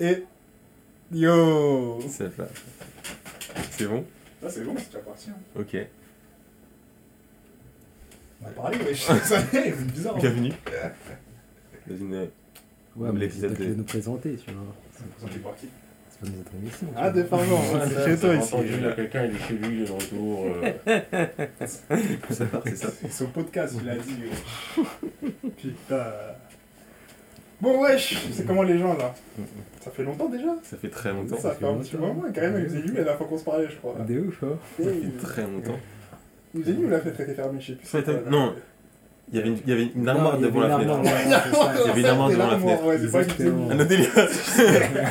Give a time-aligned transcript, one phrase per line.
[0.00, 0.24] Et.
[1.12, 2.30] Yo C'est.
[3.72, 4.04] C'est bon?
[4.44, 5.30] Ah, c'est bon, c'est déjà parti.
[5.30, 5.34] Hein.
[5.58, 5.76] Ok.
[8.42, 9.06] On a parlé, wesh.
[9.24, 10.16] C'est bizarre.
[10.16, 10.20] hein.
[10.20, 10.52] Bienvenue.
[11.86, 12.28] Dans une...
[12.96, 14.62] Ouais, mais l'épisode c'est de- nous présenter, tu vois.
[15.22, 15.68] On est parti.
[16.10, 16.86] C'est pas notre émission.
[16.96, 18.54] Ah, département, ouais, c'est chez toi ici.
[18.64, 20.46] Il y a quelqu'un, il est chez lui, il est de retour.
[20.46, 20.72] euh,
[22.28, 22.90] c'est ça.
[23.00, 24.16] C'est son podcast, il a dit.
[24.24, 24.86] wesh.
[25.56, 26.04] Putain.
[27.62, 29.14] Bon, wesh, c'est comment les gens là
[29.80, 31.38] Ça fait longtemps déjà Ça fait très longtemps.
[31.38, 33.44] Ça fait un petit moment, carrément, il nous a dit la dernière fois qu'on se
[33.44, 33.94] parlait, je crois.
[34.06, 34.58] De ouf, hein.
[34.78, 35.78] Ça il fait très longtemps.
[36.54, 37.86] il nous a dit, il l'a fait traiter fermé, je sais plus.
[37.86, 37.98] Ça
[38.28, 38.54] non.
[39.30, 40.94] Il y avait une, il y avait une armoire Non, il y devant avait la
[40.94, 41.56] une fenêtre.
[41.56, 41.72] ça.
[41.84, 42.82] Il y avait une armoire devant la fenêtre.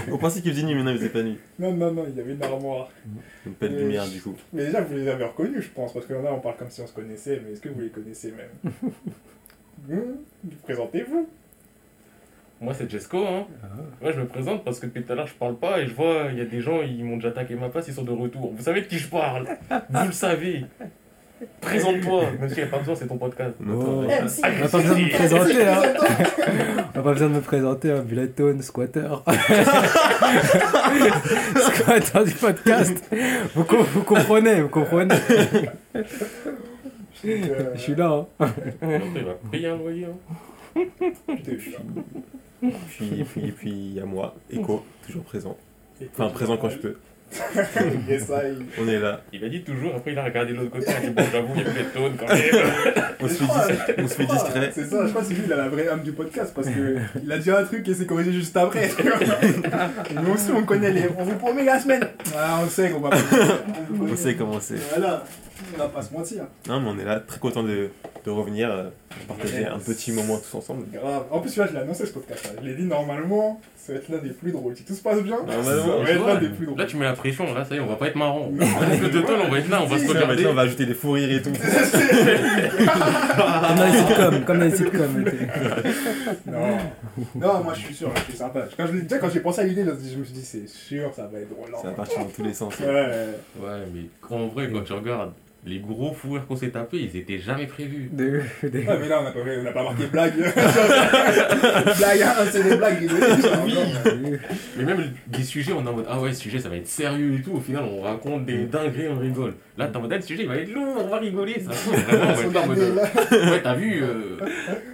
[0.12, 1.40] On pensait qu'il faisait nuit, mais non, il faisait pas nuit.
[1.58, 2.90] Non, non, non, il y avait une armoire.
[3.48, 3.82] Une pelle de Oui.
[3.84, 4.36] lumière, du coup.
[4.54, 6.82] Mais déjà, vous les avez reconnus, je pense, parce que là, on parle comme si
[6.82, 8.74] on se connaissait, mais est-ce que vous les connaissez même?
[9.90, 10.18] Hum,
[10.64, 11.28] Présentez-vous.
[12.62, 13.46] Moi, c'est Jesco, hein.
[13.64, 13.68] Ah.
[14.02, 15.94] Moi, je me présente parce que depuis tout à l'heure, je parle pas et je
[15.96, 18.12] vois, il y a des gens, ils m'ont déjà attaqué ma place, ils sont de
[18.12, 18.54] retour.
[18.56, 19.48] Vous savez de qui je parle
[19.90, 20.66] Vous le savez.
[21.60, 23.56] Présente-toi, même s'il n'y a pas besoin, c'est ton podcast.
[23.68, 24.02] Oh.
[24.02, 24.26] rien.
[24.26, 24.42] MC.
[24.44, 25.82] On n'a pas besoin de me présenter, hein.
[26.94, 28.06] On n'a pas besoin de me présenter, hein.
[28.62, 29.08] Squatter.
[31.56, 33.04] squatter du podcast.
[33.56, 35.16] Vous, co- vous comprenez, vous comprenez.
[37.26, 38.48] Euh, Je suis là, hein.
[39.16, 40.06] Il va payer un loyer.
[40.76, 40.82] Hein.
[42.62, 42.70] Là.
[42.90, 45.58] Puis, puis, puis, il y a moi, Echo, toujours présent.
[46.02, 46.96] Et Enfin, présent quand je peux.
[48.78, 49.22] On est là.
[49.32, 51.24] Il a dit toujours, après il a regardé de l'autre côté, il a dit bon,
[51.32, 53.06] j'avoue, il y a plus de tonnes quand même.
[53.22, 54.72] On se fait, crois, dis- je on se fait crois, discret.
[54.74, 56.68] C'est ça, je crois que c'est lui, il a la vraie âme du podcast parce
[56.68, 58.90] que il a dit un truc et s'est corrigé juste après.
[60.22, 61.04] Nous aussi, on connaît les.
[61.18, 62.06] On vous promet la semaine.
[62.36, 63.18] Ah, on sait qu'on va pas.
[64.02, 64.76] On sait comment c'est.
[64.94, 65.24] Voilà,
[65.76, 66.44] on va pas se mentir.
[66.68, 67.90] Non, mais on est là, très content de,
[68.26, 68.90] de revenir, euh,
[69.28, 70.86] partager un petit moment tous ensemble.
[70.92, 71.26] Grave.
[71.32, 72.44] En plus, là, je l'ai annoncé ce podcast.
[72.46, 72.52] là.
[72.62, 74.76] Je l'ai dit normalement, ça va être l'un des plus drôles.
[74.76, 75.64] Si tout se passe bien, Normalement.
[75.64, 76.78] ça va être l'un des plus drôles.
[76.80, 78.50] Là, tu mets la pression, là, ça y est, on va pas être marrant.
[78.52, 80.46] De tonnes, on va être là, on va se On regarder.
[80.48, 81.52] on va ajouter des fous rires et tout.
[83.68, 85.26] Comme dans les sitcoms, comme dans les sitcoms.
[86.46, 86.78] Non.
[87.36, 88.66] non, moi je suis sûr, je suis sympa.
[88.78, 91.12] Quand je, l'ai- déjà, quand j'ai pensé à l'idée, je me suis dit, c'est sûr,
[91.16, 91.70] ça va être drôle.
[91.82, 92.78] Ça va partir dans tous les sens.
[92.80, 93.28] Ouais, ouais.
[93.62, 95.34] Ouais, mais en vrai, quand tu regardes,
[95.64, 98.10] les gros fous qu'on s'est tapés, ils étaient jamais prévus.
[98.12, 100.34] De ouf, de Ouais, mais là, on n'a pas, on a pas marqué blague.
[101.98, 103.10] blague, hein, c'est des blagues.
[103.64, 104.38] Oui.
[104.78, 106.88] Mais même des sujets, on est en mode, ah ouais, ce sujet, ça va être
[106.88, 107.54] sérieux et tout.
[107.54, 109.54] Au final, on raconte des dingueries, on rigole.
[109.78, 111.60] Là, t'es en mode, ah, le sujet, il va être lourd, on va rigoler.
[111.60, 114.38] Ça vraiment, on va être là en mode, euh, ouais, t'as vu, euh,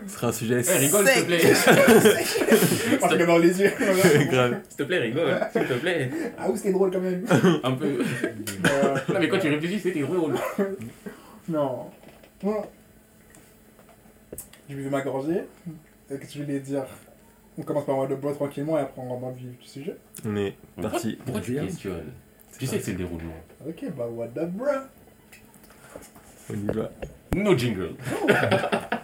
[0.06, 2.98] Ce sera un sujet eh, rigole, s'il te plaît.
[3.00, 3.72] Parce que dans les yeux.
[4.30, 4.56] grave.
[4.68, 6.10] S'il te plaît, rigole, s'il te plaît.
[6.38, 7.26] Ah, oui, c'était drôle quand même.
[7.64, 7.86] Un peu.
[7.86, 10.36] Euh, Non, mais quand tu réfléchis, c'était drôle.
[11.50, 11.90] Non.
[12.44, 12.68] Moi,
[14.70, 15.44] je vais m'agorger.
[16.10, 16.86] Et Qu'est-ce que je voulais dire?
[17.58, 19.98] On commence par le bois tranquillement et après on rentre dans le vif du sujet.
[20.26, 21.18] On est parti.
[21.24, 22.14] pourquoi tu questionnes?
[22.58, 23.34] Tu sais que c'est le déroulement.
[23.68, 24.68] Ok, bah what the bro
[26.50, 26.92] On y va.
[27.36, 27.96] No jingle.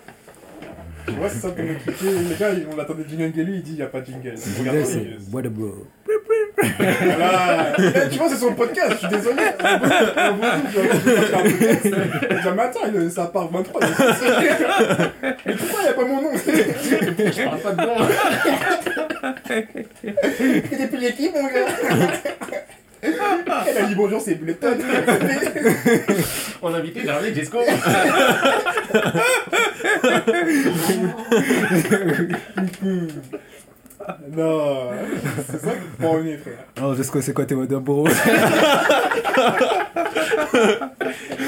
[1.06, 2.06] Tu vois, c'est ça pour m'expliquer.
[2.30, 4.36] Les gars, on l'attendait jingle et lui, il dit il n'y a pas de jingle.
[4.60, 5.86] Regarde, Jingle, c'est what a bro.
[6.78, 7.74] Voilà.
[7.78, 9.42] Eh, Tu vois, c'est son podcast, je suis désolé.
[12.44, 13.82] Je mais attends, il- ça part 23.
[13.82, 14.26] il est sorti.
[15.46, 18.08] Mais pourquoi il n'y a pas mon nom Je parle pas dedans.
[20.78, 21.68] T'es plus l'équipe, mon gars
[23.68, 24.78] Elle a dit bonjour, c'est Bletton.
[26.62, 27.60] On a invité Gervais Jesco.
[34.36, 34.90] Non,
[35.50, 36.66] c'est ça qui prend au nez, frère.
[36.82, 38.08] Oh, je sais c'est quoi tes a bro.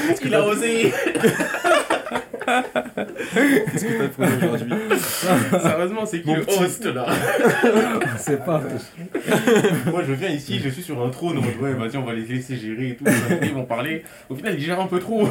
[0.06, 0.92] Qu'est-ce qu'il a osé?
[2.46, 4.98] Qu'est-ce que t'as nous aujourd'hui?
[5.60, 6.62] Sérieusement, c'est qui Mon le petit.
[6.62, 7.06] host là?
[8.14, 8.62] On sait pas.
[9.90, 12.14] Moi je viens ici, je suis sur un trône en mode ouais, vas-y, on va
[12.14, 13.04] les laisser gérer et tout.
[13.42, 14.04] Ils vont parler.
[14.30, 15.28] Au final, ils gèrent un peu trop.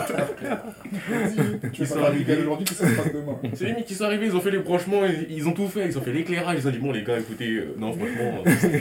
[1.74, 3.38] Tu veux pas faire aujourd'hui, qu'est-ce qui se passe demain?
[3.54, 5.68] C'est les mecs qui sont arrivés, ils ont fait les branchements, ils, ils ont tout
[5.68, 8.44] fait, ils ont fait l'éclairage, ils ont dit bon les gars, écoutez, euh, non franchement,
[8.46, 8.80] euh,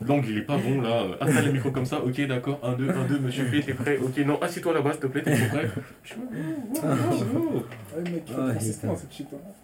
[0.06, 2.90] l'angle il est pas bon là, installe le micro comme ça, ok d'accord, 1, 2,
[2.90, 5.70] 1, 2, monsieur P, t'es prêt, ok non, assieds-toi là-bas s'il te plaît, t'es prêt
[6.04, 6.82] Je suis, hein.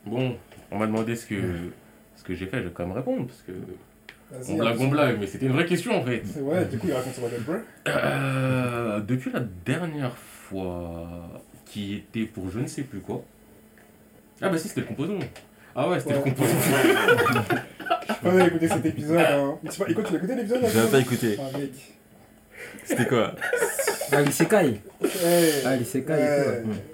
[0.07, 0.37] Bon,
[0.71, 1.37] on m'a demandé ce que,
[2.17, 3.53] ce que j'ai fait, je vais quand même répondre, parce que
[4.51, 4.91] on blague, on abuse.
[4.91, 6.23] blague, mais c'était une vraie question en fait.
[6.41, 7.23] Ouais, du coup, il raconte sur.
[7.89, 11.09] Euh, depuis la dernière fois,
[11.65, 13.23] qui était pour je ne sais plus quoi.
[14.43, 15.19] Ah bah si, c'était le composant.
[15.75, 16.23] Ah ouais, c'était Ouais.
[16.25, 16.55] le composant.
[18.09, 19.19] J'ai pas écouté cet épisode.
[19.19, 19.59] Hein.
[19.63, 21.39] Vas- Écoute, tu l'as écouté l'épisode là, J'ai même pas écouté.
[21.41, 21.71] Ah, mec.
[22.85, 23.35] C'était quoi
[24.13, 24.57] Ah, l'isekai.
[24.57, 26.15] Hey, Ah, l'isekai.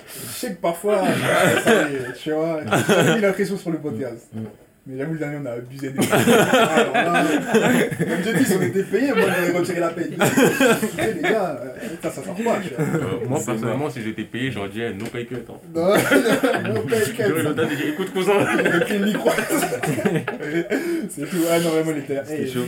[0.07, 1.03] Je sais que parfois,
[2.23, 2.61] tu vois,
[3.05, 4.29] j'ai mis la pression sur le podcast.
[4.87, 7.25] Mais j'avoue, le dernier, on a abusé des Alors là,
[7.99, 10.11] Comme j'ai dit, si on était payé, moi, j'aurais retiré la paye.
[10.11, 11.71] les gars, euh,
[12.03, 12.59] ça, ça sort pas.
[12.79, 15.37] Euh, moi, personnellement, si j'étais payé, j'aurais dit, eh, no pay cut.
[15.49, 15.55] Hein.
[15.75, 15.89] Non,
[16.75, 18.33] non, paye, J'aurais le temps de dire, écoute, cousin.
[18.41, 19.31] Avec le micro.
[21.09, 21.37] C'est tout.
[21.51, 22.65] Ah non, vraiment, il était C'était hey, chaud.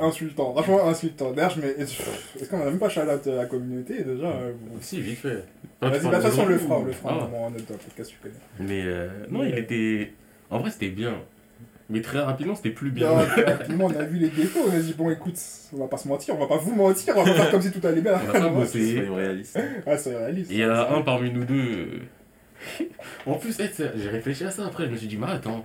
[0.00, 0.52] insultant.
[0.54, 1.32] Franchement, insultant.
[1.32, 1.74] D'ailleurs, je mets.
[1.78, 4.76] Est-ce qu'on a même pas shout out à la communauté déjà euh, bon.
[4.80, 5.44] Si, vite fait.
[5.80, 7.24] Vas-y, bah, de toute façon, on le fera, on le fera Ah.
[7.24, 8.34] vraiment en notre podcast, tu connais.
[8.68, 10.12] Mais euh, non, il était.
[10.50, 11.14] En vrai, c'était bien.
[11.90, 13.08] Mais très rapidement, c'était plus bien.
[13.08, 13.16] Non,
[13.46, 15.38] rapidement, on a vu les défauts, on a dit, bon, écoute,
[15.72, 17.62] on va pas se mentir, on va pas vous mentir, on va pas faire comme
[17.62, 18.12] si tout allait bien.
[18.26, 18.94] On a pas bossé.
[18.96, 19.58] Soyons réalistes.
[19.86, 20.50] Ah, c'est réaliste.
[20.50, 21.88] Et il y en a un parmi nous deux.
[23.26, 25.64] en plus, j'ai réfléchi à ça après, je me suis dit, mais attends,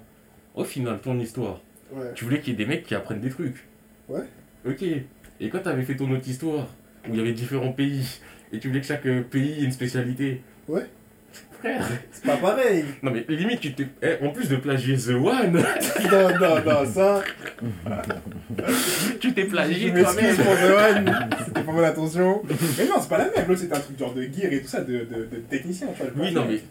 [0.55, 2.11] au final, ton histoire, Ouais.
[2.15, 3.67] tu voulais qu'il y ait des mecs qui apprennent des trucs.
[4.09, 4.23] Ouais.
[4.67, 4.81] Ok.
[4.81, 6.67] Et quand t'avais fait ton autre histoire,
[7.07, 8.19] où il y avait différents pays,
[8.51, 10.41] et tu voulais que chaque pays ait une spécialité.
[10.67, 10.85] Ouais.
[11.63, 11.89] Frère.
[12.11, 12.83] C'est pas pareil.
[13.01, 13.87] Non mais limite, tu t'es.
[14.01, 15.53] eh, en plus de plagier The One,
[16.11, 17.23] non, non, non, ça.
[19.19, 20.35] tu t'es plagié toi-même.
[20.35, 22.41] pour The One, c'était pas mon intention.
[22.77, 23.47] Mais non, c'est pas la même.
[23.47, 26.03] L'autre, c'était un truc genre de gear et tout ça, de, de, de technicien, tu
[26.03, 26.11] vois.
[26.25, 26.61] Oui, non mais.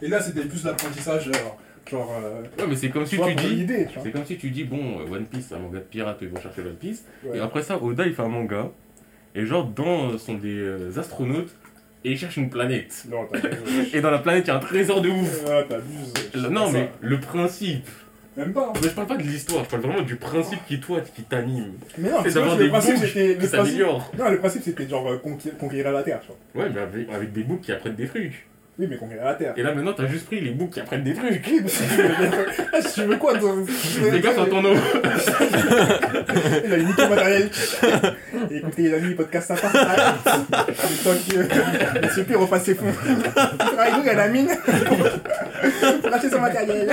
[0.00, 1.58] Et là, c'était plus l'apprentissage, genre.
[1.90, 3.66] genre euh, Ouais, mais c'est comme si tu dis.
[4.02, 6.28] C'est comme si tu dis, bon, euh, One Piece, c'est un manga de pirate, ils
[6.28, 7.04] vont chercher One Piece.
[7.24, 7.38] Ouais.
[7.38, 8.70] Et après ça, Oda, il fait un manga.
[9.34, 11.54] Et genre, dans euh, sont des euh, astronautes.
[12.06, 13.04] Et ils cherchent une planète.
[13.10, 13.26] Non.
[13.92, 15.42] Et dans la planète, il y a un trésor de ouf.
[15.48, 16.48] Ah, t'abuses.
[16.50, 16.90] Non, mais ça.
[17.00, 17.88] le principe.
[18.36, 18.68] Même pas.
[18.68, 18.72] hein.
[18.80, 21.72] Mais je parle pas de l'histoire, je parle vraiment du principe qui, toi, qui t'anime.
[21.98, 23.36] Mais non, C'est d'avoir le des principe, c'était.
[23.40, 24.12] qui s'améliorent.
[24.18, 26.64] non, le principe, c'était genre euh, conquérir, conquérir la Terre, tu vois.
[26.64, 28.46] Ouais, mais avec, avec des boucs qui apprennent des trucs.
[28.78, 28.98] Oui, mais
[29.38, 29.54] Terre.
[29.56, 31.46] Et là, maintenant, t'as juste pris les boucs qui apprennent des trucs.
[31.46, 32.10] Oui, mais si tu veux,
[32.72, 33.54] Ah, tu veux quoi toi
[34.20, 34.74] gaffe à ton nom.
[36.64, 37.50] Il a niqué le matériel.
[38.50, 39.68] Et écoutez, les amis, podcast sympa.
[39.72, 42.92] Le temps que Monsieur P refasse ses fonds.
[43.78, 44.50] Ah, il a la mine.
[46.12, 46.90] Acheter son matériel.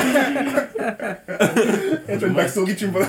[2.08, 3.08] Et tu as une backstory, tu me vois.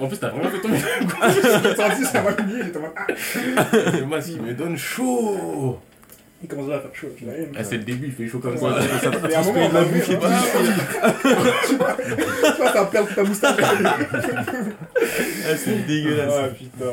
[0.00, 0.78] En plus, t'as vraiment fait tomber.
[1.28, 2.62] Je senti, ça m'a oublié.
[2.64, 4.00] J'étais en mode.
[4.00, 5.78] Le masque, il me donne chaud.
[6.44, 7.08] Il commence à faire chaud.
[7.18, 8.78] Je l'ai Ah, c'est le début, il fait chaud comme ça.
[9.26, 10.18] Mais à un moment, on de la va vu, bouche et.
[11.66, 13.56] Tu vois, tu vois, ça perd toute ta moustache.
[15.46, 16.32] Ah, c'est dégueulasse.
[16.36, 16.84] Ah putain.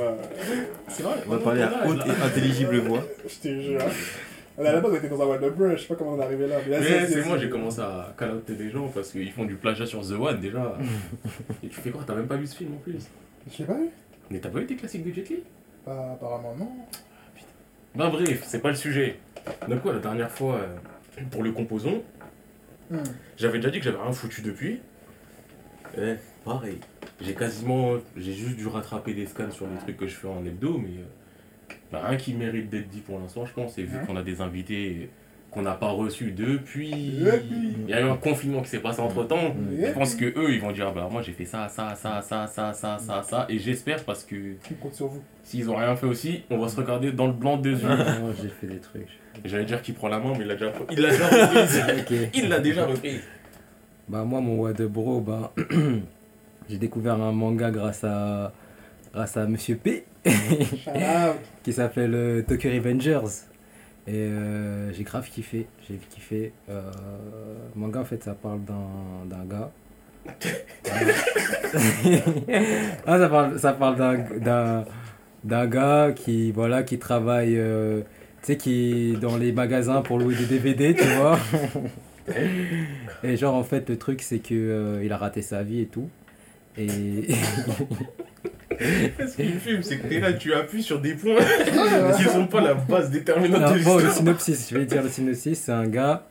[0.88, 3.04] C'est vrai, On va parler à haute et intelligible voix.
[3.28, 3.82] Je te jure.
[4.58, 6.14] On a la base, on était dans un Wild of Brush, je sais pas comment
[6.14, 6.58] on est arrivé là.
[6.66, 9.56] Mais là, Mais c'est moi, j'ai commencé à caloter des gens parce qu'ils font du
[9.56, 10.78] plagiat sur The One déjà.
[11.64, 12.04] Et tu fais quoi?
[12.08, 13.00] T'as même pas vu ce film en plus?
[13.52, 13.90] Je sais pas vu.
[14.30, 15.44] Mais t'as pas vu tes classiques de Jet Li?
[15.86, 16.70] Bah, apparemment, non.
[17.96, 19.18] Ben bref, c'est pas le sujet.
[19.68, 22.02] Donc quoi, la dernière fois, euh, pour le composant,
[22.90, 22.98] Hmm.
[23.38, 24.82] j'avais déjà dit que j'avais rien foutu depuis.
[25.98, 26.78] Eh, pareil.
[27.22, 27.94] J'ai quasiment...
[28.18, 30.90] J'ai juste dû rattraper des scans sur les trucs que je fais en hebdo, mais...
[31.00, 33.78] euh, bah, rien qui mérite d'être dit pour l'instant, je pense.
[33.78, 35.10] Et vu qu'on a des invités
[35.52, 36.92] qu'on n'a pas reçus depuis...
[36.92, 37.76] Depuis.
[37.86, 39.56] Il y a eu un confinement qui s'est passé entre-temps.
[39.56, 39.86] Depuis.
[39.86, 42.48] Je pense que eux, ils vont dire, bah moi j'ai fait ça, ça, ça, ça,
[42.48, 43.46] ça, ça, ça, ça.
[43.48, 44.36] Et j'espère parce que
[44.70, 45.22] Je compte sur vous.
[45.44, 47.88] s'ils ont rien fait aussi, on va se regarder dans le blanc des yeux.
[47.88, 49.08] Moi, j'ai fait des trucs.
[49.46, 52.30] J'allais dire qu'il prend la main, mais il l'a déjà, il l'a déjà reprise.
[52.34, 53.22] Il l'a déjà reprise.
[54.08, 55.54] Bah moi mon What de Bro, bah
[56.70, 58.52] j'ai découvert un manga grâce à
[59.14, 60.06] grâce à Monsieur P
[61.64, 63.46] qui s'appelle euh, Tokyo Revengers
[64.08, 66.54] et euh, j'ai grave kiffé, j'ai kiffé.
[66.70, 66.82] Euh,
[67.74, 69.72] le manga en fait ça parle d'un d'un gars.
[73.08, 74.86] ah ça parle ça parle d'un d'un
[75.44, 78.02] d'un gars qui voilà qui travaille euh,
[78.44, 81.38] sais qui est dans les magasins pour louer des DVD tu vois.
[83.24, 85.86] Et genre en fait le truc c'est que euh, il a raté sa vie et
[85.88, 86.10] tout.
[86.78, 86.88] Et
[88.80, 91.36] Ce qu'il fume, c'est que t'es là, tu appuies sur des points
[92.18, 95.10] qui sont pas la base déterminante Non, de bon, le synopsis, je vais dire le
[95.10, 96.26] synopsis, c'est un gars,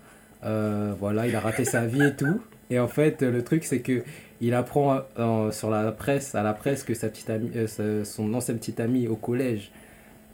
[0.45, 2.41] euh, voilà, il a raté sa vie et tout.
[2.71, 4.03] Et en fait, le truc, c'est que
[4.41, 8.05] il apprend euh, sur la presse, à la presse, que sa petite amie, euh, sa-
[8.05, 9.71] son ancienne petite amie au collège,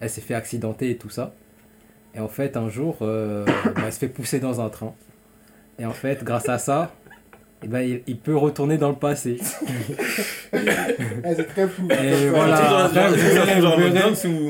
[0.00, 1.34] elle s'est fait accidenter et tout ça.
[2.16, 3.44] Et en fait, un jour, euh,
[3.76, 4.94] bah, elle se fait pousser dans un train.
[5.78, 6.92] Et en fait, grâce à ça,
[7.62, 9.38] eh ben, il, il peut retourner dans le passé.
[10.52, 10.56] Eh,
[11.36, 11.88] c'est très flou.
[11.90, 12.90] Et voilà.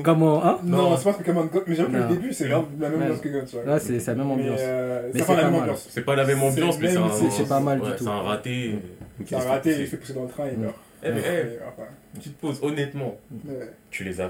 [0.04, 0.58] Comment, hein?
[0.64, 2.08] Non, c'est pas comme un mais que le Non.
[2.08, 2.87] début, c'est la même Ouais.
[3.04, 3.44] ambiance que God.
[3.66, 4.61] Là, c'est c'est la même Mais, ambiance.
[4.62, 5.87] euh, Mais c'est pas la pas même ambiance.
[5.90, 6.88] C'est pas la même ambiance, mais
[7.30, 8.04] c'est pas mal du tout.
[8.04, 8.78] C'est un raté.
[9.26, 10.62] C'est un raté, il se fait pousser dans le train, il Mm.
[10.62, 10.75] meurt.
[11.04, 13.16] Eh, eh, honnêtement.
[13.90, 14.28] Tu les as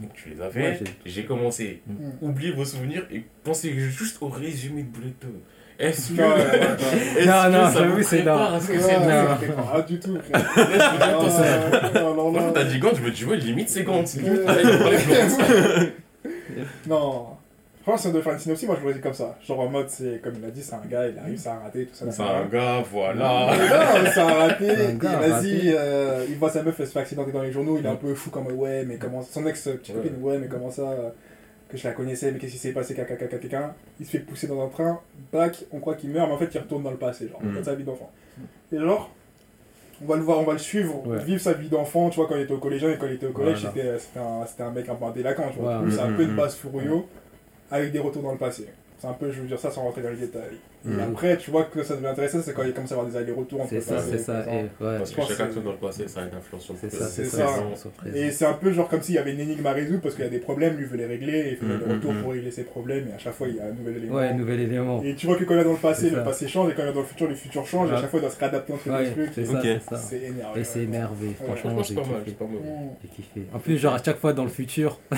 [0.00, 0.60] fait, tu les as fait.
[0.60, 1.82] Ouais, J'ai commencé.
[1.86, 1.92] Mm.
[2.22, 5.32] Oubliez vos souvenirs et pensez juste au résumé de Bullet Town.
[5.78, 8.36] Est-ce que, Non, est-ce Non, non, j'avoue, c'est non.
[8.36, 9.64] à ce que c'est Non.
[9.72, 10.12] pas du tout,
[11.94, 12.46] Non, non, Moi, non.
[12.48, 14.04] quand t'as dit Gant, je me dis, ouais, limite c'est Gant.
[14.16, 14.40] Limite,
[17.84, 17.92] Parlait de Gant.
[17.92, 17.92] Non.
[17.92, 19.36] Franchement, si on devait faire une synopsis, moi je l'aurais dit comme ça.
[19.46, 21.58] Genre en mode, c'est comme il a dit, c'est un gars, il arrive, ça a
[21.58, 22.10] raté, tout ça.
[22.10, 23.14] C'est un gars, voilà.
[23.54, 24.70] Non, ça a raté.
[24.70, 25.74] Un gars vas-y, raté.
[25.76, 27.76] euh, il voit sa meuf, elle se fait accidenter dans les journaux.
[27.78, 29.22] Il est un peu fou comme ouais, mais comment.
[29.22, 30.02] Son ex euh, petite Ouais.
[30.02, 31.10] copine, ouais, mais comment ça euh,
[31.68, 34.18] Que je la connaissais, mais qu'est-ce qui s'est passé caca, caca, quelqu'un Il se fait
[34.20, 35.00] pousser dans un train,
[35.32, 37.54] bac, on croit qu'il meurt, mais en fait il retourne dans le passé, genre, Mhm.
[37.58, 38.10] dans sa vie d'enfant.
[38.72, 39.10] Et genre,
[40.02, 41.22] on va le voir, on va le suivre, Ouais.
[41.22, 43.26] vivre sa vie d'enfant, tu vois, quand il était au collégien et quand il était
[43.26, 43.74] au collège, Voilà.
[43.74, 45.80] c'était c'était un, c'était un mec un peu un délinquant, tu vois.
[45.80, 45.90] Ouais.
[45.90, 46.36] C'est un peu une mhm.
[46.36, 47.06] base Furuyo
[47.70, 48.66] avec des retours dans le passé.
[48.98, 50.56] C'est un peu, je veux dire ça sans rentrer dans les détails.
[50.86, 51.00] Et Mhm.
[51.00, 53.60] après, tu vois que ça devient intéressant, c'est quand il commence à avoir des allers-retours
[53.62, 54.32] entre C'est le ça, passé c'est et ça.
[54.34, 54.50] présent.
[54.50, 54.68] Et, ouais.
[54.98, 56.74] Parce Je que pense chaque que action dans le passé, ça a une influence sur
[56.74, 57.46] le C'est ça, c'est C'est ça.
[57.48, 58.08] ça.
[58.14, 60.24] Et c'est un peu genre comme s'il y avait une énigme à résoudre parce qu'il
[60.24, 62.20] y a des problèmes, lui veut les régler, et il fait Mhm, des retours mhm.
[62.22, 64.14] pour régler ses problèmes, et à chaque fois il y a un nouvel élément.
[64.16, 65.02] Ouais, nouvel élément.
[65.02, 66.22] Et tu vois que quand il est dans le passé, C'est le ça.
[66.22, 68.10] passé change, et quand il est dans le futur, le futur change, et à chaque
[68.10, 69.30] fois il doit se réadapter entre Ouais, les trucs.
[69.34, 69.96] c'est ça, c'est ça.
[69.96, 70.60] C'est énervé.
[70.60, 72.24] Et c'est énervé, franchement, Franchement, c'est j'ai pas mal, kiffé.
[72.26, 72.62] c'est pas mal.
[73.02, 73.42] J'ai kiffé.
[73.54, 74.98] En plus, genre à chaque fois dans le futur,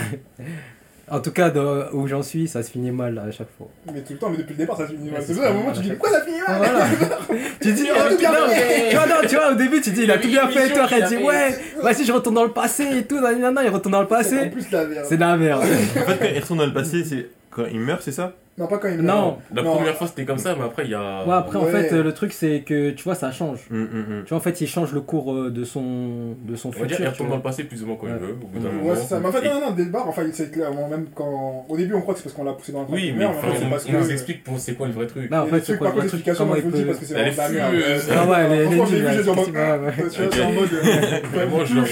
[1.08, 1.52] en tout cas
[1.92, 3.68] où j'en suis, ça se finit mal à chaque fois.
[3.92, 5.22] Mais tout le temps, mais depuis le départ, ça se finit mal.
[5.24, 5.58] C'est vrai, à un ça.
[5.58, 6.56] moment, tu dis, pourquoi ça finit mal?
[6.58, 6.86] Voilà.
[7.60, 8.88] tu dis, Il a tout bien non, fait.
[8.90, 10.78] tu vois, non, tu vois, au début, tu dis, il a tout bien fait.
[10.78, 13.20] Après, il dit, ouais, vas-y, je retourne dans le passé et tout.
[13.20, 14.50] nan, nan, nan, il retourne dans le passé.
[14.50, 15.06] plus, la merde.
[15.08, 15.62] C'est de la merde.
[15.62, 18.32] En fait, quand il retourne dans le passé, c'est quand il meurt, c'est ça?
[18.58, 19.36] Non, pas quand il Non.
[19.54, 19.74] La Non.
[19.74, 21.24] première fois c'était comme ça, mais après il y a.
[21.26, 21.70] Ouais, après, en Ouais.
[21.70, 23.58] fait, euh, le truc, c'est que, tu vois, ça change.
[23.70, 24.22] Hum, hum, hum.
[24.24, 26.78] Tu vois, en fait, il change le cours euh, de son, de son On va
[26.86, 27.10] dire, il futur.
[27.12, 28.18] retourne dans le passé plus ou moins quand il Ouais.
[28.18, 28.88] veut, au bout d'un moment.
[28.90, 29.20] Ouais, c'est ça.
[29.20, 31.66] Mais en fait, Et- non, non, dès le départ, enfin, c'est clairement, même quand.
[31.68, 33.24] Au début, on croit que c'est parce qu'on l'a poussé dans le Oui, mais mais
[33.26, 34.12] en enfin, fait, c'est on, parce on nous que.
[34.12, 35.30] explique pour c'est quoi le vrai truc.
[35.30, 36.86] Non, en Et fait, les c'est quoi le contre, truc Comment il le dis peut.
[36.86, 37.74] parce que c'est Elle vraiment la merde.
[37.86, 39.48] Euh, Ah ouais, elle est franchement, je l'ai vu, j'ai en mode.
[39.48, 39.90] en euh,
[41.34, 41.84] Vraiment, genre.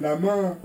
[0.00, 0.56] La main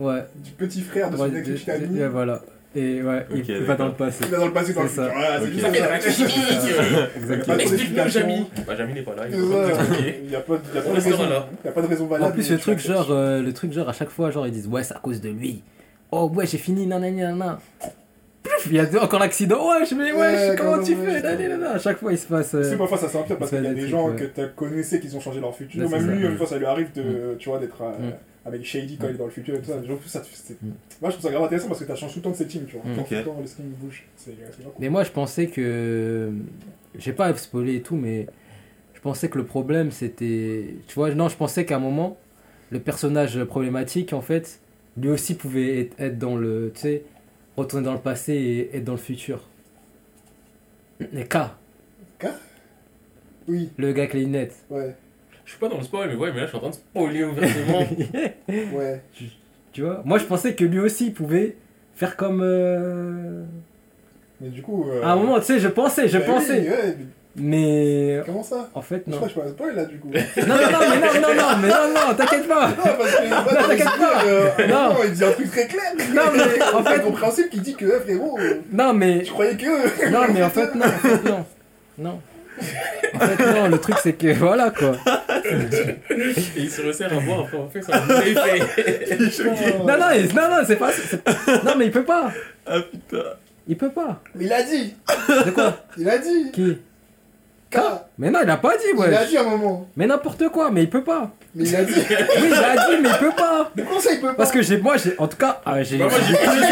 [0.43, 1.99] du petit frère de son ouais, ex de- petite amie.
[1.99, 2.41] de- voilà.
[2.75, 4.23] Et ouais, il Ok, va dans le passé.
[4.27, 5.03] Il est dans le passé, dans le C'est ça.
[5.05, 5.19] futur.
[5.19, 5.51] Voilà, c'est Ok.
[5.53, 5.97] juste Ça fait la ça.
[5.97, 6.75] critique.
[7.17, 7.57] Exactement.
[7.57, 8.45] Explique-nous, Jamy.
[8.67, 9.35] Bah, Jamy n'est pas là, il.
[9.35, 11.29] Il n'y a pas il y a pas On de raison.
[11.29, 11.47] là.
[11.63, 12.31] Il y a pas de raison valable.
[12.31, 14.67] En plus, le truc, genre, euh, le truc, genre, à chaque fois, genre, ils disent,
[14.67, 15.63] ouais, c'est à cause de lui.
[16.11, 17.59] Oh, ouais, j'ai fini, nanani, nanana.
[18.43, 19.67] Pouf, Il y a encore l'accident.
[19.67, 21.25] Ouais, je mais ouais, Ouais, comment tu fais?
[21.25, 22.53] À chaque fois, il se passe.
[22.53, 24.99] euh, C'est parfois ça s'empire parce qu'il y a va des gens que tu connaissais
[24.99, 25.89] qui ont changé leur futur.
[25.89, 26.89] Même lui, une fois, ça lui arrive
[27.49, 28.13] vois, d'être euh, Mm.
[28.45, 29.83] Avec Shady quand il est dans le futur et tout ça.
[29.83, 30.71] Genre, ça c'est- Mm.
[31.01, 32.65] Moi, je trouve ça grave intéressant parce que tu changes tout le temps de setting,
[32.65, 32.83] tu vois.
[32.95, 34.03] Tout le temps, le setting bouge.
[34.15, 34.73] C'est c'est grave cool.
[34.79, 36.31] Mais moi, je pensais que.
[36.97, 38.27] J'ai pas spoilé et tout, mais
[38.93, 40.75] je pensais que le problème, c'était.
[40.87, 42.17] Tu vois, non, je pensais qu'à un moment,
[42.71, 44.59] le personnage problématique, en fait,
[44.97, 46.71] lui aussi pouvait être, dans le.
[46.73, 47.03] Tu sais,
[47.57, 49.47] retourner dans le passé et être dans le futur.
[51.13, 51.37] Et K,
[53.47, 54.55] Oui, le gars avec les lunettes.
[54.69, 54.95] ouais,
[55.49, 56.75] Je suis pas dans le spoil, mais ouais, mais là je suis en train de
[56.75, 57.79] spoiler ouvertement.
[58.77, 59.01] ouais.
[59.73, 61.55] Tu vois Moi, je pensais que lui aussi pouvait
[61.95, 62.41] faire comme.
[62.43, 63.45] euh,
[64.41, 64.85] Mais du coup.
[64.87, 66.59] euh, À un moment, tu sais, je pensais, je bah oui, pensais.
[66.69, 66.97] ouais,
[67.35, 67.43] mais
[68.17, 68.21] Mais.
[68.27, 68.69] Comment ça?
[68.75, 69.17] En fait, Je non.
[69.17, 70.09] crois que je fais un spoil là, du coup.
[70.09, 72.69] non, Non, non, non, mais non, non, non, mais non, non, t'inquiète pas.
[72.71, 73.29] parce que.
[73.29, 74.51] Non, t'inquiète t'inquiète pas.
[74.55, 74.67] pas.
[74.67, 74.93] Non.
[74.93, 75.93] Non, il dit un truc très clair.
[76.13, 76.95] Non, mais en fait.
[76.99, 79.25] incompréhensible qui dit que, frérot, euh, Non, mais.
[79.25, 80.09] je croyais que.
[80.11, 81.45] Non, mais en fait, non, en fait, non.
[81.97, 82.19] Non.
[83.15, 84.93] En fait, non, le truc, c'est que voilà quoi.
[85.45, 87.93] Et il se resserre à boire, après on fait ça.
[89.79, 90.91] Non, non, il- non, non, c'est pas.
[90.91, 92.31] c'est- Non, mais il peut pas.
[92.65, 93.23] Ah putain.
[93.67, 94.21] Il peut pas.
[94.35, 94.95] Mais il a dit
[95.45, 96.77] De quoi Il a dit Qui
[97.69, 97.77] K
[98.17, 99.87] Mais non, il a pas dit, Il a dit à un moment.
[99.95, 101.31] Mais n'importe quoi, mais il peut pas.
[101.55, 101.93] Mais il a dit.
[101.93, 103.71] Oui, il a dit, mais il peut pas.
[103.75, 105.81] Mais comment ça, il peut pas Parce que j'ai, moi, j'ai, en tout cas, ah,
[105.81, 105.97] j'ai.
[105.97, 106.67] Bah, moi j'ai continué.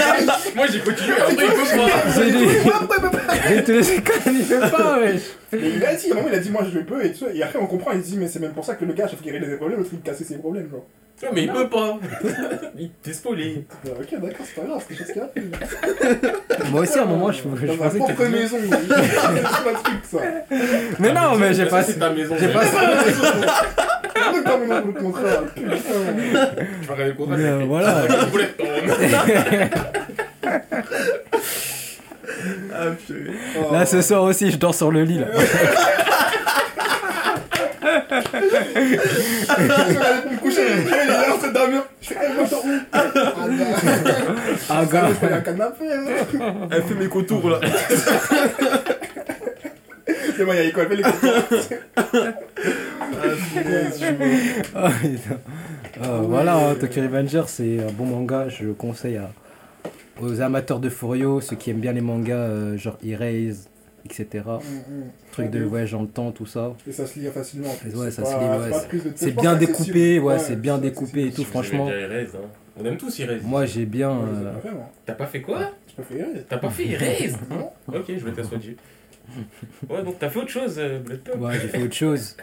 [0.56, 2.14] Moi j'ai continué, après il peut pas.
[2.16, 2.46] J'ai dit.
[2.64, 5.22] Pourquoi il peut pas J'ai tous les écoles, il peut pas, wesh.
[5.52, 7.34] Mais il a dit, moment il a dit moi je le peux et tout ça.
[7.34, 9.08] Et après on comprend, il dit mais c'est même pour ça que le gars, à
[9.08, 10.70] chaque fois qu'il réglait des problèmes, l'autre il cassait ses problèmes.
[10.70, 10.86] Genre.
[11.24, 11.98] Non, mais il peut pas.
[12.78, 13.66] Il t'est spoilé.
[13.86, 16.72] Ah, ok, d'accord, c'est pas grave, c'est quelque chose qui arrive.
[16.72, 18.24] Moi aussi, à un moment, je, je Dans ma pensais propre que.
[18.24, 18.70] maison, oui.
[18.88, 20.18] c'est pas le truc ça.
[21.00, 21.82] Mais non, mais j'ai pas.
[21.82, 22.36] C'est ta maison.
[22.40, 22.64] J'ai mais- pas.
[22.66, 25.24] C'est pas mon le contrat.
[25.56, 25.76] Putain.
[25.76, 27.38] Tu vas regarder le contrat.
[27.38, 27.96] Mais, euh, voilà.
[28.10, 28.50] Ah, je voulais.
[32.74, 32.86] Ah.
[33.60, 33.74] Oh.
[33.74, 35.28] Là, ce soir aussi, je dors sur le lit, là.
[38.08, 38.18] Pour
[40.32, 41.84] me coucher, il est là en train de dormir.
[42.02, 42.70] Je fais, eh, moi, je dors où
[44.70, 45.10] Ah, gars.
[45.20, 45.86] Fais un canapé.
[46.72, 47.60] Elle fait mes contours là.
[50.36, 51.34] C'est moi, il y a l'école, fais les contours.
[54.76, 54.90] Ah.
[56.04, 58.48] Euh, voilà, hein, Tokyo Revenger, c'est un bon manga.
[58.50, 59.32] Je le conseille à,
[60.22, 63.68] aux amateurs de Furio, ceux qui aiment bien les mangas, euh, genre Erase,
[64.06, 64.44] etc.
[65.32, 66.74] Truc de voyage dans le temps, tout ça.
[66.88, 67.70] Et ça se lit facilement.
[67.70, 67.96] en plus.
[67.96, 71.44] Ouais, C'est ça se lit, ouais, c'est- bien découpé, ouais, c'est bien découpé et tout,
[71.44, 71.88] franchement.
[71.89, 72.25] Hein.
[72.80, 73.39] On aime tous Erez.
[73.44, 74.12] Moi, j'ai bien.
[74.12, 74.89] Euh, c'est pas fait, moi.
[75.06, 75.72] T'as pas fait quoi?
[76.48, 77.72] T'as pas fait Erez Non?
[77.88, 78.62] Ok, je vais t'asseoir
[79.89, 81.00] Ouais, donc t'as fait autre chose, euh,
[81.39, 82.38] Ouais, j'ai fait autre chose.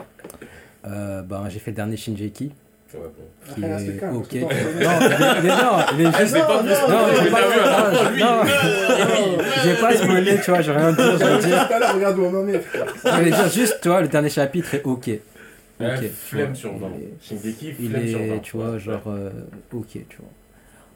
[0.87, 2.53] Euh, ben, j'ai fait le dernier Shinjeki.
[2.95, 3.55] Ouais, bon.
[3.55, 4.35] qui Après, reste ok.
[4.35, 4.49] Non,
[5.01, 6.35] mais, mais non, est juste.
[6.37, 8.43] non, Non, non, j'ai pas, vu, non,
[9.65, 11.69] j'ai pas spoilé, tu vois, je vais rien dire, je vais dire.
[11.69, 12.59] Tout à l'heure, regarde où on en est.
[12.61, 12.87] frère.
[13.05, 15.11] Je vais dire juste, tu vois, le dernier chapitre est ok.
[15.81, 16.05] Ok.
[16.13, 16.87] flemme sur 20.
[16.97, 18.25] Il est- Shingeki, Il flemme sur 20.
[18.27, 19.31] est, tu vois, genre, euh,
[19.73, 20.29] ok, tu vois.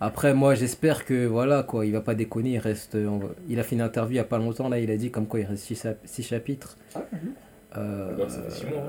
[0.00, 2.94] Après, moi, j'espère que, voilà, quoi, il va pas déconner, il reste...
[2.94, 5.10] on Il a fait une interview il y a pas longtemps, là, il a dit
[5.10, 5.64] comme quoi il reste
[6.04, 6.76] 6 chapitres.
[6.94, 7.00] Ah.
[7.76, 8.82] Euh, Ouais, ça fait six mois,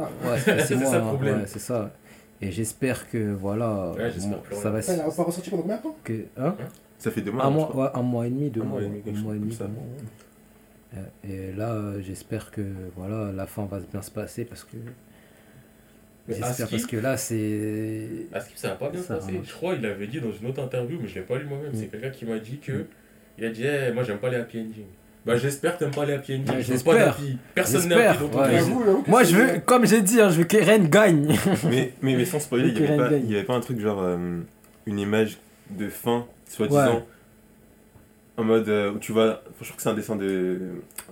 [0.00, 1.34] euh, ouais, ça fait six C'est mois, hein, problème.
[1.40, 1.90] ouais, c'est ça.
[2.42, 4.82] Et j'espère que, voilà, Ouais, j'espère bon, plus ça va...
[4.82, 6.54] Ça, il n'a pas ressorti pendant combien de temps Que, hein
[6.98, 7.44] Ça fait deux mois.
[7.46, 9.52] un, mois, ouais, un mois et demi, deux Un mois, mois et demi, mois et
[9.52, 9.66] ça.
[10.96, 12.62] Euh, Et là, j'espère que,
[12.94, 14.76] voilà, la fin va bien se passer parce que...
[16.28, 18.08] J'espère parce que là, c'est...
[18.40, 19.32] Ce qui ça va pas bien se Ça passer.
[19.38, 19.44] va.
[19.44, 21.70] Je crois qu'il avait dit dans une autre interview, mais je l'ai pas lu moi-même.
[21.72, 21.76] Mm.
[21.76, 22.72] C'est quelqu'un qui m'a dit que.
[22.72, 22.86] Mm.
[23.38, 24.86] Il a dit Eh, Moi, j'aime pas les happy endings.
[25.26, 26.54] Bah, j'espère que t'aimes pas les happy endings.
[26.54, 27.16] Ouais, j'espère.
[27.16, 27.22] pas.
[27.54, 28.50] Personne n'est dans ouais.
[28.52, 31.36] j'avoue que Moi, je veux, comme j'ai dit, hein, je veux que Ren gagne.
[31.68, 33.22] Mais, mais, mais sans spoiler, il n'y avait, pas- Rengen.
[33.24, 34.38] il y avait pas un truc genre euh,
[34.86, 35.38] une image
[35.70, 37.04] de fin, soi-disant, Ouais.
[38.36, 39.42] en mode euh, où tu vois.
[39.60, 40.58] Je crois que c'est un dessin de.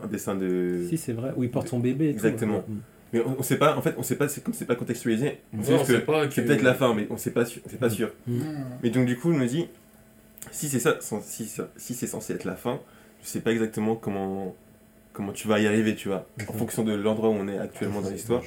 [0.03, 0.87] Un dessin de.
[0.89, 1.33] Si, c'est vrai.
[1.37, 2.61] Où il porte son bébé et Exactement.
[2.61, 2.73] tout.
[3.13, 5.39] Mais on, on sait pas, en fait, on sait pas, c'est comme c'est pas contextualisé,
[5.57, 7.63] on sait on sait que pas c'est peut-être la fin, mais on sait pas sûr.
[7.69, 7.91] C'est pas Mm.
[7.91, 8.11] sûr.
[8.27, 8.41] Hmm.
[8.83, 9.69] Mais donc, du coup, je me dis,
[10.51, 12.81] si c'est ça, si, si c'est censé être la fin,
[13.25, 14.55] je sais pas exactement comment.
[15.13, 16.59] Comment tu vas y arriver, tu vois, en Mhm.
[16.59, 18.43] fonction de l'endroit où on est actuellement dans l'histoire.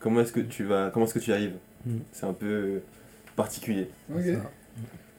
[0.00, 1.54] Comment est-ce que tu vas, comment est-ce que tu y arrives?
[1.86, 2.00] Mhm.
[2.12, 2.82] C'est un peu
[3.36, 3.88] particulier.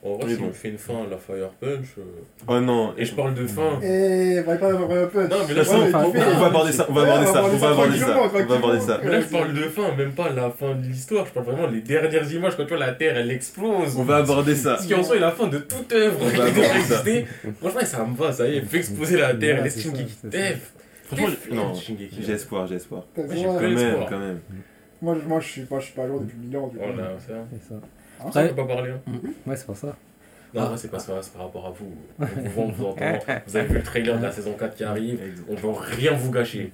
[0.04, 0.48] En vrai, si bon.
[0.50, 1.86] on fait une fin à la Fire Punch.
[2.00, 2.02] euh,
[2.48, 2.94] Oh non.
[2.98, 3.80] Et je parle de fin.
[3.84, 5.28] Eh, va pas avoir un peu.
[5.28, 8.00] Non, mais là, on va aborder ça, on va Ouais, aborder ça, on va aborder
[8.00, 8.86] ça, tranquillement, on va aborder ça.
[8.86, 9.00] tranquillement.
[9.04, 11.26] Mais là, je parle de fin, même pas la fin de l'histoire.
[11.28, 13.96] Je parle vraiment les dernières images quand tu vois la Terre, elle explose.
[13.96, 14.78] On va aborder ça.
[14.80, 16.76] Ce qui en soi est la fin de toute œuvre On qui ça.
[16.78, 17.28] exister.
[17.60, 19.62] Franchement, ça me va, ça y est, fait exploser la Terre.
[19.66, 20.18] C'est ça, Shingeki.
[21.06, 22.18] Franchement, non, Shingeki.
[22.26, 23.04] j'ai espoir, j'ai espoir.
[23.16, 24.40] Quand même, quand même.
[25.02, 26.72] Moi, je- suis pas, je suis pas à jour depuis mille ans.
[26.76, 27.34] Voilà, ça.
[27.52, 27.76] C'est ça.
[28.32, 28.92] Ça, on peut pas parler.
[28.92, 29.12] hein.
[29.48, 29.88] Ouais, c'est pour ça.
[30.54, 30.68] Non, Ah.
[30.70, 31.96] moi, c'est pas ça, c'est par rapport à vous.
[32.20, 33.06] On vous vend, vous entend.
[33.48, 35.20] Vous avez vu le trailer de la saison 4 qui arrive.
[35.50, 36.72] On veut rien vous gâcher.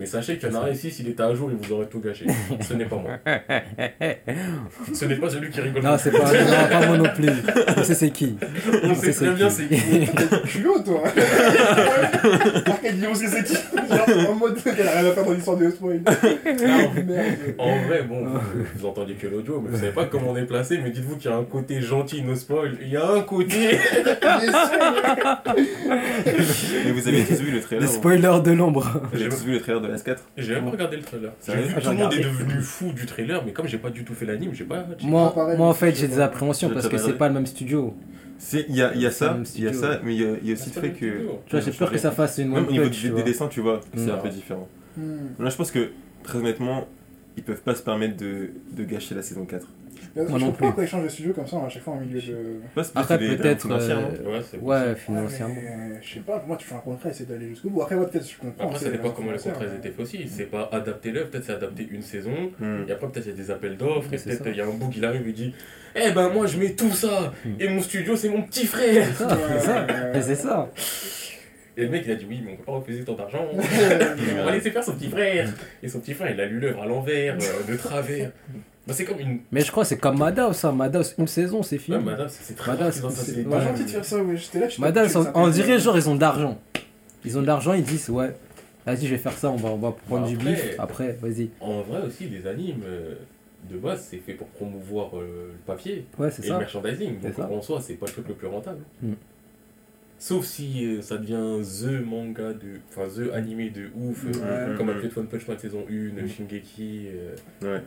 [0.00, 1.84] Mais sachez qu'il y en a un ici, s'il était à jour, il vous aurait
[1.84, 2.24] tout gâché.
[2.66, 3.18] Ce n'est pas moi.
[4.94, 5.82] Ce n'est pas celui qui rigole.
[5.82, 7.28] Non, c'est pas, non, pas moi non plus.
[7.76, 8.38] Je sais c'est qui.
[8.82, 10.06] On sait très bien c'est qui.
[10.44, 11.02] Je suis l'autre, toi.
[12.90, 13.54] Dit, on sait c'est qui.
[13.54, 16.00] Genre, en mode, qu'elle a rien à faire dans l'histoire de spoil.
[16.06, 16.12] Ah,
[17.06, 17.36] merde.
[17.58, 18.26] En vrai, bon,
[18.76, 21.30] vous, entendiez que l'audio, mais vous savez pas comment on est placé, mais dites-vous qu'il
[21.30, 22.78] y a un côté gentil, no spoil.
[22.80, 23.78] Il y a un côté.
[26.84, 29.02] Mais vous avez tous vu le trailer Les spoilers de l'ombre.
[29.12, 31.32] Avez tous vu le trailer de S4 J'ai même pas regardé le trailer.
[31.46, 34.04] Vu Ah, tout le monde est devenu fou du trailer, mais comme j'ai pas du
[34.04, 34.84] tout fait l'anime, j'ai pas.
[35.02, 37.94] Moi, moi, en fait, j'ai des appréhensions parce que c'est pas le même studio.
[38.42, 40.48] C'est- Il y a, il y a ça, il y a ça, mais il y
[40.48, 41.06] y a aussi le fait que.
[41.46, 43.80] Tu vois, j'ai peur que ça fasse une Même au niveau des dessins, tu vois,
[43.94, 44.10] c'est Mm.
[44.10, 44.68] un peu différent.
[44.96, 45.28] Hmm.
[45.38, 45.90] Là, je pense que,
[46.24, 46.86] très honnêtement,
[47.36, 49.66] ils peuvent pas se permettre de, de gâcher la saison 4.
[50.16, 50.66] Je Moi non comprends plus.
[50.66, 52.36] pourquoi ils changent de studio comme ça à chaque fois en milieu de.
[52.74, 55.54] Pas Après, peut-être, euh, non Ouais, c'est Ouais, financièrement.
[56.02, 57.82] Je sais pas, pour moi, tu fais un contrat, essayer d'aller jusqu'au bout.
[57.82, 58.64] Après, ouais, peut-être, je comprends.
[58.64, 60.26] Après, ça c'est dépend comment contrats mais- étaient faits aussi.
[60.28, 62.32] C'est pas adapter l'œuvre, peut-être c'est adapter une saison.
[62.58, 62.84] Hmm.
[62.88, 64.66] Et après, peut-être il y a des appels d'offres, et c'est peut-être il y a
[64.66, 65.54] un bout qui arrive et dit
[65.94, 69.06] Eh ben, moi je mets tout ça, et mon studio c'est mon petit frère.
[69.16, 69.86] C'est ça,
[70.22, 70.70] c'est ça.
[71.80, 73.46] Et le mec il a dit Oui, mais on peut pas refuser tant d'argent.
[73.52, 75.52] on va laisser faire son petit frère.
[75.82, 78.30] Et son petit frère, il a lu l'œuvre à l'envers, euh, de travers.
[78.86, 79.40] Bah, c'est comme une.
[79.52, 80.72] Mais je crois que c'est comme Madhouse, ça.
[80.72, 81.96] Madhouse, une saison, c'est fini.
[81.98, 83.64] Ouais, c'est c'est très c'est- c'est- Pas Ouais.
[83.64, 84.36] gentil de faire ça, ouais.
[84.36, 86.58] J'étais là, je Madhouse, on, on dirait genre ils ont de l'argent.
[87.24, 88.34] Ils ont de l'argent, ils disent ouais.
[88.86, 90.74] Vas-y, je vais faire ça, on va, on va prendre du Après- bif.
[90.78, 91.50] Après, vas-y.
[91.60, 93.14] En vrai aussi, les animes, euh,
[93.70, 96.58] de base, c'est fait pour promouvoir euh, le papier Ouais, c'est et le ça.
[96.58, 97.16] merchandising.
[97.20, 97.54] C'est Donc ça.
[97.54, 98.78] en soi, c'est pas le truc le plus rentable.
[99.02, 99.12] Mm.
[100.20, 102.78] Sauf si euh, ça devient The manga de.
[102.90, 104.76] Enfin, The animé de ouf, euh, Ouais.
[104.76, 104.90] comme Mm.
[104.90, 106.28] a fait One Punch Man saison 1, Mm.
[106.28, 107.06] Shingeki.
[107.08, 107.82] euh, Ouais.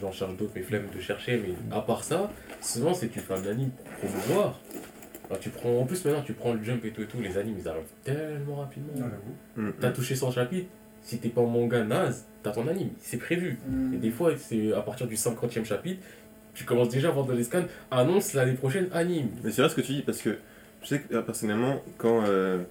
[0.00, 1.38] J'en cherche d'autres, mais flemme de chercher.
[1.42, 4.60] Mais à part ça, souvent, c'est que tu fais un anime pour promouvoir.
[5.30, 7.38] Alors, tu prends, en plus, maintenant, tu prends le jump et tout et tout, les
[7.38, 8.92] animes, ils arrivent tellement rapidement.
[8.94, 9.68] J'avoue.
[9.68, 9.72] Hmm.
[9.80, 10.68] T'as touché 100 chapitres,
[11.00, 13.58] si t'es pas en manga naze, t'as ton anime, c'est prévu.
[13.94, 16.02] Et des fois, c'est à partir du 50e chapitre,
[16.52, 19.28] tu commences déjà à voir dans les scans, annonce l'année prochaine anime.
[19.42, 20.36] Mais c'est vrai ce que tu dis parce que
[20.84, 22.62] je sais que euh, personnellement, quand euh,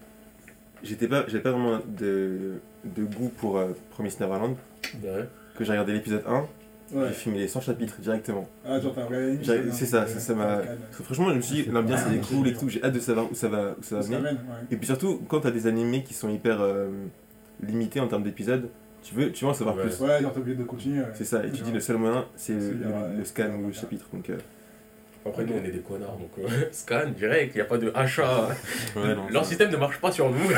[0.83, 2.53] j'étais pas, j'avais pas vraiment de,
[2.85, 4.55] de goût pour euh, Promise Neverland,
[5.03, 5.25] Ouais.
[5.57, 6.45] que j'ai regardé l'épisode 1,
[6.93, 7.07] Ouais.
[7.07, 8.47] j'ai filmé les 100 chapitres directement.
[8.67, 9.37] Ah, genre, t'as bien.
[9.71, 12.53] c'est ça, ça- ça m'a- franchement, je me suis dit, l'ambiance elle est cool et
[12.53, 14.21] tout, j'ai hâte de savoir où ça va, où ça va Ça venir.
[14.21, 14.37] ouais.
[14.69, 16.89] Et puis surtout, quand t'as des animés qui sont hyper euh,
[17.65, 18.69] limités en termes d'épisodes,
[19.01, 19.83] tu veux, tu veux en savoir Ouais.
[19.83, 19.99] plus.
[20.01, 20.99] Ouais, genre, t'es obligé de continuer.
[20.99, 21.07] ouais.
[21.15, 23.17] C'est ça, et tu dis le seul moyen, c'est le, C'est le- bien, ouais.
[23.17, 24.05] le scan ou le chapitre.
[24.13, 24.37] Donc, euh,
[25.25, 27.91] Après, nous, on est des connards, donc euh, scan direct, il n'y a pas de
[27.95, 28.49] achat.
[28.95, 29.27] Ouais, non.
[29.31, 30.49] Leur système ne marche pas sur nous.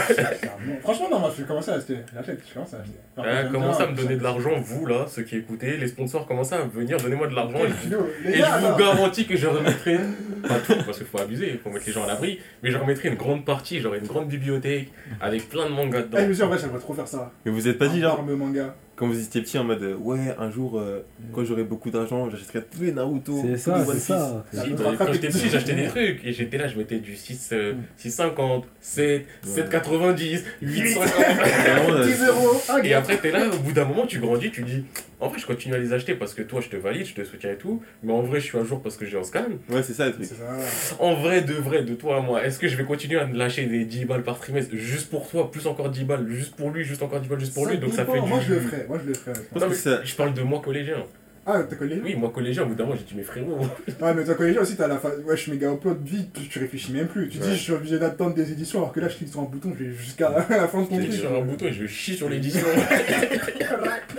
[0.82, 1.97] Franchement, non, moi je vais commencer à acheter.
[2.13, 2.97] J'achète, je commence à acheter.
[3.17, 6.25] Hein, j'aime commencez à me donner de l'argent, vous là, ceux qui écoutez, les sponsors,
[6.25, 7.60] commencez à venir, donnez-moi de l'argent.
[7.60, 9.99] Et, je vous garantis que je remettrai,
[10.47, 12.78] pas tout, parce qu'il faut abuser, il faut mettre les gens à l'abri, mais je
[12.78, 16.17] remettrai une grande partie, j'aurai une grande bibliothèque avec plein de mangas dedans.
[16.21, 17.32] Eh, mais en vrai, j'aimerais trop faire ça.
[17.45, 18.75] Mais vous êtes pas dit, genre, manga.
[18.96, 21.02] Quand vous étiez petit en mode, euh, ouais, un jour, euh,
[21.34, 23.42] quand j'aurai beaucoup d'argent, j'achèterai tous les Naruto.
[23.42, 24.46] C'est tous ça, les c'est ça.
[24.54, 25.50] Si, bah, quand j'étais petit.
[25.50, 27.78] j'achetais des trucs et j'étais là, je mettais du 6, euh, Mm.
[27.98, 29.52] 6,50, 7, Ouais.
[29.64, 30.96] 7,90, 8,50.
[30.96, 34.52] Vraiment, euh, 10 euros, un Et après, t'es là, au bout d'un moment, tu grandis,
[34.52, 34.86] tu dis
[35.26, 37.24] En vrai, je continue à les acheter parce que toi, je te valide, je te
[37.24, 37.82] soutiens et tout.
[38.04, 39.46] Mais en vrai, je suis un jour parce que j'ai un scan.
[39.70, 40.26] Ouais, c'est ça le truc.
[40.26, 40.96] Ça.
[41.00, 43.36] En vrai, de vrai, de toi à moi, est-ce que je vais continuer à me
[43.36, 46.70] lâcher des 10 balles par trimestre juste pour toi, plus encore 10 balles, juste pour
[46.70, 47.78] lui, juste encore 10 balles, juste pour lui?
[47.80, 48.30] Donc ça fait du.
[48.30, 48.86] Moi, je le ferais.
[48.88, 49.34] Moi, je le ferais.
[49.60, 51.04] Non, mais ça- je parle de moi collégien.
[51.48, 53.60] Ah, t'as collé Oui, moi collégien, au bout d'un moment, j'ai dit, mais frérot.
[54.02, 55.20] Ouais, mais toi, collégien aussi, t'as la phase.
[55.26, 57.30] Ouais, je suis méga upload vite, tu, tu réfléchis même plus.
[57.30, 57.46] Tu Ouais.
[57.50, 59.72] dis, je suis obligé d'attendre des éditions, alors que là, je clique sur un bouton,
[59.78, 61.14] je vais jusqu'à la fin de ton truc.
[61.14, 62.66] sur un bouton et je chie sur l'édition.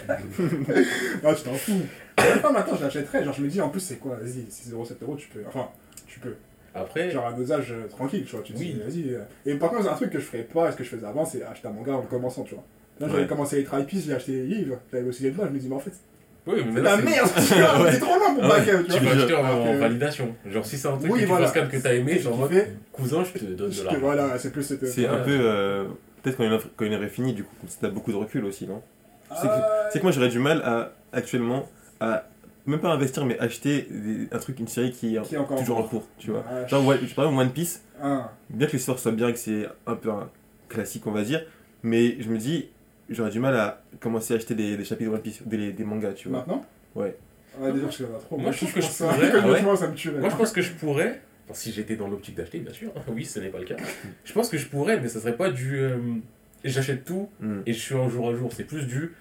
[0.09, 1.83] Ah, tu t'en fous.
[2.19, 3.25] Enfin, maintenant, je l'achèterais.
[3.25, 4.17] Genre, je me dis, en plus, c'est quoi?
[4.17, 5.41] Vas-y, 6 euros, 7 euros, tu peux.
[5.49, 5.69] Enfin,
[6.07, 6.35] tu peux.
[6.75, 8.43] Après, Genre, à nos âges, euh, tranquille, tu vois.
[8.45, 8.75] Tu te Oui.
[8.75, 9.15] dis, vas-y.
[9.15, 9.21] euh.
[9.47, 11.07] Et par contre, c'est un truc que je ferais pas, et ce que je faisais
[11.07, 12.65] avant, c'est acheter un manga en le commençant, tu vois.
[13.01, 13.27] Là, j'avais Ouais.
[13.29, 15.81] commencé les Tripies, j'ai acheté les livres, j'avais aussi droits, je me dis, mais en
[15.81, 15.93] fait,
[16.47, 17.93] oui, mais c'est là, la merde, tu Ouais.
[17.93, 18.49] c'est trop loin pour Ouais.
[18.49, 20.35] backer, tu Tu vas acheter en, que- validation.
[20.49, 21.47] Genre, si c'est un truc Oui, que tu voilà.
[21.49, 23.85] fais scan que t'as aimé, genre, tu fais, cousin, je te donne de je te-
[23.85, 24.01] l'argent.
[24.01, 24.87] Voilà, c'est plus cette.
[24.87, 25.31] C'est un peu.
[25.41, 25.85] euh,
[26.23, 26.39] Peut-être
[26.77, 28.83] quand il, aurait fini, du coup, t'as beaucoup de recul aussi, non?
[29.31, 31.69] C'est que- Ah, C'est que moi j'aurais du mal à, actuellement,
[32.01, 32.25] à
[32.67, 35.57] même pas investir, mais acheter des- un truc, une série qui est, Qui est encore
[35.57, 36.05] en toujours en cours.
[36.19, 36.41] tu vois.
[36.41, 36.67] Ouais.
[36.69, 39.95] Genre, ouais, par exemple, One Piece, Ah, bien que l'histoire soit bien, que c'est un
[39.95, 40.29] peu un
[40.69, 41.45] classique, on va dire,
[41.85, 42.71] mais je me dis,
[43.11, 45.85] j'aurais du mal à commencer à acheter des, des chapitres de One Piece, des, des
[45.85, 46.39] mangas, tu vois.
[46.39, 46.65] maintenant?
[46.95, 47.17] Ouais.
[47.59, 48.37] Ouais, déjà, je sais pas trop.
[48.37, 49.31] Moi, je trouve que je ça, pourrais.
[49.31, 49.47] que Ah.
[49.47, 53.25] Moi, je pense que je pourrais, enfin, si j'étais dans l'optique d'acheter, bien sûr, oui,
[53.25, 53.77] ce n'est pas le cas.
[54.25, 55.77] Je pense que je pourrais, mais ça serait pas du.
[55.79, 55.97] euh,
[56.65, 57.61] J'achète tout Hmm.
[57.65, 58.51] et je suis un jour à jour.
[58.53, 59.13] C'est plus du.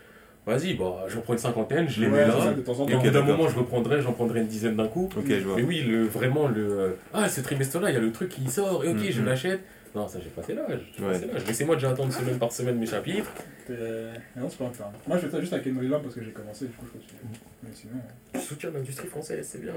[0.48, 2.54] Vas-y, bah, j'en prends une cinquantaine, je les Ouais, mets là.
[2.54, 4.88] de temps en Et au bout d'un moment, je reprendrai, j'en prendrai une dizaine d'un
[4.88, 5.10] coup.
[5.18, 5.56] Ok, je vois.
[5.56, 6.80] Mais oui, le, vraiment, le.
[6.80, 9.12] euh, ah, ce trimestre-là, il y a le truc qui sort, et ok, Mhm.
[9.12, 9.62] je l'achète.
[9.96, 10.82] Non, ça, j'ai passé l'âge.
[11.00, 11.22] Ouais.
[11.48, 13.32] Laissez-moi déjà attendre semaine par semaine mes chapitres.
[13.70, 14.94] Euh, Non, c'est pas grave.
[15.08, 17.20] Moi, je fais ça juste avec Lamp parce que j'ai commencé, du coup, je continue.
[17.64, 17.94] Mais sinon.
[18.34, 19.74] Je soutiens l'industrie française, c'est bien.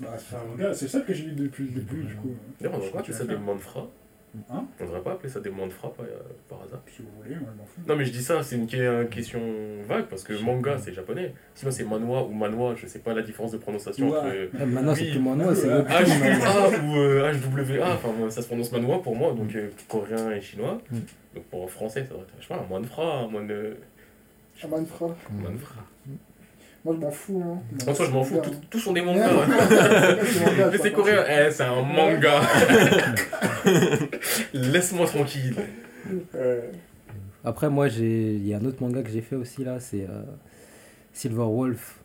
[0.00, 2.34] Bah, c'est un manga, c'est ça que j'ai lu depuis le début, du coup.
[2.60, 3.90] D'ailleurs, on Je devrait pas appeler ça continue
[4.50, 6.04] Hein On devrait pas appeler ça des manfras par,
[6.48, 6.80] par hasard.
[6.86, 7.80] Si vous voulez, moi, je m'en fous.
[7.88, 9.40] Non mais je dis ça, c'est une une question
[9.88, 11.32] vague parce que manga c'est japonais.
[11.54, 14.16] Sinon c'est manhwa ou manhwa, je sais pas la différence de prononciation Ouais.
[14.18, 15.68] entre euh, Eh, Maintenant, c'est plus moi, c'est.
[15.68, 20.40] HUA ou euh, HWA, enfin ça se prononce manhwa pour moi, donc euh, coréen et
[20.40, 20.78] chinois.
[20.90, 20.98] Mm.
[21.34, 23.50] Donc pour en français ça doit être, je sais pas, un manfra, un man,
[24.62, 25.06] Ah, Manfra.
[25.32, 25.82] manfra.
[26.86, 27.42] Moi, je m'en fous.
[27.44, 27.58] Hein.
[27.90, 29.28] En soi je m'en fous, tous, sont des mangas.
[29.34, 29.44] ouais,
[30.72, 32.40] c'est Mais coréen, eh c'est un manga.
[34.54, 35.56] Laisse-moi tranquille.
[37.44, 40.02] Après, moi, j'ai- il y a un autre manga que j'ai fait aussi là, c'est
[40.08, 40.22] euh,
[41.12, 41.98] Silver Wolf.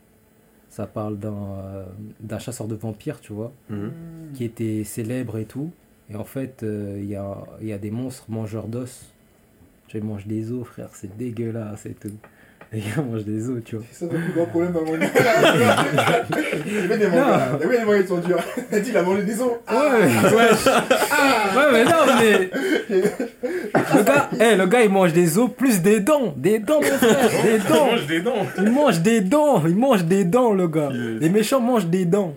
[0.70, 1.84] Ça parle d'un euh,
[2.20, 3.91] d'un chasseur de vampires, tu vois, Mhm.
[4.34, 5.72] qui était célèbre et tout.
[6.10, 9.13] Et en fait, euh, il y, a, il y a des monstres mangeurs d'os.
[9.88, 12.10] Tu vois, ils mangent des os, frère, c'est dégueulasse et tout.
[12.74, 13.86] Les gars mangent des os, tu vois.
[13.92, 15.12] C'est ça le plus grand problème dans mon livre.
[16.66, 17.50] Il fait des mangas.
[17.66, 18.38] Oui, les mangas ils sont durs.
[18.72, 19.50] Il a dit il a mangé des os.
[19.70, 20.50] Ouais, ouais.
[21.58, 22.50] ouais, mais non, mais.
[23.94, 26.34] Le gars, eh, le gars, il mange des os plus des dents.
[26.38, 27.86] Des dents, mon frère, des Je dents.
[27.88, 28.46] mange des dents.
[28.58, 30.90] Il mange des dents, il mange des dents, le gars.
[30.94, 31.22] Yes.
[31.22, 32.34] Les méchants mangent des dents.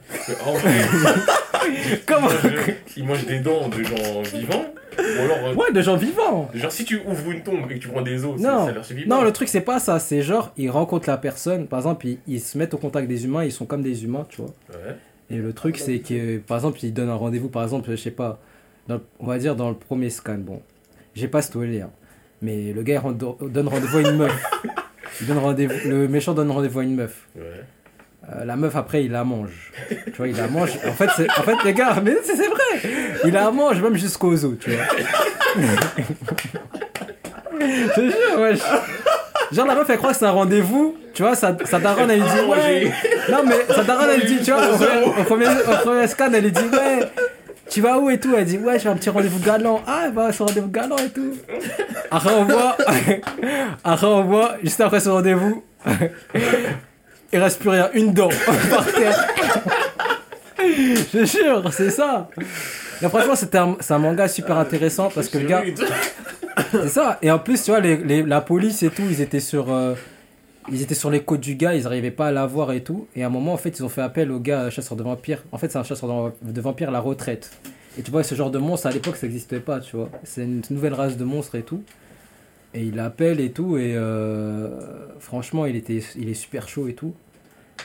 [2.07, 4.65] Comment il mange- il mange des dents de gens vivants.
[4.97, 6.49] Ou alors, euh, Ouais, de gens vivants.
[6.55, 8.67] genre si tu ouvres une tombe et que tu prends des os, Non.
[8.67, 9.25] ça leur suffit Non, pas.
[9.25, 9.99] le truc, c'est pas ça.
[9.99, 11.67] C'est genre, ils rencontrent la personne.
[11.67, 13.45] Par exemple, ils, ils se mettent au contact des humains.
[13.45, 14.51] Ils sont comme des humains, tu vois.
[14.71, 14.95] Ouais.
[15.31, 17.49] Et le truc, c'est que, par exemple, ils donnent un rendez-vous.
[17.49, 18.39] Par exemple, je sais pas,
[18.87, 20.37] dans on va dire dans le premier scan.
[20.39, 20.63] Bon,
[21.15, 21.91] j'ai pas spoilé, hein.
[22.43, 24.45] Mais le gars il rend- donne rendez-vous à une meuf.
[25.21, 27.29] Il donne rendez-vous, le méchant donne rendez-vous à une meuf.
[27.37, 27.43] Ouais.
[28.33, 29.73] Euh, la meuf après il la mange.
[29.89, 30.71] Tu vois, il la mange.
[30.87, 32.91] En fait, c'est, en fait les gars, mais c'est, vrai.
[33.25, 34.85] Il la mange même jusqu'aux os, tu vois.
[37.97, 38.63] Je.
[39.53, 42.21] Genre la meuf elle croit que c'est un rendez-vous, tu vois, sa, sa daronne elle
[42.21, 42.93] lui dit ouais.
[43.31, 46.07] Non mais sa daronne elle lui dit, tu vois, au premier, au premier, au premier
[46.09, 47.09] scan elle lui dit ouais.
[47.71, 48.35] Tu vas où et tout?
[48.37, 49.83] Elle dit ouais, je fais un petit rendez-vous galant.
[49.87, 51.35] Ah, à ce rendez-vous galant et tout.
[52.11, 52.77] Après on voit,
[53.85, 55.65] après on voit, juste après ce rendez-vous,
[57.35, 58.31] il reste plus rien, une dent
[58.71, 59.27] par terre.
[61.13, 62.31] Je jure, c'est ça.
[63.03, 65.63] Mais franchement, c'était un, c'est un manga super intéressant parce que le gars,
[66.71, 67.19] c'est ça.
[67.23, 69.71] Et en plus, tu vois, les, les- la police et tout, ils étaient sur.
[69.73, 69.95] euh,
[70.73, 73.07] ils étaient sur les côtes du gars, ils n'arrivaient pas à l'avoir et tout.
[73.15, 75.43] Et à un moment, en fait, ils ont fait appel au gars chasseur de vampires.
[75.53, 77.51] En fait, c'est un chasseur de vampires la retraite.
[77.99, 80.09] Et tu vois, ce genre de monstre, à l'époque, ça n'existait pas, tu vois.
[80.23, 81.83] C'est une nouvelle race de monstres et tout.
[82.73, 83.77] Et il appelle et tout.
[83.77, 84.71] Et euh,
[85.21, 87.13] franchement, il, était, il est super chaud et tout.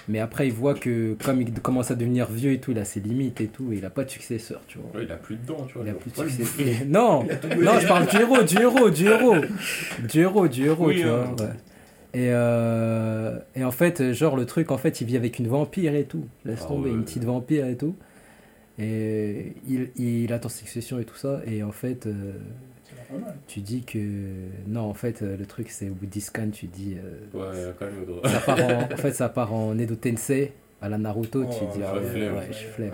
[0.09, 2.83] Mais après, il voit que comme il commence à devenir vieux et tout, il a
[2.85, 3.71] ses limites et tout.
[3.71, 4.99] Et il a pas de successeur, tu vois.
[4.99, 5.83] Ouais, il a plus de dents, tu vois.
[5.85, 9.35] Il a plus de Non, non, je parle du héros, du héros, du héros.
[10.09, 11.31] Du héros, du héros, Oui, tu hein.
[11.37, 11.45] vois.
[11.45, 11.51] ouais.
[12.15, 15.93] Et, euh, et en fait, genre, le truc, en fait, il vit avec une vampire
[15.93, 16.25] et tout.
[16.43, 16.95] Laisse Ah tomber, ouais.
[16.95, 17.95] une petite vampire et tout.
[18.79, 21.41] Et il, il attend succession et tout ça.
[21.45, 22.33] Et en fait, euh,
[23.11, 23.35] pas mal.
[23.47, 23.99] tu dis que.
[24.67, 26.95] Non, en fait, euh, le truc, c'est au bout de 10 scans, tu dis.
[26.97, 28.29] euh, Ouais, calme-toi.
[28.29, 31.43] ça part en, en fait, ça part en Edo Tensei à la Naruto.
[31.45, 32.35] tu Oh, dis, ah ouais, flemme.
[32.35, 32.91] ouais, je flemme.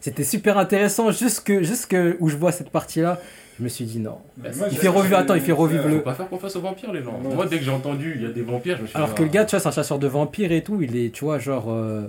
[0.00, 3.18] C'était super intéressant jusque, jusque où je vois cette partie-là.
[3.58, 4.18] Je me suis dit non.
[4.36, 6.02] Mais Il moi, Il j'ai- fait revivre, attends, il fait revivre Faut le.
[6.02, 7.18] pas faire confiance aux vampires, les gens.
[7.22, 7.34] Non.
[7.34, 9.14] Moi, dès que j'ai entendu il y a des vampires, je me suis Alors dit,
[9.14, 10.82] que le ah, gars, tu vois, c'est un chasseur de vampires et tout.
[10.82, 11.66] Il est, tu vois, genre.
[11.72, 12.06] euh,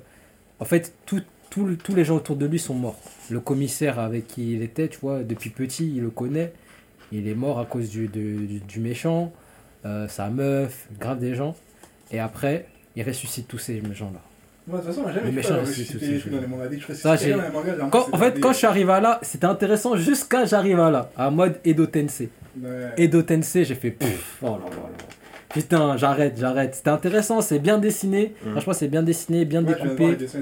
[0.59, 2.99] En fait, tout, tout- tous les gens autour de lui sont morts.
[3.29, 6.51] Le commissaire avec qui il était, tu vois, depuis petit, il le connaît.
[7.11, 9.31] Il est mort à cause du, du, du méchant,
[9.85, 11.55] euh, sa meuf, grave des gens.
[12.11, 12.65] Et après,
[12.95, 14.19] il ressuscite tous ces gens-là.
[14.67, 17.15] Moi, de toute façon, j'ai jamais fait aussi, aussi, Ça,
[17.89, 20.91] Quand, que en fait, quand je suis arrivé à là, c'était intéressant jusqu'à j'arrive à
[20.91, 22.29] là, à mode Edo Tensei.
[22.61, 22.91] Ouais.
[22.97, 24.89] Edo Tensei, j'ai fait pfff, oh là là là.
[25.49, 26.75] Putain, j'arrête, j'arrête.
[26.75, 28.33] C'était intéressant, c'est bien dessiné.
[28.43, 28.51] Mm.
[28.51, 30.15] Franchement, c'est bien dessiné, bien Ouais, découpé.
[30.15, 30.39] dessins,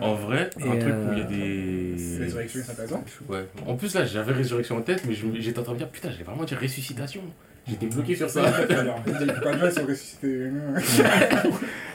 [0.00, 2.18] En vrai, un Et, truc où il y a euh, des.
[2.24, 3.04] Résurrection, c'est intéressant.
[3.28, 3.44] Ouais.
[3.66, 6.10] En plus, là, j'avais résurrection en tête, mais j'étais en train de me dire, putain,
[6.10, 7.22] j'allais vraiment dire ressuscitation.
[7.66, 8.42] J'étais bloqué sur ça.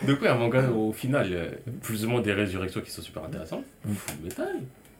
[0.07, 1.27] Donc, ouais, un manga, au final,
[1.81, 3.65] plus ou moins des résurrections qui sont super intéressantes.
[3.85, 4.55] Full métal.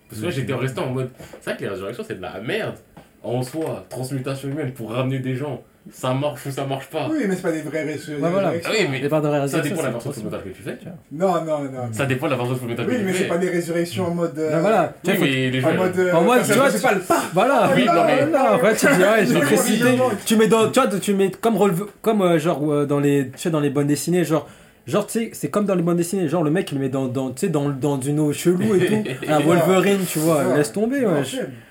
[0.09, 1.09] Parce que là, j'étais resté en mode.
[1.41, 2.75] C'est vrai que les résurrections, c'est de la merde.
[3.23, 7.07] En soi, transmutation humaine pour ramener des gens, ça marche ou ça marche pas.
[7.11, 8.13] Oui, mais c'est pas des vrais résurrections.
[8.25, 8.53] Ouais, voilà.
[8.63, 10.61] Ah oui, mais Les barres de ça dépend de la c'est version metal que tu
[10.61, 10.77] fais.
[11.11, 11.89] Non, non, non.
[11.91, 13.29] Ça dépend de la version metal Oui, que mais tu c'est fais.
[13.29, 14.37] pas des résurrections en mode.
[14.39, 15.69] euh, Ben voilà, tu Oui, mais les gens.
[15.71, 15.99] En mode.
[15.99, 17.23] euh, En mode, tu vois, c'est pas le pas.
[17.33, 19.01] Voilà, Oui, non, mais- non, en fait, tu dis,
[19.35, 19.73] ouais, préciser.
[19.85, 20.09] évidemment.
[20.25, 23.31] Tu mets dans, tu vois, tu mets comme releve- comme euh, genre euh, dans les,
[23.31, 24.47] tu sais, dans les bandes dessinées, genre,
[24.89, 26.89] genre, tu sais, c'est comme dans les bandes dessinées, genre le mec il le met
[26.89, 30.55] dans, dans, tu sais, dans, dans une eau chelou et tout, un Wolverine, tu vois,
[30.55, 31.21] laisse tomber, ouais.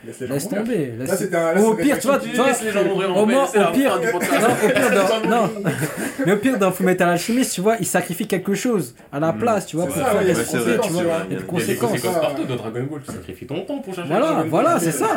[0.06, 1.16] Laisse laisse tomber, Là, laisse.
[1.18, 1.52] c'était un.
[1.54, 3.44] là, Ou au pire, tu vois, tu vois, Laisse les gens mourir au en moins,
[3.44, 4.00] au pire-.
[4.02, 5.50] Non, au pire, dans, non,
[6.24, 9.38] mais au pire, dans Fullmetal Alchemist, tu vois, il sacrifie quelque chose à la Mm.
[9.38, 11.62] place, tu vois, pour faire vrai, conséquences, tu vois, il y a des Il y
[11.62, 12.18] a des conséquences.
[12.20, 13.00] partout dans Dragon Ball.
[13.06, 15.08] Tu sacrifies ton temps pour chercher Voilà, voilà, c'est ça.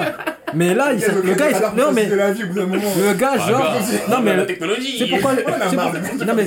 [0.53, 4.31] Mais là, il, le gars, il- non mais le gars, Ah, genre, gars, non mais
[4.31, 4.97] la le- technologie.
[4.99, 6.43] c'est pourquoi, non mais,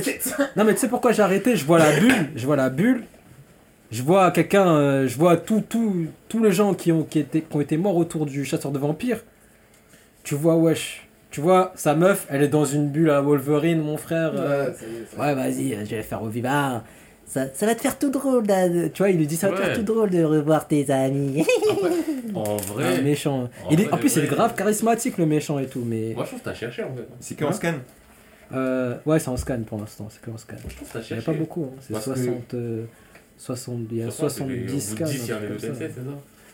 [0.57, 3.04] non mais tu sais pourquoi j'ai arrêté Je vois la bulle, je vois la bulle,
[3.90, 7.42] je vois quelqu'un, euh, je vois tout, tout, tous les gens qui ont, qui, étaient,
[7.42, 9.20] qui ont été morts autour du chasseur de vampires.
[10.22, 13.96] Tu vois, wesh, tu vois, sa meuf, elle est dans une bulle à Wolverine, mon
[13.98, 14.33] frère.
[14.35, 14.70] euh,
[15.18, 15.20] Ouais.
[15.26, 16.48] Ouais, vas-y, je vais faire revivre.
[16.50, 16.83] Ah,
[17.26, 18.46] ça, ça va te faire tout drôle.
[18.46, 20.90] là, Tu vois, il lui dit ça va te faire tout drôle de revoir tes
[20.90, 21.44] amis.
[22.35, 23.00] En vrai.
[23.02, 23.48] méchant.
[23.64, 25.83] En Il est, vrai, en plus, il est grave charismatique, le méchant et tout.
[25.87, 27.07] Mais Moi, je trouve que t'as cherché en fait.
[27.20, 27.74] C'est qu'en scan.
[28.52, 30.09] Euh, ouais, c'est en scan pour l'instant.
[30.11, 30.57] C'est que en scan.
[30.68, 31.64] Je trouve que t'as Il n'y a pas beaucoup.
[31.72, 31.76] hein.
[31.80, 32.85] C'est Parce que- 60, euh,
[33.38, 33.78] 60.
[33.90, 34.96] Il y a 70 scans.
[34.96, 35.04] scans.
[35.04, 35.38] un 10, il y a
[35.74, 36.00] c'est ça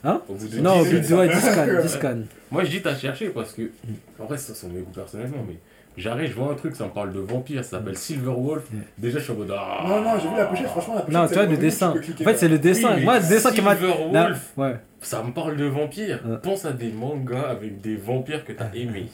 [0.03, 1.66] Hein Au bout de Non, au 10, bout de ouais, 10 scans.
[1.83, 2.18] 10 scans.
[2.50, 3.70] Moi, je dis t'as cherché parce que.
[4.18, 5.57] En vrai, ça sont mes goûts personnellement, mais.
[5.96, 8.62] J'arrive, je vois un truc, ça me parle de vampire, ça s'appelle Silver Wolf.
[8.96, 9.53] Déjà, je suis en mode.
[9.55, 11.14] Ah, Non, non, j'ai vu la pochette, franchement, la pochette.
[11.20, 11.90] Non, c'est tu vois, le dessin.
[11.90, 12.94] En fait, c'est le dessin.
[12.96, 13.76] Oui, Moi, le dessin qui m'a.
[13.76, 14.76] Silver Wolf, Ouais.
[15.03, 16.20] ça me parle de vampires.
[16.26, 16.37] Ouais.
[16.42, 19.09] Pense à des mangas avec des vampires que t'as aimés.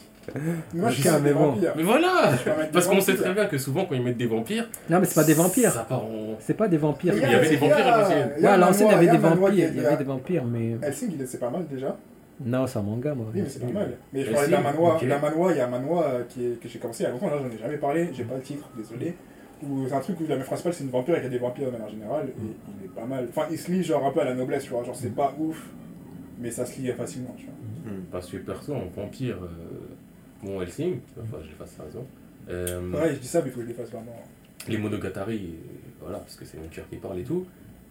[0.74, 1.52] Moi, je un mais des bon.
[1.52, 1.72] vampires.
[1.76, 2.32] Mais voilà
[2.72, 4.68] Parce qu'on sait très bien que souvent, quand ils mettent des vampires.
[4.90, 5.86] Non, mais c'est pas des vampires.
[5.90, 6.36] En.
[6.40, 7.14] C'est pas des vampires.
[7.16, 8.30] Il y avait des vampires à l'ancienne.
[8.36, 9.48] il y a Ouais, à l'ancienne, il y avait des vampires.
[9.52, 10.76] Il y avait des vampires, mais.
[10.82, 11.96] Helsing, c'est pas mal déjà.
[12.44, 13.26] Non, c'est un manga, moi.
[13.34, 13.92] Oui, mais c'est pas mal.
[14.12, 15.00] Mais je parlais d'un manoir.
[15.00, 17.08] D'un manoir, il y a un manoir euh, qui est- que j'ai commencé il y
[17.08, 19.14] a longtemps, là j'en ai jamais parlé, j'ai pas le titre, désolé.
[19.62, 21.30] Où c'est un truc où la meuf principale c'est une vampire et qu'il y a
[21.30, 22.32] des vampires de manière générale, et
[22.78, 23.26] il est pas mal.
[23.30, 25.34] Enfin, il se lit genre un peu à la noblesse, tu vois, genre c'est pas
[25.38, 25.62] ouf,
[26.38, 27.54] mais ça se lit facilement, tu vois.
[27.90, 28.02] Hmm.
[28.12, 29.38] Parce que perso, en vampire.
[29.42, 29.85] euh,
[30.46, 32.06] Bon, Helsing, enfin, pas sa raison.
[32.48, 34.14] Euh, Ouais, je dis ça, mais il faut que je les fasse vraiment.
[34.68, 35.54] les Monogatari,
[36.00, 37.46] voilà, parce que c'est mon cœur qui parle et tout.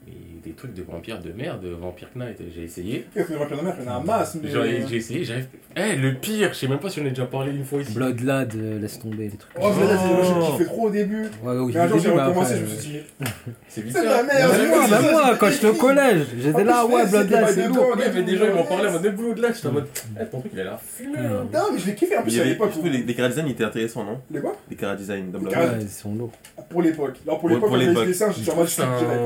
[0.07, 0.13] Mais
[0.43, 3.07] des trucs de vampires de merde, Vampire Knight, j'ai essayé.
[3.13, 4.49] Qu'est-ce que les vampires de mer, il y en a un masse, mais.
[4.51, 5.47] J'en ai- J'ai essayé, j'arrive.
[5.75, 7.91] Eh, le pire, je sais même pas si on a déjà parlé une fois ici.
[7.93, 9.51] Bloodlad, euh, laisse tomber les trucs.
[9.59, 10.41] Oh, là, c'est- Oh.
[10.45, 11.23] j'ai kiffé trop au début.
[11.43, 12.91] Ouais, oui, Mais un jour, j'ai j'ai vu, mais recommencé, après, je me euh, suis
[12.91, 12.99] dit,
[13.67, 14.51] C'est c'est de la merde,
[14.91, 17.75] Même moi, même quand j'étais au collège, j'étais là, ouais, Bloodlad, c'est lourd.
[17.75, 19.87] dents, Ouais, mais des gens ils m'en parlaient en mode Ouais, Bloodlad, j'étais en mode.
[20.21, 21.17] Eh, ton truc il a l'air fumé.
[21.19, 22.71] Non, mais je l'ai kiffé en plus à l'époque.
[22.83, 24.19] les, étaient intéressants, non?
[24.31, 24.55] Les quoi?
[24.69, 25.53] Les chara-design dans Les Blood.
[25.55, 26.31] chara- Ouais, ils sont lourds.
[26.69, 27.17] Pour l'époque.
[27.25, 28.67] Pour l'époque, les dessins, en mode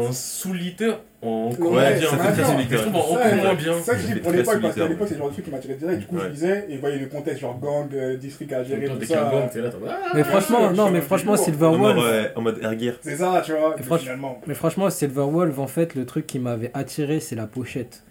[0.08, 2.78] un soulier séducteur en Ouais, ça fait très.
[2.78, 3.74] Je trouve bien.
[3.80, 5.46] C'est ça que je dis pour l'époque, parce qu'à l'époque, c'est le genre de truc
[5.46, 6.00] qui m'attirait direct.
[6.00, 9.06] Du coup, je lisais et voyais le contexte, genre gang, euh, district à gérer, tout
[9.06, 9.30] ça.
[9.32, 12.10] gang, t'es là, ah, Mais franchement, non, mais franchement, peu Silver En mode, Wolf.
[12.12, 12.94] ouais, en mode air.
[13.02, 14.42] C'est ça, tu vois, finalement.
[14.48, 18.04] Mais franchement, Silver Wolf, en fait, le truc qui m'avait attiré, c'est la pochette.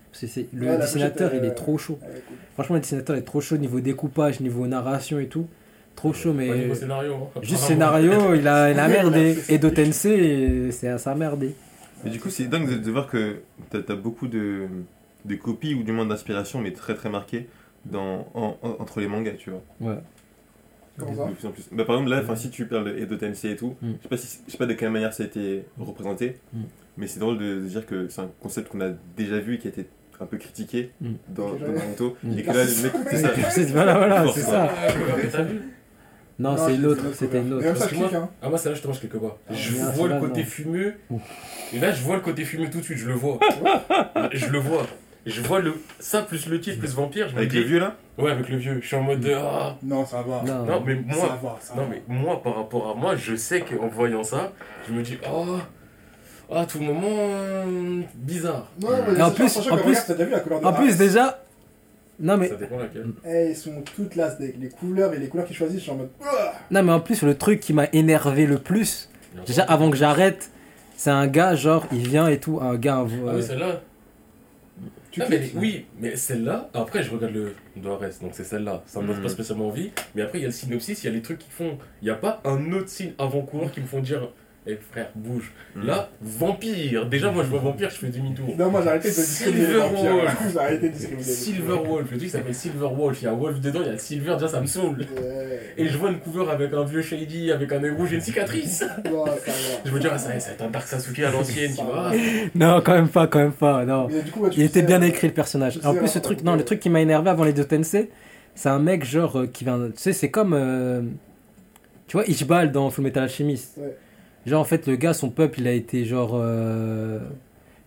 [0.53, 1.99] Le dessinateur, il est euh, trop chaud.
[2.55, 5.47] Franchement, le dessinateur est trop chaud niveau découpage, niveau narration et tout.
[5.95, 7.15] Trop chaud, mais niveau scénario.
[7.15, 7.41] hein.
[7.43, 9.37] juste scénario, il a, il a merdé.
[9.49, 11.55] Et Tensei, c'est ça a merdé.
[12.05, 14.67] Mais du coup, c'est dingue de, de voir que t'as as beaucoup de,
[15.25, 17.49] de copies ou du moins d'inspiration, mais très très marquées
[17.85, 19.63] dans, en- en- entre les mangas, tu vois.
[19.81, 19.99] Ouais.
[20.99, 21.69] Comment ça De plus en plus.
[21.73, 23.93] Bah, par exemple, là, si tu parles de Edo Tensei et tout, Mm.
[23.99, 26.59] je sais pas si, je sais pas de quelle manière ça a été représenté, Mm.
[26.97, 29.59] mais c'est drôle de, de dire que c'est un concept qu'on a déjà vu et
[29.59, 29.87] qui a été
[30.21, 31.11] un peu critiqué Mm.
[31.29, 33.17] dans, dans Naruto, et que là, le mec, c'est
[33.67, 33.73] ça.
[33.73, 34.73] Voilà, voilà, c'est ça.
[36.39, 37.15] Non, Non, c'est une autre, cover.
[37.15, 37.65] c'était une Mais autre.
[37.65, 38.29] Même ça, Parce je que clique, hein.
[38.43, 39.37] Ah, moi, celle-là, je te mange quelque part.
[39.51, 40.47] Je bien, vois le côté non.
[40.47, 40.95] fumeux.
[41.73, 43.39] Et là, je vois le côté fumeux tout de suite, je le vois.
[44.33, 44.87] je le vois.
[45.27, 45.75] Je vois le...
[45.99, 47.29] ça plus le titre plus vampire.
[47.29, 47.59] Je Avec dis...
[47.59, 47.97] le vieux là?
[48.17, 48.79] Ouais, avec le vieux.
[48.81, 49.33] Je suis en mode de.
[49.35, 49.77] Ah.
[49.83, 50.43] Non, ça va.
[50.47, 50.65] Non.
[50.65, 51.39] Non, mais Ça moi.
[51.43, 51.89] va, ça Non, va.
[51.91, 54.53] mais moi, par rapport à moi, je sais qu'en voyant ça,
[54.89, 55.57] je me dis, oh.
[56.51, 57.09] Ah, tout moment.
[57.11, 58.69] euh, bizarre.
[58.81, 61.43] Non, mais en plus- en plus- regarde, vu la couleur de En plus, déjà.
[62.21, 63.07] Non, mais, Ça dépend laquelle.
[63.27, 65.97] Eh, ils sont toutes là, les couleurs et les couleurs qu'ils choisissent, je suis en
[65.97, 66.11] mode.
[66.25, 69.09] Ah non, mais en plus, le truc qui m'a énervé le plus,
[69.47, 70.51] déjà avant que j'arrête,
[70.97, 72.97] c'est un gars, genre, il vient et tout, un gars.
[72.97, 73.81] un- Ah oui, celle-là.
[75.11, 78.83] Tu Ah, mais, oui, mais celle-là, après je regarde le Doares, donc c'est celle-là.
[78.87, 79.23] Ça me donne Mhm.
[79.23, 79.91] pas spécialement envie.
[80.15, 81.79] Mais après, il y a le synopsis, il y a les trucs qui font.
[82.03, 84.29] Il n'y a pas un autre signe avant-coureur qui me font dire
[84.71, 85.51] Eh frère, bouge.
[85.75, 85.87] Mm.
[85.87, 87.07] Là, vampire.
[87.07, 88.55] Déjà, moi je vois vampire, je fais demi-tour.
[88.59, 89.81] Non, moi j'ai arrêté de discriminer Silver.
[89.81, 90.37] Wolf.
[90.53, 93.23] J'ai arrêté de discriminer Silver Wolf, le truc s'appelle Silver Wolf.
[93.23, 94.99] Il y a Wolf dedans, il y a Silver, déjà ça me saoule.
[95.17, 95.61] Ouais.
[95.79, 98.21] Et je vois une cover avec un vieux Shady, avec un œil rouge et une
[98.21, 98.85] cicatrice.
[99.11, 99.47] Non, ça va.
[99.87, 102.13] Je me dis, ah, ça, va être un Dark Sasuke à l'ancienne, tu vois.
[102.55, 104.09] Non, quand même pas, quand même pas, non.
[104.09, 105.81] Mais du coup, ouais, tu Il était sais, bien euh, écrit le personnage.
[105.83, 108.11] En plus, ce euh, truc, non, le truc qui m'a énervé avant les deux Tensei,
[108.55, 109.79] c'est un mec genre euh, qui vient.
[109.79, 110.53] Tu sais, c'est comme.
[110.53, 111.01] euh,
[112.07, 113.77] tu vois, Ichbal dans Full Metal Alchemist.
[113.79, 113.97] Ouais.
[114.47, 116.33] Genre, en fait, le gars, son peuple, il a été genre.
[116.35, 117.21] euh,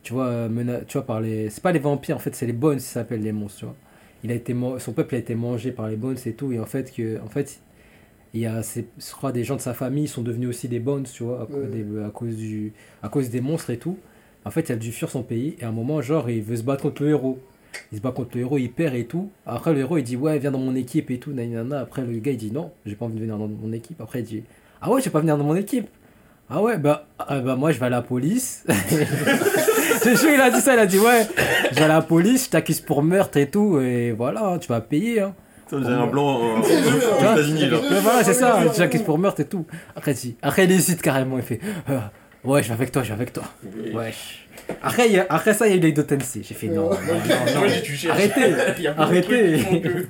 [0.03, 1.49] tu vois, mena- tu vois, par les.
[1.49, 3.75] C'est pas les vampires, en fait, c'est les bones, ça s'appelle les monstres, tu vois.
[4.23, 6.65] Il a été Son peuple a été mangé par les bones et tout, et en
[6.65, 7.59] fait, que, en fait
[8.33, 11.03] il y a, je crois, des gens de sa famille sont devenus aussi des bones,
[11.03, 11.83] tu vois, à, cause Ouais.
[11.83, 13.97] des- à cause du, à cause des monstres et tout.
[14.45, 16.55] En fait, il a dû fuir son pays, et à un moment, genre, il veut
[16.55, 17.39] se battre contre le héros.
[17.91, 19.29] Il se bat contre le héros, il perd et tout.
[19.45, 21.81] Après, le héros, il dit, ouais, viens dans mon équipe et tout, nanana.
[21.81, 23.99] Après, le gars, il dit, non, j'ai pas envie de venir dans mon équipe.
[24.01, 24.43] Après, il dit,
[24.81, 25.89] ah ouais, je vais pas venir dans mon équipe.
[26.53, 28.65] Ah ouais, bah, ah bah moi, je vais à la police.
[30.01, 31.25] C'est sûr, il a dit ça, il a dit, ouais,
[31.71, 34.81] je vais à la police, je t'accuse pour meurtre et tout, et voilà, tu vas
[34.81, 35.33] payer, hein.
[35.69, 37.21] Ça, on dirait un blanc jeu, aux.
[37.21, 37.77] États-Unis, là.
[37.89, 39.65] Mais voilà, c'est ça, tu t'accuses pour meurtre et tout.
[39.95, 41.99] Après, après, il hésite carrément, il fait, euh,
[42.43, 43.43] ouais, je vais avec toi, je vais avec toi.
[43.93, 44.40] Wesh.
[44.83, 46.41] Après, il y a- après ça, il y a eu les deux Tensei.
[46.43, 48.11] J'ai fait, non, non, non, non.
[48.11, 48.87] Arrêtez.
[48.97, 49.57] Arrêtez.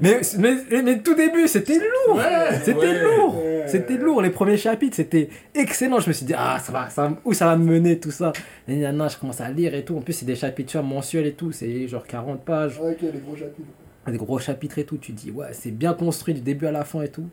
[0.00, 2.16] Mais, mais, mais tout début, c'était lourd.
[2.16, 2.24] Ouais,
[2.64, 3.02] C'était ouais.
[3.02, 3.36] lourd.
[3.36, 3.64] Ouais.
[3.66, 4.22] C'était lourd.
[4.22, 6.00] Les premiers chapitres, c'était excellent.
[6.00, 8.32] Je me suis dit, ah, ça va, ça, où ça va me mener, tout ça.
[8.66, 9.96] Et nana, je commence à lire et tout.
[9.96, 11.52] En plus, c'est des chapitres tu vois, mensuels et tout.
[11.52, 12.80] C'est genre 40 pages.
[12.80, 13.68] Ok, les gros chapitres.
[14.08, 14.96] Des gros chapitres et tout.
[14.96, 17.28] Tu dis, ouais, c'est bien construit du début à la fin et tout.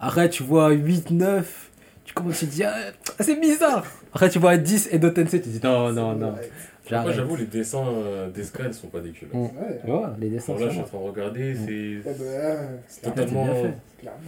[0.00, 1.70] Après, tu vois 8, 9.
[2.04, 2.74] Tu commences, tu te dis, ah,
[3.20, 3.84] c'est bizarre.
[4.12, 6.32] Après, tu vois 10 et Tensei, tu dis, non, non, non.
[6.34, 6.50] Ouais.
[6.90, 9.32] Moi, j'avoue, les dessins euh, d'escale sont pas dégueulasses.
[9.32, 9.40] Mm.
[9.42, 9.80] Ouais.
[9.84, 12.14] Tu vois, les dessins, Bon, là, je suis en train de regarder, c'est Eh ben,
[12.16, 13.44] c'est c'est totalement.
[13.44, 13.74] bien fait.
[14.00, 14.20] clairement.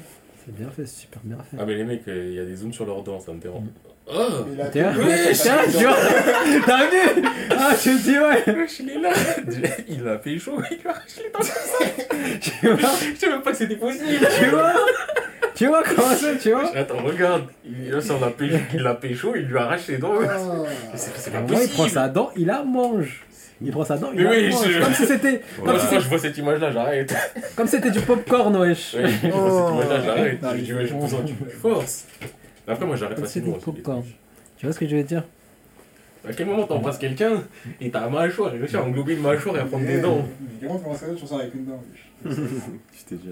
[0.47, 1.57] C'est bien fait, c'est super bien fait.
[1.59, 3.41] Ah, mais les mecs, euh, il y a des zooms sur leurs dents, ça me
[3.41, 3.65] dérange.
[4.07, 5.97] Oh tête- tiens, tu vois,
[6.67, 9.11] t'as vu Ah, tu me dis, ouais, Wesh, il est là
[9.89, 11.39] Il a fait chaud, il lui a arraché les dents.
[12.41, 14.05] tu vois, Je savais même pas que c'était possible
[14.39, 14.73] tu vois,
[15.55, 18.81] tu vois comment ça, tu vois Attends, regarde, il, là, ça, on a pécho, il
[18.83, 20.13] l'a pécho, il lui arrache les dents.
[20.95, 23.23] C'est moment, il prend sa dent, il la mange.
[23.63, 24.69] Il prend sa dent, il Mais la oui, mange.
[24.71, 27.15] je- Comme si c'était, comme si je vois cette image-là, j'arrête.
[27.57, 28.95] comme si c'était du popcorn, wesh.
[28.95, 30.43] Ouais, je vois cette image-là, j'arrête.
[30.43, 32.05] Non, Je dis, ouais, j'ai besoin de force.
[32.67, 33.57] Après, moi, j'arrête facilement.
[33.57, 33.83] aussi.
[34.57, 35.25] Tu vois ce que je veux dire?
[36.27, 37.43] À quel moment t'embrasses quelqu'un
[37.83, 40.25] et t'as un mâchoire, et réussi à englober une mâchoire et à prendre des dents
[40.63, 41.83] dans sa sur ça avec une dent.
[42.25, 42.31] Je
[43.07, 43.29] t'ai dit.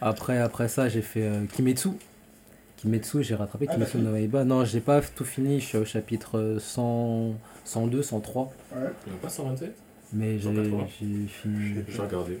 [0.00, 1.88] Après, après ça, j'ai fait euh, Kimetsu.
[2.76, 4.44] Kimetsu, j'ai rattrapé Ah, Kimetsu no Yaiba.
[4.44, 8.42] Non, j'ai pas tout fini, je suis au chapitre euh, 100, 102, 103.
[8.44, 8.52] Ouais.
[9.06, 9.74] Il n'y a pas 127
[10.12, 10.86] Mais j'ai 180.
[11.00, 11.74] j'ai fini.
[11.88, 12.38] J'ai regardé.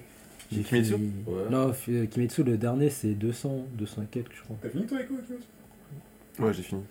[0.52, 0.92] j'ai Kimetsu?
[0.92, 1.42] fini- Ouais.
[1.50, 4.56] Non, euh, Kimetsu, le dernier, c'est 200, 200 et quelques, je crois.
[4.62, 5.34] T'as fini toi, Eko Eko
[6.38, 6.82] Ouais, j'ai fini.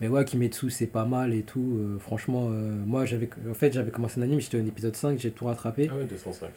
[0.00, 1.76] Mais ouais, Kimetsu, c'est pas mal et tout.
[1.78, 5.18] euh, franchement, euh, moi, j'avais en fait, j'avais commencé un anime, j'étais au épisode 5,
[5.18, 5.88] j'ai tout rattrapé.
[5.92, 6.48] Ah ouais, 205.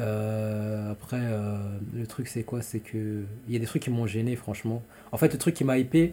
[0.00, 1.56] Euh, après, euh,
[1.94, 2.62] le truc, c'est quoi?
[2.62, 3.24] C'est que.
[3.46, 4.82] Il y a des trucs qui m'ont gêné, franchement.
[5.12, 6.12] En fait, le truc qui m'a hypé,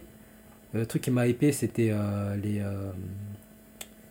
[0.72, 2.60] le truc qui m'a hypé, c'était euh, les.
[2.60, 2.90] euh,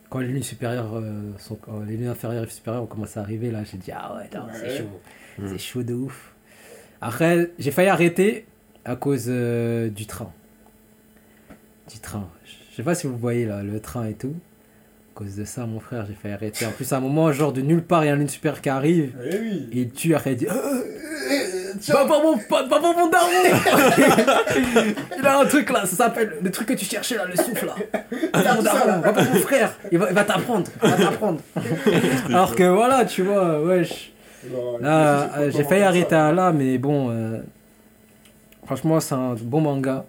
[0.10, 1.02] quand les lunes supérieures
[1.40, 1.58] sont,
[1.88, 4.46] les lunes inférieures et supérieures ont commencé à arriver, là, j'ai dit ah ouais, non,
[4.54, 4.84] c'est chaud,
[5.40, 5.48] Mm.
[5.48, 6.34] c'est chaud de ouf.
[7.02, 8.46] Après, j'ai failli arrêter
[8.86, 10.32] à cause euh, du train.
[11.92, 12.28] Du train.
[12.72, 14.34] Je sais pas si vous voyez là, le train et tout.
[15.14, 16.66] À cause de ça, mon frère, j'ai failli arrêter.
[16.66, 18.62] En plus, à un moment, genre de nulle part, il y a une lune supérieure
[18.62, 19.14] qui arrive.
[19.24, 19.70] Eh oui.
[19.72, 20.56] Et il tue après, il dit Ah,
[21.80, 23.28] Tiens, Va voir mon pote, va voir mon daron
[25.18, 27.66] Il a un truc là, ça s'appelle le truc que tu cherchais là, le souffle
[27.66, 27.76] là.
[28.34, 28.98] Va voir mon daron, là.
[29.00, 31.40] va voir mon frère, il va, il va t'apprendre, il va t'apprendre.
[32.28, 34.12] Alors que voilà, tu vois, wesh.
[34.46, 37.40] Bon, Là, pas euh, j'ai failli arrêter à là, mais bon, euh,
[38.66, 40.06] franchement, c'est un bon manga.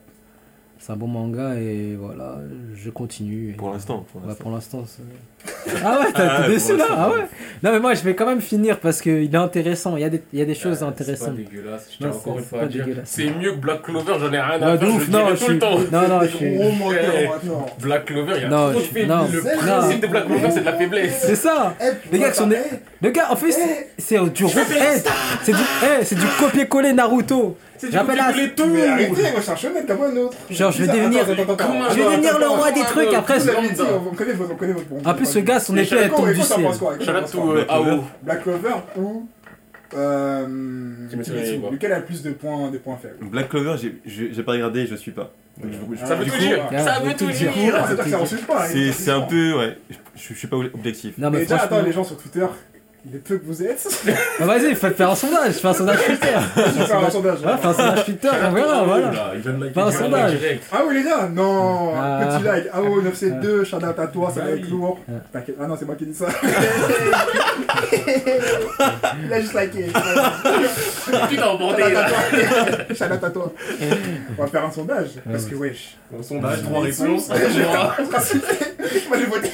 [0.87, 2.37] C'est un bon manga et voilà,
[2.77, 3.55] je continue.
[3.57, 4.05] Pour l'instant.
[4.13, 4.43] Pour Ouais, l'instant.
[4.43, 4.85] pour l'instant.
[4.87, 7.21] c'est- Ah ouais, t'as- Ah, t'es pour déçu là Ah ouais.
[7.63, 9.97] Non, mais moi je vais quand même finir parce qu'il est intéressant.
[9.97, 11.33] Il y a des, il y a des choses Ah, intéressantes.
[11.39, 12.87] C'est pas dégueulasse, je tiens encore une fois à dire.
[13.05, 15.53] C'est mieux que Black Clover, j'en ai rien à faire, je non, tout suis.
[15.55, 15.79] le temps.
[15.91, 16.47] Non, non, je suis.
[16.55, 17.83] Eh.
[17.83, 19.09] Black Clover, il y a Non, trop de je- faiblesse.
[19.09, 19.57] non, Le non.
[19.57, 21.23] principe de Black Clover, c'est de la faiblesse.
[21.27, 22.59] C'est ça Eh, Les gars qui sont des-
[23.01, 23.53] Le gars, en plus,
[23.97, 24.45] c'est du.
[24.45, 25.01] Eh,
[25.43, 27.57] C'est du, eh, c'est du copier-coller Naruto.
[27.85, 28.67] C'est du J'appelle tout.
[28.67, 30.37] Mais arrêtez, moi je suis un shonen comme un autre.
[30.51, 33.39] Genre, je vais devenir- Je vais devenir le roi des trucs après.
[33.41, 34.33] On on connaît
[34.73, 35.09] votre.
[35.09, 36.67] En plus, ce gars, son épée, elle tombe du ciel.
[37.01, 38.05] Shout out.
[38.23, 39.27] Black Clover ou.
[39.97, 40.47] Euh.
[41.71, 43.17] Lequel a le plus de points, des points faibles?
[43.31, 45.31] Black Clover, j'ai- pas regardé et je suis pas.
[45.63, 46.59] Donc, je- je- Ah, Ça veut du tout coup, dire.
[46.73, 47.53] ah, Ça veut tout dire.
[47.77, 47.95] Ah, ça
[48.47, 48.67] pas.
[48.67, 49.57] C'est c'est un peu.
[49.57, 49.79] Ouais.
[49.89, 51.17] Je, je suis pas objectif.
[51.19, 52.45] Non, mais Mais déjà, attends, les gens sur Twitter,
[53.13, 53.87] les peu que vous êtes,
[54.41, 55.53] Ah, Vas-y, fais faire un sondage.
[55.55, 56.27] Fais un sondage Twitter.
[56.57, 57.39] je vais faire un sondage.
[57.41, 58.31] Ouais, fais un sondage Twitter.
[58.47, 59.11] On verra, voilà.
[59.35, 60.33] Il vient de liker Pas un sondage.
[60.39, 60.65] direct.
[60.73, 62.27] Ah oui les gars, non, Ah.
[62.39, 64.99] petit like, ah oh 972, shout out à toi, ça Bah va être lourd.
[65.09, 65.13] Ah.
[65.33, 66.27] T'inquiète, ah non c'est moi qui dis ça.
[69.27, 69.87] Il a juste liké.
[69.93, 72.09] T'as emporté Shout out à là.
[72.09, 72.19] toi.
[72.95, 73.53] Shout out à toi.
[74.39, 75.97] On va faire un sondage, parce que wesh.
[76.11, 77.29] Mon sondage, trois réponses.
[77.29, 77.37] Moi.
[79.09, 79.51] Moi j'ai voté.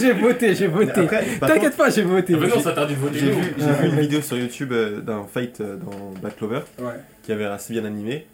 [0.00, 1.02] J'ai voté, j'ai voté.
[1.40, 2.34] Par T'inquiète pas, j'ai voté.
[2.34, 5.00] Ah, Mais non, ça de voter J'ai vu, j'ai vu une vidéo sur YouTube euh,
[5.00, 6.92] d'un fight euh, dans Black Clover Ouais.
[7.22, 8.26] qui avait l'air assez bien animé.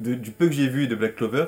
[0.00, 1.46] De- du peu que j'ai vu de Black Clover,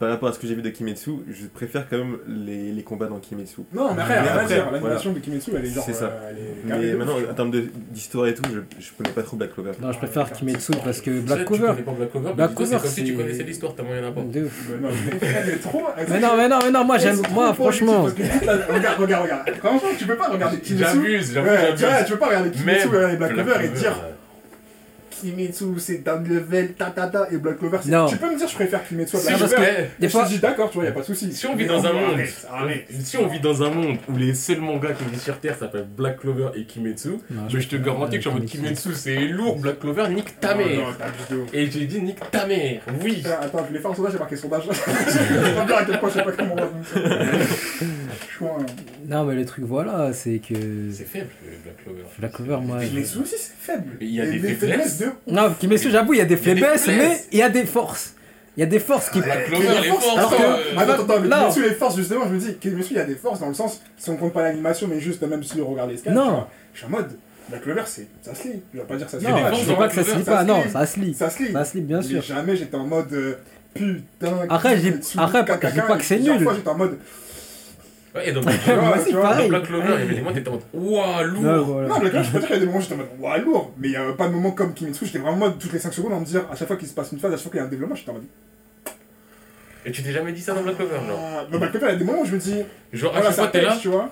[0.00, 2.82] par rapport à ce que j'ai vu de Kimetsu, je préfère quand même les, les
[2.82, 3.60] combats dans Kimetsu.
[3.74, 5.84] Non, mais après, Mais après, l'animation de Kimetsu elle est genre.
[5.84, 6.06] C'est ça.
[6.06, 9.10] euh, elle est carrée Mais maintenant, en termes de- d'histoire et tout, je, je connais
[9.14, 9.72] pas trop Black Clover.
[9.80, 11.74] Non, je préfère Kimetsu parce que Black Clover.
[12.34, 14.30] Black Clover, c'est comme si tu connaissais l'histoire, t'as moyen d'apprendre.
[14.32, 14.70] De ouf.
[14.80, 15.82] Non, mais trop.
[15.82, 18.04] Non, mais non, mais non, moi j'aime, moi franchement.
[18.04, 19.50] Regarde, regarde, regarde.
[19.58, 20.82] Franchement, tu peux pas regarder Kimetsu.
[20.84, 22.06] J'abuse, tu vois, j'abuse.
[22.06, 24.09] tu peux pas regarder Kimetsu Mais et Black Clover et dire euh,
[25.20, 27.90] Kimetsu c'est down level, ta ta ta, et Black Clover c'est.
[27.90, 28.06] Non.
[28.06, 29.66] Tu peux me dire je préfère Kimetsu à Black parce Clover.
[30.00, 31.32] je te dis d'accord, tu vois, y a pas de souci.
[31.32, 32.20] Si on vit dans un monde,
[33.04, 35.86] si on vit dans un monde où les seuls mangas qui existent sur Terre s'appellent
[35.96, 39.16] Black Clover et Kimetsu, mais je te garantis que je suis en mode Kimetsu c'est
[39.28, 40.96] lourd, Black Clover nique ta mère.
[41.52, 43.22] Et j'ai dit nique ta mère, oui.
[43.24, 44.62] Attends, Attends, je voulais faire un sondage, j'ai marqué sondage.
[48.28, 48.58] Chouin.
[49.08, 50.54] Non, mais le truc, voilà, c'est que.
[50.92, 51.28] C'est faible
[51.64, 52.02] Black Clover.
[52.18, 52.80] Black Clover, moi.
[52.80, 53.96] je- Kimetsu aussi c'est faible.
[54.00, 54.98] Mais il y a des faiblesses.
[54.98, 55.06] de.
[55.26, 57.42] Non, Kimetsu, j'avoue, il y a des Il y a des faiblesses, mais il y
[57.42, 58.14] a des forces.
[58.56, 59.20] Il y a des forces qui.
[59.20, 60.18] Black Mais Clover, les forces, forces.
[60.18, 61.28] alors que- euh, Attends, attends, mais.
[61.28, 63.54] Kimetsu, les forces, justement, je me dis, Kimetsu, il y a des forces dans le
[63.54, 66.44] sens, si on compte pas l'animation, mais juste même si on regarde les scans, Non.
[66.74, 67.10] je suis en mode,
[67.48, 68.62] Black Clover, c'est, ça se lit.
[68.74, 69.30] Je vais pas dire ça se lit.
[69.30, 71.14] Non, je dis pas que ça se lit pas, non, ça se lit.
[71.14, 71.52] Ça se lit.
[71.52, 72.22] Ça se lit, bien Mais sûr.
[72.22, 73.34] jamais j'étais en mode, euh,
[73.74, 74.46] putain.
[74.48, 76.42] Après, je dis pas que c'est nul.
[76.42, 76.98] fois, j'étais en mode,
[78.14, 79.48] Ouais, et donc, dans.
[79.48, 81.64] Black Clover, il y avait des moments, t'étais en mode Ouah, Ouais, lourd.
[81.66, 81.88] voilà.
[81.88, 83.08] Non, Black Clover, je peux dire qu'il y a des moments où j'étais en mode,
[83.20, 83.72] ouah, lourd.
[83.78, 85.78] Mais il y a pas de moment comme Kimetsu, j'étais vraiment en mode, toutes les
[85.78, 87.42] 5 secondes, à me dire, à chaque fois qu'il se passe une phase, à chaque
[87.44, 88.24] fois qu'il y a un développement, j'étais en mode,
[89.86, 91.92] Et tu t'es jamais dit ça dans Black Clover, genre ah, dans Black Clover, il
[91.92, 93.78] y a des moments où je me dis, Genre, à chaque fois, t'es là.
[93.80, 94.10] tu vois.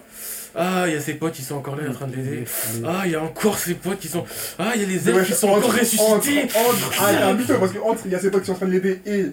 [0.54, 2.44] Ah, il y a ses potes, ils sont encore là, en train de l'aider.
[2.84, 4.24] Ah, il y a encore ses potes qui sont.
[4.58, 6.04] Ah, il y a les elfes ouais, qui sont encore ressuscités.
[6.44, 8.30] Entre, entre, ah, il y a un mytho parce que entre, il y a ses
[8.30, 9.26] potes qui sont en train de l'aider et.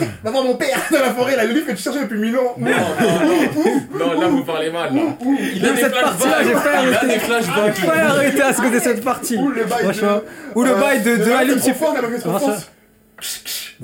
[0.24, 2.54] Maman, mon père, dans la forêt, là, le livre que tu cherchais depuis mille ans.
[2.58, 2.76] Non, non,
[3.98, 4.06] non.
[4.14, 5.02] Non, là, vous parlez mal, là.
[5.54, 6.44] Il a des flashbacks.
[6.44, 7.06] j'ai fait Il a arrêter.
[7.06, 7.86] des J'ai flashbacks.
[7.86, 9.36] pas arrêté à ce que de cette partie.
[9.36, 10.24] Ou le bail de.
[10.54, 11.92] Ou le bail de, de la ligne trop super.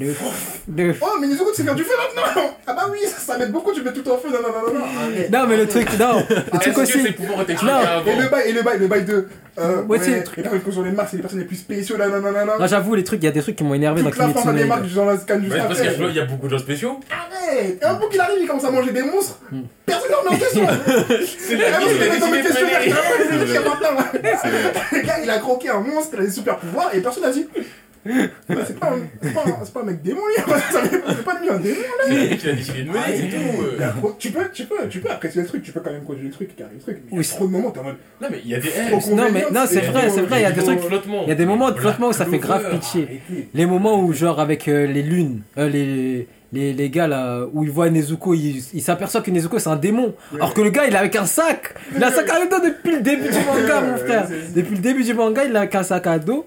[0.07, 0.31] Franchement.
[0.31, 0.61] forte.
[0.69, 3.39] De- de- Oh, mais Nizuko, tu faire du feu maintenant Ah bah oui, ça, ça
[3.39, 4.29] m'aide beaucoup, tu mets tout en feu.
[4.31, 4.85] Non, non, non, non, non.
[4.85, 5.31] arrête.
[5.31, 6.23] Non, mais le truc, non.
[6.29, 6.99] Le Est-ce truc aussi.
[7.03, 7.07] Non.
[8.07, 9.29] Et le bail, et le bail, le bail de.
[9.59, 10.37] Euh, Ouais, c'est ouais, le truc.
[10.37, 12.21] les personnes qui sont sur les marques, c'est les personnes les plus spéciaux, là, non,
[12.21, 12.53] non, non, non.
[12.61, 14.39] Non, j'avoue, les trucs, il y a des trucs qui m'ont énervé dans la Kimetsu
[14.45, 16.59] fin, des marques, dans la scan juste Ouais, parce qu'il y a- beaucoup de gens
[16.63, 17.01] spéciaux.
[17.11, 19.41] Arrête Et un coup qu'il arrive, il commence à manger des monstres.
[19.51, 19.63] Hmm.
[19.85, 20.65] Personne ne remet en question.
[21.39, 22.05] C'est Ah la non, vie, de
[25.25, 27.49] il a croqué un monstre, il a des super pouvoirs, et personne n'a dit.
[28.49, 30.45] C'est pas, un- c'est pas, un- c'est pas un mec démon, lui.
[30.71, 31.77] C'est pas lui un démon.
[32.07, 33.43] C'est la vie qu'il a décidé de mener, c'est tout.
[33.77, 33.93] Il a euh.
[34.19, 36.31] Tu peux, tu peux, tu peux apprécier le truc, tu peux quand même produire le
[36.33, 36.97] truc, carrer le truc.
[37.05, 37.97] Mais il y Oui, a trop de moments, t'es en mode.
[38.21, 38.69] Non, mais il y a des.
[39.15, 41.23] Non, mais- non, c'est vrai, trop- c'est vrai, il y a des trucs- flottement.
[41.25, 43.21] Il y a des moments de flottement où ça fait grave pitié.
[43.55, 47.63] Les moments où, genre, avec euh, les lunes, euh, les, les, les gars là, où
[47.65, 50.15] ils voient Nezuko, ils ils s'aperçoivent que Nezuko c'est un démon.
[50.37, 51.75] Alors que le gars il est avec un sac.
[51.95, 54.29] Il a un sac à dos depuis le début du manga, mon frère.
[54.57, 56.47] Depuis le début du manga, il a qu'un sac à dos.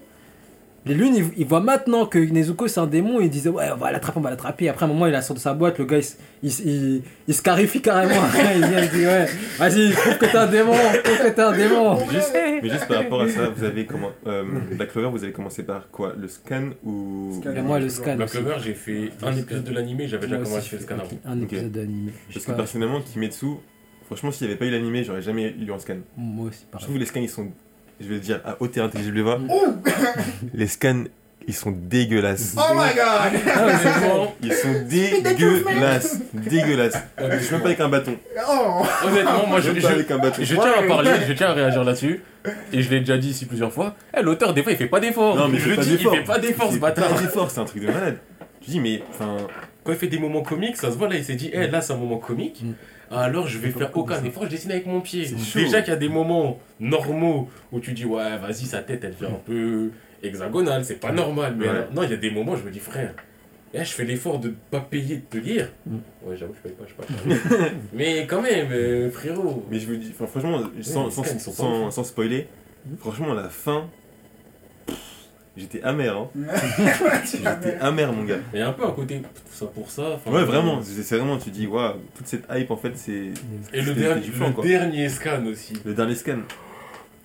[0.84, 3.76] Les lunes, ils, ils voient maintenant que Nezuko c'est un démon, ils disent ouais, on
[3.76, 4.68] va l'attraper, on va l'attraper.
[4.68, 6.04] Après, à un moment, il la sort de sa boîte, le gars il,
[6.42, 8.20] il, il, il se carifie carrément.
[8.20, 9.26] Après, il vient, il dit ouais,
[9.58, 11.98] vas-y, prouve que t'es un démon, prouve que t'es un démon.
[12.10, 15.32] Juste, mais juste par rapport à ça, vous avez comment euh, Black Clover, vous avez
[15.32, 16.14] commencé par quoi?
[16.18, 17.38] Le scan ou?
[17.40, 17.62] Scan.
[17.62, 18.16] Moi, le scan.
[18.16, 18.30] Black.
[18.30, 21.08] Clover, j'ai fait un épisode de l'animé, j'avais déjà commencé je le fais scan avant.
[21.24, 22.10] Un épisode d'animé.
[22.28, 23.46] Je Parce que personnellement, Kimetsu,
[24.06, 25.98] franchement, s'il n'y avait pas eu l'animé, j'aurais jamais lu en scan.
[26.16, 26.82] moi aussi, Je pareil.
[26.84, 27.52] trouve que les scans, ils sont,
[28.02, 29.38] je vais le dire, à haute et intelligible voix,
[30.54, 31.04] les scans,
[31.48, 32.54] ils sont dégueulasses.
[32.56, 33.88] Oh my god Ah, c'est-
[34.42, 36.94] Ils sont dégueulasses, dégueulasses.
[37.18, 38.16] Je suis même pas avec un bâton.
[38.48, 40.42] Oh honnêtement, moi je, je, pas avec un bâton.
[40.42, 42.20] je tiens à parler, je tiens à réagir là-dessus.
[42.72, 43.94] Et je l'ai déjà dit ici plusieurs fois.
[44.16, 45.36] Eh, L'auteur, des fois, il fait pas d'efforts.
[45.36, 46.14] Non, mais je il le fait pas dis, il d'efforts.
[46.14, 47.08] fait pas d'efforts, ce bâtard.
[47.14, 48.18] Pas d'effort, c'est un truc de malade.
[48.66, 49.36] Je dis, mais enfin,
[49.84, 51.80] Quand il fait des moments comiques, ça se voit là, il s'est dit, eh, là,
[51.80, 52.64] c'est un moment comique.
[53.12, 53.16] Mm.
[53.18, 55.26] Alors, je vais faire aucun effort, je dessine avec mon pied.
[55.54, 59.12] Déjà qu'il y a des moments normaux où tu dis, ouais, vas-y, sa tête, elle
[59.14, 59.90] fait un peu
[60.22, 61.54] hexagonale, c'est pas normal.
[61.58, 61.70] Mais Ouais.
[61.70, 63.14] alors, non, il y a des moments, je me dis, frère,
[63.74, 65.68] eh, je fais l'effort de pas payer de te lire.
[65.86, 65.96] Mm.
[66.24, 67.64] Ouais, j'avoue, je paye pas, je paye pas.
[67.92, 69.64] mais quand même, euh, frérot.
[69.70, 71.06] mais je vous dis, franchement, sans,
[71.64, 71.90] hein.
[71.90, 72.46] sans spoiler,
[72.98, 73.88] franchement, la fin,
[74.86, 74.96] pff,
[75.56, 76.28] j'étais amer, hein.
[77.24, 78.38] J'étais amer, mon gars.
[78.52, 80.20] Il y a un peu un côté tout ça pour ça.
[80.26, 83.32] Ouais, vraiment, c'est vraiment, tu dis, waouh, toute cette hype, en fait, c'est.
[83.72, 84.64] Et le, dernier, du le quoi.
[84.64, 85.74] dernier scan aussi.
[85.84, 86.38] Le dernier scan.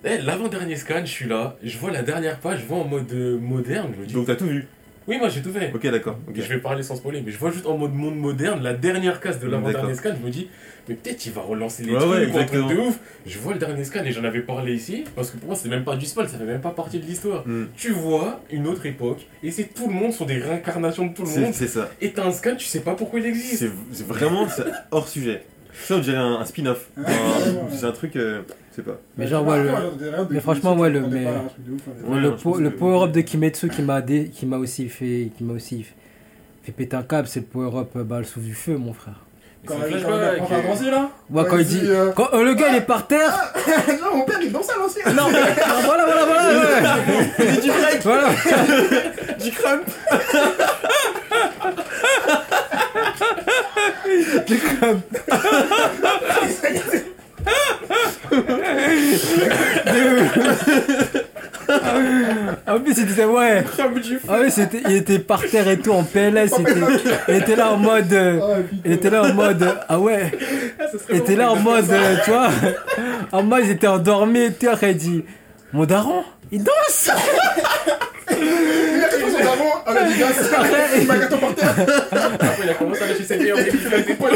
[0.04, 3.12] Eh, L'avant-dernier scan, je suis là, je vois la dernière page, je vois en mode
[3.14, 4.14] euh, moderne, je me dis.
[4.14, 4.68] Donc, t'as tout vu?
[5.08, 5.72] Oui, moi j'ai tout fait.
[5.74, 6.20] Ok, d'accord.
[6.28, 6.36] ok.
[6.36, 9.22] Je vais parler sans spoiler, mais je vois juste en mode monde moderne, la dernière
[9.22, 10.50] case de l'avant-dernier scan, je me dis,
[10.88, 12.70] mais peut-être il va relancer les Ouais, trucs, ouais, ou un truc exactement.
[12.70, 13.00] de ouf.
[13.26, 15.70] Je vois le dernier scan et j'en avais parlé ici, parce que pour moi c'est
[15.70, 17.44] même pas du spoil, ça fait même pas partie de l'histoire.
[17.48, 17.66] Hmm.
[17.76, 21.24] Tu vois une autre époque, et c'est tout le monde, sont des réincarnations de tout
[21.24, 21.90] le C'est monde, c'est ça.
[22.02, 23.58] et t'as un scan, tu sais pas pourquoi il existe.
[23.58, 25.44] C'est c'est vraiment c'est hors sujet.
[25.86, 26.90] Ça, on dirait un, un spin-off.
[27.72, 29.00] C'est un truc, euh, je sais pas.
[29.16, 29.70] Mais genre, ouais, le,
[30.32, 31.26] mais franchement, ouais, le- mais-
[32.04, 35.44] Ouais, le, po- le power-up de Kimetsu qui m'a dé- qui m'a aussi fait qui
[35.44, 35.86] m'a aussi
[36.64, 39.22] fait péter un câble, c'est le power-up euh, bah, le souffle du feu, mon frère.
[39.68, 41.82] Quand il quand il apprend à danser là Ouais, quand il dit.
[41.84, 43.54] euh, Quand euh, le gars il est par terre.
[44.02, 46.54] Non, mon père il danse à l'ancien Non, mais- non, voilà, voilà, voilà.
[46.54, 47.58] ouais.
[47.62, 48.30] du break, Voilà.
[49.44, 49.84] du crump.
[56.40, 56.48] En
[62.84, 63.64] plus, il disait ouais.
[64.28, 66.52] Ah oui, c'était, il était par terre et tout en PLS.
[66.60, 66.80] Il était,
[67.30, 68.14] il était là en mode.
[68.14, 69.64] euh, Ah, il était là en mode.
[69.64, 70.32] euh, Ah ouais.
[71.10, 71.90] Il était là en mode.
[71.92, 72.50] euh, tu vois.
[73.32, 74.68] En mode, ils étaient endormis et tout.
[74.70, 75.26] Après, il dit
[75.74, 77.10] Mon daron, il danse.
[78.30, 81.76] Il a fait son daron avec des gars, Après- il m'a gâteau par terre.
[82.12, 84.32] Après, il a commencé à lâcher ses meilleurs il a les épaules.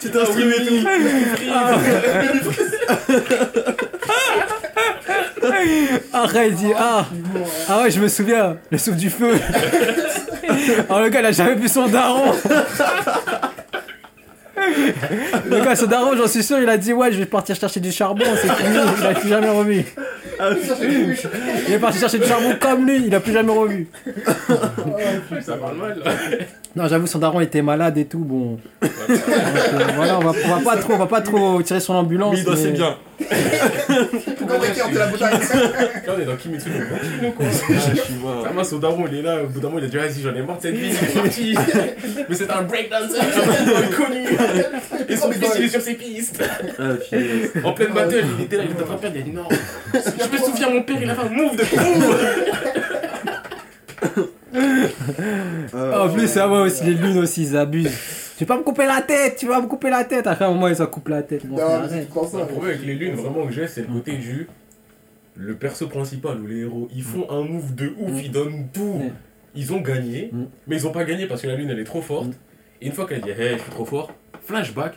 [0.00, 0.88] Tu t'es instrument et tout.
[6.12, 7.06] Après, il dit Ah.
[7.68, 8.56] Ah ouais, je me souviens.
[8.70, 9.32] Le souffle du feu.
[10.88, 12.32] Alors, le gars, il a jamais vu son daron.
[15.50, 17.80] Le gars, son daron, j'en suis sûr, il a dit Ouais, je vais partir chercher
[17.80, 18.24] du charbon.
[18.36, 18.76] C'est fini.
[18.98, 19.84] Il a plus jamais revu.
[21.68, 23.04] Il est parti chercher du charbon comme lui.
[23.06, 23.88] Il a plus jamais revu.
[25.40, 26.02] Ça parle mal.
[26.76, 28.18] Non, j'avoue, son daron était malade et tout.
[28.18, 28.58] Bon.
[28.82, 29.16] Donc, euh,
[29.94, 32.34] voilà, on va, on va pas trop, on va pas trop tirer sur l'ambulance.
[32.34, 32.96] Mais il dansait mais- bien.
[33.18, 35.30] Comme Ricky de la bouteille.
[35.30, 37.46] Là, on est dans Kimetsu no Konjino, quoi.
[37.48, 38.44] Ah, je suis mort.
[38.46, 40.34] Sama, son daron, il est là, au bout d'un moment, il a dit, vas-y, j'en
[40.34, 41.54] ai marre de cette vie, c'est parti.
[42.28, 43.18] Mais c'est un breakdancer,
[43.96, 44.26] connu.
[45.08, 46.42] Et son fils, il est sur ses pistes.
[46.78, 46.82] Ah.
[47.64, 49.32] En pleine battle, il était là, il était en train de perdre, il a dit,
[49.32, 49.48] non.
[49.92, 52.02] Je me souviens, mon père, il a fait un move de fou.
[55.74, 57.90] Ah, En plus, ça va aussi, les lunes aussi, ils abusent.
[58.36, 60.26] Tu vas pas me couper la tête, tu vas me couper la tête.
[60.26, 61.46] Après, un moment, ils s'en coupent la tête.
[61.46, 62.08] Bon, Non, arrête.
[62.08, 62.38] le temps ça.
[62.40, 64.48] Le problème avec les lunes, vraiment, que j'ai, c'est le côté du.
[65.36, 69.02] Le perso principal ou les héros, ils font un move de ouf, ils donnent tout.
[69.56, 70.30] Ils ont gagné,
[70.66, 72.30] mais ils ont pas gagné parce que la lune elle est trop forte.
[72.80, 74.12] Et une fois qu'elle dit, hey, je suis trop fort,
[74.42, 74.94] flashback.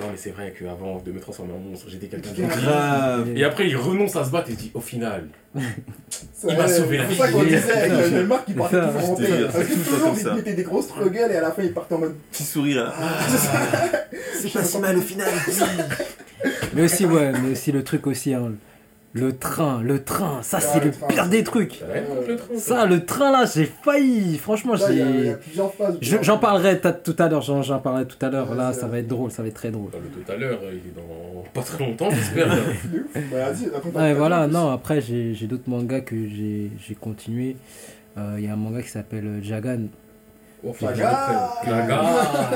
[0.00, 2.62] Non, mais c'est vrai qu'avant de me transformer en monstre, j'étais quelqu'un de gentil.
[2.64, 3.32] Grave.
[3.36, 6.96] Et après, il renonce à se battre et il dit, au final, Il m'a sauvé
[6.98, 7.54] la C'est ça qu'on vie.
[7.54, 9.52] disait avec le- Marc qui partait toujours en tête.
[9.52, 11.98] Parce que toujours, il mettait des grosses struggles et à la fin, il partait en
[11.98, 12.14] mode.
[12.32, 12.94] Petit sourire là.
[14.40, 15.28] C'est pas si mal au final.
[16.74, 18.52] Mais aussi, ouais, mais aussi le truc aussi, hein,
[19.14, 21.74] le train, le train, ça Ah, c'est le le train, pire des trucs.
[21.74, 21.86] ça
[22.26, 22.54] le train.
[22.56, 24.38] Ça, le train là, j'ai failli.
[24.38, 25.36] Franchement, j'ai.
[26.22, 28.50] J'en parlerai tout à l'heure, j'en j'en parlerai tout à l'heure.
[28.50, 29.90] Ouais, Là, ça va être drôle, ça va être très drôle.
[29.90, 32.48] Dans le tout à l'heure, il est dans pas très longtemps, j'espère.
[33.30, 33.48] Bah,
[33.94, 37.56] Ouais, voilà, non, après j'ai d'autres mangas que j'ai continué.
[38.16, 39.86] Euh, Il y a un manga qui s'appelle euh, Jagan.
[40.64, 40.72] Oh,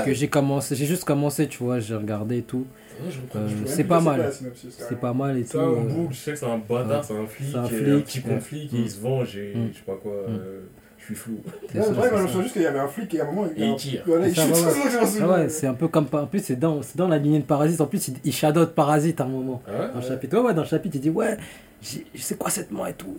[0.05, 2.67] que j'ai commencé, j'ai juste commencé, tu vois, j'ai regardé et tout.
[3.09, 3.39] Je.
[3.39, 4.31] Euh, Je c'est pas mal.
[4.79, 5.49] C'est pas mal et tout.
[5.53, 7.65] C'est un euh, bouc, je sais que c'est un bâtard, c'est un flic, C'est un
[7.65, 8.89] euh, flic, un petit conflit qui Mm.
[8.89, 9.69] se venge et Mm.
[9.73, 10.39] je sais pas quoi, Mm.
[10.99, 11.39] je suis flou.
[11.71, 12.27] c'est Ouais, ça, moi, je ça.
[12.27, 13.77] souviens juste qu'il y avait un flic et à un moment, il, Et il un-
[13.77, 14.03] tire.
[14.07, 15.49] Voilà, il C'est ça, ouais, ouais.
[15.49, 16.07] je Ah un peu comme.
[16.13, 17.81] En plus, c'est dans, dans la lignée de Parasite.
[17.81, 19.63] En plus, il, il shadow Parasite à un moment.
[19.67, 21.37] Ah ouais Dans le chapitre, ouais, ouais, dans le chapitre, il dit Ouais,
[21.83, 23.17] j'ai- c'est quoi cette main et tout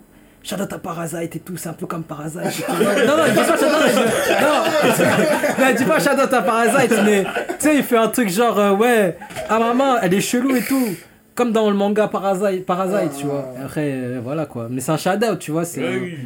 [0.48, 2.40] Shadow ta Parasite et tout, c'est un peu comme Parasite.
[2.68, 3.70] non, non, il dit pas dit- non,
[5.58, 8.58] non, il dit pas Shadow ta Parasite, mais tu sais, il fait un truc genre
[8.58, 9.18] euh, Ouais,
[9.50, 10.88] ah maman, elle est chelou et tout.
[11.34, 13.52] Comme dans le manga Parasite, Parasite tu vois.
[13.62, 14.68] Après, euh, voilà quoi.
[14.70, 15.64] Mais c'est un shadow, tu vois.
[15.64, 16.16] C'est Ouais,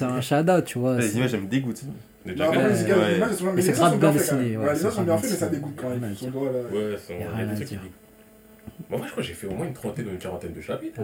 [0.00, 0.96] un, un shadow, tu vois.
[0.96, 1.82] Les c'est- images, elles me dégoûtent.
[2.24, 2.88] Mais Non, déjà, mais Ouais, les ouais.
[2.88, 4.80] gars, les images, elles sont- Mais les c'est grave bien dessiné, ouais, Les c'est images
[4.80, 6.02] sont grave bien faites, mais ça dégoûte quand même.
[6.02, 6.06] À.
[6.06, 7.82] Ouais, c'est Y a on a rien des à trucs qui dire.
[7.82, 8.88] dégoûtent.
[8.90, 10.60] Bon, moi, je crois que j'ai fait au moins une trentaine ou une quarantaine de
[10.60, 11.00] chapitres.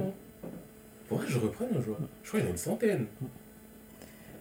[1.28, 1.96] Je reprenne un jour.
[2.22, 3.06] Je crois qu'il y en a une centaine.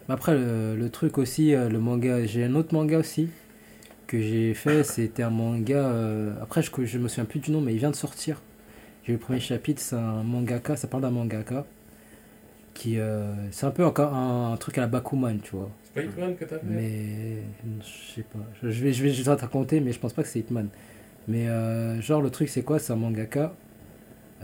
[0.08, 3.30] Mais Après, le, le truc aussi, euh, le manga, j'ai un autre manga aussi
[4.08, 4.84] que j'ai fait.
[4.86, 5.76] C'était un manga.
[5.78, 8.42] euh, après, je, je me souviens plus du nom, mais il vient de sortir.
[9.04, 11.66] J'ai eu le premier chapitre, c'est un mangaka, ça parle d'un mangaka.
[12.74, 15.70] Qui, euh, c'est un peu encore un, truc à la Bakuman, tu vois.
[15.84, 16.66] C'est pas Hitman que t'as fait?
[16.66, 17.38] Mais
[17.82, 18.40] je sais pas.
[18.64, 20.70] Je, vais, je vais, je vais te raconter, mais je pense pas que c'est Hitman.
[21.28, 22.80] Mais euh, genre, le truc, c'est quoi?
[22.80, 23.54] C'est un mangaka.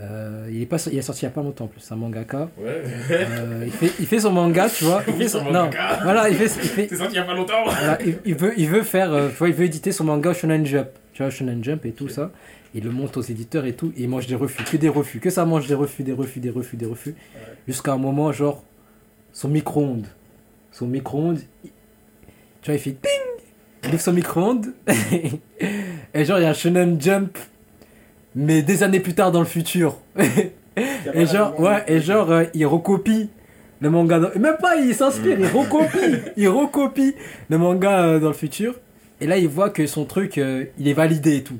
[0.00, 1.80] Euh, il, est pas, il est sorti il y a pas longtemps en plus.
[1.80, 2.48] C'est un mangaka.
[2.56, 2.82] Ouais.
[3.10, 5.02] Euh, il, fait, il fait son manga, tu vois.
[5.08, 5.42] Il fait son.
[5.50, 5.70] Non,
[6.04, 7.64] voilà, il fait, il fait, C'est sorti il y a pas longtemps.
[7.64, 10.32] voilà, il, il veut, il veut faire, euh, tu vois, il veut éditer son manga
[10.32, 12.30] Shonen Jump, tu vois, Shonen Jump et tout ça.
[12.74, 15.18] Il le monte aux éditeurs et tout, et il mange des refus, que des refus,
[15.20, 17.14] que ça mange des refus, des refus, des refus, des refus,
[17.66, 18.62] jusqu'à un moment, genre,
[19.32, 20.06] son micro-ondes,
[20.70, 21.70] son micro-ondes, il-
[22.62, 23.44] tu vois, il fait ding,
[23.84, 24.66] il ouvre son micro-ondes,
[26.14, 27.36] et genre, il y a un Shonen Jump,
[28.38, 29.98] mais des années plus tard dans le futur.
[31.12, 33.30] Et genre, ouais, et genre, euh, il recopie
[33.80, 34.20] le manga.
[34.20, 35.98] dans- Même pas, il s'inspire, il recopie,
[36.36, 37.14] il recopie
[37.50, 38.76] le manga euh, dans le futur.
[39.20, 41.58] Et là, il voit que son truc, euh, il est validé et tout.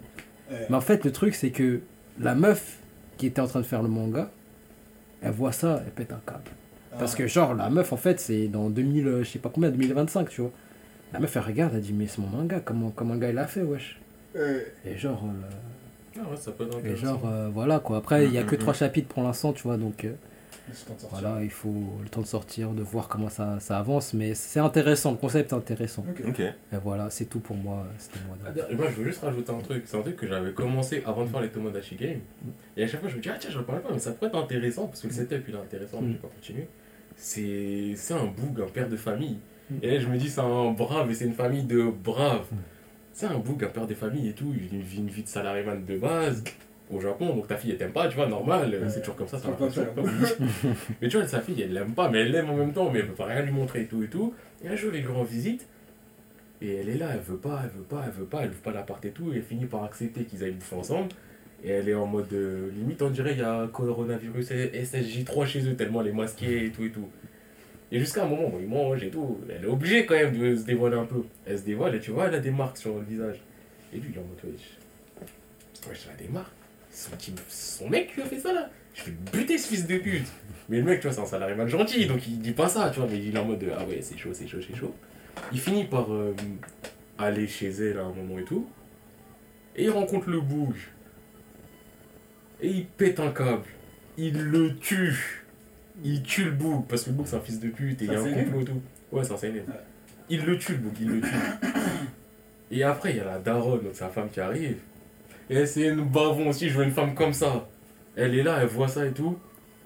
[0.71, 1.81] Mais en fait, le truc, c'est que
[2.21, 2.77] la meuf
[3.17, 4.31] qui était en train de faire le manga,
[5.21, 6.43] elle voit ça, elle pète un câble.
[7.01, 9.71] Parce que, genre, la meuf, en fait, c'est dans 2000, euh, je sais pas combien,
[9.71, 10.53] 2025, tu vois.
[11.13, 13.39] La meuf, elle regarde, elle dit, mais c'est mon manga, comment, comment le gars il
[13.39, 13.99] a fait, wesh.
[14.87, 15.25] Et genre,
[16.21, 17.99] Ah ouais, ça peut être et genre euh, voilà quoi.
[17.99, 18.61] Après, il y a que Mhm.
[18.61, 20.05] trois chapitres pour l'instant, tu vois, donc.
[20.05, 20.13] euh.
[21.11, 24.61] Voilà, il faut le temps de sortir, de voir comment ça, ça avance, mais c'est
[24.61, 26.05] intéressant, le concept est intéressant.
[26.11, 26.23] Ok.
[26.29, 26.41] Ok.
[26.41, 26.55] Et
[26.85, 28.37] voilà, c'est tout pour moi, c'était moi.
[28.47, 29.85] Ah, Moi, je veux juste rajouter un truc.
[29.87, 32.19] C'est un truc que j'avais commencé avant de faire les Tomodachi Game.
[32.77, 34.29] Et à chaque fois, je me dis, ah tiens, je reparle pas, mais ça pourrait
[34.29, 36.11] être intéressant parce que le setup il est intéressant, mais Mm.
[36.11, 36.69] je vais pas continuer.
[37.17, 39.39] C'est c'est un boug, un père de famille.
[39.71, 39.75] Mm.
[39.83, 42.45] Et là, je me dis, c'est un brave et c'est une famille de braves.
[43.19, 44.55] C'est un boug, un père de famille et tout.
[44.57, 46.45] Il vit une vie de salariéman de base
[46.89, 48.89] au Japon, donc ta fille elle t'aime pas, tu vois, normal, Ouais.
[48.89, 49.67] c'est toujours comme ça, ça pas
[51.03, 53.01] Mais tu vois, sa fille elle l'aime pas, mais elle l'aime en même temps, mais
[53.01, 54.35] elle veut pas rien lui montrer et tout et tout.
[54.65, 55.67] Et un jour, il lui rend visite.
[56.63, 58.61] Et elle est là, elle veut pas, elle veut pas, elle veut pas, elle ouvre
[58.61, 59.33] pas l'appart et tout.
[59.33, 61.09] Et elle finit par accepter qu'ils aillent bouffer ensemble.
[61.65, 65.45] Et elle est en mode euh, limite, on dirait il y a coronavirus et SSJ3
[65.45, 67.09] chez eux, tellement elle est masquée et tout et tout.
[67.91, 69.41] Et jusqu'à un moment, bon, il mange et tout.
[69.49, 71.23] Elle est obligée quand même de se dévoiler un peu.
[71.47, 73.41] Elle se dévoile et tu vois, elle a des marques sur le visage.
[73.93, 76.53] Et lui, il est en mode, wesh, wesh, elle a des marques.
[76.91, 77.11] Son,
[77.49, 78.71] son mec lui a fait ça là.
[78.95, 80.27] Je vais buter ce fils de pute.
[80.69, 82.91] Mais le mec, tu vois, c'est un salarié mal gentil, donc il dit pas ça,
[82.91, 84.77] tu vois, mais il est en mode de, ah ouais, c'est chaud, c'est chaud, c'est
[84.77, 84.95] chaud.
[85.53, 86.35] Il finit par euh,
[87.17, 88.69] aller chez elle à un moment et tout.
[89.77, 90.75] Et il rencontre le boug.
[92.61, 93.67] Et il pète un câble.
[94.17, 95.47] Il le tue.
[96.05, 98.13] Il tue le boug, parce que le boug c'est un fils de pute et il
[98.13, 98.83] y a un complot et tout.
[99.13, 99.51] Ouais, c'est un.
[99.51, 99.65] Ouais.
[100.31, 101.29] Il le tue le boug, il le tue.
[102.71, 104.79] et après, il y a la daronne, donc sa femme qui arrive.
[105.51, 107.69] Et c'est une bavon aussi, je veux une femme comme ça.
[108.17, 109.39] Elle est là, elle voit ça et tout.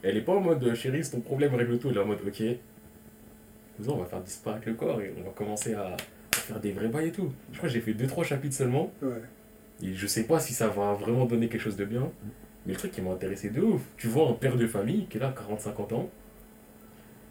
[0.02, 1.90] Elle est pas en mode euh, chérie, c'est ton problème, règle tout.
[1.90, 2.42] Elle est en mode ok.
[3.88, 5.96] On va faire disparaître le corps et on va commencer à, à
[6.36, 7.32] faire des vrais bails et tout.
[7.52, 8.92] Je crois que j'ai fait 2-3 chapitres seulement.
[9.00, 9.22] Ouais.
[9.82, 12.10] Et je sais pas si ça va vraiment donner quelque chose de bien.
[12.66, 15.18] Mais le truc qui m'a intéressé de ouf, tu vois un père de famille qui
[15.18, 16.08] est là, 40-50 ans.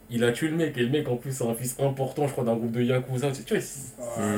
[0.10, 2.34] Il a tué le mec, et le mec en plus c'est un fils important, je
[2.34, 3.32] crois, d'un groupe de Yakuza.
[3.32, 3.94] Tu vois, c'est-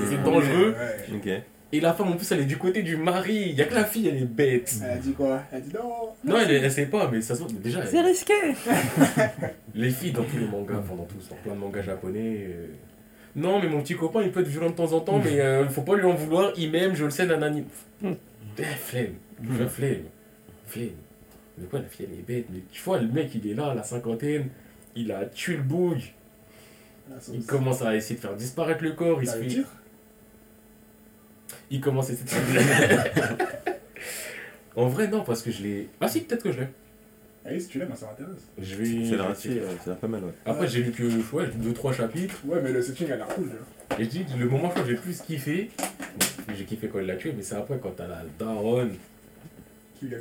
[0.10, 0.76] c'est dangereux.
[0.78, 1.44] Ouais.
[1.72, 3.48] Et la femme en plus elle est du côté du mari.
[3.50, 4.76] Il y a que la fille, elle est bête.
[4.84, 5.42] Elle a dit quoi?
[5.52, 6.10] Elle a dit non.
[6.24, 7.50] Non, elle, elle sait pas, mais ça se voit.
[7.52, 8.34] Déjà, elle- risqué
[9.74, 12.46] les filles dans tous les mangas, enfin dans tous, dans plein de mangas japonais.
[12.50, 12.68] euh,
[13.36, 15.68] Non, mais mon petit copain il peut être violent de temps en temps, mais euh,
[15.70, 16.54] faut pas lui en vouloir.
[16.56, 17.64] Il m'aime, je le sais, nanani.
[18.04, 20.04] Eh, flemme, je flemme,
[20.66, 20.90] flemme.
[21.58, 23.68] Mais quoi, la fille elle est bête, mais tu vois, le mec il est là,
[23.68, 24.50] à la cinquantaine,
[24.96, 26.00] il a tué le boug,
[27.12, 29.48] Ah, ça, il commence à essayer de faire disparaître le corps, il se fait.
[29.48, 29.66] tir
[31.70, 33.38] Il commence à essayer de faire.
[34.76, 35.90] en vrai, non, parce que je l'ai.
[36.02, 36.68] Ah si, peut-être que je l'ai.
[37.46, 38.48] Allez, si tu l'aimes, ça m'intéresse.
[38.58, 39.10] Je vais.
[39.10, 40.34] C'est raté, ça a pas mal, ouais.
[40.46, 41.04] Après, j'ai lu que
[41.36, 42.36] ouais, 2-3 chapitres.
[42.46, 43.52] Ouais, mais le setting a l'air cool.
[44.00, 47.06] Et je dis, le moment que j'ai le plus kiffé, bon, j'ai kiffé quand il
[47.06, 48.96] l'a tué, mais c'est après quand t'as la daronne.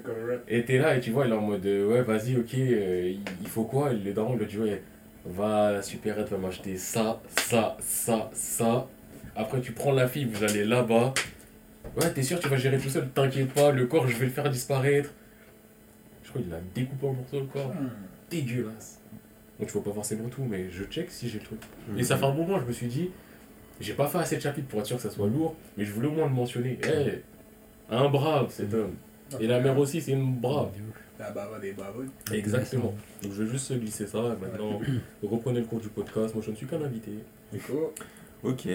[0.04, 0.44] Comme rap.
[0.48, 3.12] Et t'es là et tu vois, il est en mode euh, ouais, vas-y, ok, euh,
[3.14, 3.92] il il faut quoi?
[3.92, 4.82] Et Le daron lui dit ouais,
[5.26, 8.88] va à la supérette, va m'acheter ça, ça, ça, ça.
[9.34, 11.14] Après, tu prends la fille, vous allez là-bas.
[11.96, 14.30] Ouais, t'es sûr, tu vas gérer tout seul, t'inquiète pas, le corps, je vais le
[14.30, 15.10] faire disparaître.
[16.22, 17.68] Je crois qu'il l'a découpé en morceaux le corps.
[17.74, 17.90] Hmm.
[18.30, 19.00] Dégueulasse.
[19.58, 21.60] Donc, je vois pas forcément tout, mais je check si j'ai le truc.
[21.88, 21.98] Mhm.
[21.98, 23.10] Et ça fait un moment, je me suis dit,
[23.80, 25.92] j'ai pas fait assez de chapitres pour être sûr que ça soit lourd, mais je
[25.92, 26.78] voulais au moins le mentionner.
[26.82, 27.22] Eh,
[27.90, 28.94] un brave cet homme.
[29.40, 30.70] Et la mère aussi, c'est une brave.
[31.18, 32.06] La bava des bavons.
[32.32, 32.94] Exactement.
[33.22, 34.36] Donc je vais juste glisser ça.
[34.40, 34.80] Maintenant,
[35.22, 36.34] reprenez le cours du podcast.
[36.34, 37.12] Moi, je ne suis qu'un invité.
[38.42, 38.68] Ok.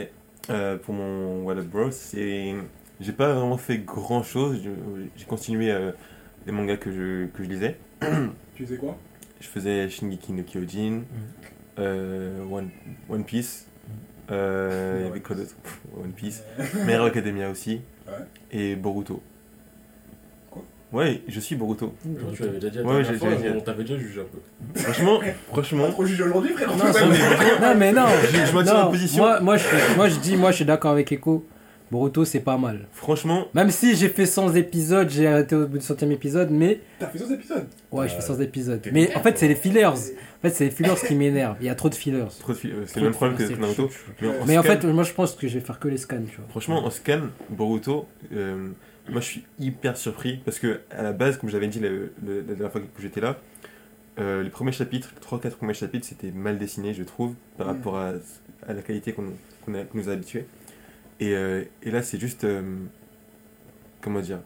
[0.50, 2.56] Euh, pour mon What Up Bro, c'est.
[3.02, 4.60] J'ai pas vraiment fait grand chose.
[5.16, 5.92] J'ai continué euh,
[6.46, 7.78] les mangas que je, que je lisais.
[8.56, 8.98] Tu sais quoi?
[9.40, 11.02] Je faisais Shingeki no Kyojin,
[11.78, 12.70] euh, One,
[13.08, 13.68] One Piece,
[14.32, 15.54] euh, il y avait quoi d'autre?
[15.96, 16.42] One Piece,
[16.88, 18.14] Hero Academia aussi, Ouais.
[18.52, 19.22] et Boruto.
[20.94, 21.94] Ouais, je suis Boruto.
[22.06, 23.56] Genre, tu l'avais déjà dit la Ouais, dernière j'ai- fois, j'ai dit.
[23.58, 24.80] on t'avait déjà jugé un peu.
[24.80, 25.20] Franchement,
[25.52, 26.70] franchement, trop jugé aujourd'hui, frère.
[27.62, 28.06] Non, mais non.
[28.24, 29.24] je, je maintiens Non, ma position.
[29.24, 29.66] Moi, moi, je,
[29.98, 31.46] moi, je dis, moi, je suis d'accord avec Eko.
[31.90, 32.86] Boruto, c'est pas mal.
[32.92, 36.82] Franchement, Même si j'ai fait 100 épisodes, j'ai arrêté au bout du centième épisode, mais
[37.00, 38.82] T'as fait 100 épisodes ouais, je fais Euh, 100 épisodes.
[38.82, 39.86] t'es Mais en fait, c'est les fillers.
[39.86, 41.56] En fait, c'est les fillers qui m'énervent.
[41.62, 42.26] Il y a trop de fillers.
[42.42, 43.90] trop de fi- euh, c'est le même de problème que Naruto.
[43.90, 45.88] c'est Mais, en Mais en scan- fait, moi, je pense que je vais faire que
[45.88, 46.46] les scans, tu vois.
[46.50, 48.68] Franchement, en scan, Boruto, euh,
[49.10, 52.38] moi je suis hyper surpris parce que à la base, comme j'avais dit le- le-
[52.42, 53.38] la dernière fois que j'étais là,
[54.20, 57.98] euh, les premiers chapitres, les 3-4 premiers chapitres, c'était mal dessiné, je trouve, par rapport
[57.98, 58.14] à,
[58.68, 59.34] à la qualité qu'on
[59.94, 60.46] nous a habitués.
[61.20, 62.62] Et, euh, et là, c'est juste, euh,
[64.02, 64.40] comment dire,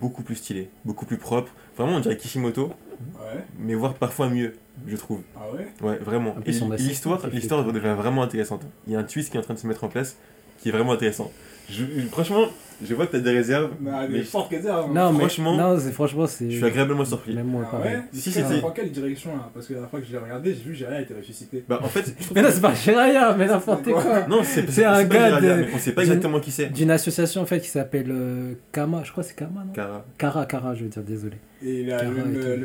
[0.00, 1.52] beaucoup plus stylé, beaucoup plus propre.
[1.76, 2.72] Vraiment, on dirait Kishimoto,
[3.18, 3.44] Ouais.
[3.58, 4.54] mais voire parfois mieux,
[4.86, 5.22] je trouve.
[5.36, 5.66] Ah ouais?
[5.80, 6.32] Ouais, vraiment.
[6.32, 8.62] Plus, Et l'histoire devient vraiment intéressante.
[8.86, 10.16] Il y a un twist qui est en train de se mettre en place
[10.60, 11.30] qui est vraiment intéressant.
[11.70, 12.46] Je, franchement,
[12.84, 14.92] je vois que tu as des réserves, Non, mais je, forte réserve.
[14.92, 16.50] Non, mais franchement, non, c'est franchement, c'est.
[16.50, 17.34] je suis agréablement surpris.
[17.34, 17.96] Même moi, Ah pareil.
[17.96, 19.50] ouais Si Si dans quelle direction là?
[19.54, 21.64] Parce que la dernière fois que je l'ai regardé, j'ai vu que a été ressuscité.
[21.68, 24.26] Bah, en fait, je trouve Mais non, que- c'est pas Jiraya, mais n'importe quoi quoi.
[24.26, 26.66] non, c'est c'est un pas gars de- mais on sait pas d'une- exactement qui c'est.
[26.66, 29.72] D'une association en fait qui s'appelle euh, Kama, je crois que c'est Kama, non?
[29.72, 30.04] Kara.
[30.18, 31.36] Kara, Kara, je veux dire, désolé.
[31.62, 32.16] Et il a Kara le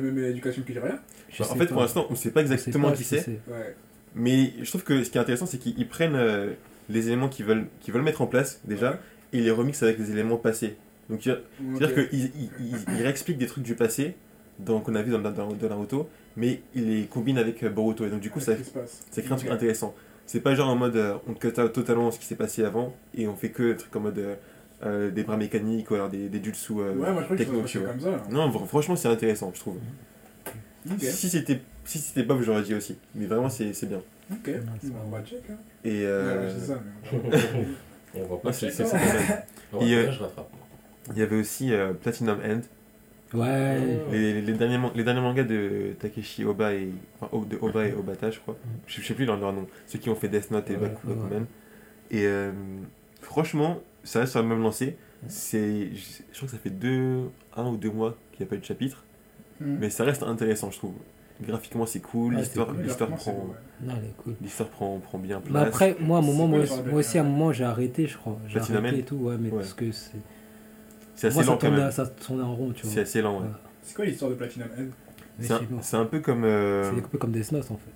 [0.02, 1.72] même, le éducation que Je Bah, en fait, pas.
[1.74, 3.40] pour l'instant, on sait pas exactement qui c'est,
[4.16, 6.50] mais je trouve que ce qui est intéressant, c'est qu'ils prennent euh,
[6.90, 8.98] les éléments qu'ils veulent, qu'ils veulent mettre en place déjà, Ouais.
[9.34, 10.76] et ils les remixent avec les éléments passés.
[11.10, 14.16] Donc, C'est-à-dire qu'ils ils, ils- ils réexpliquent des trucs du passé
[14.66, 18.06] qu'on a vu dans, dans, dans Naruto, mais ils les combinent avec euh, Boruto.
[18.06, 18.54] Et donc, du coup, ça,
[19.10, 19.56] ça crée un truc Ok.
[19.56, 19.96] intéressant.
[20.26, 22.94] C'est pas genre en mode euh, on cut out totalement ce qui s'est passé avant
[23.16, 24.36] et on fait que des trucs en mode euh,
[24.84, 26.74] euh, des bras mécaniques ou alors des, des jutsu.
[26.74, 28.12] euh, Ouais, moi je crois que techno, comme ça.
[28.12, 28.24] là.
[28.30, 29.78] Non, franchement, c'est intéressant, je trouve.
[31.00, 32.98] Si c'était si c'était bof, j'aurais dit aussi.
[33.16, 34.02] Mais vraiment, c'est bien.
[34.32, 34.50] Ok.
[35.06, 35.42] On va check.
[35.50, 35.56] hein.
[35.84, 36.80] Et euh, Ouais, c'est ça.
[37.12, 37.20] mais-
[38.16, 38.76] On va ouais, pas c'est check.
[38.76, 39.44] c'est- c'est pas mal.
[39.74, 40.50] Ouais, Et, euh, là, je rattrape.
[41.12, 42.62] Il y avait aussi euh, Platinum End,
[43.38, 43.78] Ouais.
[44.12, 47.86] les, les, les derniers, man- les derniers mangas de Takeshi Oba et, enfin, de Oba
[47.86, 48.58] et Obata, je crois.
[48.88, 49.68] Je, je sais plus leur, leur nom.
[49.88, 51.46] Ceux qui ont fait Death Note et Ouais, Baku- ouais, Bakuman.
[52.12, 52.52] Et euh,
[53.22, 54.98] franchement, ça reste sur la même lancée.
[55.28, 58.50] C'est, je, je crois que ça fait deux, un ou deux mois qu'il n'y a
[58.50, 59.04] pas eu de chapitre.
[59.62, 60.94] Mais ça reste intéressant, je trouve.
[61.42, 62.36] Graphiquement, c'est cool.
[62.36, 63.88] L'histoire, c'est cool, l'histoire, prend, c'est beau, ouais.
[63.88, 64.36] Non, elle est cool.
[64.42, 65.54] l'histoire prend, prend bien place.
[65.54, 67.64] Mais après, moi, à un C'est moment, moi, moi aussi, à un Platinum moment, j'ai
[67.64, 68.38] arrêté, je crois.
[68.48, 69.58] J'ai Platinum arrêté et tout, ouais, mais Ouais.
[69.58, 70.12] parce que c'est.
[71.16, 71.92] c'est assez Moi, ça lent quand même.
[71.92, 73.02] ça tournait en rond, tu C'est vois.
[73.04, 73.44] assez lent, ouais.
[73.46, 73.54] Ouais.
[73.84, 74.82] C'est quoi l'histoire de Platinum End
[75.40, 75.82] Mais C'est un, je sais pas.
[75.82, 76.44] c'est un peu comme.
[76.44, 77.92] euh, C'est comme Death Note en fait.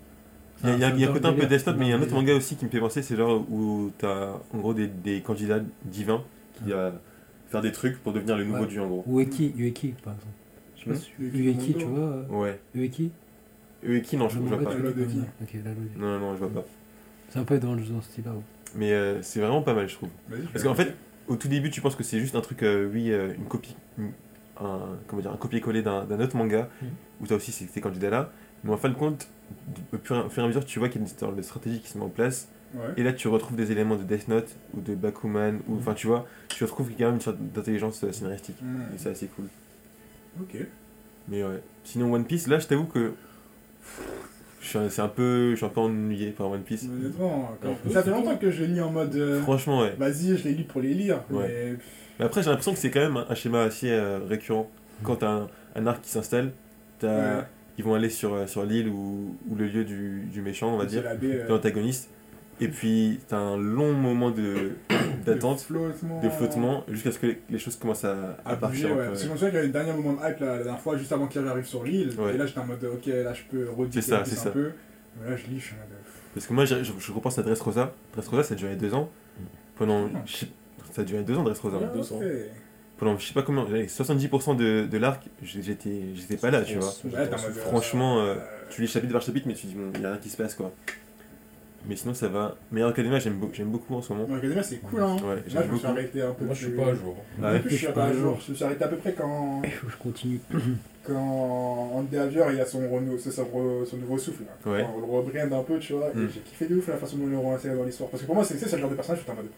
[0.65, 1.73] Il y a, il y a- y a C'est côté un peu Death Note, c'est
[1.77, 3.91] mais il y a un autre manga aussi qui me fait penser, c'est genre où
[3.97, 6.23] t'as en gros des, des candidats divins
[6.63, 6.93] qui va
[7.49, 8.67] faire des trucs pour devenir le nouveau Ouais.
[8.67, 9.03] dieu en gros.
[9.07, 10.33] Ueki, Ueki par exemple.
[10.77, 11.31] Je sais pas Hmm.
[11.31, 11.99] si Ueki tu vois.
[11.99, 12.59] euh, Ouais.
[12.75, 13.11] Ueki
[13.87, 14.73] Eux et qui non, je, je vois pas.
[15.97, 16.65] Non, non, je vois pas.
[17.29, 18.31] C'est un peu dans, dans ce style-là.
[18.75, 20.09] Mais euh, c'est vraiment pas mal, je trouve.
[20.51, 20.93] Parce qu'en fait,
[21.27, 23.75] au tout début, tu penses que c'est juste un truc, euh, oui, euh, une copie,
[23.97, 24.11] une-
[24.59, 26.87] un, comment dire, un copier-coller d'un d'un autre manga, Mhm.
[27.21, 28.31] où t'as aussi ces, ces candidats-là.
[28.63, 29.27] Mais en fin de compte,
[29.93, 31.33] au fur, et- au fur et à mesure, tu vois qu'il y a une histoire
[31.33, 32.47] de stratégie qui se met en place.
[32.75, 32.81] Ouais.
[32.97, 36.07] Et là, tu retrouves des éléments de Death Note ou de Bakuman, ou enfin, tu
[36.07, 38.55] vois, tu retrouves quand même une sorte d'intelligence scénaristique.
[38.61, 38.81] Hmm.
[38.95, 39.45] Et c'est assez cool.
[40.41, 40.55] Ok.
[41.27, 41.61] Mais ouais.
[41.83, 43.13] Sinon, One Piece, là, je t'avoue que.
[44.61, 45.51] Je suis un- C'est un peu.
[45.51, 46.85] Je suis un peu ennuyé par One Piece.
[46.85, 47.51] Honnêtement,
[47.91, 49.15] ça fait longtemps que je lis en mode.
[49.15, 49.93] euh, Franchement, ouais.
[49.97, 51.21] Vas-y, je les lis pour les lire.
[51.29, 51.45] Ouais.
[51.47, 51.75] Mais
[52.19, 54.69] Mais après, j'ai l'impression que c'est quand même un, schéma assez euh, récurrent.
[55.03, 56.51] Quand t'as un, un arc qui s'installe,
[57.01, 57.09] Ouais.
[57.77, 60.77] ils vont aller sur, euh, sur l'île ou, ou le lieu du, du méchant, on
[60.77, 62.09] va dire, de l'antagoniste.
[62.61, 64.71] Et puis, t'as un long moment de-
[65.25, 66.21] d'attente, de flottement.
[66.21, 68.89] de flottement, jusqu'à ce que les, les choses commencent à, à À partir.
[68.89, 69.07] bouger, un ouais.
[69.07, 70.45] Parce que je me souviens qu'il y a eu un dernier moment de hype là,
[70.57, 72.11] la dernière fois, juste avant qu'il arrive sur l'île.
[72.19, 72.35] Ouais.
[72.35, 74.49] Et là, j'étais en mode, ok, là, je peux redire C'est ça, c'est ça.
[74.49, 74.71] un peu.
[75.21, 75.87] Mais là, je lis, je suis en mode.
[76.33, 77.93] Parce que moi, je, je, je repense à Dressrosa.
[78.13, 79.09] Dressrosa, ça a duré deux ans.
[79.75, 80.09] Pendant.
[80.25, 80.47] je sais-
[80.91, 81.77] Ça a duré deux ans, Dressrosa.
[81.81, 82.15] Ah, 200.
[82.17, 82.23] ok.
[82.97, 86.77] Pendant, je sais pas combien, j'avais 70% de, de l'arc, j'étais j'étais pas là, tu
[86.77, 86.93] vois.
[87.05, 87.27] Ouais,
[87.65, 88.35] Franchement, euh, euh,
[88.69, 90.37] Tu lis chapitre par chapitre, mais tu dis, bon, il y a rien qui se
[90.37, 90.71] passe, quoi.
[91.87, 92.55] Mais sinon, ça va.
[92.71, 94.33] Meilleur Academia, j'aime beau- j'aime beaucoup en ce moment.
[94.35, 95.15] Academia, c'est cool, hein.
[95.23, 95.87] Ouais, je me suis beaucoup.
[95.87, 96.45] arrêté un peu.
[96.45, 97.15] Moi, je suis plus- pas à jour.
[97.43, 98.39] Ah plus, je suis pas à jour.
[98.45, 100.39] Je me suis arrêté à peu près quand, Il faut que je continue.
[101.05, 104.43] quand Andy Avier, il a son, renou- c'est son, re- son nouveau souffle.
[104.43, 104.71] Là.
[104.71, 104.85] Ouais.
[104.95, 106.09] On le rebrand un peu, tu vois.
[106.15, 106.29] Et Mm.
[106.33, 108.09] j'ai kiffé de ouf la façon dont ils l'ont inséré dans l'histoire.
[108.09, 109.49] Parce que pour moi, c'est c'est ce genre de personnage, j'étais en mode.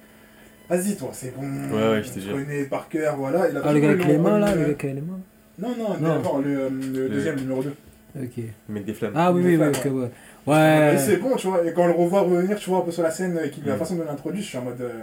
[0.68, 1.44] Vas-y, toi, c'est bon.
[1.44, 2.34] Ouais, ouais, je te tu jure.
[2.34, 3.48] connais par cœur, voilà.
[3.50, 4.94] Et la Ah, le gars avec les l'ont mains là, remis, le gars qui a
[4.94, 5.20] les mains.
[5.60, 6.16] Non, non, Non.
[6.16, 7.74] d'abord, le, le deuxième, numéro 2.
[8.20, 8.44] Ok.
[8.70, 9.14] Mec des flammes.
[9.16, 10.10] Ah oui, oui, oui, ok, ouais.
[10.48, 10.96] Ouais.
[10.98, 11.66] C'est bon, tu vois.
[11.66, 13.66] Et quand on le revoit revenir, tu vois, un peu sur la scène, et qu'il
[13.66, 14.82] la façon dont il l'introduit, je suis en mode.
[14.82, 15.02] euh,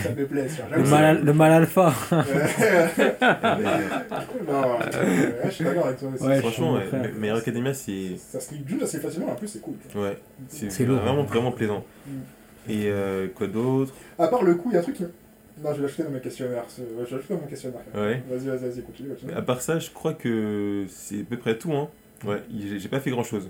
[0.00, 0.46] ça me plaît.
[0.74, 1.92] Le mal, al- le mal alpha.
[4.48, 4.62] Non,
[4.94, 6.08] euh, ouais, je suis d'accord avec toi.
[6.20, 6.84] Ouais, Franchement, ouais,
[7.18, 8.16] Meilleur Academia, c'est.
[8.16, 9.74] Ça se lit juste assez facilement, en plus, c'est cool.
[9.94, 10.16] Ouais,
[10.48, 11.84] c'est vraiment, vraiment plaisant.
[12.06, 12.10] Mm.
[12.68, 13.92] Et euh, quoi d'autre?
[14.18, 15.02] À part le coup, il y a un truc qui.
[15.62, 16.64] Non, je vais l'ajouter dans mes questionnaires.
[16.76, 17.80] Je vais l'ajouter dans mon questionnaire.
[17.94, 18.22] Ouais.
[18.30, 19.08] Vas-y, vas-y, vas-y, continue.
[19.10, 19.32] continue.
[19.34, 21.72] À part ça, je crois que c'est à peu près tout.
[21.72, 21.88] Hein.
[22.24, 23.48] Ouais, j'ai j'ai pas fait grand chose.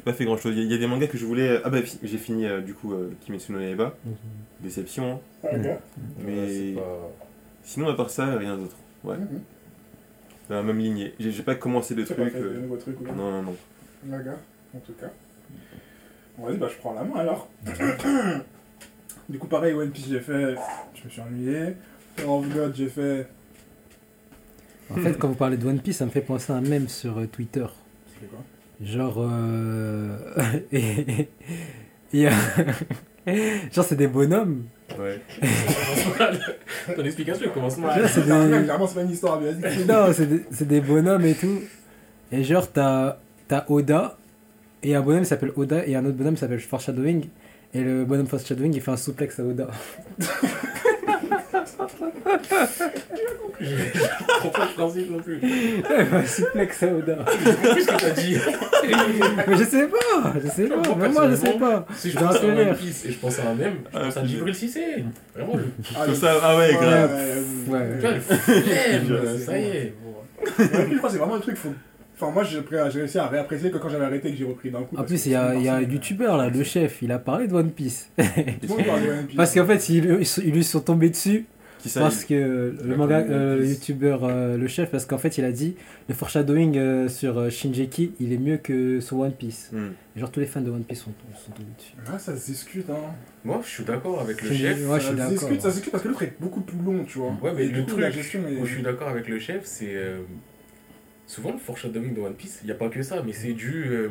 [0.00, 0.54] J'ai pas fait grand chose.
[0.56, 1.60] Il y, a- il y a des mangas que je voulais.
[1.62, 3.94] Ah bah, j'ai fini euh, du coup euh, Kimetsu no Yaiba.
[4.60, 5.12] Déception.
[5.12, 5.18] hein.
[5.44, 5.66] Ah, ok.
[6.24, 7.10] Mais Ouais, c'est pas-
[7.64, 8.76] sinon, à part ça, rien d'autre.
[9.04, 9.40] Ouais, Mhm.
[10.48, 11.12] dans la même lignée.
[11.20, 12.16] J'ai pas commencé de trucs.
[12.18, 13.56] de euh, nouveaux trucs ou quoi Non, non, non.
[14.04, 14.38] D'accord,
[14.74, 15.10] en tout cas.
[16.38, 17.50] Bon, vas-y, bah je prends la main alors.
[19.28, 20.54] du coup, pareil, One Piece, j'ai fait.
[20.94, 21.74] Je me suis ennuyé.
[22.16, 23.28] Tower of God, j'ai fait.
[24.90, 26.88] En fait, quand vous parlez de One Piece, ça me fait penser à un mème
[26.88, 27.66] sur euh, Twitter.
[28.20, 28.40] C'est quoi?
[28.82, 29.16] Genre.
[29.18, 30.16] Euh...
[30.72, 31.28] et-
[32.12, 32.30] et, euh,
[33.72, 34.64] Genre, c'est des bonhommes.
[34.98, 35.20] Ouais.
[36.96, 38.08] Ton explication commence mal.
[38.08, 38.26] c'est des...
[38.64, 39.84] clairement, c'est pas une histoire, mais vas-y.
[39.84, 41.60] Non, c'est des, c'est des bonhommes et tout.
[42.32, 44.16] Et genre, t'as t'as Oda,
[44.82, 47.26] et un bonhomme s'appelle Oda, et un autre bonhomme s'appelle Foreshadowing.
[47.74, 49.68] Et le bonhomme Foreshadowing, il fait un souplex à Oda.
[53.60, 55.38] Je comprends pas le principe non plus.
[55.40, 57.16] Fait un souplex à Oda.
[57.44, 58.36] J'ai compris ce que t'as dit.
[59.48, 61.86] Mais je sais pas, je sais pas, même moi je sais pas.
[61.94, 62.74] Si je pense à un.
[62.74, 65.04] Piece et je pense à un même, je Ah, pense à c'est- Djibril Cissé.
[65.34, 65.54] Vraiment,
[65.96, 67.10] Ah, Tout le- ça, ah ouais, grave.
[67.68, 69.38] ouais, Ouais.
[69.38, 69.94] ça y est.
[70.40, 71.56] Ouais, je crois que c'est vraiment un truc.
[71.56, 71.74] Faut...
[72.18, 72.60] Enfin, moi, j'ai
[73.00, 74.96] réussi à réapprécier que quand j'avais arrêté et que j'ai repris d'un coup.
[74.96, 77.18] En plus, il y a, il y a un youtubeur là, le chef, il a
[77.18, 78.10] parlé de One Piece.
[79.36, 81.46] Parce qu'en fait, ils, ils lui sont tombés dessus.
[81.82, 85.06] Qui ça Parce que le Il a manga, euh, le youtubeur, euh, le chef, parce
[85.06, 85.76] qu'en fait, il a dit
[86.08, 89.70] le foreshadowing euh, sur euh, Shinjeki, il est mieux que sur One Piece.
[89.72, 89.90] Hmm.
[90.16, 91.92] Et genre, tous les fans de One Piece sont, sont tombés dessus.
[92.06, 92.96] Ah, ça se discute, hein.
[93.44, 94.88] Moi, je suis d'accord avec le chef.
[94.88, 96.78] Ouais, je suis ça se discute, ça se discute parce que l'autre est beaucoup plus
[96.84, 97.32] long, tu vois.
[97.42, 98.56] Ouais, mais Et le truc la gestion est.
[98.60, 99.94] où je suis d'accord avec le chef, c'est.
[99.94, 100.18] euh,
[101.26, 103.84] souvent, le foreshadowing de One Piece, il n'y a pas que ça, mais c'est du.
[103.86, 104.08] euh,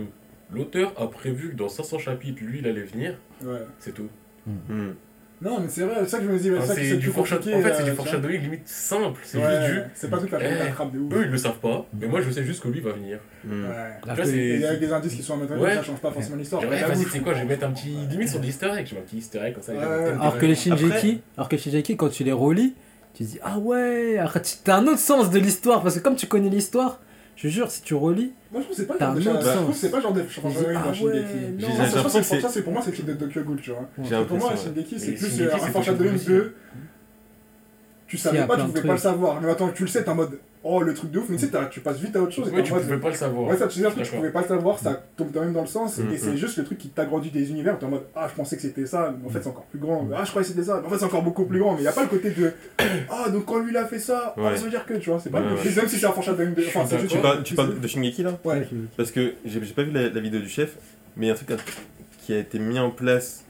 [0.52, 3.16] L'auteur a prévu que dans 500 chapitres, lui, il allait venir,
[3.46, 3.60] Ouais.
[3.78, 4.08] c'est tout.
[4.48, 4.94] Hmm.
[5.42, 6.52] Non, mais c'est vrai, c'est ça que je me dis.
[6.52, 7.58] Enfin, c'est c'est c'est du plus foreshad- compliqué.
[7.58, 9.22] En fait, c'est euh, du foreshadowing limite simple.
[9.24, 9.82] C'est Ouais, juste du.
[9.96, 11.14] C'est pas truc à Eh, la trappe de ouf.
[11.14, 13.20] Eux, ils le savent pas, mais moi, je sais juste que lui va venir.
[13.46, 13.66] Hmm.
[13.66, 14.16] Ouais.
[14.26, 15.76] C'est- il y a des indices qui sont à mettre en Ouais.
[15.76, 16.62] ça change pas forcément l'histoire.
[16.64, 17.96] Ouais, vas-y, sais quoi, je vais mettre un petit.
[18.10, 19.72] Limite sur des easter eggs, je mets un petit easter egg comme ça.
[19.72, 22.76] Alors que les Shinjeki, alors que les Shinjeki, quand tu les relis,
[23.14, 26.00] tu te dis ah ouais, après tu as un autre sens de l'histoire parce que
[26.02, 27.00] comme tu connais l'histoire,
[27.42, 29.50] je te jure si tu relis, Moi, je trouve que c'est pas genre de- je
[29.56, 30.22] trouve que c'est pas le genre de
[30.76, 31.56] ah ouais, Shingeki.
[31.58, 33.42] J'ai l'impression ça, que c'est- c'est- ça, c'est pour moi, c'est le type de Tokyo
[33.44, 33.90] Ghoul, tu vois.
[34.28, 34.54] Pour moi.
[34.58, 36.18] Shingeki, c'est plus un foreshadowing.
[38.10, 39.40] Tu savais pas, tu pouvais pas le savoir.
[39.40, 41.48] Mais attends, tu le sais, t'es en mode oh le truc de ouf, mais tu
[41.48, 42.50] sais, tu passes vite à autre chose.
[42.50, 43.48] et Ouais, tu en mode- pouvais pas le savoir.
[43.48, 45.54] Ouais, ça, tu sais, un truc, tu pouvais pas le savoir, ça tombe quand même
[45.54, 48.04] dans le sens, et c'est juste le truc qui t'agrandit des univers, t'es en mode,
[48.16, 50.30] ah, je pensais que c'était ça, mais en fait, c'est encore plus grand, ah, je
[50.30, 51.88] croyais que c'était ça, mais en fait, c'est encore beaucoup plus grand, mais il y
[51.88, 52.52] a pas le côté de,
[53.10, 55.20] ah, donc quand lui il a fait ça, ah, ça veut dire que, tu vois,
[55.20, 57.88] c'est pas le même si c'est un foreshadowing de, enfin, c'est juste Tu parles, de
[57.88, 58.68] Shingeki là Ouais.
[58.98, 60.76] Parce que j'ai pas vu la, vidéo du chef,
[61.16, 61.52] mais il y a un truc
[62.26, 63.46] qui a été mis en place,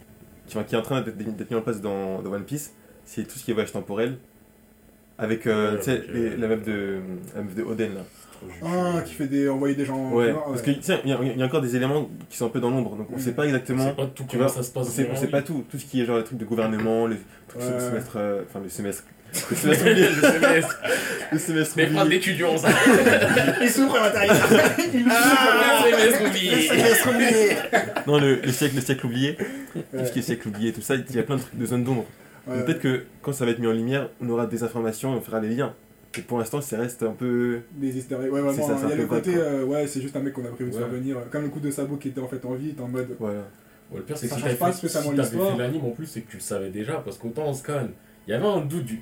[0.47, 2.73] qui, est en train d'être mis en place dans, dans One Piece,
[3.05, 4.17] c'est tout ce qui est voyage temporel.
[5.19, 6.97] Avec euh, Ouais, tu sais, avec, les- euh, la meuf de,
[7.35, 8.01] la meuf de Oden là.
[8.63, 10.11] Ah, qui fait des, envoyer des gens.
[10.13, 12.37] Ouais, parce que tu sais, il y, a- il y a encore des éléments qui
[12.37, 13.19] sont un peu dans l'ombre, donc on Mm.
[13.19, 13.83] sait pas exactement.
[13.89, 14.89] sait pas tout Tu comment vois, ça se On passe.
[14.93, 17.17] sait, on sait pas tout, tout ce qui est genre les trucs de gouvernement, les
[17.49, 17.73] trucs Ouais.
[17.75, 19.03] de semestre, euh, enfin le semestre,
[19.51, 20.79] le semestre oublié, Le semestre.
[21.33, 22.19] le semestre Les phrases oublié.
[22.19, 22.69] d'étudiants, ça.
[23.61, 24.37] Il s'ouvre à l'intérieur
[24.93, 26.11] Il Ah, ouvre le
[26.61, 27.55] semestre oublié.
[28.07, 30.95] Non, le, le siècle, le siècle oublié, tout ce qui est siècle oublié, tout ça,
[30.95, 32.05] il y a plein de trucs de zones d'ombre.
[32.47, 32.63] Ouais.
[32.63, 35.21] Peut-être que quand ça va être mis en lumière, on aura des informations et on
[35.21, 35.73] fera les liens.
[36.17, 37.59] Et pour l'instant, ça reste un peu.
[37.71, 40.01] Des easter eggs, ouais, vraiment, C'est ça, il y a le côté, euh, ouais, c'est
[40.01, 40.81] juste un mec qu'on a prévu de Ouais.
[40.81, 42.81] faire venir, euh, comme le coup de sabot qui était en fait en vie, t'es
[42.81, 43.39] en mode, Voilà.
[43.91, 46.05] Ouais, le pire, c'est que Ça si t'avais pas fait, si fait l'anime en plus,
[46.07, 46.95] c'est que tu le savais déjà.
[46.97, 47.87] Parce qu'autant en scan,
[48.27, 49.01] il y avait un doute du.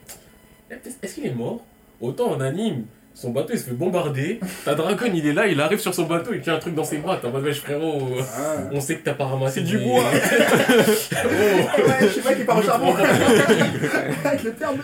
[0.69, 1.65] Est-ce qu'il est mort?
[2.01, 2.85] Autant en anime,
[3.19, 6.03] son bateau il se fait bombarder, ta dragon il est là, il arrive sur son
[6.05, 8.57] bateau, il tient un truc dans ses bras, t'es en mode wesh frérot, Ah.
[8.71, 10.03] on sait que t'as pas ramassé C'est du bois.
[10.05, 11.17] Oh.
[11.87, 12.93] Ouais, je sais pas qui part au charbon.
[14.23, 14.77] Avec le terme.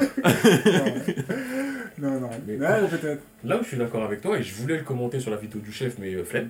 [1.99, 2.19] Non, non.
[2.21, 2.29] non.
[2.47, 3.21] Mais- Ouais, peut-être.
[3.43, 5.61] Là où je suis d'accord avec toi, et je voulais le commenter sur la vidéo
[5.61, 6.49] du chef, mais euh, flemme,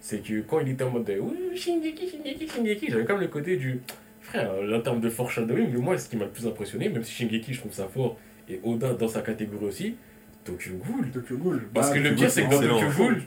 [0.00, 3.22] c'est que quand il était en mode de, oui, Shingeki, Shingeki, Shingeki, j'avais quand même
[3.22, 3.80] le côté du
[4.20, 7.12] frère, en termes de foreshadowing, mais moi, ce qui m'a le plus impressionné, même si
[7.12, 8.16] Shingeki, je trouve ça fort,
[8.48, 9.96] et Oda dans sa catégorie aussi,
[10.44, 11.10] Tokyo Ghoul.
[11.10, 11.62] Tokyo Ghoul.
[11.72, 12.80] Parce Bah, que le pire, c'est que dans.
[12.80, 13.22] Tokyo Ghoul,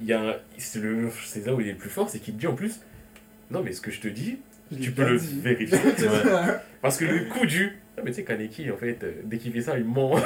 [0.00, 0.80] il y a c'est
[1.46, 2.80] là où il est le plus fort, c'est qu'il te dit en plus,
[3.50, 4.38] non, mais ce que je te dis,
[4.70, 5.40] Je tu peux le dit.
[5.40, 5.78] vérifier.
[6.82, 7.76] Parce que le coup du.
[8.02, 10.16] Ah, mais tu sais, Kaneki, en fait, euh, dès qu'il fait ça, il ment.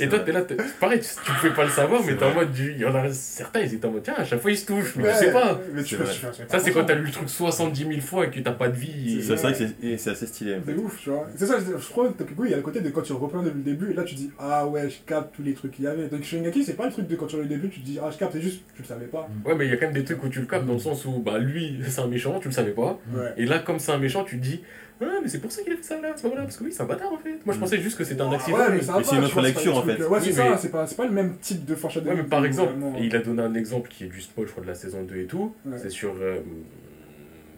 [0.00, 2.24] Et toi, t'es là, t'es- pareil, tu, tu pouvais pas le savoir, mais C'est t'es
[2.24, 2.72] en mode du.
[2.72, 4.66] Il y en a certains, ils étaient en mode, tiens, à chaque fois, ils se
[4.66, 5.58] touchent, mais Ouais, tu sais pas.
[5.72, 8.40] Mais tu C'est Ça, c'est quand t'as lu le truc 70 000 fois et que
[8.40, 9.18] t'as pas de vie.
[9.18, 10.56] et- C'est vrai que c'est et c'est assez stylé.
[10.66, 11.26] C'est ouf, tu vois.
[11.36, 13.58] C'est ça, je crois que il y a le côté de quand tu reprends depuis
[13.58, 15.88] le début, et là tu dis, ah ouais, je capte tous les trucs qu'il y
[15.88, 16.08] avait.
[16.08, 18.10] Donc Shingeki, c'est pas le truc de quand tu le début, tu te dis, ah
[18.10, 19.28] je capte, c'est juste, tu le savais pas.
[19.44, 20.78] Ouais, mais il y a quand même des trucs où tu le captes dans le
[20.78, 22.98] sens où, bah, lui, c'est un méchant, tu le savais pas.
[23.14, 23.32] Ouais.
[23.36, 24.62] Et là, comme c'est un méchant, tu te dis,
[25.00, 26.64] ah, mais c'est pour ça qu'il a fait ça là, à ce moment-là, parce que
[26.64, 27.38] oui, c'est un bâtard en fait.
[27.44, 28.56] Moi, je pensais juste que c'était un accident.
[28.56, 30.02] Ouais, mais c'est pas, une autre pas lecture, le en fait.
[30.04, 32.16] Ouais, c'est Oui, ça, mais- c'est pas, c'est pas le même type de foreshadowing.
[32.16, 32.96] Ouais, mais par exemple, vraiment.
[32.98, 35.02] et il a donné un exemple qui est du spoil, je crois, de la saison
[35.02, 35.54] 2 et tout.
[35.66, 35.76] Ouais.
[35.78, 36.14] C'est sur.
[36.20, 36.38] euh,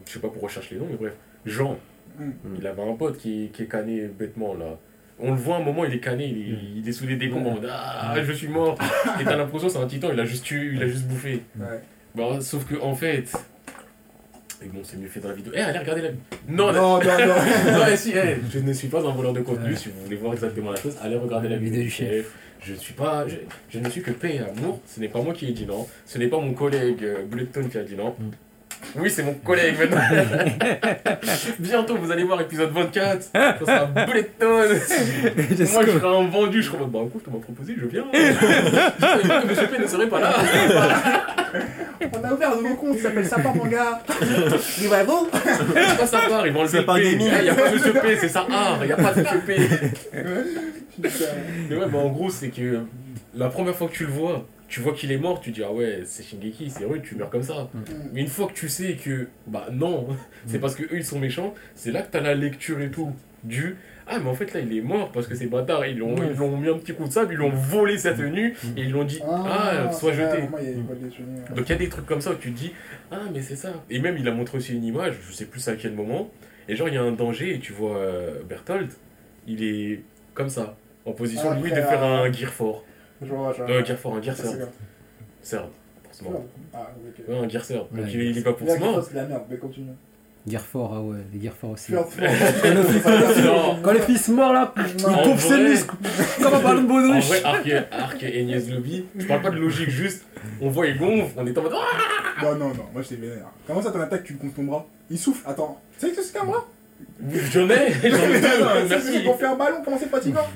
[0.07, 1.15] je sais pas pourquoi je cherche les noms, mais bref.
[1.47, 1.79] Jean,
[2.19, 2.31] Mm.
[2.59, 4.77] il avait un pote qui, qui est cané bêtement là.
[5.21, 7.61] On le voit un moment, il est cané, il est, il est sous les décombres
[7.71, 8.77] Ah, je suis mort.
[9.21, 11.43] Et t'as l'impression c'est un titan, il a juste tué, il a juste bouffé.
[11.59, 11.81] Ouais.
[12.17, 13.31] Bah, sauf que en fait.
[14.65, 15.53] Et bon, c'est mieux fait dans la vidéo.
[15.55, 16.23] Eh, allez regarder la vidéo.
[16.49, 17.35] Non, la- Non, non, non.
[17.79, 19.71] non, mais si, eh, je ne suis pas un voleur de contenu.
[19.71, 19.77] Ouais.
[19.77, 22.33] Si vous voulez voir exactement la chose, allez regarder la, La vidéo du chef.
[22.61, 23.37] Je ne suis pas, je,
[23.71, 24.81] je ne suis que paix et amour.
[24.87, 25.87] Ce n'est pas moi qui ai dit non.
[26.05, 28.11] Ce n'est pas mon collègue euh, Bloodstone qui a dit non.
[28.19, 28.31] Mm.
[28.97, 30.01] Oui, c'est mon collègue maintenant.
[31.59, 33.23] Bientôt, vous allez voir épisode 24.
[33.33, 34.79] Ça sera Bloodstone.
[35.73, 36.63] Moi, je serai un vendu.
[36.63, 38.05] Je serai en mode, bah écoute, on m'a proposé, je viens.
[38.13, 40.35] Je savais pas que Monsieur P ne serait pas là.
[42.01, 44.01] On a ouvert un nouveau compte qui s'appelle Sapin Manga.
[44.09, 45.07] Revival.
[45.33, 47.13] C'est pas sa part, ils vont le C'est pas P.
[47.13, 48.79] Il n'y a pas Monsieur P, c'est sa art.
[48.83, 49.59] Il n'y a pas de Monsieur P.
[51.03, 52.81] Mais ouais, bah en gros, c'est que
[53.35, 55.73] la première fois que tu le vois, tu vois qu'il est mort, tu dis ah
[55.73, 57.69] ouais, c'est Shingeki, c'est rude, tu meurs comme ça.
[58.13, 60.09] Mais une fois que tu sais que bah non,
[60.47, 63.13] c'est parce que eux ils sont méchants, c'est là que t'as la lecture et tout
[63.45, 63.77] du
[64.11, 66.37] ah mais en fait là il est mort parce que ces bâtards ils l'ont ils
[66.37, 68.89] l'ont mis un petit coup de sable, ils lui ont volé sa tenue et ils
[68.89, 70.49] lui ont dit ah, sois c'est vrai, jeté.
[70.49, 71.55] moi, il.
[71.55, 72.73] Donc il y a des trucs comme ça où tu te dis
[73.11, 73.73] ah mais c'est ça.
[73.91, 76.31] Et même il a montré aussi une image, je sais plus à quel moment,
[76.69, 78.89] et genre il y a un danger et tu vois euh, Berthold,
[79.47, 80.01] il est
[80.35, 82.85] comme ça, en position Ah, limite de faire euh, un gear fort.
[83.23, 83.83] Je vois, je vois.
[83.85, 84.37] Gear fort, un gear.
[85.43, 85.69] Serve,
[86.05, 86.45] forcément.
[86.75, 87.25] Ah, ok.
[87.29, 87.63] Ouais, un gear.
[87.69, 89.05] Donc Ouais, il, il est pas pour se mort.
[89.09, 89.91] c'est la merde, mais continue.
[90.51, 91.93] Ah ouais, les guerres forts aussi.
[91.93, 93.79] Quand le fils, Non.
[93.83, 95.95] quand le fils mort là, il Non, En pompe ses vrai- muscles
[96.43, 97.27] comme un ballon de En baudruche.
[97.29, 100.25] vrai, Arc, Arc et Agnès Lobby, je parle pas de logique, juste
[100.63, 103.17] on voit il gonfle, on est en mode Ah Non, non, non, moi je t'ai
[103.17, 103.49] vénère.
[103.67, 104.87] Comment ça t'en attaques, tu me comptes ton bras?
[105.11, 105.79] Il souffle, attends.
[105.99, 106.65] Tu sais que c'est qu'un bras?
[107.53, 108.49] J'en ai, j'en ai deux,
[108.83, 109.19] C'est merci.
[109.25, 110.47] pour faire un ballon, comment c'est fatigant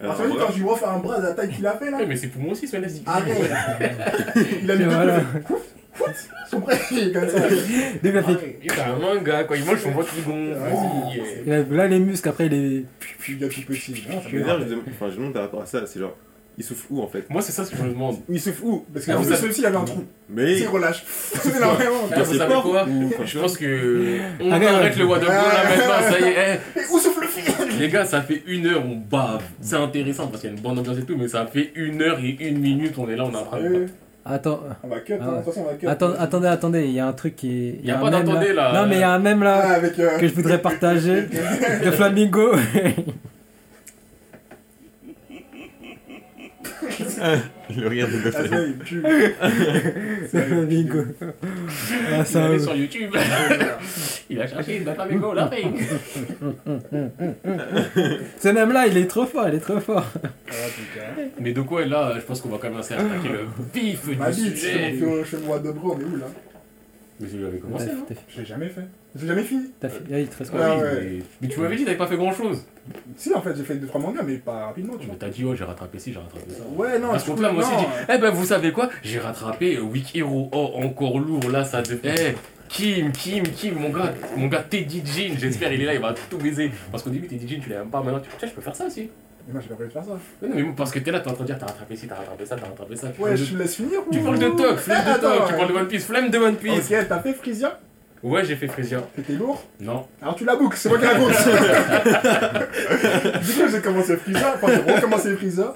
[0.00, 2.06] Alors, quand je lui refais un bras de la taille qu'il a fait là Ouais,
[2.06, 3.36] mais c'est pour moi aussi, ce mec Arrête
[4.62, 5.20] Il a mis deux voilà.
[5.46, 5.60] coups,
[6.50, 7.38] son prêt, il est comme ça.
[8.86, 11.74] Un manga, quand il mange son ventre qui gonfle.
[11.74, 12.84] Là, les muscles, après, il est.
[13.18, 13.94] Puis il a tout petit.
[13.94, 16.16] Ça Je veux dire, je demande par rapport à ça, c'est genre,
[16.60, 17.24] il souffle où en fait?
[17.30, 18.16] Moi, c'est ça ce que je me demande.
[18.28, 18.84] Il souffle où?
[18.92, 20.04] Parce Ah, qu'en vous savez- celui-ci il avait un trou.
[20.28, 20.58] Mais.
[20.58, 21.02] Il relâche.
[21.08, 21.96] C'est là vraiment.
[22.14, 22.86] Ah, vous savez quoi?
[22.88, 24.18] Ou- Je pense que.
[24.40, 25.00] On Ah, ouais, arrête ouais.
[25.00, 26.54] le Go là maintenant, ça y est.
[26.76, 27.78] Et où souffle le fil?
[27.78, 29.42] Les gars, ça fait une heure, on bave.
[29.60, 32.00] C'est intéressant parce qu'il y a une bonne ambiance et tout, mais ça fait une
[32.02, 33.64] heure et une minute, on est là, on de.
[33.66, 33.86] Euh,
[34.22, 35.36] Attends, On va cut, hein, Ah de ouais.
[35.42, 35.86] toute façon on va cut.
[35.86, 37.76] attends, attendez, attendez, il y a un truc qui est.
[37.82, 38.70] il Y a pas d'attendez, là.
[38.74, 39.98] Non, mais il y a un même Ah, là avec.
[39.98, 41.22] euh, que je voudrais partager
[41.84, 42.52] de Flamingo.
[47.76, 49.02] Le rire de Ah, ça, il me tue.
[50.28, 51.04] Flamingo.
[51.22, 52.52] Ah, Il ça.
[52.52, 53.14] est sur YouTube.
[54.30, 55.64] Il a cherché une Flamingo, la fake.
[58.38, 60.04] Ce même là, il est trop fort, il est trop fort.
[60.14, 61.30] Ah, putain.
[61.40, 64.42] Mais de quoi là, je pense qu'on va commencer à attaquer le vif Ma du
[64.42, 64.94] bite, sujet.
[64.98, 66.26] je fais moi de bro, on est où là?
[67.18, 67.88] Mais tu l'avais commencé,
[68.28, 68.86] Je l'ai jamais fait.
[69.14, 69.64] Je l'ai jamais fini.
[69.80, 71.10] t'as fait- ah, il te reste Ah quoi Ouais, oui, ouais.
[71.18, 72.64] mais- Mais tu m'avais dit t'avais pas fait grand chose.
[73.16, 75.16] Si, en fait, j'ai fait 2-3 mangas, mais pas rapidement, tu Mais vois.
[75.18, 76.62] t'as dit, oh, j'ai rattrapé ci, j'ai rattrapé ça.
[76.76, 77.78] Ouais, non, À ce coup, compte-là, moi aussi, non.
[77.80, 78.88] j'ai dit, eh ben, vous savez quoi?
[79.02, 80.48] J'ai rattrapé euh, Week Hero.
[80.52, 82.14] Oh, encore lourd, là, ça devait.
[82.18, 82.34] Eh,
[82.68, 86.14] Kim, Kim, Kim, mon gars, mon gars Teddy Jean, j'espère, il est là, il va
[86.30, 86.70] tout baiser.
[86.92, 88.76] Parce qu'au début, Teddy Jean, tu l'as même pas, maintenant, tu tiens, je peux faire
[88.76, 89.10] ça aussi.
[89.46, 90.18] Mais moi, j'ai pas prévu de faire ça.
[90.42, 92.06] Mais non, mais parce que t'es là, t'es en train de dire, t'as rattrapé ci,
[92.06, 93.08] t'as rattrapé ça, t'as rattrapé ça.
[93.08, 95.32] Tu Ouais, parles je de- me laisse finir Tu parles de Toc, flemme de Toc,
[95.46, 95.58] tu ouais.
[95.58, 96.90] parles de One Piece, flemme de One Piece.
[96.92, 97.78] Ok, t'as fait Frisia
[98.22, 99.02] Ouais, j'ai fait Frisia.
[99.16, 100.06] C'était lourd Non.
[100.20, 101.32] Alors tu la boucles, c'est moi qui raconte.
[103.42, 105.74] du coup, j'ai commencé Freezer, enfin j'ai recommencé Freezer.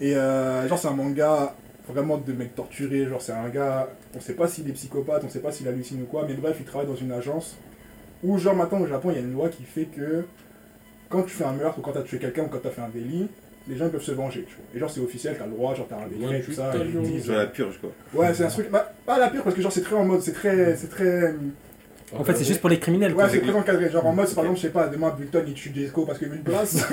[0.00, 1.54] Et euh, genre, c'est un manga
[1.88, 3.06] vraiment de mec torturé.
[3.06, 6.02] Genre, c'est un gars, on sait pas s'il est psychopathe, on sait pas s'il hallucine
[6.02, 7.56] ou quoi, mais bref, il travaille dans une agence
[8.22, 10.24] où, genre, maintenant au Japon, il y a une loi qui fait que
[11.08, 12.88] quand tu fais un meurtre ou quand t'as tué quelqu'un ou quand t'as fait un
[12.88, 13.28] délit,
[13.68, 14.64] les gens ils peuvent se venger, tu vois.
[14.74, 16.72] Et genre, c'est officiel, t'as le droit, genre, t'as un décret, tout ça.
[16.74, 17.90] et ils disent, Genre la purge, quoi.
[18.14, 18.70] Ouais, c'est un truc.
[18.70, 21.34] Bah, pas la pire parce que genre c'est très en mode, c'est très, c'est très.
[22.16, 23.14] En fait, c'est juste pour les criminels.
[23.14, 23.90] Ouais, c'est très encadré.
[23.90, 26.28] Genre en mode, par exemple, je sais pas, demain Bulton il tue Jesco parce qu'il
[26.28, 26.76] veut une place.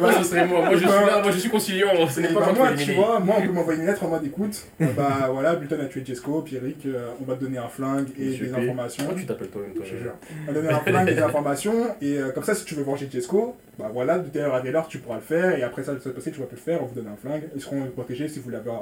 [0.00, 0.60] Moi, ce serait moi.
[0.60, 2.08] Moi, je suis là, moi, je suis conciliant.
[2.08, 4.24] Ce Et n'est pas moi, tu vois, moi on peut m'envoyer une lettre en mode
[4.24, 7.68] écoute, euh, bah voilà, Bulton a tué Jesco, Pierrick, euh, on va te donner un
[7.68, 9.04] flingue et des informations.
[9.16, 10.12] Tu t'appelles toi-même toi Je te jure.
[10.44, 12.82] On va donner un flingue et des informations, et euh, comme ça, si tu veux
[12.82, 15.62] venger Jesco, bah voilà, de telle heure à telle heure, tu pourras le faire, et
[15.62, 17.60] après ça, ça passé, tu vas plus le faire, on vous donne un flingue, ils
[17.60, 18.74] seront protégés si vous l'avez euh,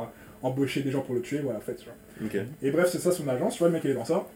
[0.43, 2.27] embauché des gens pour le tuer, voilà, faites, tu vois.
[2.27, 2.47] Ok.
[2.63, 4.27] Et bref, c'est ça son agence, tu vois, le mec il est dans ça.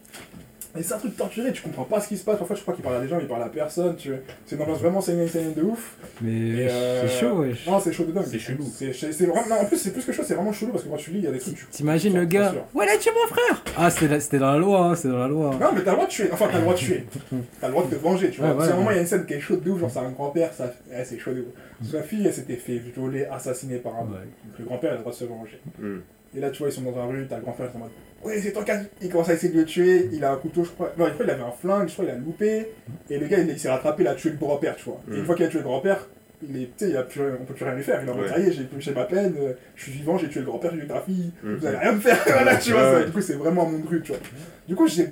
[0.77, 2.37] Et c'est un truc torturé, tu comprends pas ce qui se passe.
[2.37, 3.95] Parfois, je crois qu'il parle à des gens, mais il parle à personne.
[3.95, 4.19] Tu vois.
[4.45, 5.95] C'est une ambiance vraiment seinen de ouf.
[6.21, 7.65] Mais Et, euh, c'est chaud, wesh.
[7.67, 8.25] Non, c'est chaud de dingue.
[8.27, 8.63] C'est chelou.
[8.73, 9.47] C'est c'est- c'est vraiment.
[9.49, 11.19] Non, en plus, c'est plus que chaud, c'est vraiment chelou parce que quand tu lis,
[11.19, 11.55] il y a des trucs.
[11.55, 12.53] tu- T'imagines tu le gars.
[12.73, 15.09] Ouais, là, tu es mon frère Ah, c'était la- c'était dans la loi, hein, c'était
[15.09, 15.51] dans la loi.
[15.59, 16.29] Non, mais t'as le droit de tuer.
[16.31, 17.05] Enfin, t'as le droit de tuer.
[17.61, 18.49] T'as le droit de te venger, tu vois.
[18.49, 18.95] Ouais, Parce qu'à un ouais, moment, il ouais.
[18.95, 20.73] y a une scène qui est chaude de ouf, genre c'est un grand-père, ça.
[20.89, 21.89] Ouais, c'est chaud de ouf.
[21.91, 24.03] Sa fille, elle s'était fait violer, assassiner par un.
[24.03, 24.27] Ouais.
[24.59, 25.59] Le grand-père a le droit de se venger.
[25.79, 25.99] Hmm.
[26.35, 27.89] Et là, tu vois, ils sont dans un rue, t'as le grand-père en mode
[28.25, 28.71] Ouais, c'est toi qui
[29.01, 30.91] Il commence à essayer de le tuer, il a un couteau, je crois.
[30.97, 32.67] Non, je crois qu'il avait un flingue, je crois qu'il a loupé.
[33.09, 34.99] Et le gars, il, il s'est rattrapé, il a tué le grand-père, tu vois.
[35.07, 35.15] Et Mm.
[35.19, 36.07] une fois qu'il a tué le grand-père,
[36.47, 38.01] il est, tu sais, il a plus, on peut plus rien lui faire.
[38.01, 38.31] Il est en mode Ouais.
[38.31, 40.71] Ça y est, j'ai touché ma peine, euh, je suis vivant, j'ai tué le grand-père,
[40.73, 41.53] j'ai tué ta fille, Mm.
[41.55, 42.17] vous allez rien me faire.
[42.25, 42.81] voilà, tu vois.
[42.81, 42.99] Ouais, ça.
[42.99, 43.05] ouais.
[43.05, 44.21] Du coup, c'est vraiment mon truc, tu vois.
[44.67, 45.09] Du coup, j'ai.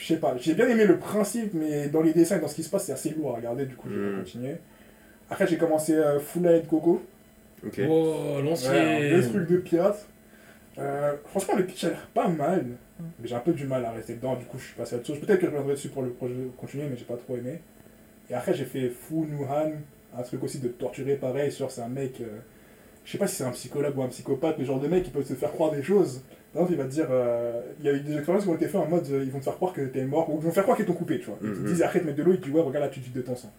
[0.00, 2.54] Je sais pas, j'ai bien aimé le principe, mais dans les dessins et dans ce
[2.54, 4.12] qui se passe, c'est assez lourd à regarder, du coup, je vais Mm.
[4.12, 4.54] pas continuer.
[5.30, 7.02] Après, j'ai commencé euh, Full Head Coco.
[7.66, 7.80] Ok.
[7.88, 8.72] Oh, l'ancien.
[9.30, 10.06] truc de pirate.
[10.82, 12.64] Euh, franchement, le pitch a l'air pas mal,
[13.20, 14.36] mais j'ai un peu du mal à rester dedans.
[14.36, 15.18] Du coup, je suis passé à autre chose.
[15.20, 17.60] Peut-être que je reviendrai dessus pour le projet continuer, mais j'ai pas trop aimé.
[18.30, 19.72] Et après, j'ai fait Fu Nuhan,
[20.16, 21.50] un truc aussi de torturer pareil.
[21.52, 22.38] Sur c'est un mec, euh,
[23.04, 25.10] je sais pas si c'est un psychologue ou un psychopathe, mais genre de mec qui
[25.10, 26.22] peut te faire croire des choses.
[26.52, 28.54] Par exemple, il va te dire, euh, il y a eu des expériences qui ont
[28.54, 30.50] été faites en mode, ils vont te faire croire que t'es mort, ou ils vont
[30.50, 31.38] te faire croire qu'ils t'ont coupé, tu vois.
[31.42, 31.66] Ils te Mhm.
[31.66, 33.14] disent, arrête de mettre de l'eau, ils te disent, ouais, regarde là, tu te vides
[33.16, 33.50] de ton sang.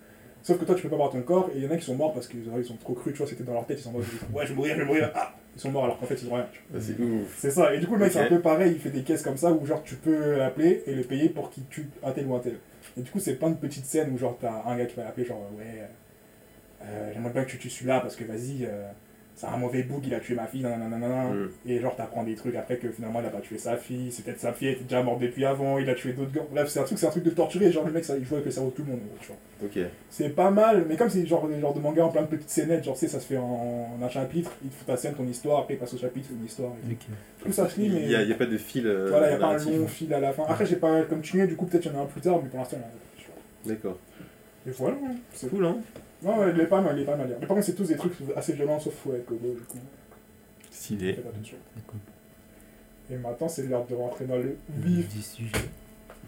[0.44, 1.86] Sauf que toi, tu peux pas voir ton corps, et il y en a qui
[1.86, 3.84] sont morts parce qu'ils ils sont trop crus, tu vois, c'était dans leur tête, ils
[3.84, 6.06] sont mode, ouais, je vais mourir, je vais mourir, ah Ils sont morts alors qu'en
[6.06, 6.80] fait, ils ont rien, tu vois.
[6.82, 7.36] Ah, c'est ouf.
[7.38, 9.22] C'est ça, et du coup, le mec, c'est un peu pareil, il fait des caisses
[9.22, 12.28] comme ça où, genre, tu peux l'appeler et le payer pour qu'il tue un tel
[12.28, 12.58] ou un tel.
[12.98, 15.06] Et du coup, c'est plein de petites scènes où, genre, t'as un gars qui va
[15.06, 15.88] l'appeler, genre, ouais,
[16.84, 18.90] euh, j'aimerais bien que tu tues celui-là parce que, vas-y, euh,
[19.36, 21.24] c'est un mauvais bouc, il a tué ma fille, nanana.
[21.34, 21.50] Mm.
[21.68, 24.24] Et genre, t'apprends des trucs après que finalement, il a pas tué sa fille, c'est
[24.24, 26.46] peut-être sa fille, elle était déjà morte depuis avant, il a tué d'autres gars.
[26.52, 28.36] Bref, c'est un truc, c'est un truc de torturer, genre, le mec, ça, il joue
[28.36, 29.38] avec le cerveau de tout le monde, tu vois.
[29.66, 29.80] Ok.
[30.10, 32.50] C'est pas mal, mais comme c'est genre des genres de manga en plein de petites
[32.50, 33.44] scénettes, genre, tu sais, ça se fait en,
[34.00, 36.30] en un chapitre, il te fout ta scène, ton histoire, après il passe au chapitre,
[36.32, 36.72] une histoire.
[36.90, 37.06] Et tout.
[37.40, 37.46] Ok.
[37.46, 38.02] Tout ça se lit, mais.
[38.04, 38.86] Il n'y a, il y a pas de fil.
[38.88, 40.44] euh, Voilà, il n'y a pas un long fil à la fin.
[40.48, 42.50] Après, j'ai pas continué, du coup, peut-être il y en a un plus tard, mais
[42.50, 43.18] pour l'instant, il y en a un.
[43.18, 43.26] tu
[43.66, 43.74] vois.
[43.74, 44.00] D'accord.
[44.68, 45.78] Et voilà, hein, c'est Cool, hein
[46.24, 47.28] Non, il est pas mal, il est pas mal.
[47.40, 49.78] Mais par contre, c'est tous des trucs assez violents, sauf Fouet Kobo, du coup.
[50.72, 51.20] Stylé.
[53.12, 55.52] Et maintenant, c'est l'heure de rentrer dans le vif Du sujet.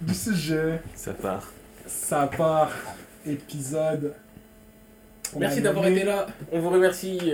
[0.01, 0.79] du sujet.
[0.93, 1.51] Ça part.
[1.87, 2.71] Ça part,
[3.25, 4.13] épisode.
[5.35, 6.27] On Merci d'avoir été là.
[6.51, 7.19] On vous remercie.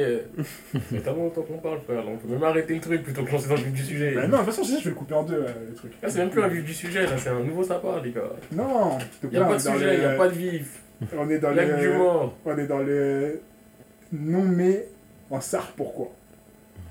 [0.89, 2.03] C'est tellement longtemps qu'on parle, frère.
[2.07, 4.15] On peut même arrêter le truc plutôt que lancer dans le vif du sujet.
[4.15, 5.75] Bah non, de toute façon, je sais, je vais le couper en deux, euh, le
[5.75, 5.91] truc.
[6.01, 8.31] Là, c'est même plus un vif du sujet, là, c'est un nouveau sapin, les gars.
[8.53, 10.81] Non, Il n'y a pas de sujet, il n'y a pas de vif.
[11.17, 11.59] On est dans du.
[12.45, 13.41] On est dans le.
[14.11, 14.87] Non, mais.
[15.29, 16.11] En sart, pourquoi?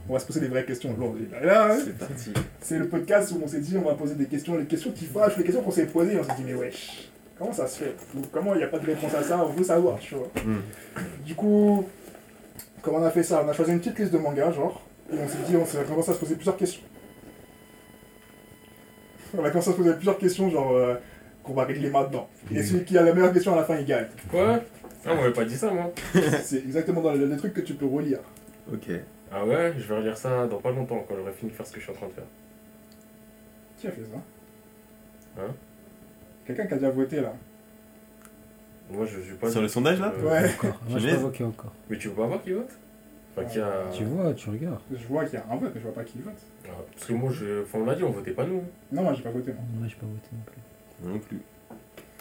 [0.08, 1.28] On va se poser des vraies questions aujourd'hui.
[1.42, 2.32] Là, hein, C'est parti.
[2.60, 5.04] c'est le podcast où on s'est dit on va poser des questions, les questions qui
[5.04, 7.94] fâchent, les questions qu'on s'est posées, on s'est dit mais wesh, comment ça se fait?
[8.16, 9.44] Ou Comment il n'y a pas de réponse à ça?
[9.44, 10.28] On veut savoir, tu vois.
[10.42, 10.62] Hmm.
[11.24, 11.84] Du coup,
[12.82, 13.42] comment on a fait ça?
[13.44, 14.82] On a choisi une petite liste de mangas, genre,
[15.12, 16.82] et on s'est dit, on s'est commencé à se poser plusieurs questions.
[19.36, 20.94] On a commencé à se poser plusieurs questions, genre, euh,
[21.42, 22.28] qu'on va régler maintenant.
[22.52, 24.06] Et celui qui a la meilleure question à la fin, il gagne.
[24.30, 24.60] Quoi
[25.04, 25.92] Ah, on m'avait pas dit ça, moi.
[26.42, 28.20] C'est exactement dans le, le truc que tu peux relire.
[28.72, 28.90] Ok.
[29.32, 31.72] Ah ouais, je vais relire ça dans pas longtemps, quand j'aurai fini de faire ce
[31.72, 32.24] que je suis en train de faire.
[33.78, 35.42] Qui a fait ça?
[35.42, 35.54] Hein?
[36.46, 37.32] Quelqu'un qui a déjà voté là.
[38.90, 39.50] Moi, je suis pas.
[39.50, 40.50] Sur le sondage, là Euh, Ouais.
[40.50, 40.80] Encore.
[40.88, 41.72] Moi, je encore.
[41.88, 42.70] Mais tu veux pas voir qui vote?
[43.36, 43.84] Enfin, qui a.
[43.92, 44.80] Tu vois, tu regardes.
[44.90, 46.34] Je vois qu'il y a un vote, mais je vois pas qui vote.
[46.66, 47.62] Ah, Parce que moi, je...
[47.62, 48.64] enfin, on l'a dit, on votait pas nous.
[48.90, 49.52] Non, moi j'ai pas voté.
[49.52, 49.62] Moi.
[49.78, 50.56] Moi, je peux voter non plus.
[51.04, 51.40] Non plus.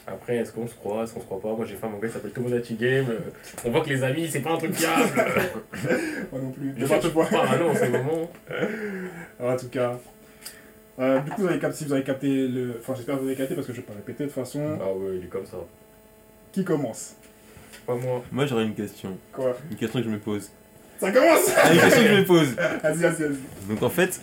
[0.07, 1.53] Après, est-ce qu'on se croit, est-ce qu'on se croit pas?
[1.55, 3.05] Moi, j'ai fait un manga qui s'appelle Tomodachi Game.
[3.09, 3.19] Euh,
[3.65, 5.03] On voit que les amis, c'est pas un truc fiable.
[6.31, 6.73] Moi non plus.
[6.75, 7.25] je Mais suis bon, un peu tu vois.
[7.27, 8.31] parano en ce moment.
[9.39, 9.99] Alors, en tout cas.
[10.99, 12.77] euh, du coup, vous avez capté, si vous avez capté le.
[12.79, 14.79] Enfin, j'espère que vous avez capté parce que je vais pas répéter de toute façon.
[14.81, 15.57] Ah ouais, il est comme ça.
[16.53, 17.13] Qui commence?
[17.85, 18.23] Pas moi.
[18.31, 19.15] Moi, j'aurais une question.
[19.31, 19.55] Quoi?
[19.69, 20.49] Une question que je me pose.
[20.99, 22.53] Ça commence Ah, une question que je me pose.
[22.83, 23.67] Vas-y, vas-y, vas-y.
[23.69, 24.19] Donc, en fait,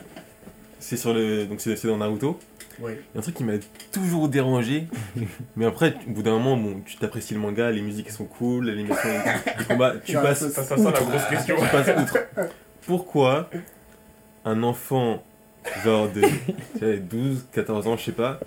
[0.80, 1.44] c'est sur le.
[1.46, 2.38] Donc, c'est c'est dans Naruto.
[2.80, 2.92] Oui.
[2.92, 3.54] Il y a un truc qui m'a
[3.92, 4.86] toujours dérangé.
[5.56, 8.66] mais après, au bout d'un moment, bon, tu t'apprécies le manga, les musiques sont cool,
[8.66, 9.08] l'animation,
[9.58, 11.56] les combats, tu passes Ça, ça, ça, la grosse question.
[11.56, 12.18] tu passes outre.
[12.86, 13.50] Pourquoi
[14.44, 15.24] un enfant,
[15.84, 18.38] genre de tu sais, 12, 14 ans, je sais pas,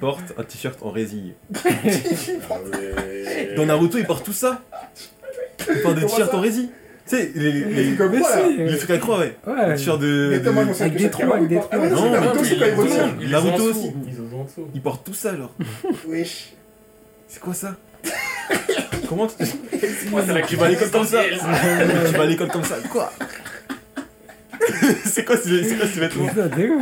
[0.00, 1.34] porte un t-shirt en résille?
[3.56, 4.62] Dans Naruto, ils portent tout ça
[5.68, 6.70] Ils portent des t-shirts en résille
[7.06, 9.36] Tu sais, les, les, les, comme Mais quoi, là si, les trucs à croix, ouais.
[9.46, 9.76] Ouais.
[9.76, 10.28] Les de.
[10.30, 12.58] Mais de- moi, Avec des trous, avec des Ah Non, Naruto, quand il
[13.66, 13.74] aussi.
[13.74, 14.68] dessous, Ils ont en dessous.
[14.74, 15.54] Ils portent tout ça, genre.
[16.08, 16.54] Wesh.
[17.28, 17.76] C'est quoi ça?
[19.08, 19.34] Comment tu...
[20.10, 21.22] Moi, c'est la Tu vas à l'école comme ça.
[21.24, 21.38] Tu
[22.16, 23.12] vas à l'école comme ça Quoi?
[25.04, 26.26] C'est quoi, ces- c'est quoi ces vêtements.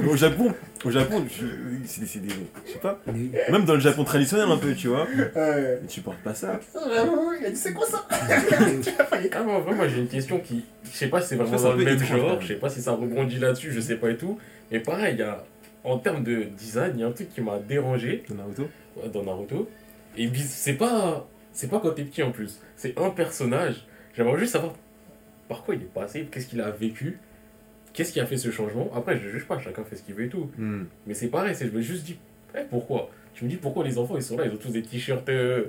[0.09, 0.53] Au Japon,
[0.85, 1.25] au Japon,
[1.87, 2.29] c'est des, c'est des-
[2.67, 3.01] je sais pas,
[3.51, 5.79] même dans le Japon traditionnel un peu, tu vois, Ouais.
[5.83, 6.59] mais tu portes pas ça.
[6.75, 10.65] Vraiment, il a dit c'est quoi ça Ah, moi j'ai une question qui.
[10.85, 12.93] Je sais pas si c'est vraiment dans le même genre, je sais pas si ça
[12.93, 14.39] rebondit là-dessus, je sais pas et tout.
[14.71, 15.45] Mais pareil, il y a.
[15.85, 19.09] En termes de design, il y a un truc qui m'a dérangé Dans Naruto ouais,
[19.13, 19.69] dans Naruto.
[20.17, 21.27] Et c'est pas.
[21.53, 22.61] C'est pas quand t'es petit en plus.
[22.77, 23.85] C'est un personnage.
[24.17, 24.75] J'aimerais juste savoir
[25.49, 27.19] par quoi il est passé, qu'est-ce qu'il a vécu,
[27.93, 28.91] qu'est-ce qui a fait ce changement?
[28.95, 30.51] Après, je juge pas, chacun fait ce qu'il veut et tout.
[30.59, 30.85] Hmm.
[31.07, 32.17] Mais c'est pareil, c'est, je me juste dis,
[32.57, 33.11] eh, pourquoi?
[33.35, 35.65] Tu me dis pourquoi les enfants ils sont là, ils ont tous des t-shirts euh,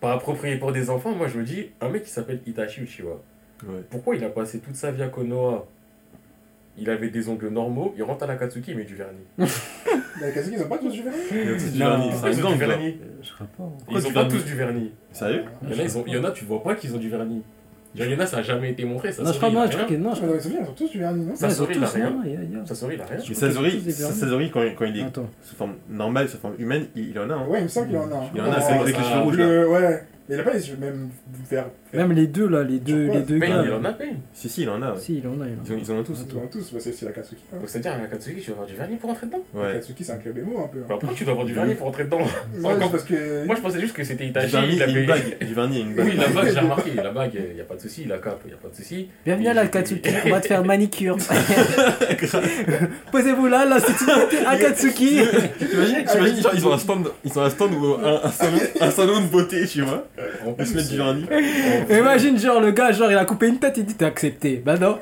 [0.00, 1.14] pas appropriés pour des enfants?
[1.14, 3.20] Moi je me dis, un mec qui s'appelle Itachi Uchiwa,
[3.66, 3.80] Ouais.
[3.88, 5.64] pourquoi il a passé toute sa vie à Konoha?
[6.76, 9.24] Il avait des ongles normaux, il rentre à la Katsuki, il met du vernis.
[9.38, 9.46] Mais
[10.34, 11.18] Kazuki, ils ont pas tous du vernis?
[11.30, 12.96] Il y a tous du vernis, Ils ont gang, du vernis.
[13.22, 13.52] Je crois pas.
[13.78, 14.92] Pourquoi Ils ont du pas tous du vernis.
[15.12, 15.44] Sérieux?
[15.62, 16.98] Il y en a, ils ont, il y en a, tu vois pas qu'ils ont
[16.98, 17.42] du vernis.
[17.94, 19.12] Genre, il y en a, ça a jamais été montré.
[19.12, 20.08] Ça Non, je crois il a pas, je crois que non.
[20.10, 21.56] Non, je dans les souvenirs, ils ont tous du vernis, non Ça Ouais, ils ont
[21.64, 22.10] sourit, il a tous, rien.
[22.10, 23.16] non, il y a- il y a- Ça sourit, il a rien.
[23.28, 23.92] Mais Sasori, crois que.
[24.14, 25.30] Sasori, quand, quand il est Attends.
[25.42, 27.34] sous forme normale, sous forme humaine, il, il en a.
[27.34, 27.46] Hein.
[27.48, 28.14] Ouais, il me semble qu'il en a.
[28.16, 28.30] un.
[28.34, 30.02] Il en a, c'est avec les ça- cheveux rouges Ouais.
[30.28, 31.10] Mais il a pas les yeux même
[31.50, 31.66] verts.
[31.94, 33.62] Même les deux là, les deux, les deux Pain, gars.
[33.66, 34.04] il en a Pain.
[34.32, 34.96] Si, si, il en a.
[34.96, 35.66] Si, il en a, il en a.
[35.66, 36.24] Ils, ont, ils en ont tous.
[36.30, 37.42] Ils ont tous, bah, c'est c'est la Katsuki.
[37.52, 39.72] Donc, c'est-à-dire, à la Katsuki, tu vas avoir du vernis pour rentrer dedans Ouais.
[39.74, 40.78] Katsuki, c'est un club émo un peu.
[40.80, 40.86] hein.
[40.88, 42.18] Bah, Pourquoi tu dois avoir du vernis pour rentrer dedans
[42.90, 43.44] parce que.
[43.46, 44.52] Moi, je pensais juste que c'était Du Itachi.
[44.52, 45.00] vernis il et avait...
[45.00, 45.38] une bague.
[45.46, 46.06] Du vernis et une bague.
[46.10, 46.90] Oui, la bague, j'ai remarqué.
[46.94, 48.04] La bague, il n'y a pas de souci.
[48.04, 49.08] La cape, il n'y a pas de souci.
[49.24, 51.16] Bienvenue à la Katsuki, on va te faire manicure.
[53.12, 55.20] Posez-vous là, là, c'est Akatsuki.
[55.58, 59.20] T'imagines, genre, ils ont un stand, ils ont un stand ou un, salon, un salon
[59.20, 60.06] de beauté, tu vois.
[60.58, 61.26] Ils se mettent du vernis.
[61.98, 64.62] Imagine, genre, le gars, genre, il a coupé une tête, il dit t'es accepté.
[64.64, 64.98] Bah non.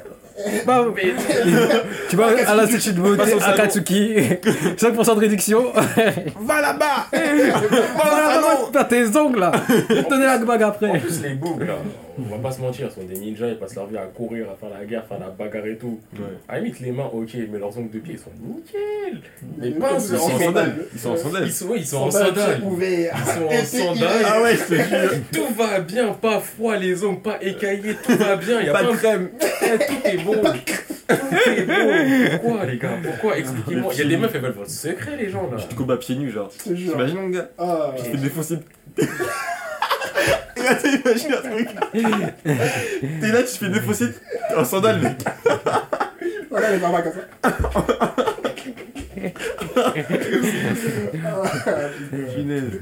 [0.67, 0.85] Bah,
[2.09, 3.35] tu vas à l'institut de beauté.
[3.45, 4.15] Akatsuki,
[4.77, 5.65] 5% de réduction.
[6.41, 9.53] Va là-bas Voilà, va faire tes ongles là.
[10.09, 10.99] Donnez la bague En après.
[10.99, 11.75] plus, les bougs, là,
[12.27, 14.55] on va pas se mentir, sont des ninjas, ils passent leur vie à courir, à
[14.57, 16.01] faire la guerre, à faire la bagarre et tout.
[16.15, 16.21] Ouais.
[16.49, 19.21] À la limite, les mains, ok, mais leurs ongles de pied, ils sont nickel.
[19.59, 20.75] Les pinces, Ils sont en ils sandales.
[20.93, 21.45] Ils sont en sandales.
[21.47, 22.61] Ils sont, ouais, ils sont en Sandales.
[22.63, 24.25] Ils sont en sandales.
[24.27, 25.19] Ah ouais, je.
[25.33, 28.61] Tout va bien, pas froid, les ongles, pas écaillés, tout va bien.
[28.63, 29.31] Y a Pas pas de crème.
[29.41, 30.33] Eh, tout est bon.
[30.35, 32.39] Tout est bon.
[32.41, 33.39] Pourquoi, les gars Pourquoi?
[33.39, 33.93] Expliquez-moi.
[33.95, 35.57] Il y a des meufs, elles veulent votre secret, les gens, là.
[35.59, 36.51] Tu te combats pieds nus, genre.
[36.65, 36.93] Je te jure.
[36.93, 37.49] T'imagines, mon gars?
[37.59, 38.59] Ah, Tu te fais défoncer.
[40.63, 41.69] Là, t'imagines un truc.
[41.93, 44.07] T'es là, tu te fais défoncer
[44.57, 45.17] en sandales, mec.
[46.51, 48.15] voilà les barbas comme ça.
[52.35, 52.81] Punaise.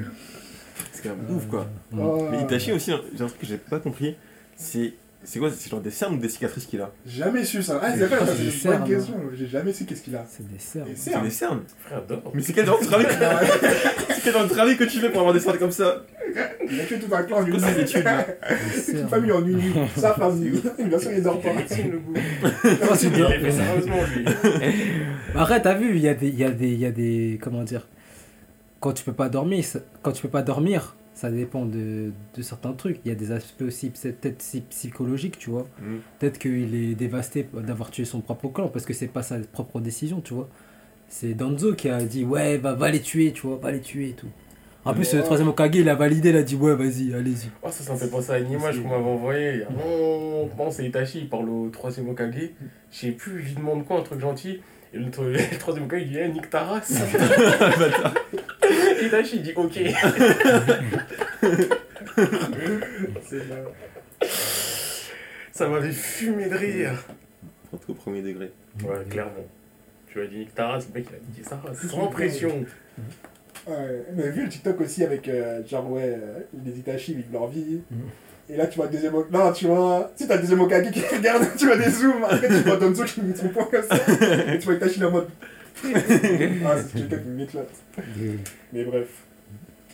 [0.93, 1.67] C'est quand même ouf, quoi.
[1.97, 2.29] Oh.
[2.31, 4.17] Mais Itachi aussi, hein, j'ai un truc que j'ai pas compris.
[4.57, 4.93] C'est.
[5.23, 7.79] C'est quoi C'est genre des cernes ou des cicatrices qu'il a Jamais su ça.
[7.83, 9.15] Ah, c'est vrai, C'est une cernes, bonne question.
[9.35, 10.25] J'ai jamais su qu'est-ce qu'il a.
[10.29, 10.85] C'est des cerfs.
[10.87, 11.25] Des C'est cernes.
[11.25, 12.03] des cernes Frère.
[12.33, 13.13] Mais c'est quel genre de travail que...
[14.15, 16.03] C'est quel genre de travail que tu fais pour avoir des cernes comme ça
[16.71, 18.25] Il a tué tout un clan en une là
[18.85, 19.73] Toute une famille en une nuit.
[19.97, 20.63] Ça, famille.
[20.79, 21.51] Bien sûr, il dort pas.
[21.53, 22.15] le goût.
[22.95, 23.29] C'est Il bien.
[23.29, 24.25] l'a fait sérieusement, lui.
[25.35, 26.45] Après, t'as vu, il y, a des-
[26.85, 27.39] a a.
[27.41, 27.87] Comment dire
[28.81, 29.65] Quand tu peux pas dormir,
[30.03, 32.99] quand tu peux pas dormir, ça dépend de, de certains trucs.
[33.05, 35.67] Il y a des aspects aussi peut-être psy- psychologiques, tu vois.
[35.79, 35.97] Mm.
[36.19, 39.81] Peut-être qu'il est dévasté d'avoir tué son propre clan parce que c'est pas sa propre
[39.81, 40.49] décision, tu vois.
[41.09, 44.11] C'est Danzo qui a dit ouais, va, va les tuer, tu vois, va les tuer
[44.11, 44.29] et tout.
[44.87, 47.51] En plus, le troisième Okage, il a validé, il a dit ouais, vas-y, allez-y.
[47.63, 49.65] Oh, ça, ça me fait penser à une image qu'on m'avait envoyée.
[49.71, 52.49] Bon, bon c'est Itachi, il parle au troisième Okage.
[52.91, 54.61] Je sais plus, il demande quoi, un truc gentil.
[54.95, 55.11] Et le
[55.59, 56.95] troisième Okage, il dit, eh, nique ta race.
[59.07, 59.73] Itachi, il dit, ok.
[63.29, 63.43] C'est.
[65.53, 66.93] Ça m'avait fumé de rire.
[67.73, 68.51] Entre au premier degré.
[68.83, 69.47] Ouais, clairement.
[70.09, 71.87] Tu as dit, nique ta race, le mec, il a dit sa race.
[71.87, 72.65] Sans pression.
[73.67, 77.47] Ouais, mais vu le TikTok aussi avec euh, genre ouais, euh, les Itachi vivent leur
[77.47, 77.81] vie.
[78.49, 79.13] Et là tu vois le deuxième.
[79.31, 82.25] Non, tu vois, si t'as le deuxième Okage qui te regarde, tu vois des zooms.
[82.25, 83.97] Après tu vois Donzo qui met son poing comme ça.
[84.55, 85.29] Et tu vois Itachi là en mode.
[85.85, 87.83] Ah, c'est quelqu'un qui m'éclate.
[88.73, 89.25] Mais bref.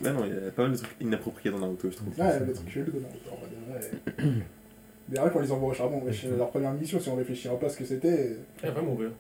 [0.03, 2.09] Là, non, il y a pas mal de trucs inappropriés dans Naruto, je trouve.
[2.19, 4.33] Ouais, le truc chelou de Naruto, en vrai, de vrai.
[5.09, 6.03] D'ailleurs, quand on les envoie au charbon,
[6.37, 8.37] leur première mission, si on réfléchit un peu à ce que c'était.
[8.63, 9.11] Elle va mourir.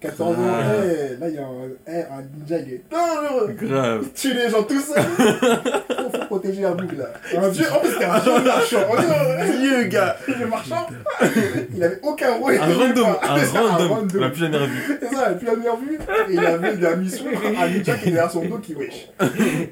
[0.00, 0.62] 14 ans, Ah.
[0.82, 3.54] eh, là, il y a un, eh, un ninja, il est dangereux.
[3.60, 4.00] Grave.
[4.04, 5.02] Il tue les gens tout seul.
[5.02, 7.04] faut, faut protéger un bouc, là.
[7.36, 8.78] Un vieux, en plus, c'était un vieux marchand.
[9.60, 10.16] Vieux gars.
[10.26, 10.86] Le marchand,
[11.74, 12.54] il avait aucun rôle.
[12.60, 13.06] Un random.
[13.22, 14.08] Un C'est random.
[14.14, 14.98] On l'a plus jamais revu.
[15.02, 15.98] C'est ça, il a plus jamais revu.
[16.30, 17.26] Et il avait de la mission,
[17.60, 19.08] un ninja qui est derrière son dos qui wesh.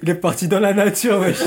[0.02, 1.38] Il est parti dans la nature, wesh.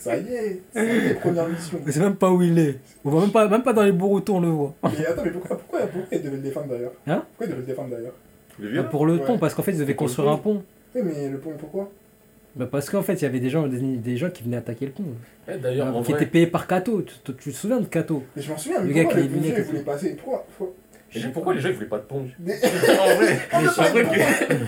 [0.00, 1.78] Ça y est, ça y est, première mission.
[1.86, 2.78] On sait même pas où il est.
[3.04, 4.74] On voit même pas, même pas dans les Boruto, on le voit.
[4.82, 7.60] Mais attends, mais pourquoi, pourquoi, pourquoi il devait le défendre d'ailleurs Hein Pourquoi il devait
[7.60, 8.14] le défendre d'ailleurs
[8.58, 9.24] Le vieux Pour le Ouais.
[9.26, 10.62] pont, parce qu'en fait, ils devaient construire un pont.
[10.94, 11.90] Oui, mais le pont, pourquoi
[12.56, 14.86] Bah parce qu'en fait, il y avait des gens, des, des gens qui venaient attaquer
[14.86, 15.04] le pont.
[15.48, 17.02] Eh, D'ailleurs, en qui vrai, étaient payés par Kato.
[17.02, 19.16] Tu, tu- tu te souviens de Kato Mais je m'en souviens, Le mais gars qui
[19.16, 20.74] le vieux et il voulait passer Pourquoi, pourquoi
[21.10, 22.26] je sais pourquoi les gens ils voulaient pas de pont.
[22.38, 22.54] Mais-
[23.00, 24.54] en vrai, c'est pas vrai que.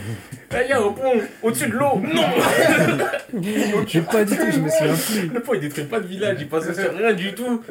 [0.55, 1.99] Eh, il y a un pont au-dessus de l'eau.
[2.13, 2.23] Non
[3.87, 5.29] J'ai pas du tout, je me souviens plus.
[5.33, 7.63] Le pont il détruit pas de village, il passe sur rien du tout.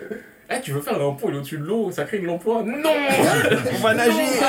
[0.50, 2.64] Eh, tu veux faire un pont, il est au-dessus de l'eau, ça crée de l'emploi
[2.66, 2.90] Non
[3.72, 4.24] On va nager.
[4.42, 4.48] Ah,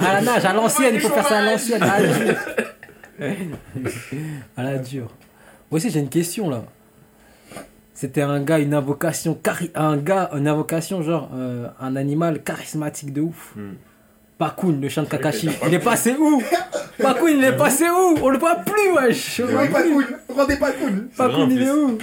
[0.00, 1.82] À la nage, à l'ancienne, il faut faire ça à l'ancienne.
[1.82, 2.36] À la dure.
[4.58, 5.08] À la dure.
[5.70, 6.64] Moi aussi, j'ai une question là.
[7.94, 13.12] C'était un gars, une invocation, cari- un gars, une invocation genre euh, un animal charismatique
[13.12, 13.52] de ouf.
[13.56, 13.74] Hmm.
[14.36, 15.48] Pakun, le chien de Kakashi.
[15.66, 16.42] Il est passé où?
[16.98, 18.18] Pakun, il est passé où?
[18.20, 19.40] On le voit plus, wesh.
[19.42, 19.54] Plus.
[19.54, 21.98] cool Rendez pas cool Pakun, il est où?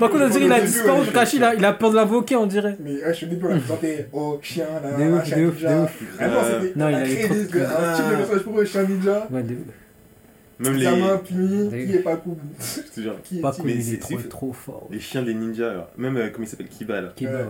[0.00, 1.00] Pakun, on dirait il a disparu.
[1.00, 2.76] ouais, Kakashi, il a, il a peur de l'invoquer, on dirait.
[2.82, 5.24] Mais ouais, je suis au début, on a présenté au chien, là, De ouf, un
[5.24, 5.74] chien de ouf, ninja.
[5.76, 6.02] de ouf.
[6.18, 6.72] Ah non, c'était.
[6.78, 8.64] non, on il a avait créé trop des- de- un style de personnage pour eux,
[8.64, 9.28] chien ninja.
[9.30, 9.54] Ouais, de...
[10.58, 10.86] Même les.
[11.24, 13.94] Puni, Des- qui est pas cool Je te jure, Qui est Pakun, Mais il c'est-
[13.94, 14.88] est trop, c'est- trop fort.
[14.90, 15.90] Les chiens des ninjas, alors.
[15.96, 16.68] même euh, comment il s'appelle?
[16.68, 17.12] Kiba là.
[17.16, 17.44] Kiba, Ouais.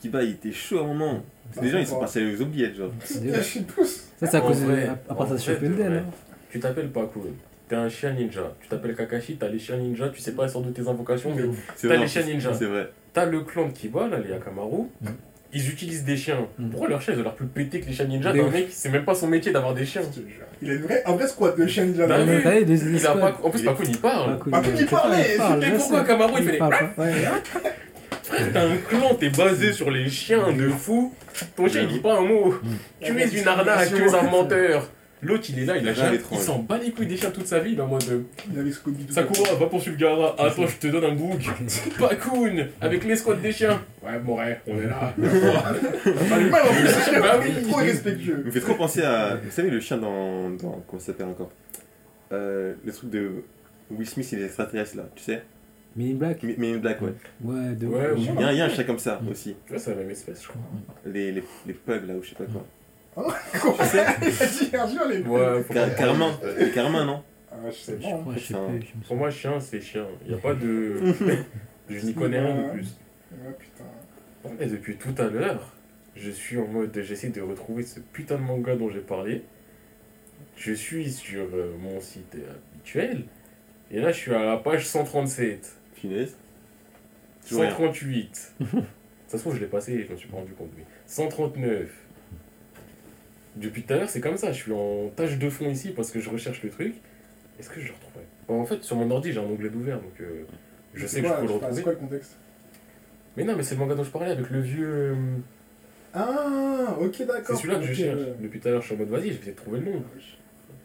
[0.00, 1.22] Kiba il était chaud à un moment.
[1.52, 2.90] C'est des gens ils sont passés aux oubliettes genre.
[3.04, 4.04] C'est tous.
[4.18, 4.66] Ça, c'est à En cause de.
[4.66, 5.98] vrai, À part en ça, vrai, de Shippuden, vrai.
[5.98, 6.04] hein.
[6.50, 7.20] Tu t'appelles Pakun,
[7.68, 8.54] t'es un chien ninja.
[8.60, 11.42] Tu t'appelles Kakashi, t'as les chiens ninja, tu sais pas sorte de tes invocations, mais
[11.76, 12.52] C'est T'as les chiens ninja.
[12.54, 12.90] C'est vrai.
[13.12, 14.82] t'as le clan de Kiba, là, les Akamaru.
[15.00, 15.06] Mm.
[15.52, 16.46] Ils utilisent des chiens.
[16.58, 16.70] Mm.
[16.70, 18.90] Pourquoi leurs chiens ils ont l'air plus pétés que les chiens ninja d'un mec C'est
[18.90, 20.02] même pas son métier d'avoir des chiens.
[20.60, 22.06] Il a une vraie, un vrai squat de chien ninja.
[22.06, 22.16] Bah.
[22.18, 23.38] T'as vu, Il a pas...
[23.42, 24.38] En plus, Pakun il parle.
[24.38, 26.04] Pakun, il parlait, parle, Et pourquoi.
[26.04, 26.58] Kamaru il fait.
[28.22, 31.14] Frère, t'as un clan, t'es basé sur les chiens de fou.
[31.56, 32.54] Ton chien il dit pas un mot.
[33.00, 34.90] Tu es une arnaque, tu es un menteur.
[35.20, 36.20] L'autre il est là, il a jamais.
[36.30, 38.04] Il s'en bat les couilles des chiens toute sa vie, il est en mode.
[38.08, 38.22] euh,
[38.52, 38.70] Il avait.
[39.10, 40.34] Sakura, va poursuivre Gara.
[40.38, 41.40] Attends, je te donne un book.
[41.98, 43.82] Pakun, avec l'escouade des chiens.
[44.02, 45.12] Ouais, bon, ouais, on est là.
[45.18, 47.20] Pas le mal en plus, ce chien.
[47.20, 47.68] Bah oui.
[47.68, 48.38] Trop irrespectueux.
[48.40, 49.36] Il me fait trop penser à.
[49.36, 50.50] Vous savez le chien dans.
[50.50, 51.50] dans comment ça s'appelle encore?
[52.32, 53.42] Euh, Le truc de
[53.90, 55.42] Will Smith et les extraterrestres là, tu sais?
[55.96, 56.44] Men in Black?
[56.44, 57.12] In Black ouais.
[57.42, 58.10] Ouais, de Ouais.
[58.16, 59.56] Il y, a, un chien comme ça aussi.
[59.66, 60.60] Tu vois, c'est la même espèce, je crois.
[61.06, 62.64] Les, les, les pugs là ou je sais pas quoi.
[63.14, 63.34] Quoi
[63.92, 65.64] Il a dit un jour, les Ouais,
[65.96, 68.08] Car, non Ah, je sais pas.
[68.08, 68.66] crois, je sais Putain.
[68.66, 68.72] plus.
[68.72, 69.02] je me souviens.
[69.06, 70.06] Pour moi, chien, c'est chien.
[70.24, 71.00] Il n'y a pas de.
[71.90, 72.96] je n'y connais rien de plus.
[73.32, 74.54] Ouais, putain.
[74.60, 75.72] Et depuis tout à l'heure,
[76.14, 76.96] je suis en mode.
[77.02, 79.42] J'essaie de retrouver ce putain de manga dont j'ai parlé.
[80.56, 82.36] Je suis sur euh, mon site
[82.74, 83.24] habituel.
[83.90, 85.76] Et là, je suis à la page 137.
[85.94, 86.36] Finesse.
[87.46, 87.70] Toujours rien.
[87.70, 88.52] 138.
[89.26, 90.70] Ça se trouve, je l'ai passé, je me suis pas rendu compte.
[90.76, 91.88] mais 139.
[93.56, 94.52] Depuis tout à l'heure, c'est comme ça.
[94.52, 96.94] Je suis en tâche de fond ici parce que je recherche le truc.
[97.58, 98.24] Est-ce que je le retrouverai?
[98.46, 100.44] Bon, En fait, sur mon ordi, j'ai un onglet d'ouvert, donc euh,
[100.94, 101.74] je sais que je peux le retrouver.
[101.74, 102.36] C'est quoi le contexte?
[103.36, 104.86] Mais non, mais c'est le manga dont je parlais avec le vieux.
[104.88, 105.14] euh,
[106.14, 107.56] Ah, ok, C'est d'accord.
[107.56, 108.18] celui-là que je cherche.
[108.20, 108.34] ouais.
[108.40, 109.92] Depuis tout à l'heure, je suis en mode vas-y, je vais essayer de trouver le
[109.92, 110.02] nom.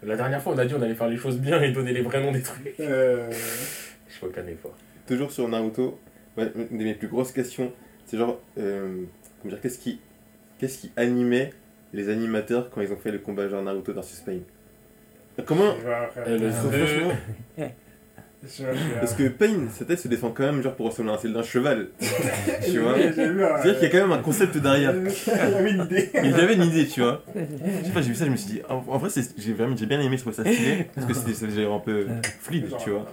[0.03, 2.01] La dernière fois, on a dit on allait faire les choses bien et donner les
[2.01, 2.79] vrais noms des trucs.
[2.79, 3.29] Euh,
[4.09, 4.75] Je fais aucun effort.
[5.07, 5.97] Toujours sur Naruto,
[6.37, 7.71] une de mes plus grosses questions,
[8.05, 9.03] c'est genre, euh,
[9.41, 9.99] comment dire, qu'est-ce qui,
[10.59, 11.51] qu'est-ce qui animait
[11.93, 14.39] les animateurs quand ils ont fait le combat genre Naruto versus Pain
[15.45, 15.73] Comment
[18.99, 21.43] parce que Pain, sa tête se défend quand même genre pour ressembler à celle d'un
[21.43, 21.87] cheval.
[22.65, 24.93] tu vois C'est-à-dire qu'il y a quand même un concept derrière.
[25.27, 26.09] Il avait une idée.
[26.23, 27.23] Il avait une idée, tu vois.
[27.35, 29.53] Je sais pas, j'ai vu ça, je me suis dit, en, en vrai, c'est- j'ai
[29.53, 32.05] vraiment j'ai bien aimé, je trouvais ça stylé, parce que c'était genre un peu
[32.41, 33.05] fluide, tu vois.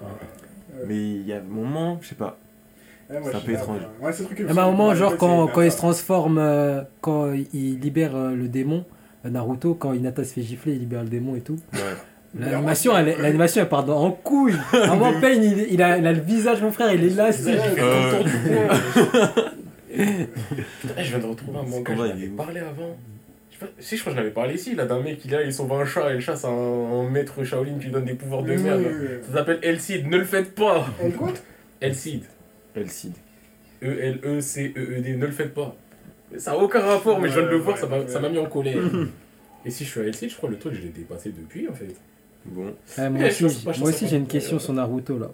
[0.87, 2.37] Mais il y a un moment, je sais pas,
[3.11, 3.81] Ouais, moi, C'est un peu étrange.
[4.01, 7.33] Ouais, truc bah, à un me moment, genre, quand, quand il se transforme, euh, quand
[7.53, 8.85] il libère euh, le démon,
[9.27, 11.57] euh, Naruto, quand Hinata se fait gifler, il libère le démon et tout.
[11.73, 11.81] ouais.
[12.39, 14.55] L'animation, elle, est- l'animation, elle part dans, en couille.
[14.73, 17.33] À moi, Pain, il, il a, il a le visage, mon frère, il est là.
[17.33, 18.31] c'est- Ouais, fait tout le tour du
[19.27, 19.33] coin.
[19.93, 20.29] Eh,
[21.03, 22.37] je viens de retrouver un manga, combat, je il est l'avais ouf.
[22.37, 22.97] parlé avant.
[23.51, 25.35] Je sais pas- si, je crois que je l'avais parlé ici, là, d'un mec, il,
[25.35, 27.91] a, il sauve un chat et le chat, c'est un, un maître Shaolin qui lui
[27.93, 28.85] donne des pouvoirs de merde.
[29.29, 30.87] Ça s'appelle Elcid, ne le faites pas
[31.81, 32.23] Elcid,
[32.75, 33.15] Elcid.
[33.83, 35.75] E E-L-E-C-E-E-D, ne le faites pas.
[36.37, 38.09] Ça a aucun rapport, mais je viens de le Ouais, voir, ouais, ça m'a ouais.
[38.09, 38.77] ça m'a mis en colère.
[39.65, 41.69] et si je suis à Elcid, je crois que le truc, je l'ai dépassé depuis,
[41.69, 41.95] en fait.
[42.45, 45.31] Bon, moi Eh, aussi, moi aussi j'ai une question sur Naruto là.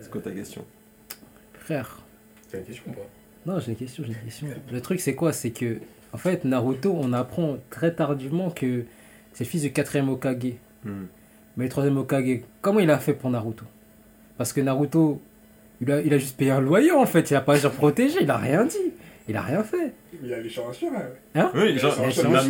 [0.00, 0.64] c'est quoi ta question?
[1.54, 2.00] Frère,
[2.48, 3.06] C'est une question ou pas?
[3.46, 4.46] Non, j'ai une question, j'ai une question.
[4.70, 5.32] Le truc, c'est quoi?
[5.32, 5.78] C'est que,
[6.12, 8.84] en fait, Naruto, on apprend très tardivement que
[9.32, 10.54] c'est le fils du quatrième Okage.
[10.84, 11.06] Hmm.
[11.56, 13.64] Mais le troisième Okage, comment il a fait pour Naruto?
[14.38, 15.20] Parce que Naruto,
[15.80, 17.30] il a, il a juste payé un loyer, en fait.
[17.30, 18.76] Il a pas surprotégé, il a rien dit.
[19.28, 19.92] Il a rien fait.
[20.20, 21.02] Mais il avait les champs hein.
[21.36, 21.96] Hein Oui, genre.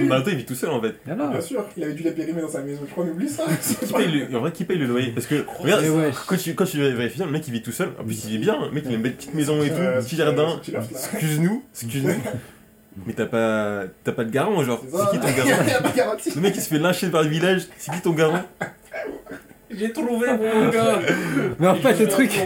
[0.08, 0.94] Naruto il vit tout seul en fait.
[1.04, 2.80] Bien sûr, il avait dû la périmer dans sa maison.
[2.86, 3.44] Je crois qu'on oublie ça.
[3.60, 6.10] Qui paye le, en vrai, qui paye le loyer Parce que, regarde, Mais ouais.
[6.26, 7.90] quand tu, quand tu vérifies, le mec il vit tout seul.
[8.00, 8.56] En plus, il vit bien.
[8.66, 10.60] Le mec il a une belle petite maison et tout, Euh, petit jardin.
[10.90, 12.14] Excuse-nous, excuse-nous.
[13.06, 14.82] Mais t'as pas, t'as pas de garant, genre.
[14.82, 16.34] C'est qui ton garant a.
[16.34, 17.62] Le mec il se fait lyncher par le village.
[17.76, 18.42] C'est qui ton garant
[19.78, 21.00] J'ai trouvé mon gars
[21.58, 22.38] Mais en fait, le truc,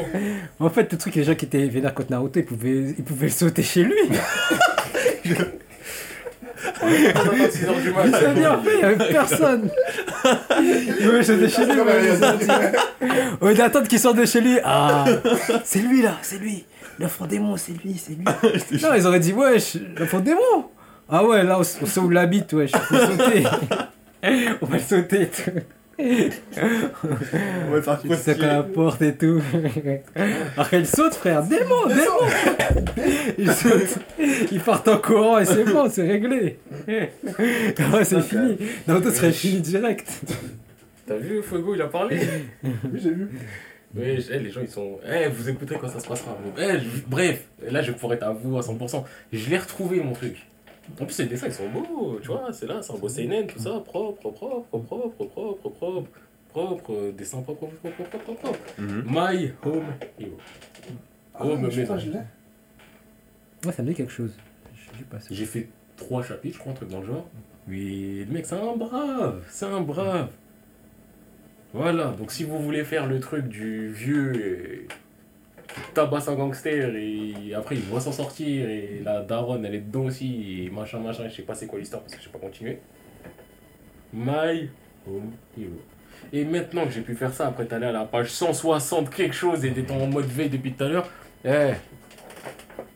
[0.60, 3.26] en fait, le truc, les gens qui étaient vénères contre Naruto, ils pouvaient, ils pouvaient
[3.26, 3.94] le sauter chez lui.
[6.82, 8.04] Attends, attends, 6 heures du mat.
[8.06, 9.70] Il s'est bien fait, il y avait personne.
[10.22, 11.80] Pouvaient le sauter chez lui.
[13.40, 15.04] Au lieu d'attendre qu'il sorte de chez lui, ah,
[15.64, 16.64] c'est lui là, c'est lui.
[16.98, 18.24] L'enfant démon, c'est lui, c'est lui.
[18.82, 20.66] Non, ils auraient dit, wesh, l'enfant démon.
[21.08, 23.44] Ah ouais, là, on, on sait où il habite, wesh, faut le sauter.
[24.62, 25.28] on va le sauter.
[27.68, 27.70] On
[28.08, 29.42] va faire à la porte et tout.
[30.56, 33.04] Alors qu'il saute, frère, démon, démon.
[33.38, 33.98] Il saute,
[34.50, 36.58] il part en courant et c'est bon, c'est réglé.
[36.88, 38.56] Ah ouais, c'est fini.
[38.86, 40.08] Naruto serait fini direct.
[41.06, 42.18] T'as vu Fuego, il a parlé
[42.64, 43.28] Oui, j'ai vu.
[43.96, 45.00] Oui, eh, les gens ils sont.
[45.04, 46.38] Eh, vous écoutez quand ça se passera.
[46.56, 49.04] Eh, je- Bref, là je pourrais t'avouer à 100%.
[49.32, 50.36] Je l'ai retrouvé mon truc.
[51.00, 53.46] En plus, les dessins ils sont beaux, tu vois, c'est là, c'est un beau seinen,
[53.46, 56.08] tout ça, propre, propre, propre, propre, propre, propre,
[56.48, 58.58] propre, dessin propre, propre, propre, propre, propre.
[58.78, 59.04] Mhm.
[59.06, 59.84] My Home
[60.18, 60.36] Hero.
[61.42, 61.80] Mais mais- je
[62.10, 62.18] l'ai.
[63.66, 64.32] Ouais, ça me dit quelque chose.
[65.30, 67.26] J'ai fait trois chapitres, je crois, un truc dans le genre.
[67.68, 70.28] Oui, le mec, c'est un brave, c'est un brave.
[71.72, 75.09] Voilà, donc si vous voulez faire le truc du vieux qui
[75.94, 80.04] tabasse un gangster et après il doit s'en sortir et la daronne elle est dedans
[80.04, 82.38] aussi et machin machin, je sais pas c'est quoi l'histoire parce que je sais pas
[82.38, 82.78] continuer.
[84.12, 84.68] My
[85.06, 85.80] Home Hero.
[86.32, 89.64] Et maintenant que j'ai pu faire ça, après t'allais à la page 160 quelque chose
[89.64, 91.08] et t'étais en mode veille depuis tout à l'heure,
[91.44, 91.72] eh,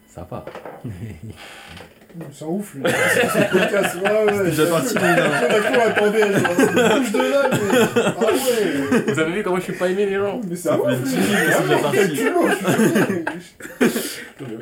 [0.06, 0.44] ça part.
[2.32, 2.90] C'est ouf, là.
[3.32, 4.44] C'est podcast, ouais, ouais.
[4.50, 7.58] déjà parti, attendez, je bouge de là, mais.
[7.96, 9.12] Ah ouais.
[9.12, 11.16] Vous avez vu comment je suis pas aimé les gens Mais c'est un ouf, c'est
[11.16, 11.98] déjà Ah, parti.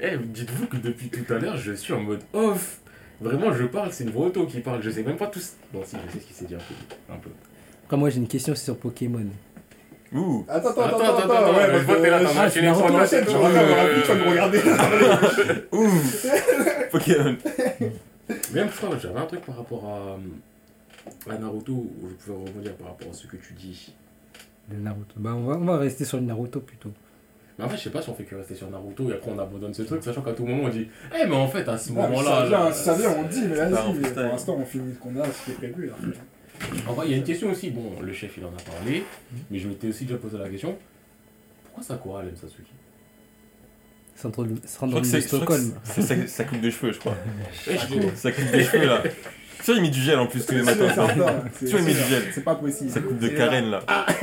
[0.02, 2.78] eh, Dites-vous que depuis tout à l'heure, je suis en mode off.
[3.20, 4.82] Vraiment, je parle, c'est une voix auto qui parle.
[4.82, 5.38] Je sais même pas tout.
[5.40, 7.12] ce- Non, si, je sais ce qui s'est dit un peu.
[7.12, 7.30] Un peu.
[7.84, 9.26] Après, moi, j'ai une question sur Pokémon.
[10.14, 10.44] Ouh.
[10.48, 12.39] Attends, attends, Attends, attends, attends, attends, attends, ouais, je parce que t'es là, t'as je-
[12.39, 12.68] Ah, enchaîné
[13.06, 14.59] c'est trois alors, tu vas me regarder.
[15.72, 15.89] Ouh.
[16.90, 17.36] Pokémon.
[18.55, 22.74] Même, je crois, j'avais un truc par rapport à, à Naruto où je pouvais rebondir
[22.74, 23.94] par rapport à ce que tu dis.
[24.70, 25.14] Le Naruto.
[25.16, 26.90] Bah, on va, on va rester sur le Naruto plutôt.
[27.59, 29.30] Mais en fait, je sais pas si on fait que rester sur Naruto et après
[29.30, 31.76] on abandonne ce truc, sachant qu'à tout moment on dit Eh, mais en fait, à
[31.76, 32.22] ce moment-là.
[32.40, 35.20] ça vient, là, ça vient, on dit, mais vas-y, pour l'instant, on finit ce qu'on
[35.20, 35.86] a, ce qui est prévu.
[35.89, 35.94] là.
[36.86, 37.70] En vrai, il y a une question aussi.
[37.70, 39.04] Bon, le chef il en a parlé,
[39.50, 40.76] mais je m'étais aussi déjà posé la question
[41.72, 42.66] pourquoi Sakura elle aime Sasuke?
[44.14, 45.72] Syndrome, de Stockholm.
[45.84, 47.16] c'est sa, coupe de cheveux, je crois.
[47.66, 47.76] Eh,
[48.14, 49.02] Sa coupe de cheveux là.
[49.02, 50.88] Tu vois, il met du gel en plus tous les matins.
[51.58, 52.24] Tu vois, il met du gel.
[52.32, 52.90] C'est pas possible.
[52.90, 53.82] Sa coupe de Karen là.
[53.88, 54.06] là-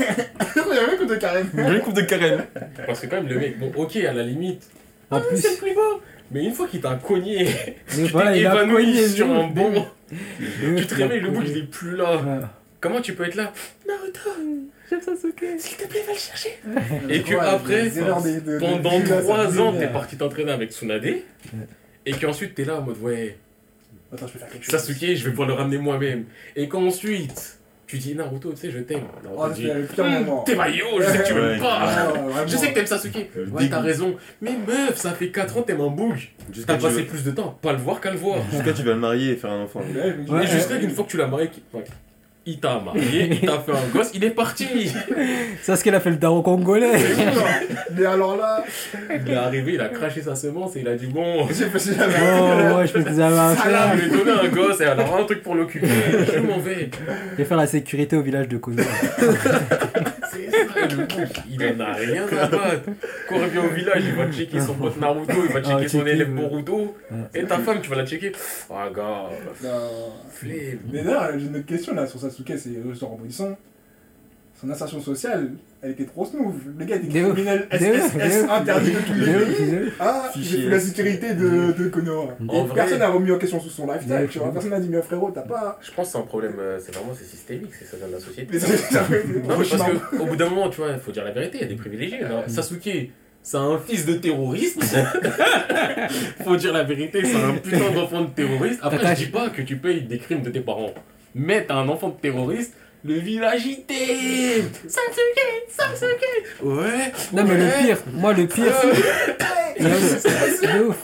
[0.56, 1.48] Il y avait un coup de Karen.
[1.54, 2.46] Une jolie coupe de Karen.
[2.86, 4.70] Parce que quand même, le mec, bon, ok, à la limite,
[5.10, 6.02] En ah, plus, c'est le plus beau
[6.32, 7.48] Mais une fois qu'il t'a cogné,
[7.90, 11.58] tu voilà, t'es évanoui cogné sur un bon, Et tu te réveilles, le bout il
[11.58, 12.18] est plus là.
[12.18, 12.54] Voilà.
[12.82, 13.52] Comment tu peux être là
[13.88, 14.20] Naruto,
[14.90, 15.44] J'aime Sasuke.
[15.60, 16.60] s'il te plaît, va le chercher
[17.10, 20.18] Et que Ouais, après, des des- pendant de- là, ça 3 devient- ans, t'es parti
[20.18, 21.06] t'entraîner avec Tsunade,
[22.06, 23.38] et qu'ensuite t'es là en mode ouais,
[24.12, 24.80] Attends, je vais faire quelque chose.
[24.80, 26.26] Sasuke, je vais pouvoir le ramener moi-même.
[26.56, 27.59] Et qu'ensuite,
[27.90, 29.02] tu dis Naruto, tu sais, je t'aime.
[29.36, 30.44] Oh, c'était le pire Hum, moment.
[30.44, 31.42] T'es maillot, je sais que tu Ouais.
[31.42, 32.14] m'aimes pas Ah.
[32.46, 33.16] Je sais que t'aimes Sasuke.
[33.52, 34.16] Ouais, t'as raison.
[34.42, 36.16] Mais meuf, ça fait 4 ans, t'aimes un boug.
[36.54, 38.38] Jusqu'à T'as tu passé veux- plus de temps à pas le voir qu'à le voir.
[38.52, 39.82] jusqu'à tu vas le marier et faire un enfant.
[40.30, 41.50] Ouais, jusqu'à qu'une fois que tu l'as marié,
[42.50, 44.92] il t'a marié, il t'a fait un gosse, il est parti.
[45.62, 46.92] Sasuke, il a fait le daron congolais.
[47.96, 48.64] Mais alors là,
[49.26, 51.80] Il est arrivé, il a craché sa semence et il a dit bon, j'ai fait
[51.80, 52.70] si Oh, j'avais.
[52.70, 55.44] moi, je peux vous avoir ça je vais donner un gosse et alors un truc
[55.44, 55.88] pour l'occuper.
[56.34, 56.90] Je m'en vais.
[57.34, 58.88] Je vais faire la sécurité au village de Konoha.
[60.52, 61.08] C'est ça, le
[61.50, 62.90] il en a rien à battre.
[63.28, 65.88] Quand on revient au village, il va checker son pote Naruto, il va checker Ah,
[65.88, 66.42] son checker, élève ouais.
[66.42, 66.96] Boruto.
[67.34, 68.32] Et ta femme, tu vas la checker.
[68.70, 69.30] Ah, gars,
[69.64, 70.14] Non.
[70.32, 70.80] flemme.
[70.92, 73.58] Mais d'ailleurs, j'ai une autre question là sur Sasuke, c'est euh, sur rebondissant.
[74.60, 76.54] Son ascension sociale, elle était trop smooth.
[76.78, 79.92] Le gars était criminel SSS interdit de tous les pays.
[80.02, 81.90] Ah, j'ai la sécurité de, de
[82.64, 84.52] vrai- personne n'a remis en question sous son lifestyle, tu vois.
[84.52, 85.80] Personne n'a dit, mais frérot, t'as pas.
[85.82, 88.14] Je pense que c'est un problème, euh, c'est vraiment c'est systémique, c'est ça vient de
[88.14, 88.58] la société.
[89.48, 89.84] Non, mais parce
[90.18, 91.76] qu'au bout d'un moment, tu vois, il faut dire la vérité, il y a des
[91.76, 92.20] privilégiés.
[92.48, 93.12] Sasuke,
[93.42, 94.84] c'est un fils de terroriste.
[96.44, 98.80] Faut dire la vérité, c'est un putain d'enfant de terroriste.
[98.84, 100.92] Après, je dis pas que tu payes des crimes de tes parents.
[101.36, 102.74] Mais t'as un enfant de terroriste,
[103.04, 104.70] le village il t'aime.
[104.88, 106.64] Sasuke, Sasuke.
[106.64, 107.12] Ouais.
[107.34, 107.58] Non, mais ouais.
[107.58, 108.74] le pire, moi, le pire.
[109.80, 110.98] il y a- de ouf.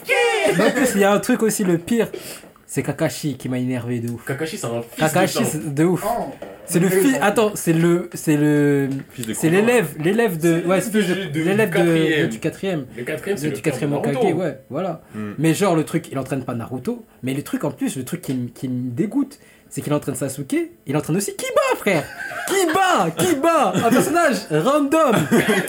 [0.58, 2.08] Mais en plus, il y a un truc aussi, le pire,
[2.66, 4.24] c'est Kakashi qui m'a énervé de ouf.
[4.26, 6.04] Kakashi, c'est un fils Kakashi, de c'est de ouf.
[6.06, 6.32] Oh.
[6.68, 7.16] C'est le fils.
[7.22, 8.10] Attends, c'est le.
[8.12, 8.88] C'est le.
[9.10, 9.94] Fils de C'est l'élève.
[10.02, 10.60] L'élève de.
[10.62, 11.78] C'est Ouais, c'est fils de- de- de- l'élève du
[12.22, 12.86] de, du quatrième.
[12.96, 15.02] Le quatrième, c'est Du le père quatrième de Hokage, ouais, voilà.
[15.14, 15.34] Hmm.
[15.38, 17.04] Mais genre, le truc, il entraîne pas Naruto.
[17.22, 19.38] Mais le truc en plus, le truc qui, me- qui me dégoûte,
[19.76, 20.56] c'est qu'il entraîne Sasuke.
[20.86, 22.02] Il entraîne aussi Kiba, frère?
[22.46, 25.14] Kiba, Kiba, un personnage random.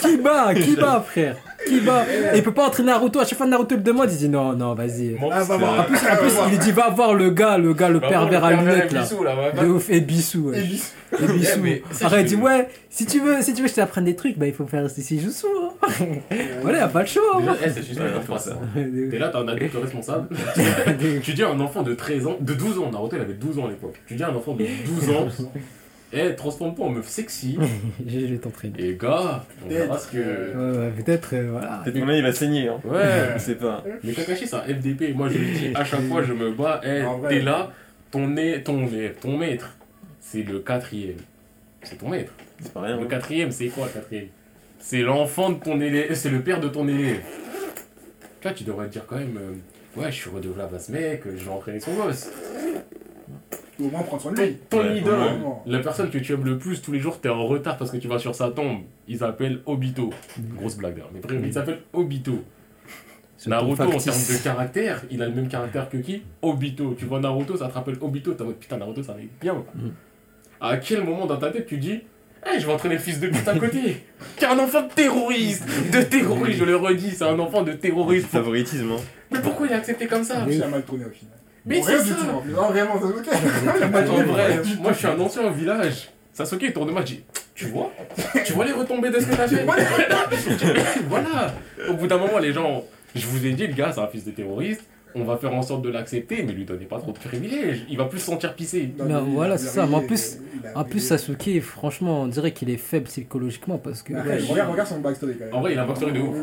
[0.00, 1.36] Kiba, Kiba, frère?
[1.66, 2.04] Kiba.
[2.32, 3.18] Et il peut pas entraîner Naruto.
[3.20, 5.16] À chaque fois que Naruto le demande, il dit non, non, vas-y.
[5.30, 5.80] Ah, va euh, voir.
[5.80, 8.08] En plus, en plus, il lui dit va voir le gars, le gars, le va
[8.08, 9.02] pervers à lunettes là.
[9.02, 10.58] Bissou, là, va- De ouf, et Bissou, ouais.
[10.60, 11.24] Et.
[11.24, 11.60] Et Bissou.
[12.04, 14.38] Après, il dit ouais, si tu veux, si tu veux que je t'apprenne des trucs,
[14.38, 15.46] bah il faut faire ces jutsu.
[15.82, 16.04] Hein.
[16.62, 17.40] voilà, y a pas le choix.
[17.40, 18.58] Déjà, eh, c'est juste Ouais, ça.
[19.10, 20.28] T'es là, t'as un adulte responsable.
[21.22, 23.58] Tu dis à un enfant de 13 ans, de 12 ans, Naruto il avait 12
[23.58, 23.96] ans à l'époque.
[24.06, 25.26] Tu dis à un enfant de 12 ans,
[26.12, 27.58] eh, transforme-toi en meuf sexy.
[28.06, 28.74] je vais t'entraîner.
[28.78, 30.16] Et gars, on verra ce que.
[30.18, 31.82] Ouais, peut-être, euh, voilà.
[31.84, 32.80] Peut-être qu'on il va saigner, hein.
[32.84, 33.84] Ouais, Je sais pas.
[34.02, 35.14] mais Kakashi c'est un FDP.
[35.14, 36.80] Moi je le dis à chaque fois, je me bats.
[36.84, 37.72] Eh, t'es là,
[38.10, 39.76] ton, nez, ton, nez- ton maître,
[40.20, 41.18] c'est le quatrième.
[41.82, 42.32] C'est ton maître.
[42.62, 42.96] C'est pas rien.
[42.96, 43.08] Le hein.
[43.08, 44.28] quatrième, c'est quoi le quatrième?
[44.80, 47.20] C'est l'enfant de ton élève, c'est le père de ton élève.
[48.40, 50.92] Tu vois, tu devrais te dire quand même, euh, ouais, je suis redevable à ce
[50.92, 52.30] mec, je vais entraîner son gosse.
[53.80, 54.54] Au moins prendre soin de Ton, lui.
[54.68, 55.18] ton Ouais, idole,
[55.66, 57.96] la personne que tu aimes le plus, tous les jours t'es en retard parce que
[57.96, 60.10] tu vas sur sa tombe, il s'appelle Obito.
[60.56, 62.42] Grosse blague d'ailleurs, mais il s'appelle Obito.
[63.46, 66.22] Naruto, en termes de caractère, il a le même caractère que qui?
[66.42, 66.94] Obito.
[66.98, 69.38] Tu vois Naruto, ça te rappelle Obito, t'es en mode putain, Naruto, ça va être
[69.40, 69.54] bien.
[69.74, 69.88] Mm.
[70.60, 72.00] À quel moment dans ta tête tu dis,
[72.52, 74.02] Eh, je vais entraîner le fils de pute à côté?
[74.36, 77.72] Qui est un enfant de terroriste De terroriste, je le redis, c'est un enfant de
[77.74, 78.26] terroriste.
[78.26, 79.00] Favoritisme, hein.
[79.30, 80.44] Mais pourquoi il est accepté comme ça?
[80.50, 81.37] Il a mal tourné au final.
[81.68, 82.16] Mais c'est du ça.
[82.16, 82.50] tout.
[82.50, 86.08] Non, vraiment, ça mal En vrai, moi je suis un ancien au village.
[86.32, 87.24] Sasuke il tourne de moi, je dis
[87.54, 87.92] Tu vois
[88.44, 89.64] Tu vois les retombées de ce que t'as fait?
[91.08, 91.52] Voilà
[91.88, 92.84] Au bout d'un moment, les gens,
[93.14, 94.82] je vous ai dit, le gars, c'est un fils de terroriste.
[95.14, 97.84] On va faire en sorte de l'accepter, mais lui donnez pas trop de privilèges.
[97.88, 98.92] Il va plus se sentir pissé.
[98.98, 99.86] Non, voilà, c'est ça.
[99.86, 100.38] Mais en plus-
[100.74, 101.00] En plus.
[101.00, 104.12] Sasuke, franchement, on dirait qu'il est faible psychologiquement parce que.
[104.12, 105.54] Ouais, regarde, regarde son backstory quand même.
[105.54, 106.36] En vrai, il a un backstory de ouf.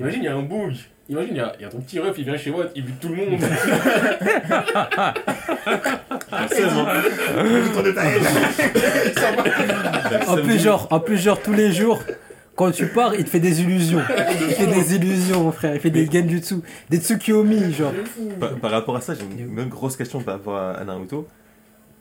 [0.00, 0.74] Imagine, il- y a un bug.
[1.08, 2.84] Imagine, il y a, il y a ton petit ref, il vient chez Watt, il
[2.84, 3.38] bute tout le monde.
[6.30, 7.04] Va.
[10.28, 12.02] En plus, genre, en plus, genre, tous les jours,
[12.56, 14.00] quand tu pars, il te fait des illusions.
[14.48, 15.74] Il fait des illusions, mon frère.
[15.74, 16.56] Il fait des genjutsu,
[16.88, 17.92] des tsukiyomi, genre.
[18.38, 21.26] Par, par rapport à ça, j'ai une, grosse question par rapport à, à Naruto.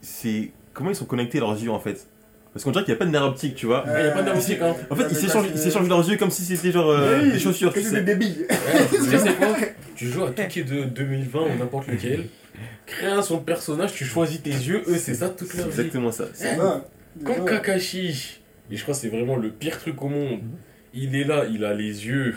[0.02, 2.08] C'est comment ils sont connectés leurs yeux en fait?
[2.54, 3.84] Parce qu'on dirait qu'il n'y a pas de nerf optique, tu vois.
[3.88, 4.76] Il y a pas de narcotique, hein.
[4.92, 7.40] En fait, ils s'échangent ils s'échangent leurs yeux comme si c'était genre euh, Oui, des
[7.40, 8.04] chaussures, sais.
[8.04, 8.46] des billes.
[8.92, 9.56] Tu sais quoi
[9.96, 12.28] Tu joues à Touquet de 2020 ou n'importe lequel.
[12.86, 15.72] Crée un son personnage, tu choisis tes yeux, eux c'est ça toute leur vie.
[15.72, 16.26] exactement ça.
[17.24, 17.46] Quand.
[17.46, 18.40] Kakashi,
[18.72, 20.40] et je crois que c'est vraiment le pire truc au monde,
[20.94, 22.36] il est là, il a les yeux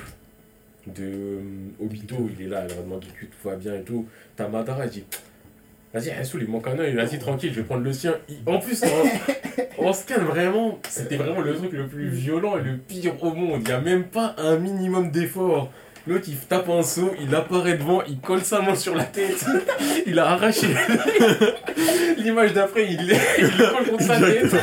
[0.87, 1.41] de euh,
[1.85, 4.07] Obito, il est là, il va demander que tout va bien et tout.
[4.37, 5.05] T'as Madara, il dit
[5.95, 8.15] Vas-y, Yasu, il manque un œil, vas-y, tranquille, je vais prendre le sien.
[8.29, 12.63] Il- En plus, on, on scanne vraiment, c'était vraiment le truc le plus violent et
[12.63, 13.61] le pire au monde.
[13.63, 15.73] Il n'y a même pas un minimum d'effort.
[16.07, 19.45] L'autre, il tape un saut, il apparaît devant, il colle sa main sur la tête,
[20.07, 20.69] il a arraché
[22.19, 24.55] l'image d'après, il il le colle contre sa tête.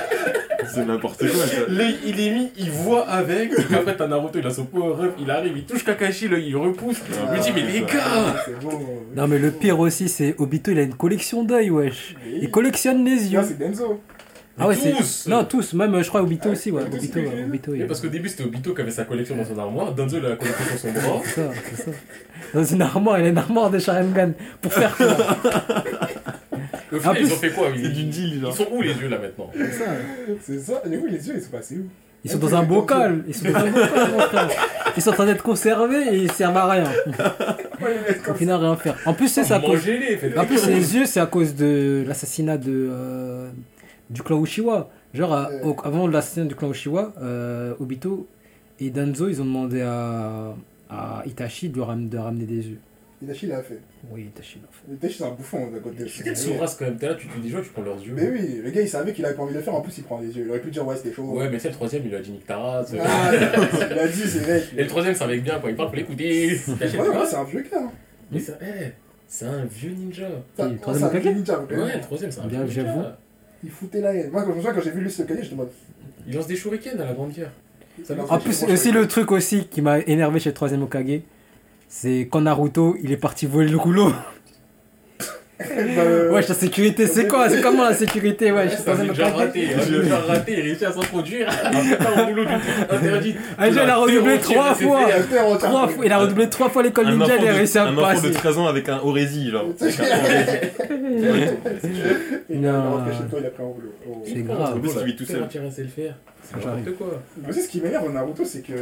[0.72, 1.56] C'est n'importe quoi ça.
[1.68, 3.52] L'œil il est mis, il voit avec.
[3.52, 6.48] Et après t'as Naruto, il a son power up, il arrive, il touche Kakashi, l'œil
[6.50, 6.98] il repousse.
[7.10, 8.80] Je me dis, mais les gars bon.
[9.16, 12.16] Non, mais le pire aussi, c'est Obito, il a une collection d'œils, wesh.
[12.42, 13.40] Il collectionne les yeux.
[13.40, 14.02] Là, c'est Denzo.
[14.60, 14.92] Ah ouais, c'est.
[14.92, 16.84] tous Non, tous, même je crois Obito Ah, aussi, ouais.
[16.84, 19.58] Obito, ouais, Obito, il- parce qu'au début c'était Obito qui avait sa collection dans son
[19.58, 21.22] armoire, Danzo il a la collection sur son bras.
[21.24, 21.92] C'est ça, c'est ça.
[22.54, 24.34] Dans une armoire, il a une armoire de Sharingan.
[24.62, 25.08] Pour faire quoi?
[26.92, 28.56] Au final, plus, ils ont fait quoi C'est ils, du deal ils genre.
[28.56, 29.86] sont où les yeux là maintenant C'est ça.
[30.42, 30.82] C'est ça.
[30.92, 31.86] Et oui, les yeux, ils sont passés où
[32.24, 33.24] Ils sont dans un bocal.
[33.28, 34.50] Ils sont dans un bocal, mon frère.
[34.96, 36.92] Ils sont en train d'être conservés et ils servent à rien.
[37.08, 38.96] Ils Au final, rien faire.
[39.06, 39.56] En plus, c'est ça.
[39.56, 39.80] à cause-
[40.38, 43.50] En plus, les yeux, c'est à cause de l'assassinat de, euh,
[44.10, 44.90] du clan Uchiwa.
[45.14, 48.28] Genre, à- au- avant l'assassinat du clan Uchiwa, euh, Obito
[48.80, 50.56] et Danzo, ils ont demandé à,
[50.90, 52.80] à Itachi de, lui ram- de ramener des yeux.
[53.24, 53.80] Itachi l'a fait.
[54.12, 54.94] Oui, Itachi l'a fait.
[54.94, 56.06] Itachi, c'est un bouffon d'un côté.
[56.10, 58.14] C'est quelle sourasse quand même, t'es là, tu te dis, tu prends leurs yeux.
[58.16, 59.74] Mais oui, le gars, il savait qu'il avait pas envie de le faire.
[59.76, 60.44] En plus, il prend les yeux.
[60.46, 61.24] Il aurait pu dire, ouais, c'était chaud.
[61.24, 62.94] Ouais, mais c'est le troisième, il lui a dit nique ta race.
[63.00, 64.64] Ah, il a dit, c'est vrai.
[64.78, 65.70] Et le troisième, c'est avec bien, quoi.
[65.70, 66.50] Il parle pour l'écouter.
[66.68, 66.88] Ouais,
[67.28, 67.80] c'est un vieux gars.
[67.82, 67.92] hein.
[68.32, 68.88] Mais ça, eh,
[69.28, 70.28] c'est un vieux ninja.
[70.58, 71.72] Ça- le troisième c'est un vieux ninja, ok.
[71.72, 72.94] Ouais, le troisième, c'est un Bien, vieux ninja.
[72.96, 73.08] j'avoue.
[73.64, 74.30] Il foutait la haine.
[74.32, 75.70] Moi, quand, je me souviens, quand j'ai vu lui ce Hokage, j'étais en mode.
[76.28, 77.52] Il lance des shurikens à la grande guerre.
[78.04, 81.22] Ça En fait plus, aussi le truc aussi qui m'a énervé chez le troisième Okage,
[81.96, 84.12] c'est quand Naruto il est parti voler le rouleau.
[85.60, 85.66] Bah,
[86.02, 87.48] euh, Wesh, la sécurité, c'est quoi?
[87.48, 88.52] C'est comment la sécurité?
[88.52, 91.48] Wesh, C'est ninja Hokage raté, ninja raté, il réussit à s'introduire.
[91.48, 92.44] Un boulot
[92.90, 93.36] interdit.
[93.58, 95.02] Ah, déjà, il a redoublé trois fois.
[95.08, 97.48] il a fait en Trois fois, il a redoublé trois fois l'école Un ninja, il
[97.48, 98.32] a réussi à un enfant de passer.
[98.32, 99.68] 13 ans avec un Orezi, genre.
[99.80, 100.10] Avec un
[102.50, 102.92] Il a Non.
[102.98, 103.94] rentré chez toi, il a pris un rouleau.
[104.10, 104.24] Oh.
[104.26, 104.82] C'est grave.
[104.82, 105.48] Qu'il vit tout seul.
[105.52, 107.22] C'est n'importe quoi.
[107.48, 108.74] Aussi, ce qui m'énerve dans Naruto, c'est que.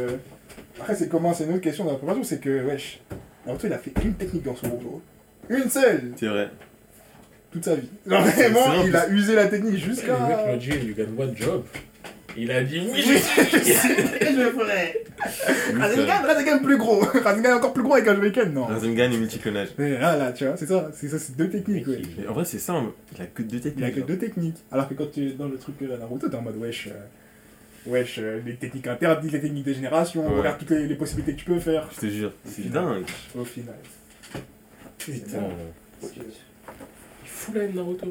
[0.80, 3.00] Après, c'est comment C'est une autre question dans la préparation, c'est que, wesh,
[3.46, 5.02] Naruto, il a fait une technique dans son rouleau.
[5.48, 6.48] Une seule C'est vrai.
[7.50, 7.88] Toute sa vie.
[8.06, 10.16] Genre, vraiment, il a usé la technique jusqu'à.
[10.18, 11.64] Le mec m'a dit, you got what job
[12.36, 15.04] Il a dit oui, je je ferai
[15.78, 19.68] Rasengan, Rasengan plus gros Rasengan encore plus gros avec un Shuriken, non Rasengan et multiclonage.
[19.76, 22.00] Mais là, là, tu vois, c'est ça, c'est ça, c'est deux techniques, ouais.
[22.18, 22.82] Mais en vrai, c'est ça,
[23.14, 23.78] il a que deux techniques.
[23.78, 24.56] Il a que deux techniques.
[24.72, 26.86] Alors que quand tu es dans le truc de Naruto, t'es en mode wesh.
[26.88, 26.92] euh,
[27.86, 30.38] wesh, euh, les techniques interdites, les techniques de génération, Ouais.
[30.38, 31.88] regarde toutes les, les possibilités que tu peux faire.
[31.94, 33.04] Je te jure, c'est dingue.
[33.38, 33.74] Au final.
[34.98, 35.38] Putain.
[36.02, 36.08] Du
[37.24, 38.06] Il fout la haine Naruto.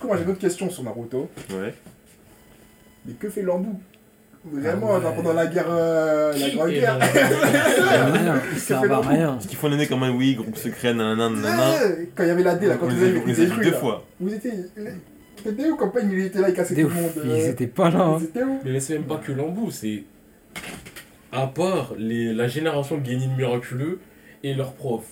[0.00, 1.28] coup, moi j'ai une autre question sur Naruto.
[1.50, 1.74] Ouais.
[3.06, 3.80] Mais que fait Lambou
[4.44, 5.14] Vraiment, Ah ouais.
[5.16, 5.66] pendant la guerre.
[5.68, 6.96] euh, la grande guerre.
[6.98, 9.32] dans la- Rien, il sert à rien.
[9.32, 11.74] Parce qu'ils font l'année comme un oui, groupe secret, nanana, nanana.
[12.14, 13.46] Quand il y avait la D là, quand vous avez on les a été vus
[13.48, 14.06] détruits deux fois.
[14.20, 14.52] Vous étiez.
[15.44, 17.46] T'étais où quand Pain il était là, il cassait tout le monde ouf, euh, Ils
[17.50, 18.00] étaient pas là.
[18.00, 18.18] hein.
[18.20, 18.58] Ils étaient où?
[18.64, 20.02] Mais c'est même pas que l'embout, c'est.
[21.32, 23.98] À part les, la génération de Genin miraculeux
[24.42, 25.10] et leurs profs.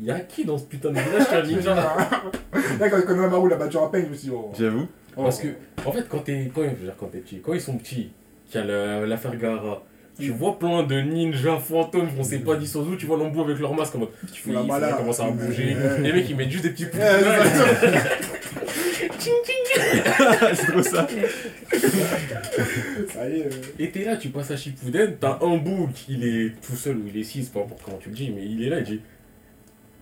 [0.00, 1.74] Y'a qui dans ce putain de village qui a un ninja?
[1.74, 4.52] Là, quand Konohamaru l'a battu en Pain, je me suis dit, oh.
[4.58, 4.86] J'avoue.
[5.16, 5.22] oh.
[5.24, 5.48] Parce que,
[5.84, 6.62] en fait, quand t'es quand,
[6.98, 8.10] quand petit, quand ils sont petits,
[8.48, 8.66] qu'il y a
[9.00, 9.82] le- l'affaire Gara,
[10.18, 13.74] tu vois plein de ninjas fantômes qu'on sait pas d'où tu vois l'embout avec leur
[13.74, 14.08] masque en mode.
[14.32, 14.96] Qui font la malade.
[14.96, 15.76] commence à bouger.
[16.00, 17.02] Les mecs ils mettent juste des petits coups de
[19.92, 21.06] c'est c'est trop ça.
[23.12, 23.46] Ça y est.
[23.46, 26.96] euh, Et t'es là, tu passes à Shippuden, t'as un bout il est tout seul
[26.96, 28.84] ou il est 6, peu importe comment tu le dis, mais il est là, il
[28.84, 29.00] dit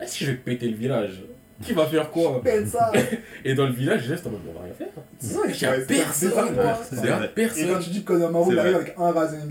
[0.01, 1.23] Ah, si je vais te péter le village,
[1.63, 2.43] qui va faire quoi?
[2.67, 2.93] Ça
[3.45, 4.89] Et dans le village, je reste en mode On va rien faire.
[5.19, 6.13] C'est y a personne.
[6.13, 6.47] c'est pas-
[6.93, 7.27] Il y C'est a vrai.
[7.27, 7.79] Et quand personne.
[7.83, 9.47] tu dis que Konohamaru C'est il arrive avec un Rasengan,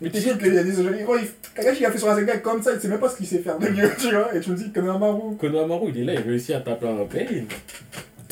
[0.00, 2.32] mais Mais dis qu'il y a des gros, il- Kakashi il a fait son Rasengan
[2.42, 4.40] comme ça, il sait même pas ce qu'il sait faire de mieux, tu vois, et
[4.40, 5.36] tu me dis que Konohamaru.
[5.36, 7.26] Konohamaru, il est là, il réussit à taper un pain.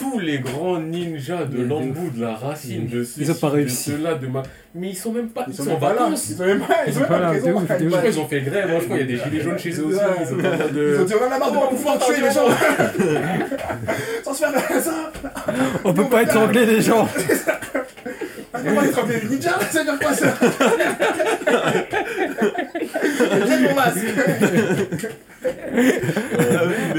[0.00, 3.52] Tous les grands ninjas de Mais de de la racine, de ceci, ont pas de
[3.56, 3.90] réussi.
[3.92, 4.42] cela, de ma...
[4.74, 6.28] Mais ils sont même pas, ils, Ils sont, sont en même pas là, vacances.
[6.30, 7.46] ils sont même pas, ils Ils sont pas là, présents.
[7.48, 7.80] de ouf, de Ils ouf.
[7.82, 9.58] Je crois qu'ils ont fait grève, hein, je crois qu'il y a des gilets jaunes
[9.58, 9.98] chez eux aussi.
[9.98, 11.98] Ils ont pas mal de- Ils ont dit on en a marre de pas pouvoir
[11.98, 12.48] tuer les gens
[14.24, 15.12] Sans se faire ça
[15.84, 17.06] On peut pas étrangler les gens.
[18.52, 20.26] On les tremper les ninjas, ça veut dire quoi ça
[23.46, 23.98] Jette mon masque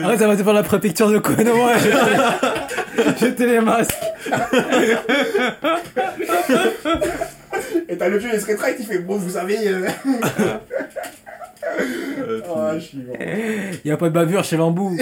[0.03, 1.73] Arrête, ça va te faire la préfecture de Konoha.
[3.19, 3.93] Jetez les masques.
[7.89, 9.57] Et t'as le jeu, il se rétracte, il fait bon, vous savez.
[12.49, 13.13] Oh, je suis bon.
[13.85, 14.97] Y a pas de bavure chez Lambou.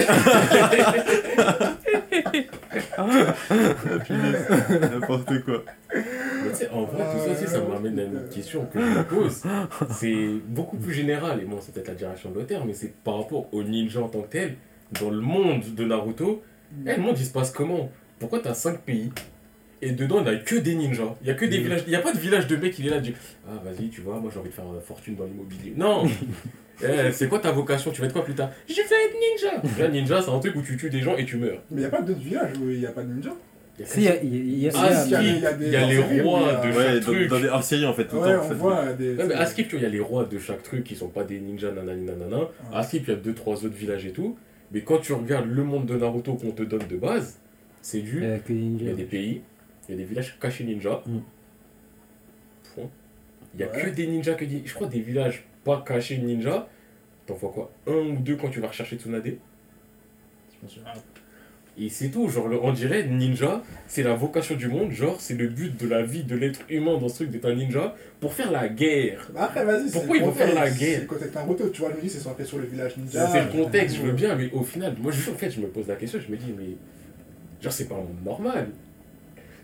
[4.80, 5.62] N'importe quoi.
[5.94, 8.80] Mais tu sais, en vrai, tout ça aussi, ça m'amène à une autre question que
[8.80, 9.42] je me pose.
[9.90, 13.18] C'est beaucoup plus général, et bon, c'est peut-être la direction de l'auteur, mais c'est par
[13.18, 14.56] rapport aux ninjas en tant que tel.
[15.00, 16.42] Dans le monde de Naruto,
[16.86, 19.10] eh, le monde il se passe comment Pourquoi t'as 5 pays
[19.82, 21.62] et dedans il n'y a que des ninjas Il y a que des Mm.
[21.62, 21.82] villages.
[21.86, 23.14] Il n'y a pas de village de mec, il est là, dit
[23.48, 25.72] Ah, vas-y, tu vois, moi j'ai envie de faire euh, fortune dans l'immobilier.
[25.76, 26.04] Non
[26.82, 29.16] Eh, C'est quoi ta vocation Tu vas être quoi plus tard Je vais être
[29.62, 31.62] ninja Là, ninja, c'est un truc où tu tues des gens et tu meurs.
[31.70, 33.30] Mais y a pas d'autres villages où y a pas de ninja
[33.78, 34.08] Il y a Si, y
[34.68, 36.84] a, Ah, si, il y a des il y a les rois il de Ouais,
[36.84, 37.28] chaque dans, truc.
[37.28, 38.42] dans des hors-séries en fait, tout le Ouais, temps.
[38.44, 38.54] on fait.
[38.54, 39.14] voit des.
[39.14, 40.94] Ouais, mais à Skip, tu vois, il y a les rois de chaque truc qui
[40.96, 42.48] sont pas des ninjas, nanani nanana.
[42.72, 44.36] À Skip, il y a deux, trois autres villages et tout.
[44.72, 47.38] Mais quand tu regardes le monde de Naruto qu'on te donne de base,
[47.82, 48.22] c'est du.
[48.22, 49.42] y a que des Il y a des pays,
[49.88, 51.02] il y a des villages cachés ninja.
[51.06, 51.18] Mm.
[52.74, 52.90] Point.
[53.54, 53.82] Il y a Ouais.
[53.82, 54.62] que des ninjas que des.
[54.64, 56.68] Je crois des villages pas cachés ninja.
[57.26, 57.70] T'en vois quoi?
[57.86, 59.36] Un ou deux quand tu vas rechercher Tsunade
[61.78, 65.34] Et c'est tout, genre le- on dirait ninja, c'est la vocation du monde, genre c'est
[65.34, 68.34] le but de la vie de l'être humain dans ce truc d'être un ninja pour
[68.34, 69.30] faire la guerre.
[69.32, 71.80] Bah après, vas-y, c'est Pourquoi ils vont faire la guerre C'est le contexte Naruto, tu
[71.80, 73.26] vois, dis, c'est centré sur le village ninja.
[73.28, 74.14] c'est le contexte, je veux Ouais.
[74.14, 76.36] bien, mais au final, moi je, en fait, je me pose la question, je me
[76.36, 76.64] dis, mais
[77.62, 78.68] genre c'est pas un monde normal.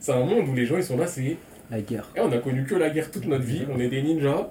[0.00, 1.36] C'est un monde où les gens ils sont là, c'est.
[1.70, 2.08] La guerre.
[2.16, 4.48] Eh, on a connu que la guerre toute notre vie, on est des ninjas.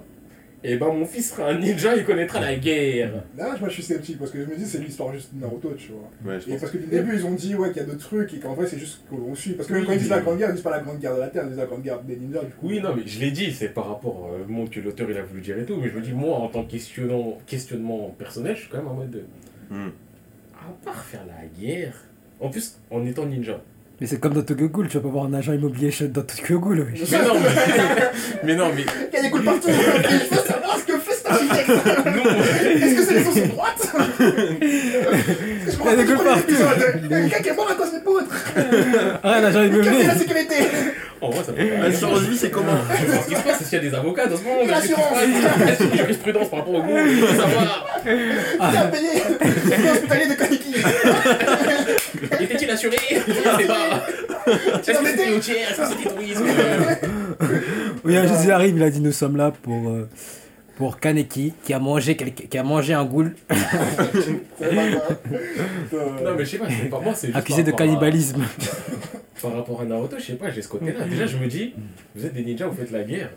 [0.68, 3.22] Et ben mon fils sera un ninja, il connaîtra la guerre.
[3.38, 5.72] Là, moi, je suis sceptique parce que je me dis, c'est l'histoire juste de Naruto,
[5.78, 6.10] tu vois.
[6.32, 8.04] Ouais, je Et parce que le début, ils ont dit ouais, qu'il y a d'autres
[8.04, 9.52] trucs et qu'en vrai, c'est juste qu'on suit.
[9.52, 11.14] Parce que Oui, quand ils disent la grande guerre, ils disent pas la grande guerre
[11.14, 12.66] de la Terre, ils disent la grande guerre des ninjas, du coup.
[12.66, 15.16] Oui, non, mais je l'ai dit, c'est par rapport euh, au monde que l'auteur il
[15.16, 18.12] a voulu dire et tout, mais je me dis, moi en tant que questionnant, questionnement
[18.18, 19.22] personnel, je suis quand même en mode de.
[19.70, 19.90] Hmm.
[20.52, 21.94] À part faire la guerre,
[22.40, 23.62] en plus en étant ninja,
[24.00, 26.20] Mais c'est comme dans Tokyo Ghoul, tu vas pas voir un agent immobilier shot dans
[26.22, 26.86] Tokyo Ghoul.
[26.92, 27.48] Mais non, mais,
[28.44, 29.68] mais non, mais Il y a des coups partout.
[29.68, 31.70] Je veux savoir ce que fait cet architecte.
[31.70, 34.26] Est-ce que c'est les sources droites Il
[35.84, 36.40] y a des pas partout.
[36.46, 37.00] l'épisode.
[37.04, 38.44] Il y a quelqu'un qui est mort à cause des poutres.
[39.22, 40.54] Ah, un agent immobilier fait la sécurité.
[41.20, 42.72] En vrai, ça fait L'assurance vie, c'est comment
[43.22, 44.68] Ce qui se passe, c'est qu'il y a des avocats dans ce monde?
[44.68, 45.04] L'assurance.
[45.10, 45.82] Passe?
[45.96, 47.86] Jurisprudence par rapport au groupe, il faut savoir.
[48.04, 49.08] Qui a payé
[49.40, 50.74] Le hospitalier de Kaneki.
[52.40, 52.96] Était-il assuré?
[53.10, 54.06] Je ne sais pas.
[54.46, 56.44] Est-ce que c'était routière Est-ce que c'était tourisme
[58.04, 60.08] Oui, un Jésus arrive, il a dit Nous sommes là pour, euh,
[60.76, 63.32] pour Kaneki, qui a mangé, quelqu'un- qui a mangé un pas grave.
[66.24, 68.44] Non, mais je sais pas, c'est pas moi, c'est accusé de à- cannibalisme.
[69.42, 71.04] Par rapport à Naruto, je sais pas, j'ai ce côté-là.
[71.04, 71.74] Déjà, je me dis,
[72.14, 73.30] vous êtes des ninjas, vous faites la guerre.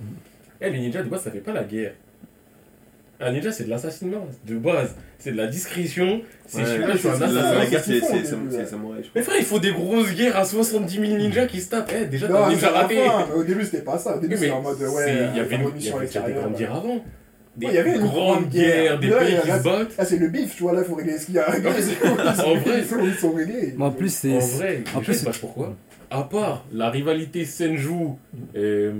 [0.61, 1.93] Eh, les ninjas, de base, ça fait pas la guerre.
[3.21, 4.17] Un ninja, c'est de l'assassinat,
[4.47, 4.95] de base.
[5.17, 6.21] C'est de la discrétion.
[6.47, 7.33] C'est je suis là, je suis un assassin.
[7.33, 7.89] La c'est guerre, font,
[9.13, 11.91] mais- frère, il faut des grosses guerres à 70 000 ninjas qui se tapent.
[11.93, 13.01] Eh, déjà, t'as un ninja raté.
[13.35, 14.15] Au début, c'était pas ça.
[14.15, 17.03] Au début, c'était en mode, ouais, il y avait une- déjà des grandes guerres avant.
[17.59, 18.11] Des Ouais, y avait une grandes
[18.41, 18.99] grande guerres, guerre.
[18.99, 19.97] des Là, pays qui se battent.
[19.97, 21.51] Là, c'est le bif, tu vois, là, il faut régler ce qu'il y a à
[21.51, 21.69] régler.
[22.09, 22.79] En vrai.
[22.79, 23.73] ils sont- Ils sont réglés.
[23.77, 24.33] Mais en plus, c'est.
[24.35, 25.75] En vrai, en je plus, sais pas pourquoi.
[26.11, 28.15] À part la rivalité Senju
[28.55, 28.91] et euh,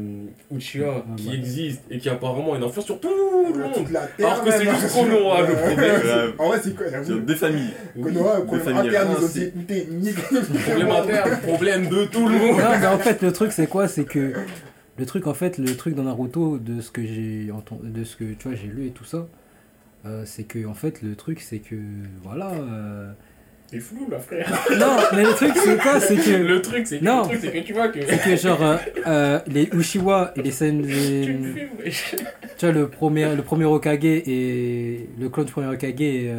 [0.55, 1.35] Uchiha qui ouais.
[1.37, 3.87] existe et qui apparemment a une influence sur tout le monde.
[4.19, 6.01] Alors que c'est juste Konoha le problème.
[6.37, 6.85] En vrai, c'est quoi
[7.19, 7.71] deux familles.
[7.99, 9.15] Konoha, problème familles interne,
[9.91, 10.15] nique.
[10.67, 12.57] Problème interne, problème de tout le monde.
[12.59, 13.87] Non, mais en fait, le truc, c'est quoi?
[13.87, 14.33] C'est que.
[14.99, 18.15] Le truc, en fait, le truc dans Naruto, de ce que j'ai entendu, de ce
[18.17, 19.27] que tu vois, j'ai lu et tout ça,
[20.05, 21.75] euh, c'est que, en fait, le truc, c'est que.
[22.23, 22.51] Voilà.
[22.51, 23.11] euh,
[23.67, 24.49] C'est flou là, frère.
[24.77, 26.31] Non, mais le truc, c'est quoi C'est que.
[26.43, 27.21] Le truc, c'est que, Non.
[27.21, 27.99] le truc, c'est que tu vois que.
[28.05, 28.77] C'est que, genre, euh,
[29.07, 30.81] euh, les Uchiwa et les Sen.
[30.81, 32.15] les- Tu me fumes, wesh.
[32.57, 36.29] tu vois, le premier, le premier Okage et le clone du premier Okage et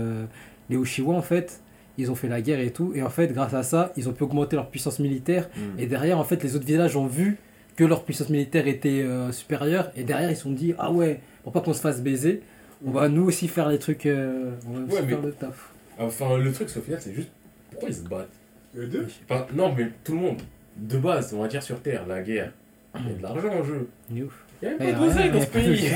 [0.69, 1.61] les Uchiwa, en fait,
[1.99, 2.93] ils ont fait la guerre et tout.
[2.95, 5.49] Et en fait, grâce à ça, ils ont pu augmenter leur puissance militaire.
[5.57, 5.81] Mm.
[5.81, 7.39] Et derrière, en fait, les autres villages ont vu
[7.77, 9.91] que leur puissance militaire était euh, supérieure.
[9.97, 12.43] Et derrière, ils se sont dit, ah ouais, pour pas qu'on se fasse baiser,
[12.85, 15.33] on va nous aussi faire les trucs, euh, on va aussi Ouais, mais- faire le
[15.33, 15.71] taf.
[15.99, 17.31] Enfin, le truc, final, c'est juste.
[17.71, 18.29] Pourquoi ils se battent?
[18.75, 19.07] Le deux?
[19.29, 20.41] Enfin, non, mais tout le monde.
[20.77, 22.53] De base, on va dire sur Terre, la guerre.
[22.99, 23.89] Il y a de l'argent en jeu.
[24.11, 24.45] Il ouf.
[24.63, 25.91] Il y a Ouais, pas d'oseille ouais, dans ce pays.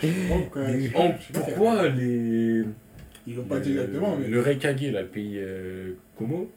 [1.32, 2.64] Pourquoi les.
[3.26, 4.28] Ils l'ont pas dit exactement, mais.
[4.28, 6.48] Le Reikage, là, le pays euh, Je sais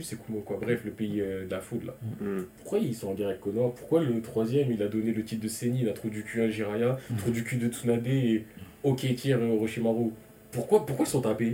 [0.00, 1.94] plus c'est Kumo quoi, bref, le pays euh, de la foudre là.
[2.20, 2.42] Mm.
[2.58, 5.42] Pourquoi ils sont en guerre avec Konoha Pourquoi le troisième il a donné le titre
[5.42, 8.44] de Sennin à trou du cul à Jiraya, trou du cul de Tsunade et
[8.82, 10.10] Oketier et Orochimaru?
[10.52, 11.52] Pourquoi, pourquoi ils sont tapés?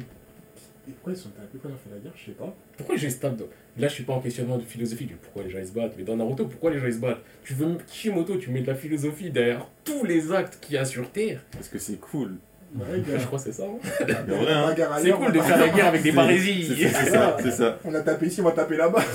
[0.89, 1.49] Et pourquoi ils sont tapés?
[1.59, 2.13] Pourquoi ils ont fait la guerre?
[2.17, 2.55] Je sais pas.
[2.77, 3.45] Pourquoi les gens se tapent dans-
[3.79, 5.95] Là je suis pas en questionnement de philosophie, mais pourquoi les gens ils se battent
[5.99, 7.23] Mais dans Naruto, pourquoi les gens ils se battent?
[7.45, 10.85] Tu veux Kishimoto, tu mets de la philosophie derrière tous les actes qu'il y a
[10.85, 11.43] sur Terre?
[11.51, 12.37] Parce que c'est cool.
[12.75, 13.63] Ouais, Je crois que c'est ça.
[13.65, 13.79] hein.
[14.09, 17.79] Hein, C'est cool de faire la guerre avec des barésies C'est ça, c'est ça.
[17.85, 18.99] On a tapé ici, on va taper là-bas.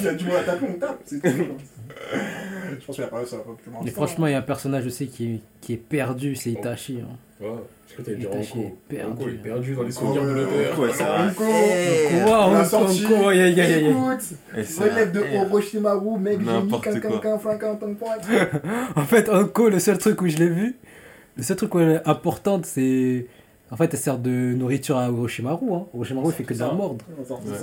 [0.00, 0.98] Il y a du monde à taper, on tape.
[1.06, 1.28] C'est tout.
[2.80, 3.36] Je pense qu'il y a pas ça.
[3.84, 7.00] Mais franchement, il y a un personnage aussi qui est, qui est perdu, c'est Itachi.
[7.02, 7.16] hein.
[7.40, 7.48] Ouais,
[7.88, 9.12] je crois que est perdu.
[9.12, 10.74] Anko il est perdu dans les Oh, souvenirs de l'auteur.
[10.76, 10.88] Quoi,
[13.30, 13.94] aïe, aïe, aïe, aïe.
[14.78, 17.78] Relève de Orochimaru, mec, quelqu'un, quelqu'un, quelqu'un.
[18.96, 20.76] En fait, Anko, le seul truc où je l'ai vu,
[21.40, 21.72] le seul truc
[22.04, 23.26] importante, c'est.
[23.70, 25.72] En fait, elle sert de nourriture à Orochimaru.
[25.72, 25.86] Hein.
[25.94, 27.04] Orochimaru, il fait que de la mordre.
[27.18, 27.56] Ouais.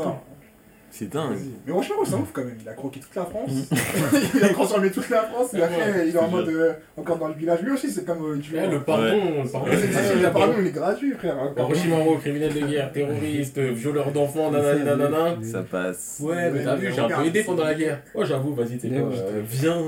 [0.89, 1.37] C'est dingue.
[1.65, 2.55] Mais Orochimaru, c'est un ouf quand même.
[2.61, 3.51] Il a croqué toute la France.
[4.35, 5.53] il a transformé toute la France.
[5.53, 7.61] Et après, il est en mode euh, encore dans le village.
[7.61, 8.23] Lui aussi, c'est comme.
[8.23, 8.67] euh, tu Eh, vois.
[8.67, 9.03] le pardon,
[9.43, 9.67] le pardon.
[9.69, 11.35] Le pardon, il est gratuit, frère.
[11.57, 15.37] Orochimaru, criminel de guerre, terroriste, violeur d'enfants, nanana, nanana.
[15.43, 16.19] Ça passe.
[16.23, 18.01] Ouais, mais t'as vu, j'ai un peu aidé pendant la guerre.
[18.15, 19.15] Oh, j'avoue, vas-y, t'es quoi, ouais.
[19.19, 19.81] euh, viens.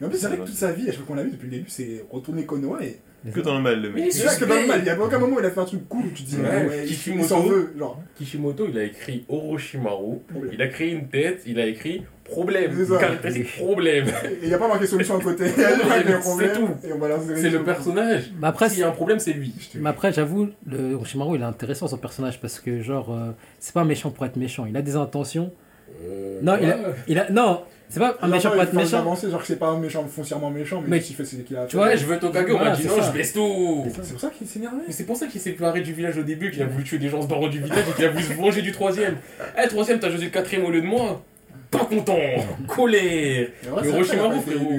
[0.00, 1.32] Mais en plus, c'est vrai que toute sa vie, à chaque fois qu'on l'a vu
[1.32, 2.80] depuis le début, c'est retourner Konoha.
[2.84, 3.00] Et
[3.32, 4.12] Que dans le mal, le mec.
[4.12, 5.50] c'est c'est là que dans le mal, il y a aucun moment où il a
[5.50, 7.28] fait un truc cool où tu te dis, Ouais, ouais, ouais, il- il Kishimoto.
[7.28, 7.72] s'en veut.
[7.78, 10.50] Genre, Kishimoto, il a écrit Orochimaru, problème.
[10.52, 14.06] il a créé une tête, il a écrit problème, C'est caractéristique problème.
[14.08, 15.44] Et il n'y a pas marqué solution à côté.
[15.56, 16.52] Il problème.
[16.54, 16.68] tout.
[17.36, 18.32] C'est le personnage.
[18.40, 19.52] Mais après, S'il y a un problème, c'est lui.
[19.76, 23.72] Mais après, j'avoue, le Orochimaru, il est intéressant son personnage parce que, genre, euh, c'est
[23.74, 24.66] pas un méchant pour être méchant.
[24.66, 25.52] Il a des intentions.
[26.02, 26.76] Euh, Non, il a,
[27.08, 27.62] il a, non,
[27.94, 28.98] c'est pas un Genre, méchant pour être méchant.
[28.98, 31.36] avancer, genre que c'est pas un méchant foncièrement méchant, mais, Mais- ce qu'il fait, c'est
[31.44, 31.66] qu'il a.
[31.66, 33.86] tu vois, Ouais, je veux Tokage, on m'a dit non, je baisse tout.
[34.02, 34.76] C'est pour ça qu'il s'énervait.
[34.86, 36.98] Mais c'est pour ça qu'il s'est barré du village au début, qu'il a voulu tuer
[36.98, 39.16] des gens dans du village et qu'il a voulu se venger du troisième.
[39.62, 41.22] Eh, troisième, t'as choisi le quatrième au lieu de moi
[41.70, 42.18] Pas content
[42.66, 43.48] Colère
[43.82, 44.72] Mais été frérot.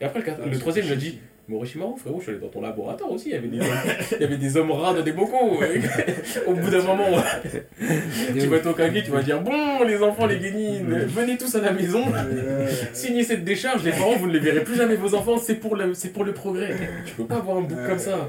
[0.00, 2.48] Et après, le, le troisième, il a dit Mais Orochimaru, frérot, je suis allé dans
[2.48, 3.66] ton laboratoire aussi, il y avait des hommes,
[4.12, 5.60] il y avait des hommes rats dans des bocaux.
[6.46, 7.22] Au bout d'un moment,
[7.78, 11.54] tu vas être au Kage, tu vas dire Bon, les enfants, les guénines, venez tous
[11.54, 12.02] à la maison.
[12.92, 15.76] Signez cette décharge, les parents, vous ne les verrez plus jamais, vos enfants, c'est pour
[15.76, 16.74] le, pour le progrès.
[17.06, 18.28] Tu peux pas avoir un bouc comme ça.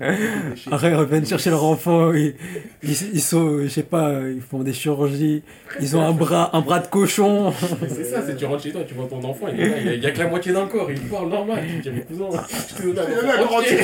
[0.70, 2.34] Après, ils reviennent chercher leur enfant, ils,
[2.82, 5.42] ils, ils sont, je sais pas, ils font des chirurgies,
[5.80, 7.52] ils ont un bras, un bras de cochon.
[7.88, 9.86] C'est ça, c'est tu rentres chez toi, tu vois ton enfant, il est là, il
[9.86, 11.62] y a, il y a que la moitié d'un corps, il parle normal.
[11.66, 12.24] Tu dis, mais cousin,
[12.70, 13.78] je t'ai donné un corps entier.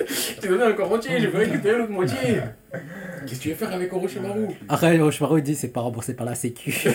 [0.00, 2.16] Je t'ai donné un corps entier, je vais récupérer l'autre moitié.
[3.26, 4.48] Qu'est-ce que tu veux faire avec Orochimaru?
[4.68, 6.72] Après, Orochimaru il dit c'est pas remboursé par la sécu.
[6.72, 6.90] C'est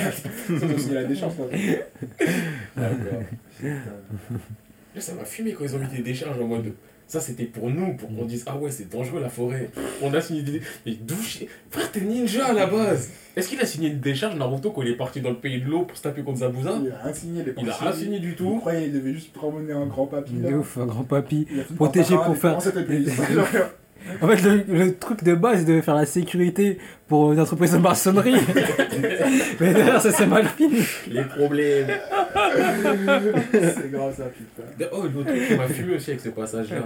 [0.76, 1.34] aussi la décharge.
[1.34, 2.28] ça.
[2.76, 3.22] D'accord.
[3.62, 6.74] Là, ça m'a fumé quand ils ont mis des décharges en mode.
[7.08, 9.70] Ça, c'était pour nous, pour qu'on dise Ah ouais, c'est dangereux la forêt.
[10.02, 10.62] On a signé des.
[10.86, 13.10] Mais d'où je- Frère, t'es ninja à la base.
[13.38, 15.70] Est-ce qu'il a signé une décharge, Naruto, quand il est parti dans le pays de
[15.70, 18.20] l'eau pour se taper contre Zabuza Il a rien signé, les Il a rien signé
[18.20, 18.58] du Vous tout.
[18.58, 21.48] croyez qu'il devait juste promener un grand papy là De ouf, un grand papy.
[21.50, 22.56] Il Protégé pour faire-
[24.22, 27.72] En fait, le, le truc de base, il devait faire la sécurité pour une entreprise
[27.74, 28.36] de maçonnerie.
[29.60, 30.80] Mais d'ailleurs, ça s'est mal fini.
[31.10, 31.88] Les problèmes.
[33.52, 34.90] C'est grave ça, putain.
[34.92, 36.80] Oh, l'autre truc qui m'a fumé aussi avec ce passage-là,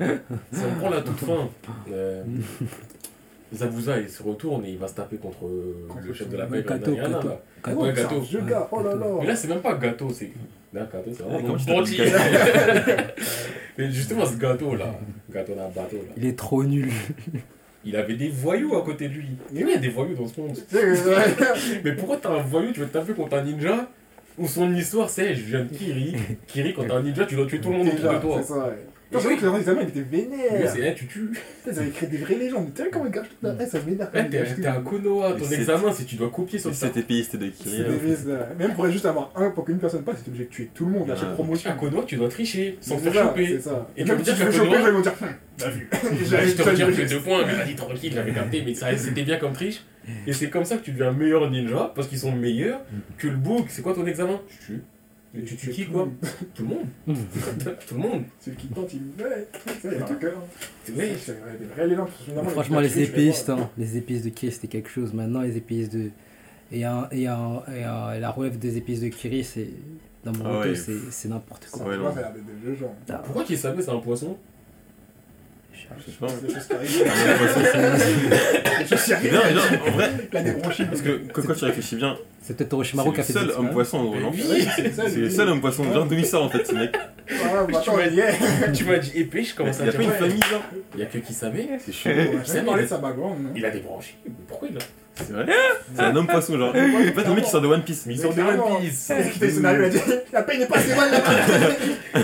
[0.52, 1.50] ça me prend la toute fin.
[1.92, 2.24] Euh,
[3.54, 5.40] Zabuza, il se retourne et il va se taper contre
[5.90, 6.58] Contre le chef de la paix.
[6.58, 6.64] Là.
[6.64, 6.92] Kato.
[6.92, 7.00] Ouais,
[7.76, 8.68] Oh, c'est un gâteau.
[8.72, 9.26] oh là Mais là.
[9.28, 10.32] là, c'est même pas gâteau, c'est.
[10.74, 12.02] Là, gâteau, c'est vraiment petit.
[13.78, 14.94] Mais justement, ce gâteau-là,
[15.32, 16.90] gâteau d'un bateau, là, Il est trop nul.
[17.86, 19.28] il avait des voyous à côté de lui.
[19.52, 20.58] Mais Il y a des voyous dans ce monde.
[21.84, 23.90] Mais pourquoi t'as un voyou, tu veux te taper contre un ninja
[24.38, 26.16] Où son histoire, c'est je viens de Kiri.
[26.48, 28.38] Kiri, quand t'es un ninja, tu dois tuer tout le monde autour de toi.
[28.42, 28.86] C'est ça, ouais.
[29.12, 30.72] Non, c'est vrai que le examen il était Mais vénère.
[30.72, 31.30] c'est, eh, tu tues.
[31.68, 32.72] Ils avaient créé des vraies légendes.
[32.74, 34.10] Tu sais comment ils gâchent tout là Ça m'énerve.
[34.14, 36.98] Eh, t'es, t'es à Konoha, ton examen, si tu dois copier sur Et le cet
[36.98, 38.38] épéiste de là.
[38.40, 38.50] là.
[38.58, 40.92] Même pour juste avoir un, pour qu'une personne passe, c'est obligé de tuer tout le
[40.92, 41.34] monde à chaque Ouais.
[41.36, 41.70] promotion.
[41.72, 43.60] À Konoha, tu dois tricher sans te faire ça, choper.
[43.60, 43.88] Ça.
[43.98, 45.14] Et même si dire tu veux qu'à choper, ils vont dire
[45.58, 45.88] T'as vu
[46.32, 49.24] Là, je te retire que deux points, mais vas-y, tranquille, j'avais capté, mais ça, c'était
[49.24, 49.84] bien comme triche.
[50.26, 52.82] Et c'est comme ça que tu deviens meilleur ninja, parce qu'ils sont meilleurs
[53.18, 53.66] que le bouc.
[53.70, 54.40] C'est quoi ton examen?
[54.48, 54.82] Tu tues.
[55.34, 56.10] Mais tu tues qui, quoi
[56.54, 56.86] Tout le monde.
[57.88, 58.24] Tout le monde.
[58.40, 59.24] Celui qui tente, il.
[59.24, 59.48] Ouais,
[59.82, 60.38] c'est il a un cœur.
[60.96, 61.14] Ouais.
[61.18, 61.58] C'est vrai,
[62.50, 63.00] Franchement, les
[63.48, 63.60] vois.
[63.62, 65.14] hein, les épistes de Kiri, c'était quelque chose.
[65.14, 66.10] Maintenant, les épistes de.
[66.74, 69.68] Et, un, et, un, et, un- et la relève des épistes de Kiri, c'est.
[70.24, 70.76] Dans mon Ah ouais.
[70.76, 71.88] c'est c'est n'importe quoi.
[71.88, 71.96] Ouais.
[73.10, 74.38] Ah, Pourquoi qu'il savait c'est un poisson?
[75.74, 76.28] Je sais pas.
[76.30, 77.04] C'est des choses qui arrivent.
[78.92, 79.32] Non, c'est-.
[79.32, 80.54] Non, non, en vrai, Il a
[80.86, 83.34] parce que quand quand tu réfléchis bien, C'est peut-être c'est Orochimaru qui a le fait
[83.34, 83.74] seul des homme expériences.
[83.74, 84.32] poisson au Mais Roland.
[84.34, 84.68] oui.
[84.76, 85.94] c'est ça, C'est le seul homme poisson.
[85.94, 86.96] Genre d'où il sort en fait ce mec.
[86.98, 88.72] Ah, bah, il.
[88.74, 90.02] Tu m'as dit épée, je Il commence a à pas dire.
[90.02, 90.64] une ouais, famille genre.
[90.96, 91.68] Il y a que qui savait.
[91.86, 91.92] C'est
[92.60, 94.16] a non Il a des branchies.
[94.26, 94.80] Mais pourquoi il a
[95.28, 95.46] C'est vrai.
[95.96, 96.70] C'est un homme poisson genre.
[96.70, 98.06] En fait le mec qui sort de One Piece.
[98.06, 98.42] Mais ils sont de.
[98.42, 99.10] One Piece.
[99.10, 100.00] Il a quitté le scénario, il a dit
[100.34, 101.20] La paix n'est pas assez mal là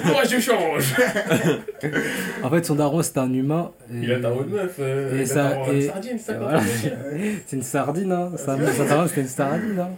[0.06, 0.96] Moi je change.
[2.44, 3.72] En fait, son daron, c'était un humain.
[3.92, 4.76] et- Il a ta haute meuf.
[4.80, 6.62] euh, Et il ça- et- sardine, ça voilà.
[7.46, 8.32] C'est une sardine, hein.
[8.38, 9.90] Sa- Son daron, c'était une sardine, hein.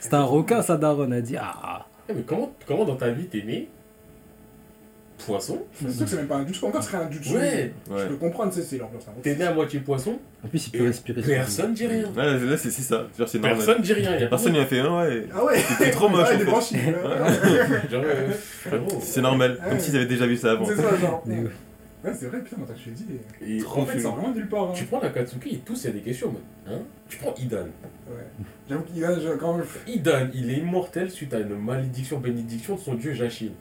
[0.00, 1.12] C'était un requin, sa daronne.
[1.12, 3.68] a dit Ah, Eh, Mais comment, comment dans ta vie t'es né?
[5.26, 6.64] Poisson C'est sûr que c'est même pas un jutsu.
[6.64, 7.34] Encore, ce serait un jutsu.
[7.34, 7.72] Ouais.
[7.88, 8.06] Je Ouais.
[8.08, 9.20] peux comprendre, c'est leur cerveau.
[9.22, 11.22] T'es né à moitié poisson en plus, il Et peut respirer.
[11.22, 12.04] Personne dit rien.
[12.16, 13.06] Ouais, là c'est c'est ça.
[13.18, 13.56] Genre c'est normal.
[13.58, 14.18] Personne dit rien.
[14.18, 15.26] y a Personne lui a fait un ouais.
[15.34, 16.28] Ah ouais C'était trop moche,
[17.94, 18.30] euh.
[19.00, 19.58] C'est normal.
[19.62, 19.68] Ouais.
[19.70, 20.64] Comme s'ils avaient déjà vu ça avant.
[20.64, 21.22] C'est ça, genre.
[21.26, 21.42] Mais
[22.02, 23.04] Ouais, c'est vrai, putain, quand je te dit.
[23.46, 24.02] Et Trop En fait, fumé.
[24.02, 24.70] ça sort vraiment nulle part.
[24.70, 24.72] hein.
[24.74, 26.32] tu prends Nakatsuki et tous, il y a des questions.
[26.32, 26.78] mais, Hein
[27.10, 27.58] tu prends Idan.
[28.08, 28.24] Ouais.
[28.70, 29.66] J'avoue je- quand même.
[29.86, 33.52] Idan, il est immortel suite à une malédiction, bénédiction de son dieu Jachine.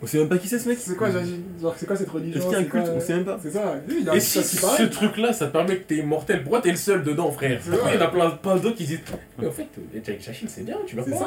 [0.00, 0.78] On sait même pas qui c'est ce mec.
[0.80, 2.92] C'est quoi, Genre, c'est quoi cette religion Est-ce qu'il y a un c'est quoi, culte
[2.96, 3.38] On sait même pas.
[3.42, 3.74] C'est ça.
[3.88, 6.60] Lui, il y a Et si ce truc-là, ça te permet que t'es immortel, pourquoi
[6.60, 7.96] t'es le seul dedans, frère C'est Pourquoi vrai.
[7.96, 9.00] il y en a plein, plein d'autres qui disent
[9.38, 11.18] Mais en fait, euh, Jack Jachine, c'est bien, tu vas C'est pas.
[11.18, 11.24] ça.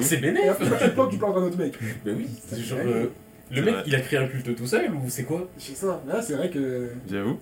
[0.00, 0.48] C'est Et bénéf.
[0.48, 1.74] après, quand tu te plantes, tu plantes un autre mec.
[2.06, 2.78] Mais oui, c'est genre.
[2.86, 3.06] euh,
[3.50, 3.82] le mec, vrai.
[3.86, 6.02] il a créé un culte tout seul ou c'est quoi C'est ça.
[6.08, 6.88] Là, c'est vrai que.
[7.10, 7.38] J'avoue.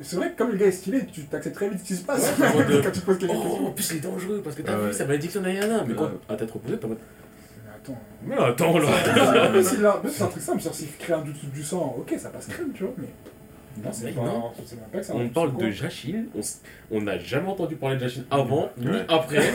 [0.00, 2.02] C'est vrai que comme le gars est stylé, tu t'acceptes très vite ce qui se
[2.02, 2.34] passe.
[2.40, 4.56] Ouais, en mode, Quand tu te poses quelques Oh, en plus, il est dangereux parce
[4.56, 4.92] que t'as Ah vu ouais.
[4.92, 5.84] sa malédiction d'Ayana.
[5.86, 5.98] Mais Ouais.
[5.98, 6.98] quand à tête reposée, t'es en mode.
[8.24, 8.72] Mais attends.
[8.74, 9.62] Mais attends là Mais
[10.10, 12.72] c'est un truc simple, genre s'il crée un jutsu du sang, ok, ça passe crème,
[12.74, 13.08] tu vois, mais.
[13.84, 14.22] Non, c'est pas.
[14.22, 14.52] non.
[14.92, 15.14] Pas que ça.
[15.14, 16.28] On parle de Jachine,
[16.90, 19.52] on n'a jamais entendu parler de Jachine avant, ni après.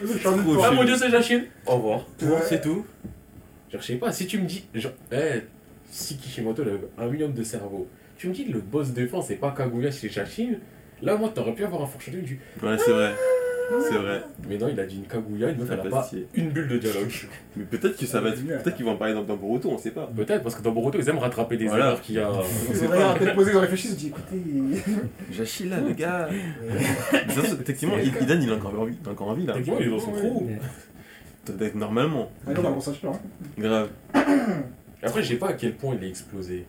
[0.00, 0.60] Doute.
[0.62, 2.00] Ah mon dieu, c'est Jachine Au revoir.
[2.22, 2.28] Ouais.
[2.48, 2.84] C'est tout.
[3.70, 4.66] Genre, je sais pas, si tu me dis.
[4.74, 5.42] Genre, eh,
[5.90, 9.36] si Kishimoto il avait un million de cerveaux, tu me dis le boss défense c'est
[9.36, 10.58] pas Kaguya, c'est Jachine,
[11.02, 12.40] là, moi, t'aurais pu avoir un foreshadowing du.
[12.62, 13.14] Ouais, c'est vrai.
[13.82, 14.22] C'est vrai.
[14.48, 16.78] Mais non, il a dit une Kaguya, une meuf, elle a pas une bulle de
[16.78, 17.10] dialogue.
[17.56, 18.44] Mais peut-être que ça va être.
[18.44, 20.10] Peut-être qu'ils vont en parler dans, dans Boruto, on sait pas.
[20.14, 22.30] Peut-être, parce que dans Boruto, ils aiment rattraper des erreurs qu'il y a.
[22.32, 24.42] On peut-être posé, ils ont réfléchi, ils se dit écoutez.
[25.32, 26.28] Jashi là, le gars.
[26.30, 28.96] Mais ça, Effectivement, Idan il est encore en vie.
[29.00, 29.52] Il est encore en vie là.
[29.54, 30.50] Techniquement, il est dans son trou.
[31.44, 32.30] Peut-être Normalement.
[32.46, 33.12] Ah non, ça, je hein.
[33.58, 33.88] Grave.
[35.02, 36.66] Après, je sais pas à quel point il a explosé.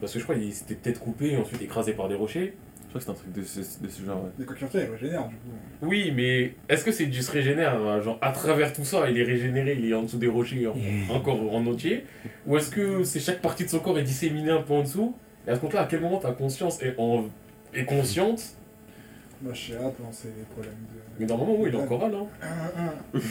[0.00, 2.54] Parce que je crois qu'il s'était peut-être coupé et ensuite écrasé par des rochers.
[2.94, 4.22] Je crois que c'est un truc de ce, de ce genre.
[4.24, 4.30] ouais.
[4.38, 5.48] Les coquilles ils régénèrent, du coup.
[5.82, 9.18] Oui, mais est-ce que c'est du se régénère hein, Genre, à travers tout ça, il
[9.18, 12.04] est régénéré, il est en dessous des rochers, en- encore en entier
[12.46, 15.14] Ou est-ce que c'est chaque partie de son corps est disséminée un peu en dessous?
[15.46, 17.24] Et à ce compte-là, à quel moment ta conscience est, en...
[17.74, 18.42] est consciente
[19.42, 20.72] Moi, je suis là pour lancer des problèmes
[21.18, 22.08] Mais normalement, oui, il est encore là.
[22.08, 22.14] de.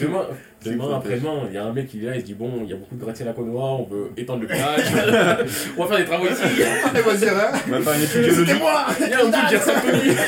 [0.06, 0.26] Demain,
[0.60, 2.70] C'est demain après-demain, il y a un mec qui vient, il se dit Bon, il
[2.70, 4.86] y a beaucoup de gratte-ciel à Conois, on veut étendre le plage,
[5.78, 6.42] on va faire des travaux ici.
[6.44, 7.52] Allez, vas-y, hein.
[7.68, 8.60] On va faire une étude C'était géologique.
[8.60, 10.16] moi Il y a un truc qui ressemble Tony.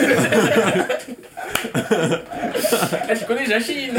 [3.10, 3.94] Eh, tu connais Jachine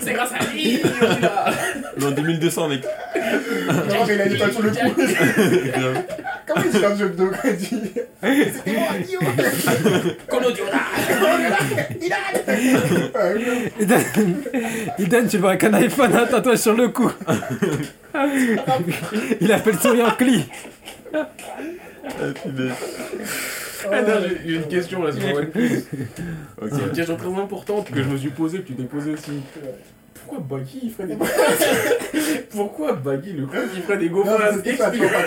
[0.00, 0.53] C'est grâce à lui
[1.20, 1.52] là.
[1.98, 2.82] Dans 2200, mec.
[2.84, 4.76] Genre, il a une étoile sur le cou.
[6.46, 7.70] Comment il dit un jeu de dos quand il dit
[8.22, 8.88] C'était moi,
[10.28, 10.80] Kono Diona.
[13.80, 14.02] Iden,
[14.98, 17.10] Iden, tu le vois avec un iPhone, un tatouage sur le cou.
[19.40, 20.44] Il appelle son Yankee.
[21.14, 21.26] Ah,
[22.42, 22.72] punaise.
[23.90, 25.86] Attends, j'ai- j'ai une question là sur One Piece.
[26.70, 29.42] C'est une question très importante que je me suis posée, que tu t'es posée aussi.
[30.26, 31.16] Pourquoi Baggy il ferait des
[32.50, 34.08] Pourquoi Baggy le con il ferait des
[34.76, 35.22] ça, tu vois pas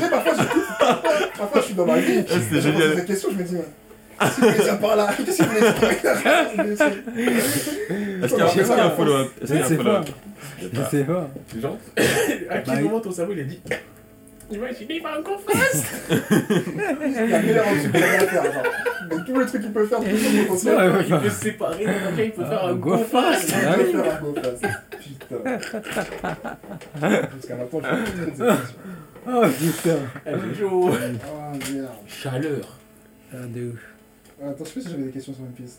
[0.00, 2.24] sais, parfois, je, parfois, je suis dans ma vie.
[2.28, 2.96] Ah, c'était je me pose génial.
[2.96, 3.64] des questions, je me dis, mais
[4.18, 5.08] qu'est-ce qu'il voulait dire par là?
[5.16, 5.94] Qu'est-ce qu'il voulait dire par là
[8.22, 9.28] Est-ce qu'il y a- un follow-up?
[9.42, 9.82] Est-ce qu'il y a Je un sais pas.
[9.84, 10.08] follow-up?
[10.60, 11.30] Je sais pas.
[11.60, 11.78] Genre,
[12.50, 13.60] à quel moment ton cerveau il a dit
[14.52, 18.30] Imagine, il va en confesse Il a mille heures en faire.
[18.32, 18.62] Genre.
[19.26, 20.10] Tous les trucs qu'il peut faire, tout le
[20.48, 23.50] monde Ouais, ouais, Il peut se séparer, donc il peut faire un go fast.
[23.50, 23.76] fast Ah.
[23.78, 24.64] Il peut faire un go fast.
[25.00, 25.58] Putain.
[27.34, 28.56] Jusqu'à maintenant, je suis très de cette question.
[29.24, 29.98] Oh putain.
[30.58, 31.88] Chaud Oh merde.
[32.08, 32.78] Chaleur
[33.32, 33.80] Ah, de ouf.
[34.44, 35.78] Attends, je sais pas si j'avais des questions sur One Piece.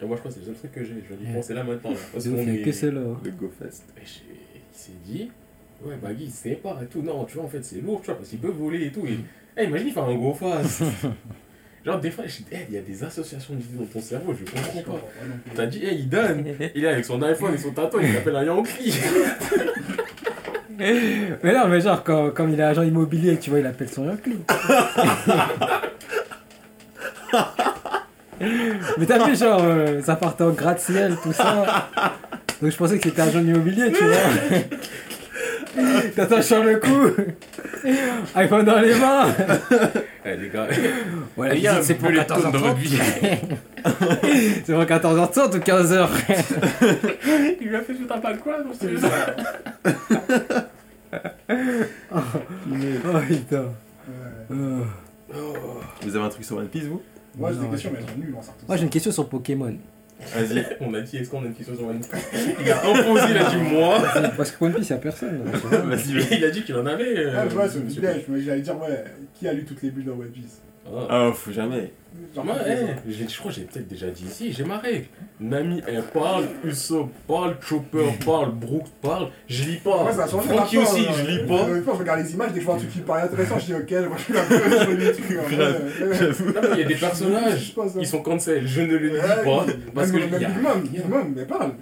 [0.00, 1.54] Et moi je crois que c'est le seul truc que j'ai, je vais y penser
[1.54, 1.90] là maintenant.
[1.90, 2.62] Là, parce qu'on est...
[2.62, 3.00] que celle-là.
[3.24, 3.82] Le Go Fast.
[3.96, 4.22] Et j'ai-
[4.72, 5.30] Il s'est dit,
[5.84, 7.02] ouais, Baggy, il se sépare et tout.
[7.02, 9.06] Non, tu vois, en fait, c'est lourd, tu vois, parce qu'il peut voler et tout.
[9.06, 9.18] Et,
[9.56, 10.82] Eh, imagine, il fait un gros face.
[11.84, 14.34] Genre, des fois, je dis, Eh, il y a des associations d'idées dans ton cerveau,
[14.34, 15.00] je comprends pas.
[15.54, 16.44] T'as dit, hey, il donne.
[16.74, 18.94] Il est avec son iPhone et son tatouage, il s'appelle un Yankee.
[20.78, 24.04] Mais non, mais genre, quand, comme il est agent immobilier, tu vois, il appelle son
[24.04, 24.36] Yankee.
[28.98, 31.88] mais t'as vu, genre, euh, ça partait en gratte-ciel, tout ça.
[32.60, 34.16] Donc je pensais que c'était agent immobilier, tu vois.
[36.14, 37.10] Tatouage sur le cou.
[38.34, 39.26] iPhone dans les mains.
[40.24, 42.78] Eh, les gars, a un visite, c'est pour bullet tone dans votre 14h30.
[42.78, 42.98] vie.
[44.66, 46.08] C'est pour 14h30 ou 15h.
[47.60, 48.86] Il lui a fait tout un pas de quoi, ça.
[52.08, 53.64] Oh putain.
[54.50, 54.56] Ouais.
[56.02, 57.00] Vous avez un truc sur One Piece, vous?
[57.38, 58.64] Moi, j'ai des questions, mais elles sont nulles en sortant.
[58.66, 59.74] Moi j'ai une question sur Pokémon.
[60.34, 60.64] Vas-y.
[60.80, 62.10] On a dit, est-ce qu'on a une question sur One Piece
[62.60, 64.02] Il a imposé, il a dit moi.
[64.36, 65.44] Parce que One Piece, y'a personne.
[65.44, 65.78] là, tu vois.
[65.78, 66.36] Vas-y.
[66.38, 67.18] Il a dit qu'il en avait.
[67.18, 68.24] euh, Ah, je vois, c'est une monsieur idée.
[68.26, 70.60] Je me- J'allais dire, ouais, qui a lu toutes les bulles dans One Piece?
[70.94, 71.06] Ah.
[71.10, 71.92] Ah, faut jamais.
[72.34, 75.06] Moi, les eh, j'ai- je crois que j'ai peut-être déjà dit ici, j'ai ma règle.
[75.40, 80.04] Nami, elle parle, Usopp parle, Chopper parle, Brooks parle, je lis pas.
[80.04, 81.74] Ouais, ça a changé Francky maintenant, aussi, euh, je lis euh, pas.
[81.74, 83.22] Des fois, je regarde les images, dès que je vois un truc qui me paraît
[83.22, 85.18] intéressant, je dis ok, je vois je la je lis
[86.54, 89.66] mais il y a des personnages, ils sont cancel, je ne le lis pas.
[89.94, 91.72] Parce que même, mais parle.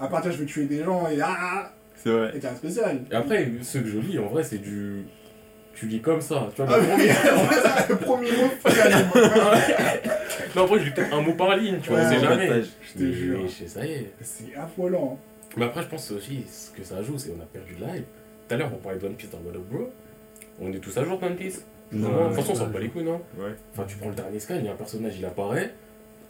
[0.00, 2.32] À partir, je veux tuer des gens et ah, C'est vrai.
[2.36, 3.00] et t'es un spécial.
[3.10, 5.04] Et après, ce que je lis, en vrai, c'est du.
[5.78, 6.74] Tu lis comme ça, tu vois.
[6.74, 7.08] Ah, le premier-
[7.88, 8.50] le premier mot.
[10.56, 12.20] Non, en vrai, je lis peut-être un mot par ligne, tu vois, Ouais, on sait
[12.20, 12.62] jamais.
[12.62, 13.40] Je te jure.
[13.66, 14.10] Ça y est.
[14.22, 15.18] C'est affolant.
[15.56, 18.02] Mais après, je pense aussi, ce que ça joue, c'est qu'on a perdu de live.
[18.48, 19.90] Tout à l'heure, on parlait de One Piece dans Mode Bro.
[20.60, 21.64] On est tous à jour de One Piece.
[21.92, 23.52] Non, de toute façon, on s'en bat les couilles, non Ouais.
[23.72, 25.72] Enfin, tu prends le dernier scan, il y a un personnage, il apparaît.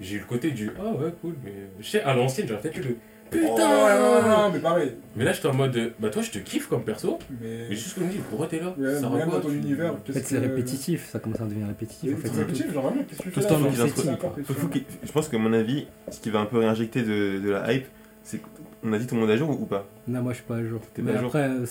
[0.00, 1.52] J'ai eu le côté du Ah ouais, cool, mais.
[1.80, 2.96] Je sais, à l'ancienne, j'aurais peut-être eu le
[3.30, 4.92] Putain Oh, non, non, mais pareil.
[5.16, 7.18] Mais là, j'étais en mode Bah, toi, je te kiffe comme perso.
[7.40, 7.66] Mais.
[7.68, 9.56] Mais juste comme dis, pourquoi t'es là Ouais, Ça même va dans quoi ton tu-
[9.56, 9.92] univers.
[9.92, 12.14] En qu'est-ce fait, c'est que- répétitif, ça commence à devenir répétitif.
[12.14, 15.28] En fait, C'est répétitif, genre vraiment, qu'est-ce que tu Tout fais là qu'il- Je pense
[15.28, 17.86] qu'à mon avis, ce qui va un peu réinjecter de, de la hype,
[18.22, 18.40] c'est
[18.82, 19.86] qu'on a dit tout le monde à jour ou pas?
[20.06, 20.80] Non, moi je suis pas à jour.
[20.94, 21.66] T'es Mais pas à jour après, euh,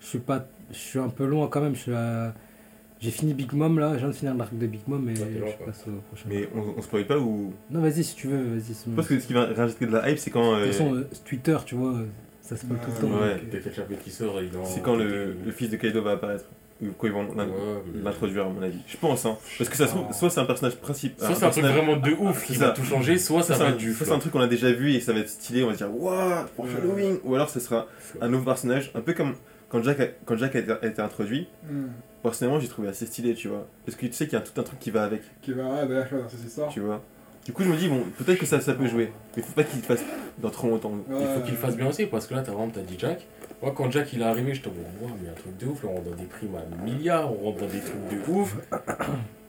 [0.00, 1.74] je suis pas, je suis un peu loin quand même.
[1.74, 2.34] Je suis à-
[3.02, 5.56] J'ai fini Big Mom là, je viens de finir l'arc de Big Mom, mais Ouais,
[5.60, 6.26] je passe au prochain.
[6.28, 7.52] Mais on, on spoil pas ou?
[7.68, 8.74] Non, vas-y si tu veux, vas-y.
[8.86, 10.52] Je pense que ce qui va réinjecter de la hype, c'est quand.
[10.52, 12.06] De euh, toute façon, euh, Twitter, tu vois, euh,
[12.40, 13.20] ça se peut tout le temps.
[13.20, 13.34] Ouais.
[13.34, 15.76] donc, Dès que le chapitre qui sort, il en- c'est quand le, le fils de
[15.76, 16.44] Kaido va apparaître.
[16.80, 17.52] Ou quand ils vont l'in- Ouais,
[17.94, 18.78] mais- l'introduire, à mon avis.
[18.88, 19.36] Je pense, hein.
[19.58, 21.26] Parce que ça se trouve, soit c'est un personnage principal.
[21.26, 22.72] Soit c'est un truc vraiment de ouf qui va ça.
[22.72, 24.72] tout changer, soit ça va être du un, soit c'est un truc qu'on a déjà
[24.72, 26.66] vu et ça va être stylé, on va se dire waouh, pour.
[26.66, 27.86] Halloween Ou alors ce sera
[28.20, 29.34] un nouveau personnage, un peu comme
[29.68, 31.46] quand Jack a, quand Jack a été, a été introduit.
[31.68, 31.86] Hmm.
[32.22, 33.66] Personnellement, j'ai trouvé assez stylé, tu vois.
[33.84, 35.84] Parce que tu sais qu'il y a tout un truc qui va avec, Qui va
[35.84, 36.68] derrière dans ces histoires.
[36.68, 37.02] tu vois.
[37.44, 39.10] Du coup, je me dis, bon, peut-être que ça, ça peut jouer.
[39.36, 40.04] Mais faut pas qu'il fasse
[40.38, 40.92] dans trop longtemps.
[41.08, 43.26] Il faut qu'il fasse bien aussi, parce que là, t'as vraiment, t'as dit Jack.
[43.60, 45.82] Moi, quand Jack il est arrivé, je te dis, wow, mais un truc de ouf,
[45.82, 48.56] là, on rentre dans des primes à milliards, on rentre dans des trucs de ouf.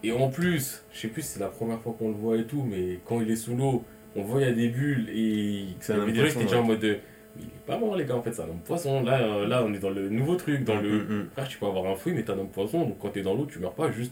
[0.04, 2.46] Et en plus, je sais plus si c'est la première fois qu'on le voit et
[2.46, 3.84] tout, mais quand il est sous l'eau,
[4.16, 6.98] on voit il y a des bulles et un avait poisson, déjà en mode de,
[7.38, 9.04] Il est pas mort, les gars, en fait, c'est un homme poisson.
[9.04, 10.90] Là, euh, là, on est dans le nouveau truc, dans le.
[11.00, 11.26] Mm, mm.
[11.34, 13.34] Frère, tu peux avoir un fruit, mais t'es un homme poisson, donc quand t'es dans
[13.34, 14.12] l'eau, tu meurs pas, juste.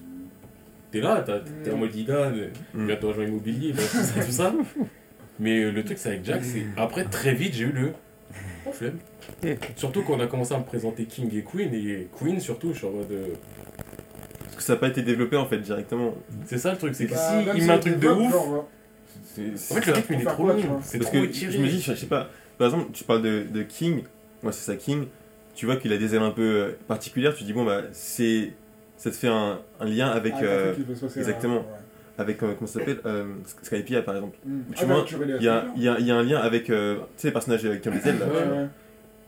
[0.91, 2.31] T'es là, t'as- t'es en mode Ida,
[2.73, 2.88] Mm.
[2.88, 4.53] bientôt agent immobilier, bah, tout ça, tout ça.
[5.39, 6.64] Mais euh, le truc, c'est avec Jack, c'est.
[6.77, 7.93] Après, très vite, j'ai eu le.
[8.65, 8.98] Oh, flemme.
[9.76, 12.80] Surtout quand on a commencé à me présenter King et Queen, et Queen surtout, je
[12.80, 13.11] suis en mode.
[13.11, 13.27] euh,
[14.43, 16.14] Parce que ça n'a pas été développé en fait directement.
[16.45, 18.31] C'est ça le truc, c'est que Bah, si il met un truc de ouf.
[18.31, 18.68] genre,
[19.38, 20.56] En fait, le rythme, il est trop long.
[20.84, 22.30] C'est Parce trop que je me dis, je sais pas,
[22.61, 24.03] par exemple, tu parles de, de King,
[24.43, 25.05] moi c'est ça King,
[25.55, 28.53] tu vois qu'il a des ailes un peu euh, particulières, tu dis bon bah c'est
[28.97, 30.73] ça te fait un, un lien avec Ah, euh,
[31.17, 31.55] exactement.
[31.57, 31.63] ouais.
[32.19, 33.25] avec euh, comment ça s'appelle euh,
[33.63, 34.38] Skypiea par exemple.
[34.45, 34.59] Mm.
[34.75, 36.23] Tu Ah, vois, bah, tu à Il y a, y, a, il y a un
[36.23, 38.27] lien avec euh, tu sais les personnages qui ont des ailes là.
[38.27, 38.67] Ouais, ouais,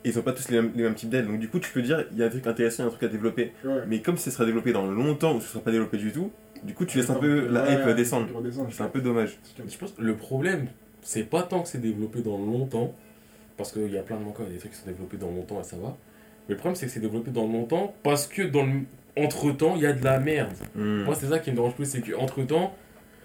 [0.05, 1.25] Et ils ont pas tous les mêmes, les mêmes types d'ailes.
[1.25, 2.89] Donc du coup tu peux dire il y a un truc intéressant, il y a
[2.89, 3.51] un truc à développer.
[3.65, 3.81] ouais.
[3.87, 6.31] Mais comme ce sera développé dans longtemps ou ce sera pas développé du tout,
[6.63, 8.27] du coup tu laisses un peu la Ouais, hype ouais, descendre.
[8.69, 9.39] C'est un peu dommage.
[9.67, 10.67] Je pense que le problème,
[11.01, 12.93] c'est pas tant que c'est développé dans longtemps,
[13.57, 15.63] parce qu'il y a plein de mangas, des trucs qui sont développés dans longtemps et
[15.63, 15.95] ça va.
[16.49, 18.71] Mais le problème, c'est que c'est développé dans longtemps parce que dans le.
[19.15, 20.49] Entre temps, il y a de la merde.
[20.75, 21.03] Hmm.
[21.03, 22.73] Moi, c'est ça qui me dérange plus, c'est que entre temps,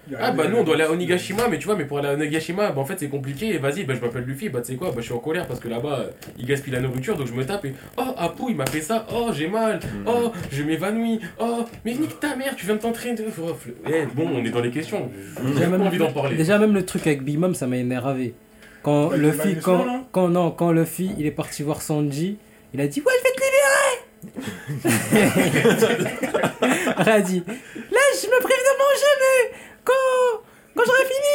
[0.07, 1.85] Il y a ah bah nous on doit aller à Onigashima, mais tu vois, mais
[1.87, 4.49] pour aller à Onigashima, bah en fait c'est compliqué, et vas-y, bah je m'appelle Luffy,
[4.51, 6.07] bah tu sais quoi, bah je suis en colère parce que là-bas
[6.39, 9.07] il gaspille la nourriture, donc je me tape et oh Apu il m'a fait ça,
[9.15, 10.05] oh j'ai mal, Hmm.
[10.07, 13.17] oh je m'évanouis, oh mais nique ta mère, tu viens de t'entraîner.
[13.43, 13.51] Oh,
[13.87, 15.11] eh, bon, on est dans les questions,
[15.43, 16.37] j'ai Déjà, pas même, envie d'en parler.
[16.37, 18.35] déjà même le truc avec Big Mom, ça m'a énervé.
[18.83, 22.39] Quand Ouais, le Luffy, quand, là quand, non, quand Luffy, il est parti voir Sanji,
[22.73, 24.79] il a dit ouais je vais te libérer.
[27.01, 29.41] il a dit là je me prive de manger mais
[29.85, 30.43] quand
[30.77, 31.35] quand j'aurai fini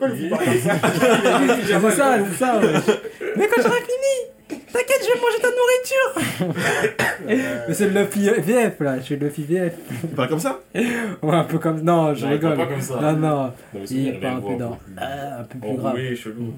[0.00, 0.08] Ah,
[1.62, 2.72] c'est ça c'est ça ouais.
[3.36, 4.14] mais quand j'aurai fini
[4.72, 6.10] t'inquiète je vais manger ta nourriture.
[7.68, 9.72] Mais c'est le Luffy VF là je suis le Luffy VF
[10.04, 10.60] Il parle comme ça?
[10.74, 12.66] Ouais un peu comme non je Non, il parle rigole.
[12.66, 12.94] pas comme ça.
[13.00, 13.52] non non.
[13.86, 15.94] C'est il parle un peu dans plus- un peu plus grave.
[15.94, 16.54] enroué, chelou.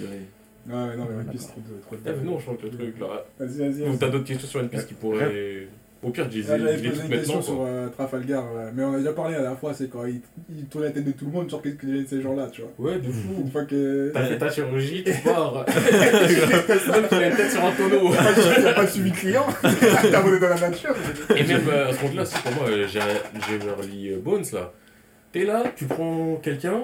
[0.00, 1.80] Ouais, non, mais One Piece, trop de.
[1.82, 3.24] trop de- mais non, on change le truc là.
[3.38, 3.82] Vas-y, vas-y.
[3.82, 3.98] Ou vas-y.
[3.98, 5.66] t'as d'autres questions sur One Piece qui pourraient.
[6.02, 7.40] Au pire, je les Ah, ai J'avais posé une question maintenant.
[7.42, 7.66] sur quoi.
[7.66, 8.70] euh, Trafalgar, ouais.
[8.74, 10.20] mais on a déjà parlé la dernière fois, c'est quand il,
[10.54, 12.48] il tourne la tête de tout le monde, genre qu'est-ce que j'ai de ces gens-là,
[12.52, 12.90] tu vois.
[12.92, 13.40] Ouais, de fou.
[13.40, 14.10] Une fois que.
[14.12, 15.64] T'as fait ta chirurgie, tu pars.
[15.66, 18.12] L'homme qui a une tête sur un tonneau.
[18.12, 20.94] Y a pas de suivi client, t'as volé dans la nature.
[21.36, 24.72] Et même euh, à ce compte-là, c'est pour moi, euh, j'ai euh, Bones là.
[25.32, 26.82] T'es là, tu prends quelqu'un.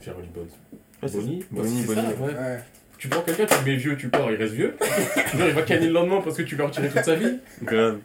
[0.00, 0.46] J'ai relu Bones.
[1.02, 2.00] Ouais, Bonnie Bonnie, Bonnie.
[2.00, 2.32] ça, ouais.
[2.32, 2.58] Ouais.
[2.98, 4.74] Tu prends quelqu'un, tu le mets vieux, tu pars, il reste vieux.
[5.38, 7.38] Genre, il va canner le lendemain parce que tu lui as retiré toute sa vie.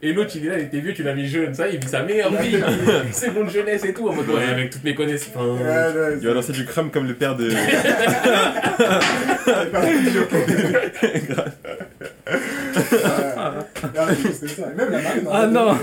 [0.04, 1.88] Et l'autre, il est là, il était vieux, tu l'as mis jeune, ça, il vit
[1.88, 2.58] sa meilleure vie.
[3.12, 4.08] C'est bon de jeunesse et tout.
[4.08, 5.34] En mode, ouais, avec toutes mes connaissances.
[5.36, 7.50] Ouais, Enfin, ouais, Il va lancer du crâne comme le père de.
[15.32, 15.76] Ah, non.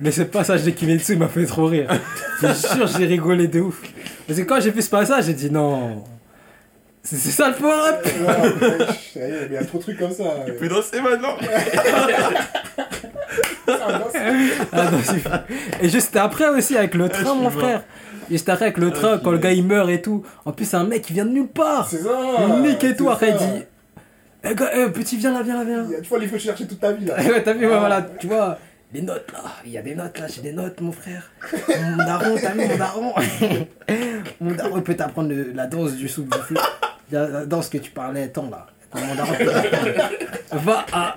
[0.00, 1.88] Mais ce passage de Kimetsu m'a fait trop rire.
[2.40, 3.80] Je jure, j'ai rigolé de ouf.
[4.26, 6.02] Parce que quand j'ai vu ce passage, j'ai dit non.
[7.04, 8.00] C'est ça le est,
[9.16, 10.24] mais Il y a trop de trucs comme ça.
[10.46, 11.36] Il peut danser maintenant
[13.68, 14.00] Ah,
[14.72, 15.44] ah,
[15.80, 17.82] Et juste après aussi avec le train, je mon frère.
[18.28, 20.22] Et juste après avec le train, je quand le gars il meurt et tout.
[20.44, 21.88] En plus, c'est un mec qui vient de nulle part.
[21.88, 22.10] C'est ça.
[22.48, 23.08] Il nique et tout.
[23.10, 23.64] Après, il dit
[24.44, 25.86] Eh, gars, eh, petit, viens là, viens là, viens.
[26.02, 27.16] Tu vois, il faut chercher toute ta vie là.
[27.18, 28.58] Ouais, T'as vu, ouais, voilà, tu vois.
[28.92, 31.32] Les notes là, il y a des notes là, j'ai des notes, mon frère.
[31.68, 33.14] Mon daron, t'as vu mon daron
[34.40, 36.56] Mon daron, il peut t'apprendre le- la danse du soupe du feu.
[37.10, 38.66] La danse que tu parlais tant là.
[40.52, 41.16] Va à.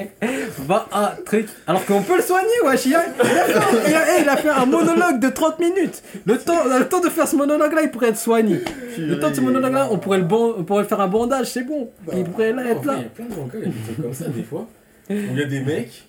[0.60, 1.48] Va à truc.
[1.66, 2.86] Alors qu'on peut le soigner, wesh.
[2.86, 5.58] Il a, il, a fait, il, a, eh, il a fait un monologue de 30
[5.58, 6.02] minutes.
[6.24, 8.60] Le temps, le temps de faire ce monologue là, il pourrait être soigné.
[8.96, 11.08] Le temps de ce monologue là, on pourrait le, bon, on pourrait le faire un
[11.08, 11.90] bandage, c'est bon.
[12.16, 12.94] Il pourrait là, être là.
[12.96, 14.68] il y a plein de trucs comme ça des fois.
[15.10, 16.06] Où il y a des mecs,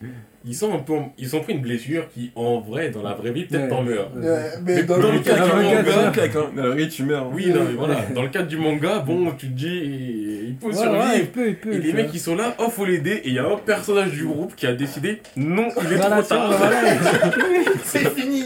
[0.47, 3.31] ils sont un peu, ils ont pris une blessure qui, en vrai, dans la vraie
[3.31, 3.69] vie, peut-être Ouais.
[3.69, 4.09] t'en meurs.
[4.17, 5.91] Euh, Mais Mais dans dans le le cas cas du manga, Dans
[6.39, 6.49] hein.
[6.55, 7.29] Dans la vraie, tu meurs.
[7.33, 7.95] Oui, non, mais voilà.
[8.15, 11.03] Dans le cadre du manga, bon, tu te dis, il peut Ouais, survivre.
[11.03, 11.73] ouais, il peut, il peut.
[11.73, 13.21] Et les mecs, ils sont là, oh, faut l'aider.
[13.23, 16.21] Et il y a un personnage du groupe qui a décidé, non, il est trop
[16.21, 16.53] tard.
[17.83, 18.43] c'est fini.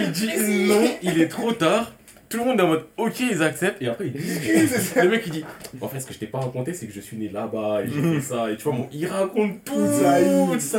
[0.00, 0.30] Il dit,
[0.68, 1.92] non, il est trop tard.
[2.32, 3.82] Tout le monde est en mode, ok, ils acceptent.
[3.82, 4.68] Et après, ils discutent.
[4.68, 5.04] C'est ça.
[5.04, 5.44] Le mec il dit
[5.80, 7.88] En fait ce que je t'ai pas raconté c'est que je suis né là-bas et
[7.88, 10.18] j'ai fait ça et tu vois mon il raconte tout Toute sa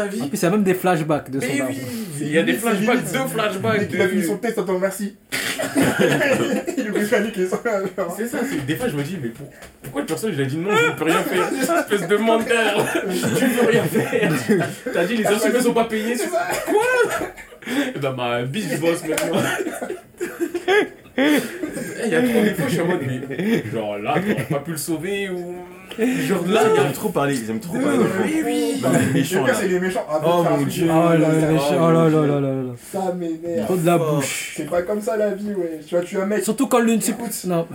[0.08, 0.22] vie.
[0.22, 0.30] En vie.
[0.30, 1.78] plus, il y a même des flashbacks de son Mais oui,
[2.22, 3.88] il y a des flashbacks, deux flashbacks.
[3.88, 5.16] qu'il a fini son test, t'entends merci.
[6.78, 8.14] il lui fait niquer son genre.
[8.18, 9.48] C'est ça, c'est- des fois je me dis mais pour-
[9.84, 11.50] pourquoi le personnage il a dit non je ne peux rien faire
[11.80, 14.32] espèce de menteur tu ne peux rien faire
[14.94, 16.48] t'as dit les assurés sont pas payés C'est ça.
[18.02, 19.40] dans ma bitch boss maintenant
[21.18, 24.60] il y a trop des fois je suis en mode mais genre là t'aurais pas
[24.60, 25.56] pu le sauver ou
[25.98, 28.00] Genre là, il y a J'aime trop parler, j'aime trop Oui, parler.
[28.24, 28.80] oui, oui.
[28.82, 30.06] Bah, les Le méchants, c'est les méchants.
[30.26, 30.88] Oh, mon Dieu.
[30.90, 32.74] Oh là là, oh là là là là là.
[32.92, 33.66] Ça m'énerve.
[33.66, 34.54] Trop de la bouche.
[34.58, 35.82] C'est pas comme ça la vie, ouais.
[35.88, 36.44] Tu vois, tu as un mec.
[36.44, 37.00] Surtout quand l'une.
[37.46, 37.68] Non.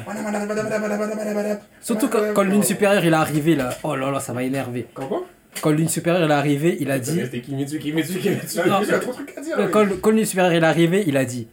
[1.80, 3.70] Surtout quand, l'une supérieure il est arrivé là.
[3.84, 4.86] Oh là là, ça m'a énervé.
[4.94, 5.22] Comment
[5.62, 7.20] Quand l'une supérieure il est arrivé, il a dit.
[7.22, 8.60] C'était Kimetsu, Kimetsu, Kimetsu.
[8.64, 9.58] Il y a trop de trucs à dire.
[9.58, 9.68] Ouais.
[9.70, 11.46] Quand, quand l'une supérieure il est arrivé, il a dit.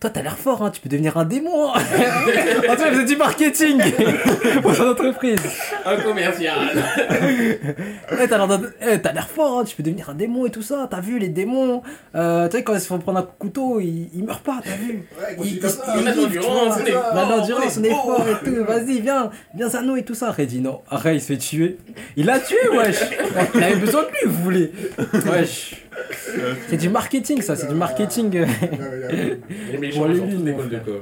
[0.00, 1.68] Toi, t'as l'air fort, hein, tu peux devenir un démon.
[1.74, 1.78] hein.
[2.70, 3.78] en tout cas, il faisait du marketing
[4.62, 5.38] pour son entreprise.
[5.84, 6.58] Un commercial.
[8.22, 10.50] Eh, t'as l'air d'un- eh, t'as l'air fort, hein, tu peux devenir un démon et
[10.50, 10.86] tout ça.
[10.90, 11.82] T'as vu les démons
[12.14, 14.76] euh, Tu sais, quand ils se font prendre un couteau, ils, ils meurent pas, t'as
[14.76, 15.94] vu Ouais, Ils, ils, ça.
[15.96, 17.80] ils on a de vivent, l'endurance, on est c'est fort, On a de l'endurance, on
[17.80, 17.96] on est est beau.
[17.96, 18.64] fort et tout.
[18.64, 20.34] Vas-y, viens, viens à nous et tout ça.
[20.38, 20.80] Dit non.
[20.90, 21.78] Après, il se fait tuer.
[22.16, 22.96] Il l'a tué, wesh.
[23.54, 24.72] Il avait besoin de lui, vous voulez.
[25.30, 25.86] Wesh.
[26.68, 28.30] C'est du marketing, ça, c'est du marketing.
[28.32, 31.00] Les Bon, ils les d'école de com.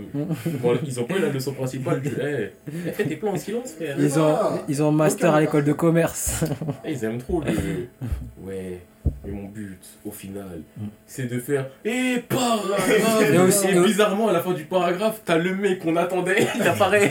[0.63, 2.01] Bon, ils ont pas eu la leçon principale.
[2.01, 2.51] du- Eh,
[2.87, 3.97] eh, fais tes plans en silence, frère.
[3.99, 4.37] Ils ont,
[4.69, 6.45] ils ont un master à l'école de commerce.
[6.85, 7.47] Eh, Ils aiment trop le.
[8.45, 8.81] Ouais,
[9.25, 10.61] mais mon but, au final,
[11.07, 11.67] c'est de faire.
[11.85, 15.97] Et paragraphe Et aussi- Et bizarrement, à la fin du paragraphe, t'as le mec qu'on
[15.97, 17.11] attendait, il apparaît.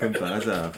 [0.00, 0.72] Comme par hasard.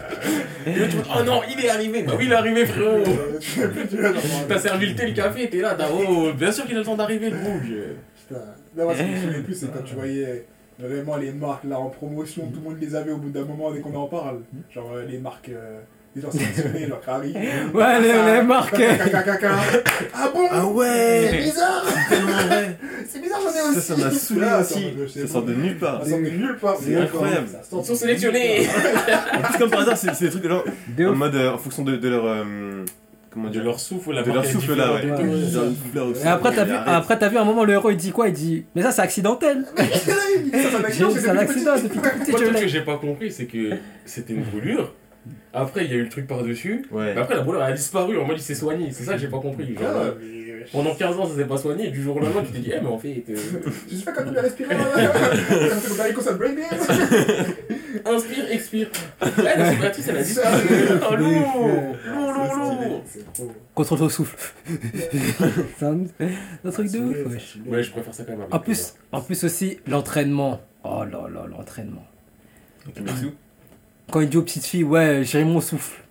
[0.66, 2.02] Oh non, il est arrivé.
[2.02, 3.02] Bah oui, il est arrivé, frérot.
[4.48, 5.88] T'as servi le thé, le café, t'es là, t'as.
[5.90, 7.74] Oh, bien sûr qu'il a le temps d'arriver, le bouge.
[8.16, 8.40] Putain.
[8.76, 10.46] Là, moi, ce qui me saoulait le plus, c'est quand tu voyais
[10.78, 13.70] vraiment les marques là en promotion, tout le monde les avait au bout d'un moment
[13.72, 14.40] dès qu'on en parle.
[14.70, 15.80] Genre euh, les marques, euh,
[16.20, 16.32] genre
[17.06, 17.34] Harry.
[17.74, 18.80] Ouais, les, les marques.
[20.14, 22.76] Ah bon Ah C'est ouais bizarre Tellement vrai
[23.08, 25.20] C'est bizarre, j'en ai aussi Ça, ça m'a saoulé aussi.
[25.20, 26.02] ça sort de nulle part.
[26.04, 26.76] Ça sort de nulle part.
[26.80, 27.46] C'est incroyable.
[27.46, 28.20] Nulle
[28.68, 29.38] part.
[29.38, 30.64] En plus, comme par hasard, c'est c'est des trucs genre,
[31.00, 32.24] en mode, euh, en fonction de, leur.
[32.26, 32.84] euh,
[33.30, 35.06] comment De dire leur souffle, la De leur souffle là, ouais.
[35.06, 35.10] et.
[35.10, 36.26] Ouais.
[36.26, 36.88] Après, t'as vu, Arrête.
[36.88, 39.02] après, t'as vu un moment, le héros il dit quoi Il dit Mais ça, c'est
[39.02, 39.64] accidentel.
[39.76, 42.30] C'est un accident, C'est c'est depuis tout petit.
[42.30, 43.70] Moi, truc que j'ai pas compris, c'est que
[44.04, 44.92] c'était une brûlure.
[45.52, 46.86] Après, il y a eu le truc par-dessus.
[46.90, 47.14] Ouais.
[47.14, 48.18] Mais après, la brûlure elle a disparu.
[48.18, 48.90] En mode, il s'est soigné.
[48.92, 49.74] C'est ça que j'ai pas compris.
[49.74, 51.88] Genre, Ah, euh, mais- pendant 15 ans, ça s'est pas soigné.
[51.88, 53.36] Et du jour au lendemain, tu t'es dit, eh, mais en fait, euh,
[53.90, 54.74] Je sais pas quand tu vas respirer.
[58.04, 58.88] Inspire, expire.
[59.22, 60.62] Eh, la cicatrice, elle a disparu.
[61.10, 63.02] Oh, lourd Lourd, lourd, lourd.
[63.74, 64.36] Contrôle ton souffle.
[65.78, 65.98] c'est un,
[66.64, 67.58] un truc de ouf, wesh.
[67.66, 68.46] Ouais, je préfère ça quand même.
[68.50, 70.60] En plus, en plus aussi, l'entraînement.
[70.84, 72.04] Oh là là, l'entraînement.
[74.10, 76.02] Quand il dit aux petites filles, ouais, j'ai mon souffle.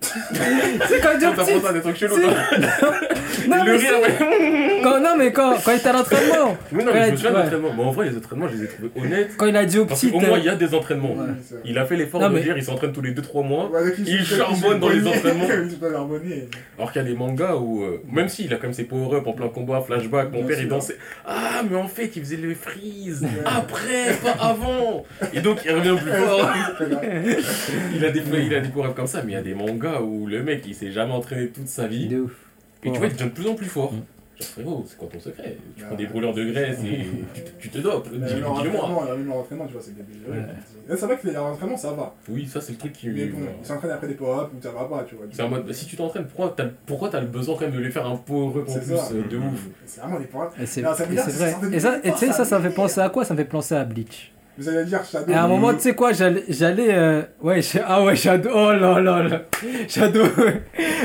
[0.00, 2.16] C'est quand pensé à des trucs chelous,
[3.48, 4.80] Non, Le rire, ouais.
[4.82, 6.56] quand, non, mais quand, quand il était à l'entraînement.
[6.72, 7.42] Oui, non, mais je me souviens ouais.
[7.44, 7.68] d'entraînement.
[7.76, 9.30] Mais en vrai, les entraînements, je les ai trouvés honnêtes.
[9.36, 10.12] Quand il a dit petites.
[10.12, 11.14] qu'au moins, euh, il y a des entraînements.
[11.14, 11.26] Ouais.
[11.64, 13.70] Il a fait l'effort de mais- dire, il s'entraîne tous les 2-3 mois.
[14.06, 15.46] Il charbonne dans les entraînements.
[16.78, 19.32] Alors qu'il y a des mangas où, euh, même s'il a comme ses power-up en
[19.32, 20.96] plein combat, flashback, mon père il dansait.
[21.26, 25.04] Ah, mais en fait, il faisait le freeze après, pas avant.
[25.32, 26.50] Et donc, il revient plus fort.
[27.94, 29.87] Il a des, il a des power-up comme ça, mais il y a des mangas
[30.02, 32.08] où le mec il s'est jamais entraîné toute sa vie.
[32.08, 32.32] De ouf.
[32.84, 33.92] Et tu vois, il devient de plus en plus fort.
[33.92, 33.96] Mm.
[34.38, 35.56] Genre, frérot, c'est quoi ton secret?
[35.76, 35.86] Tu Ah.
[35.88, 38.08] prends des brûleurs de graisse et tu, te- tu te dopes.
[38.12, 40.20] Mais Dis-le leur entraînement, tu vois, c'est débile.
[40.88, 42.14] C'est vrai que leur entraînement, ça va.
[42.28, 43.08] Oui, ça c'est le truc qui.
[43.08, 45.26] Mais bon, ils s'entraînent après des power-ups ou ça va pas, tu vois.
[45.32, 47.72] C'est en mode, bah, si tu t'entraînes, pourquoi t'as pourquoi t'as le besoin quand même
[47.74, 49.08] de les faire un power-up en plus ça.
[49.12, 49.66] euh, de ouf?
[49.86, 50.92] C'est vraiment des power Et c'est vrai.
[50.92, 53.24] Et ça, censé et tu sais, ça, ça me fait penser à quoi?
[53.24, 54.32] Ça me fait penser à Bleach.
[54.58, 55.30] Vous allez dire Shadow.
[55.30, 56.42] Et à un moment, tu sais quoi, j'allais.
[56.92, 58.50] euh, Ouais, je- ah ouais, Shadow.
[58.52, 59.42] Oh là là là.
[59.88, 60.24] Shadow.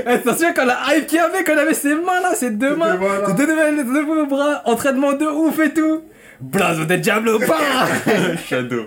[0.06, 2.76] Attention, quand la hype qu'il y avait, quand on avait ses mains là, ses deux
[2.76, 2.98] mains,
[3.28, 6.02] ses deux, deux, deux, deux bras, entraînement de ouf et tout.
[6.42, 8.84] Blazo de Diablo, bah Shadow.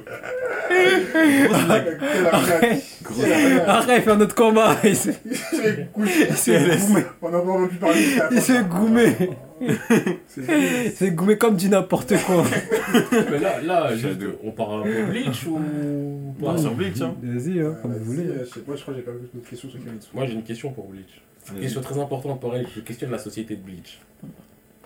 [3.87, 4.77] Fait un autre combat.
[4.85, 6.27] Il s'est Il s'est couché.
[6.31, 7.03] il s'est goumé.
[7.23, 8.01] On n'a pas pu parler.
[8.33, 9.13] Il s'est goumé.
[10.29, 10.43] C'est-
[10.87, 12.45] Il s'est goumé comme du n'importe quoi.
[13.31, 13.89] Mais là, là
[14.45, 17.15] on part un peu Bleach ou Pas pas sur Bleach, hein.
[17.23, 18.27] Vas-y, hein, comme Vas-y, vous voulez.
[18.29, 20.09] euh, Je sais pas, je crois que j'ai pas vu d'autres questions sur Kimetsu.
[20.13, 21.23] Moi j'ai une question pour Bleach.
[21.55, 23.99] Une question très importante, pareil, je questionne la société de Bleach.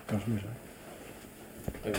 [0.07, 1.93] Quand je me gère.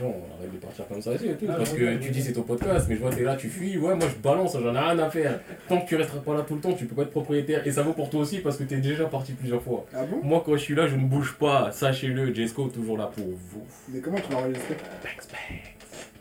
[0.00, 1.46] Gens arrêtent de partir comme ça aussi et tout.
[1.46, 3.94] parce que tu dis c'est ton podcast, mais je vois t'es là, tu fuis, ouais,
[3.94, 5.40] moi je balance, j'en ai rien à faire.
[5.68, 7.66] Tant que tu resteras pas là tout le temps, tu peux pas être propriétaire.
[7.66, 9.84] Et ça vaut pour toi aussi parce que t'es déjà parti plusieurs fois.
[9.94, 10.20] Ah bon?
[10.22, 13.62] Moi quand je suis là, je ne bouge pas, sachez-le, Jesco toujours là pour vous.
[13.88, 14.76] Mais comment tu vas enregistrer?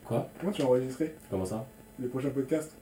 [0.04, 0.30] Quoi?
[0.40, 1.14] Comment tu vas enregistrer?
[1.30, 1.66] Comment ça?
[2.00, 2.76] Les prochains podcasts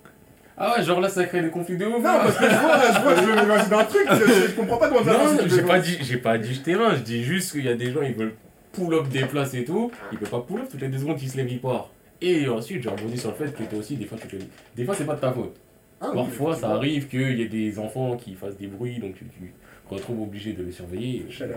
[0.57, 1.97] Ah ouais, genre là ça crée des conflits de ouf.
[1.97, 5.03] Non, parce que je vois, je vois, je un truc, je, je comprends pas comment
[5.03, 7.69] ça Non, j'ai pas dit, j'ai pas dit je terrain, je dis juste qu'il y
[7.69, 8.33] a des gens ils veulent
[8.71, 11.17] pull up des places et tout, ils peuvent pas pull up toutes les deux secondes
[11.17, 11.91] qu'ils se lèvent ils partent.
[12.21, 14.43] Et ensuite j'ai rebondi sur le fait que toi aussi des fois tu te
[14.75, 15.55] des fois c'est pas de ta faute.
[15.99, 19.15] Ah oui, Parfois ça arrive qu'il y ait des enfants qui fassent des bruits donc
[19.15, 19.53] tu, tu
[19.87, 21.25] te retrouves obligé de les surveiller.
[21.29, 21.47] Bien.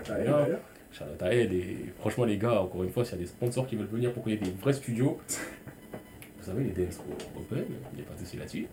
[1.19, 1.41] d'ailleurs.
[1.47, 4.11] Et franchement les gars, encore une fois, s'il y a des sponsors qui veulent venir
[4.11, 5.19] pour qu'il y ait des vrais studios,
[6.39, 6.99] vous savez les dance
[7.35, 8.67] européennes, il n'y a pas de souci là-dessus.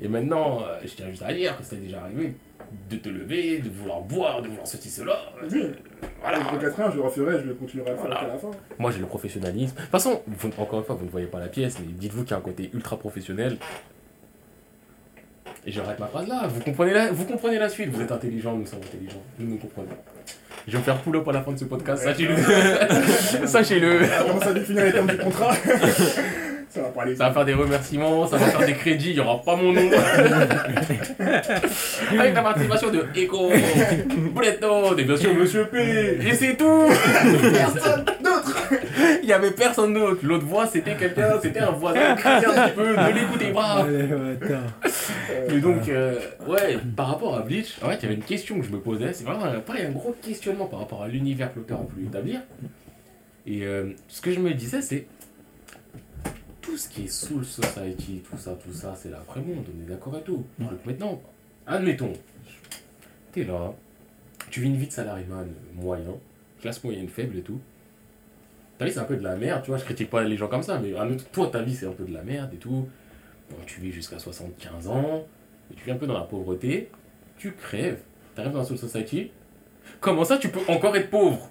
[0.00, 2.34] Et maintenant, euh, je tiens juste à dire que c'était déjà arrivé
[2.90, 5.16] de te lever, de vouloir boire, de vouloir ceci, cela.
[5.50, 5.64] Oui.
[6.20, 6.38] Voilà.
[6.52, 8.20] J'ai 4 ans, je le referai, je le continuerai à le faire Voilà.
[8.32, 8.58] jusqu'à la fin.
[8.78, 9.74] Moi j'ai le professionnalisme.
[9.76, 12.22] De toute façon, vous- encore une fois, vous ne voyez pas la pièce, mais dites-vous
[12.22, 13.56] qu'il y a un côté ultra professionnel.
[15.66, 16.46] Et j'arrête ma phrase là.
[16.48, 17.88] Vous comprenez la, vous comprenez la suite.
[17.90, 19.22] Vous êtes intelligents, nous sommes intelligents.
[19.38, 19.88] Nous nous comprenons.
[20.66, 22.02] Je vais me faire pull-up à la fin de ce podcast.
[22.04, 22.36] Sachez-le.
[23.46, 24.00] Sachez-le.
[24.24, 25.54] On commence à définir les termes du contrat?
[26.68, 27.16] ça va pas aller.
[27.16, 29.72] Ça va faire des remerciements, ça va faire des crédits, il n'y aura pas mon
[29.72, 29.90] nom.
[32.18, 33.50] Avec la participation de Echo,
[34.34, 36.18] Bouletto, et bien sûr Monsieur P.
[36.26, 36.88] Et c'est tout
[37.52, 38.70] Personne d'autre
[39.22, 40.20] Il n'y avait personne d'autre.
[40.22, 43.86] L'autre voix, c'était quelqu'un, c'était un voisin chrétien un petit peu, ne l'écoutez pas.
[45.48, 48.58] Et donc, euh, ouais, par rapport à Bleach, en fait, il y avait une question
[48.58, 49.12] que je me posais.
[49.12, 52.06] C'est vraiment un, pareil, un gros questionnement par rapport à l'univers que l'auteur a voulu
[52.06, 52.40] établir.
[53.46, 55.06] Et euh, ce que je me disais, c'est
[56.66, 60.16] tout ce qui est Soul Society, tout ça, tout ça, c'est l'après-monde, on est d'accord
[60.16, 60.44] et tout.
[60.58, 61.22] Donc maintenant,
[61.64, 62.12] admettons,
[63.30, 63.72] t'es là,
[64.50, 66.16] tu vis une vie de salariman moyen,
[66.60, 67.60] classe moyenne faible et tout.
[68.78, 70.48] Ta vie, c'est un peu de la merde, tu vois, je critique pas les gens
[70.48, 70.92] comme ça, mais
[71.32, 72.88] toi, ta vie, c'est un peu de la merde et tout.
[73.48, 75.24] Bon, tu vis jusqu'à 75 ans,
[75.70, 76.90] et tu vis un peu dans la pauvreté,
[77.38, 78.00] tu crèves,
[78.34, 79.30] t'arrives dans la Soul Society.
[80.00, 81.48] Comment ça, tu peux encore être pauvre?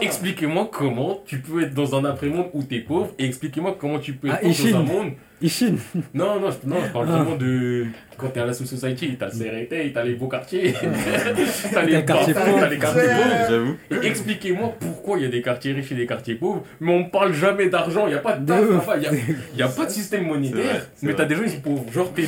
[0.00, 4.12] Expliquez-moi comment tu peux être dans un après-monde où t'es pauvre, et expliquez-moi comment tu
[4.14, 4.70] peux être Ah, pauvre Ishin.
[4.70, 5.10] dans un monde.
[5.40, 5.74] Ishin.
[6.14, 7.18] Non, non, je, non, je parle Ah.
[7.22, 7.86] vraiment de.
[8.16, 10.72] Quand t'es à la Soul Society, t'as le CRT, t'as les beaux quartiers,
[11.72, 12.58] t'as les T'as le quartier bas- pauvre.
[12.60, 13.46] t'as les quartiers pauvres.
[13.48, 13.76] J'avoue.
[14.02, 17.04] Et Expliquez-moi pourquoi il y a des quartiers riches et des quartiers pauvres, mais on
[17.04, 18.60] parle jamais d'argent, il n'y a pas de taf,
[18.96, 19.10] il n'y a,
[19.58, 21.84] y a pas de système monétaire, vrai, mais t'as des gens qui sont pauvres.
[21.92, 22.24] Genre, t'es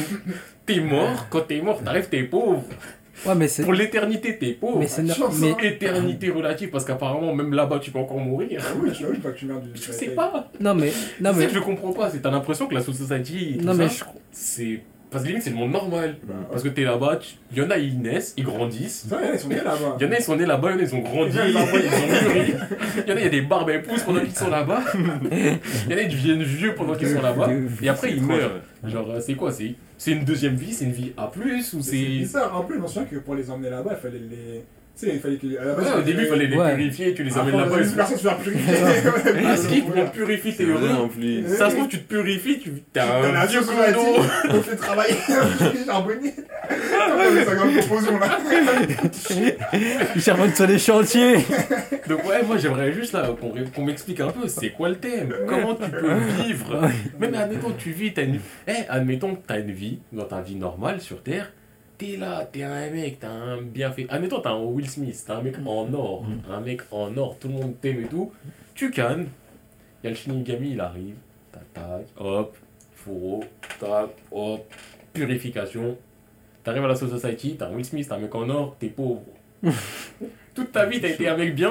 [0.66, 2.62] t'es mort, quand t'es mort, t'arrives, t'es pauvre.
[3.26, 3.48] Ouais, mais.
[3.62, 4.78] Pour l'éternité, t'es pauvre.
[4.78, 5.02] Mais c'est.
[5.02, 5.54] Mais.
[5.62, 8.62] Éternité relative, parce qu'apparemment, même là-bas, tu peux encore mourir.
[8.64, 9.70] Ah oui, je sais pas que tu meurs du.
[9.74, 10.50] Je sais pas.
[10.60, 10.92] Non, mais.
[11.20, 11.46] Non, C'est mais.
[11.46, 12.10] que je comprends pas.
[12.10, 12.92] C'est t'as l'impression que la tout
[13.62, 13.88] Non, mais.
[13.88, 14.80] ça, je- c'est.
[15.10, 16.18] Parce que limite, c'est le monde normal.
[16.22, 19.06] Bah, Parce que t'es là-bas, tu- il y en a, ils naissent, ils grandissent.
[19.10, 19.96] Ça, ils sont bien là-bas.
[19.98, 21.36] Il y en a, ils sont nés là-bas, il y en a, ils ont grandi,
[21.46, 22.52] Il y en a, ils ont mûri.
[23.06, 24.82] Il y en a, il y a des barbes à épouse pendant qu'ils sont là-bas.
[25.32, 27.48] Il y en a, ils deviennent vieux pendant qu'ils sont là-bas.
[27.82, 28.60] Et après, ils meurent.
[28.86, 31.30] Genre, euh, c'est quoi C'est c'est une deuxième vie C'est une vie A,
[31.74, 32.06] ou C'est c'est.
[32.06, 32.56] bizarre.
[32.56, 34.64] En plus, je me souviens que pour les emmener là-bas, il fallait les.
[35.00, 35.46] Tu sais, il fallait que.
[35.58, 36.74] à la base, Ouais, au début, il fallait les Ouais.
[36.74, 37.84] purifier, tu les amènes là-bas.
[37.84, 38.74] sont- personnes se faire purifier.
[39.46, 41.44] Ah, skip, on purifie, t'es plus.
[41.56, 44.22] Ça se trouve, tu te purifies, tu t'as un vieux condo.
[44.50, 45.14] on fait travailler.
[45.86, 46.34] Charbonnier.
[47.80, 48.38] Proposition là.
[50.16, 51.36] Ils charbonnent sur les chantiers.
[52.08, 54.96] Donc ouais, moi j'aimerais juste là qu'on ré- qu'on m'explique un peu, c'est quoi le
[54.96, 55.32] thème?
[55.48, 56.14] Comment tu peux
[56.44, 56.82] vivre?
[57.18, 58.38] Même admettons tu vis, t'as une...
[58.68, 61.52] Eh, admettons que t'as une vie, dans ta vie normale sur Terre,
[62.00, 64.06] t'es là, t'es un mec, t'as un bien fait...
[64.08, 67.48] Admettons t'as un Will Smith, t'as un mec en or, un mec en or, tout
[67.48, 68.32] le monde t'aime et tout,
[68.74, 69.28] tu cannes,
[70.02, 71.16] y a le Shinigami, il arrive,
[71.52, 72.56] tac tac, hop,
[72.94, 73.44] fourreau,
[73.78, 74.74] tac, hop,
[75.12, 75.98] purification,
[76.64, 78.88] t'arrives à la Soul Society, t'as un Will Smith, t'as un mec en or, t'es
[78.88, 79.20] pauvre.
[80.52, 81.70] Toute ta vie t'as été un mec bien,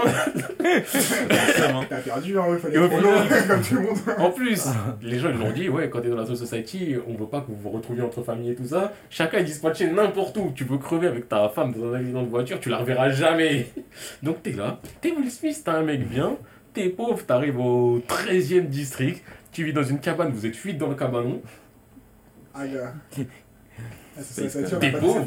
[1.89, 3.97] T'as perdu, hein, il fallait Et au final- comme tout le monde.
[4.17, 4.65] En plus,
[5.01, 7.41] les gens ils l'ont dit, ouais, quand t'es dans la Soul Society, on veut pas
[7.41, 8.93] que vous vous retrouviez entre familles et tout ça.
[9.09, 10.51] Chacun est dispatché n'importe où.
[10.55, 13.67] Tu veux crever avec ta femme dans un accident de voiture, tu la reverras jamais.
[14.23, 16.37] Donc t'es là, t'es Will Smith, t'es un mec bien,
[16.73, 20.87] t'es pauvre, t'arrives au 13e district, tu vis dans une cabane, vous êtes 8 dans
[20.87, 21.41] le cabanon,
[22.55, 22.63] Ah.
[24.21, 25.25] C'est ça, ça, T'es pauvre.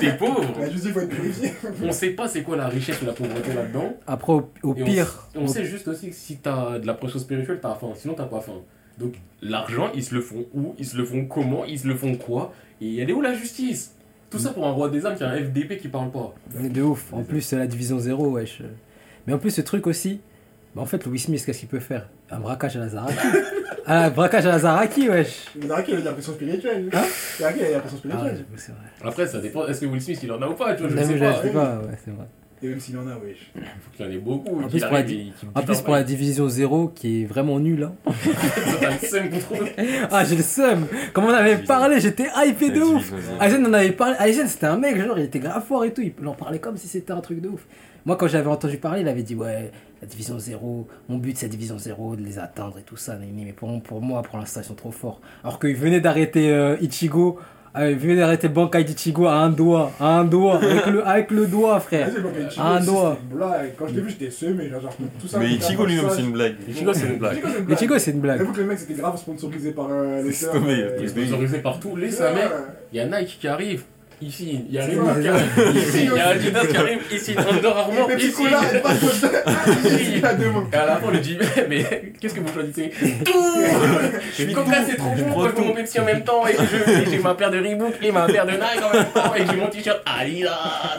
[0.00, 0.40] t'es pauvre.
[0.58, 1.52] On a juste dit qu'il faut être purifié.
[1.82, 3.94] On sait pas c'est quoi la richesse ou la pauvreté là-dedans.
[4.06, 5.28] Après, au, au Et on- pire.
[5.34, 7.90] On, sait juste aussi que si t'as de la pression spirituelle, t'as faim.
[7.94, 8.60] Sinon, t'as pas faim.
[8.98, 10.74] Donc, l'argent, ils se le font où?
[10.78, 11.64] Ils se le font comment?
[11.64, 12.52] Ils se le font quoi?
[12.80, 13.94] Et elle est où la justice?
[14.30, 16.34] Tout ça pour un roi des âmes qui a un FDP qui parle pas.
[16.54, 17.12] Mais de ouf.
[17.12, 18.62] En plus, c'est la division 0, wesh.
[19.26, 20.20] Mais en plus, ce truc aussi.
[20.74, 22.08] Bah, en fait, Louis Smith, qu'est-ce qu'il peut faire?
[22.30, 23.16] Un braquage à la Zaraki.
[23.86, 25.46] un braquage à la Zaraki, wesh.
[25.56, 26.88] Mais Zaraki, il a de la pression spirituelle.
[26.94, 27.02] Hein?
[27.38, 28.44] Zaraki, il a de la pression Ah, spirituelle.
[28.56, 29.08] vrai.
[29.08, 29.66] Après, ça dépend.
[29.66, 31.32] Est-ce que Will Smith, il en a ou pas Tu vois, je sais pas.
[31.36, 32.24] je sais pas, ouais, c'est vrai.
[32.64, 33.50] Et même s'il en a, wesh.
[33.56, 34.62] Il faut qu'il y en ait beaucoup.
[34.62, 37.58] En plus, pour la- et En plus, un pour la division 0, qui est vraiment
[37.58, 37.82] nulle.
[37.82, 37.94] Hein.
[40.10, 40.86] Ah, j'ai le seum.
[41.12, 43.12] Comme on en avait parlé, j'étais hypé de ouf.
[43.40, 44.14] Aizen en avait parlé.
[44.24, 46.02] Aizen, c'était un mec, genre, il était grave fort et tout.
[46.02, 47.66] Il en parlait comme si c'était un truc de ouf.
[48.04, 49.70] Moi, quand j'avais entendu parler, il avait dit Ouais,
[50.00, 53.16] la division 0, mon but c'est la division 0, de les atteindre et tout ça.
[53.20, 55.20] Mais, mais pour, pour moi, pour l'instant, ils sont trop forts.
[55.44, 57.38] Alors qu'il venait d'arrêter euh, Ichigo.
[57.76, 59.92] euh, il venait d'arrêter Bankai d'Ichigo à un doigt.
[60.00, 60.56] À un doigt.
[60.56, 62.08] Avec le, avec le doigt, frère.
[62.48, 63.16] Ichigo, Un doigt.
[63.20, 63.72] c'était une blague.
[63.78, 64.68] Quand je l'ai vu, j'étais semé.
[64.68, 64.80] Genre,
[65.20, 65.38] tout ça.
[65.38, 66.56] Mais Ichigo lui-même, c'est une blague.
[66.68, 67.38] Ichigo, c'est une blague.
[67.70, 68.38] Ichigo, c'est une blague.
[68.38, 71.08] J'avoue que le mec, c'était grave sponsorisé par euh, C'est les sœurs.
[71.08, 71.94] sponsorisé partout.
[71.96, 72.10] Les ouais.
[72.10, 72.50] ça, mec.
[72.92, 73.84] Il y a Nike qui arrive.
[74.22, 74.88] Ici, il y a ça.
[75.20, 75.76] qui arrive.
[75.76, 76.98] Ici, il y a Adidas qui arrive.
[77.12, 78.10] Ici, Under Armour.
[78.16, 78.32] Ici.
[78.32, 79.06] Cola, elle passe au
[79.88, 80.12] Ici.
[80.16, 80.64] Il a deux mots.
[80.72, 81.38] Et à la fin, on lui dit
[81.68, 82.90] Mais qu'est-ce que vous choisissez?
[83.24, 83.32] Tout
[84.54, 85.62] Comme ça, c'est trop Je bon que tout.
[85.64, 88.46] mon Pepsi en même temps et je- j'ai ma paire de Reebok et ma paire
[88.46, 90.98] de Nike en même temps et j'ai mon t-shirt Adidas.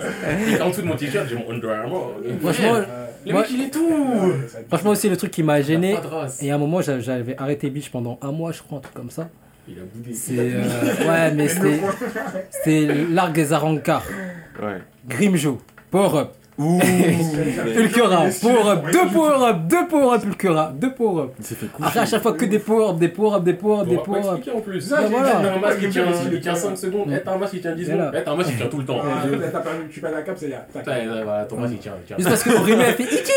[0.57, 2.13] Et en dessous de mon t-shirt, j'ai mon Under Armour.
[2.41, 2.73] Franchement,
[3.25, 4.33] le mec, il est tout
[4.69, 5.95] franchement aussi, le truc qui m'a gêné.
[6.41, 8.93] Et à un moment, j'a- j'avais arrêté Beach pendant un mois, je crois, un truc
[8.95, 9.29] comme ça.
[9.67, 10.13] Il a boudé.
[10.13, 10.33] C'est.
[10.37, 11.79] euh, ouais, mais c'était.
[12.49, 14.03] C'était l'arc des Arancars.
[14.61, 14.81] Ouais.
[15.07, 15.59] Grimjo.
[15.91, 16.29] Power Up.
[16.59, 16.79] Ouh
[17.75, 18.25] Pulcura.
[18.41, 18.85] Power Up.
[18.91, 19.57] Deux Power Up.
[19.67, 20.21] Deux Power Up.
[20.21, 20.71] Pulcura.
[20.75, 21.31] Deux Power Up.
[21.39, 21.87] Il s'est fait coucher.
[21.87, 23.97] Après, à chaque fois que des Power Up, des Power Up, des Power Up, des
[23.97, 24.41] Power Up.
[24.55, 24.81] en plus.
[24.81, 25.39] C'est ça, j'ai voilà.
[25.41, 27.75] dit, un masque qui tient, le il tient 5 secondes, t'as un masque qui tient
[27.75, 28.07] 10 Voilà.
[28.09, 28.99] secondes, t'as un masque qui tient tout le temps.
[29.51, 30.67] T'as pas tu pas la cap, c'est là.
[30.73, 31.93] Voilà, ton masque il tient.
[32.17, 33.31] Juste parce que Rime, elle fait Ichiga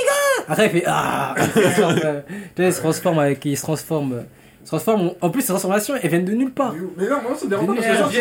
[0.48, 3.44] Après, elle fait Ah Tu vois, il se transforme avec.
[3.46, 4.24] Il se transforme.
[4.66, 5.12] Transforme.
[5.20, 6.74] En plus, ces transformations, elles viennent de nulle part.
[6.96, 8.18] Mais non, moi ça me dérange pas parce que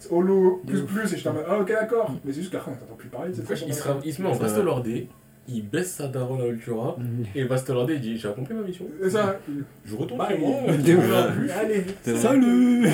[0.00, 2.10] c'est holo, plus plus, et j'étais en mode, ah ok d'accord.
[2.24, 3.66] Mais c'est juste qu'après on t'entend plus parler de cette
[4.04, 5.08] Il se, met en lordé,
[5.48, 6.96] il baisse sa daronne à Ultura,
[7.34, 9.36] et le vaste lordé il dit J'ai accompli ma mission, C'est ça.
[9.84, 10.54] je retourne Bah, chez moi.
[10.68, 11.50] il- il-.
[11.50, 11.84] Allez.
[12.16, 12.86] Salut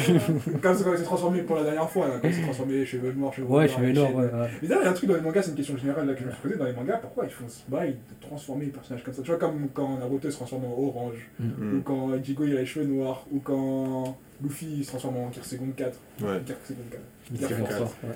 [0.62, 2.84] Comme c'est quand il s'est transformé pour la dernière fois, là, quand il s'est transformé
[2.86, 3.92] cheveux noirs, cheveux Ouais, chaînes.
[3.92, 4.24] nord, ouais.
[4.24, 4.48] ouais.
[4.62, 6.14] Mais d'ailleurs, il y a un truc dans les mangas, c'est une question générale là,
[6.14, 8.64] que je me suis posée dans les mangas, pourquoi ils font ce bail de transformer
[8.66, 9.22] les personnages comme ça?
[9.22, 11.78] Tu vois, comme quand Naruto se transforme en orange, Mm.
[11.78, 15.28] ou quand Ichigo il a les cheveux noirs, ou quand Luffy il se transforme en
[15.28, 15.98] Kirsegon 4.
[16.22, 16.40] Ouais.
[16.46, 17.02] Kirsegon 4.
[17.32, 17.78] Il Kirsegon est 4.
[17.78, 18.10] fort, ouais.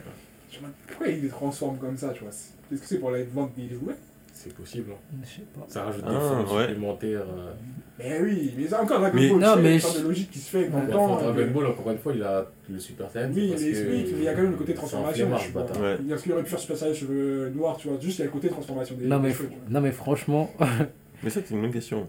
[0.50, 2.32] Je me demande pourquoi ils les transforment comme ça, tu vois?
[2.32, 3.94] C'est- Est-ce que c'est pour la vente des jouets?
[4.42, 5.18] C'est possible, hein.
[5.22, 5.66] Je sais pas.
[5.68, 6.66] ça rajoute des Ah, ouais.
[6.68, 7.20] supplémentaires.
[7.28, 7.52] euh.
[7.98, 10.30] Mais oui, mais ça, encore Dragon Mais- Ball, non, tu sais, mais je- de logique
[10.30, 10.86] qui se fait dans Ouais.
[10.86, 11.22] le Enfin, temps.
[11.24, 13.30] Dragon et- Ball, encore une fois, il a le Super Saiyan.
[13.34, 14.80] Oui, parce il que explique, mais il y a quand même le côté c'est un
[14.80, 15.26] transformation.
[15.26, 15.62] flemmard, tu ce vois.
[15.64, 15.82] bâtard.
[15.82, 15.96] Ouais.
[16.08, 18.24] Parce qu'il aurait pu faire Super Saiyan cheveux noirs, tu vois, juste il y a
[18.24, 19.64] le côté transformation des Non des mais, cheveux, tu vois.
[19.68, 20.50] non mais franchement,
[21.22, 22.08] Mais ça, c'est une bonne question.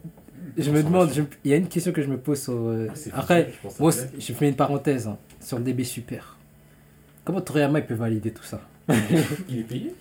[0.57, 2.53] je me demande, je- il y a une question que je me pose sur...
[2.53, 5.65] euh, Ah, c'est Après, je pense moi, c'est- je fais une parenthèse hein, sur le
[5.65, 6.37] DB Super.
[7.25, 8.61] Comment Toriyama il peut valider tout ça?
[9.49, 9.93] Il est payé?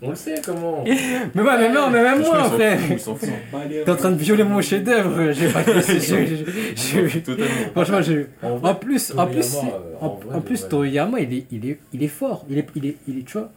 [0.00, 0.84] On le sait comment
[1.34, 2.50] Mais ouais, mais non, mais même moi.
[2.56, 7.50] Bah, les- T'es en train de violer mon chef-d'œuvre, j'ai pas je, je- je- Totalement.
[7.72, 8.26] Franchement, je...
[8.42, 9.60] En En plus, en plus, euh,
[10.00, 10.68] en, en en plus.
[10.68, 12.44] Toriyama, il est, il est, il est fort.
[12.48, 13.50] Il est, il est, il est, tu vois.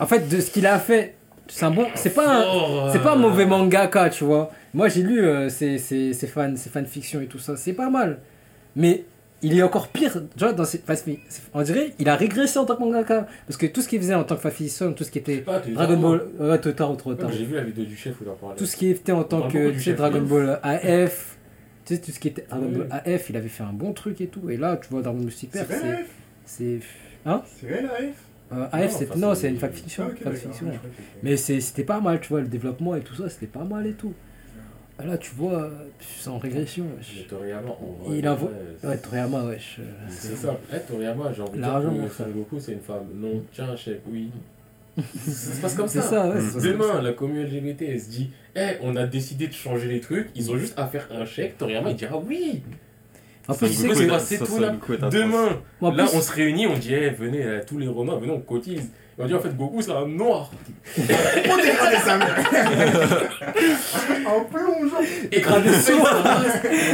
[0.00, 1.14] En fait, de ce qu'il a fait,
[1.46, 4.50] c'est un bon, c'est pas un, Fort, c'est pas un euh, mauvais mangaka, tu vois.
[4.74, 7.88] Moi, j'ai lu euh, ses, ses, ses fans, ses fanfictions et tout ça, c'est pas
[7.88, 8.18] mal.
[8.76, 9.04] Mais
[9.42, 11.00] il est encore pire, tu vois, dans ses, enfin,
[11.54, 13.26] on dirait, il a régressé en tant que mangaka.
[13.46, 15.60] Parce que tout ce qu'il faisait en tant que fanfiction, tout ce qui était Pas,
[15.60, 17.30] Dragon Ball, ouais, trop Ouais, tard.
[17.30, 18.56] J'ai vu la vidéo du chef où il en parlait.
[18.56, 20.22] Tout ce qui était en tant que tu sais, Dragon.
[20.22, 21.36] Ball AF,
[21.84, 22.68] tu sais, tout ce qui était Dragon.
[22.68, 24.50] Ball AF, il avait fait un bon truc et tout.
[24.50, 26.04] Et là, tu vois, Dragon Ball Super, c'est.
[26.44, 26.80] c'est
[27.26, 27.42] Hein?
[27.60, 28.14] C'est vrai, la F
[28.52, 30.04] euh, AF, Non, c'est non, c'est- une fanfiction.
[30.08, 30.38] Ah, que-
[31.22, 33.92] Mais c'était pas mal, tu vois, le développement et tout ça, c'était pas mal et
[33.92, 34.14] tout.
[35.02, 35.70] Et Là, tu vois,
[36.00, 36.84] c'est en régression.
[36.90, 37.26] Mais wesh.
[37.28, 38.38] Toriyama, en vrai, Il a ouais,
[38.82, 39.76] c'est- Toriyama, wesh.
[39.78, 40.58] euh, C'est ça.
[40.74, 42.12] Eh, Toriyama, j'ai envie de dire L'argent, que.
[42.12, 43.04] Son Goku, c'est une femme.
[43.14, 44.30] Non, tiens, chef, oui.
[44.96, 46.28] ça se passe comme C'est ça.
[46.28, 47.02] ouais, Demain, ça.
[47.02, 50.50] la communauté LGBT, elle se dit Eh, on a décidé de changer les trucs, ils
[50.50, 51.56] ont juste à faire un chèque.
[51.58, 52.62] Toriyama, il dira oui.
[53.46, 54.74] En plus, c'est- Ça, tout là.
[55.10, 58.90] Demain, là, on se réunit, on dit Eh, venez, tous les Romains, venez, on cotise.
[59.18, 60.48] Et on dit en fait, Goku, c'est un noir.
[60.96, 62.36] On dégradait sa mère
[64.26, 65.00] En plongeant
[65.32, 66.10] Et quand Dégradé soi.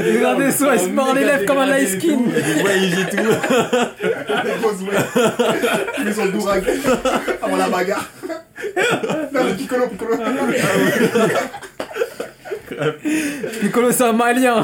[0.03, 2.19] Dégradé soi, il se mord les lèvres comme un ice skin.
[2.27, 3.17] Il des voyages et tout.
[3.17, 4.97] Des grosses ouais
[5.99, 6.65] Il son dourag
[7.43, 8.11] avant la bagarre
[9.33, 10.17] Non, le piccolo, piccolo
[13.61, 14.63] Piccolo, c'est un malien.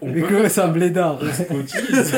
[0.00, 1.18] On Piccolo, c'est un blédard.
[1.48, 2.14] cotise.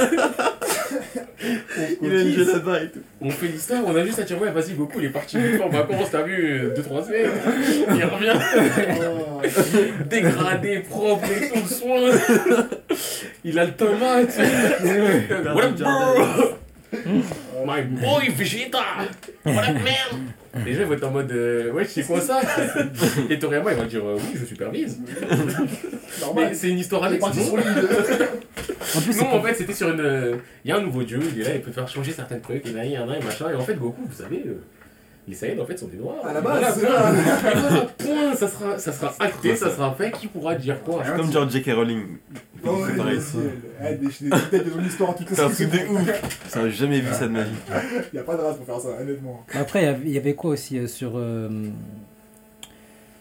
[2.02, 3.00] Il a une gueule là-bas et tout.
[3.20, 5.56] On fait l'histoire, on a juste à dire ouais vas-y Goku il est parti une
[5.56, 7.30] fois en vacances, t'as vu 2-3 semaines,
[7.94, 8.38] il revient
[10.08, 12.10] dégradé, propre et tout, soin.
[13.44, 14.38] Il a le tomate.
[15.80, 16.61] Bro?
[17.66, 18.82] My boy Vegeta!
[19.44, 20.32] What up man?
[20.66, 22.40] Les gens ils vont être en mode euh, ouais c'est quoi ça?
[23.30, 24.98] Et Toriyama il va dire euh, oui je supervise.
[26.20, 29.72] Normal Mais c'est une histoire avec partie non sur En plus, non, en fait, c'était
[29.72, 30.00] sur une.
[30.00, 32.38] euh, Il y a un nouveau dieu, il est là, il peut faire changer certains
[32.38, 33.48] trucs, et là, il y en a, et machin.
[33.50, 34.60] Et en fait, Goku, vous savez, euh,
[35.28, 36.24] les Saiyans, en fait, sont des noirs.
[36.26, 37.86] À la base, c'est voilà.
[37.98, 41.30] point, ça sera, ça sera acté, ça sera fait, qui pourra dire quoi C'est comme
[41.30, 41.70] genre J.K.
[41.74, 42.02] Rowling.
[42.64, 43.18] Oh, ouais, pareil.
[43.18, 44.70] des détails de
[45.34, 46.22] C'est ouf.
[46.48, 47.50] Ça, j'ai jamais vu ça de ma vie.
[48.12, 49.44] Il a pas de race pour faire ça, honnêtement.
[49.54, 51.48] Après, il y avait- quoi aussi euh, sur, euh,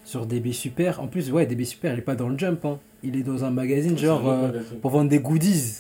[0.06, 2.66] sur DB Super En plus, ouais, DB Super, il est pas dans le Jump.
[2.66, 2.80] Hein.
[3.04, 4.50] Il est dans un magazine, genre, euh,
[4.82, 5.76] pour vendre des goodies,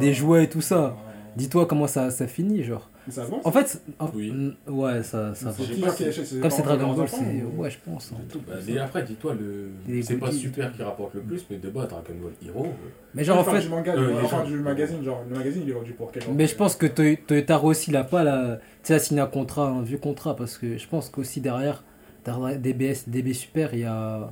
[0.00, 0.96] des jouets et tout ça.
[1.36, 2.90] Dis-toi comment ça, ça finit, genre.
[3.10, 3.44] Ça avance.
[3.44, 4.54] En fait, en- Oui.
[4.66, 7.16] ouais, ça, ça qui pas- qui achète, c'est Comme c'est Dragon Ball, c'est.
[7.42, 8.12] ou- Ouais, je pense.
[8.12, 8.20] hein.
[8.30, 8.40] Tout.
[8.46, 9.68] Bah, et après, dis-toi, le...
[9.86, 12.64] Les c'est pas super qui rapporte le plus, mais de bas, Dragon Ball Hero.
[12.64, 12.68] euh,
[13.14, 13.60] Mais genre, en fait.
[13.60, 16.22] du manga, euh, les gens- du magazine, genre le magazine il est vendu pour quel
[16.34, 18.56] Mais je pense que Toy- Toyotaro aussi, il a pas la.
[18.82, 21.84] Tu sais, a signé un contrat, un vieux contrat, parce que je pense qu'aussi derrière,
[22.26, 24.30] DBS, DB Super, il y a.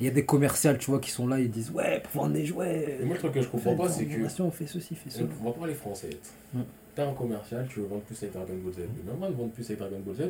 [0.00, 2.34] Il y a des commerciales, tu vois, qui sont là, ils disent Ouais, pour vendre
[2.34, 2.98] des jouets.
[3.00, 4.42] Et moi, le truc que je comprends pas, c'est que.
[4.42, 5.28] On fait ceci, fait cela.
[5.40, 6.10] On va parler français.
[6.52, 6.62] Mm.
[6.94, 8.78] T'as un commercial, tu veux vendre plus avec Dragon Ball Z.
[8.78, 10.20] Le même de vendre plus avec Dragon Ball Z,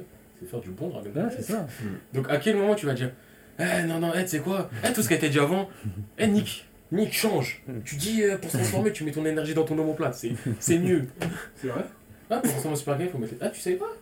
[0.40, 1.34] c'est faire du bon Dragon Ball Ouais, Z.
[1.38, 1.66] c'est ça.
[2.12, 3.10] Donc à quel moment tu vas dire
[3.58, 5.68] Eh non, non, eh, tu sais quoi Eh, tout ce qui a été dit avant,
[6.18, 7.62] eh, Nick, Nick, change.
[7.84, 10.78] Tu dis euh, pour se transformer, tu mets ton énergie dans ton omoplate, c'est c'est
[10.78, 11.04] mieux.
[11.56, 11.84] C'est vrai?
[12.30, 13.34] Ah, pour transformer super guerrier, faut mettre.
[13.40, 13.92] Ah, tu savais pas?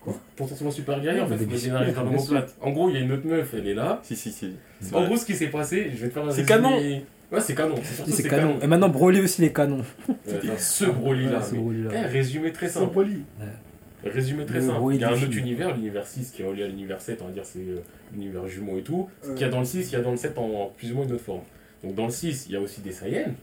[0.00, 0.14] Quoi?
[0.36, 2.54] Pour transformer super guerrier, en fait, faut mettre l'énergie dans l'omoplate.
[2.62, 4.00] En gros, il y a une autre meuf, elle est là.
[4.02, 4.54] Si, si, si.
[4.80, 5.08] C'est En vrai.
[5.08, 6.48] gros, ce qui s'est passé, je vais te faire un C'est résumé.
[6.62, 7.02] canon.
[7.32, 7.74] Ouais, c'est canon.
[8.08, 8.58] c'est canon.
[8.62, 9.82] Et maintenant, Broly aussi, les canons.
[10.08, 10.14] Ouais,
[10.58, 11.38] ce Broly là.
[11.38, 11.90] Ouais, ce mais- Broly là.
[11.94, 13.06] Eh, résumé très simple.
[14.04, 14.94] Résumé très Le simple.
[14.94, 17.26] Il y a un autre univers, l'univers 6 qui est relié à l'univers 7, on
[17.26, 17.80] va dire c'est euh,
[18.14, 19.08] l'univers jumeau et tout.
[19.24, 20.92] Euh, qu'il y a dans le 6, il y a dans le 7 en plus
[20.92, 21.40] ou moins une autre forme.
[21.82, 23.34] Donc dans le 6, il y a aussi des Saiyans.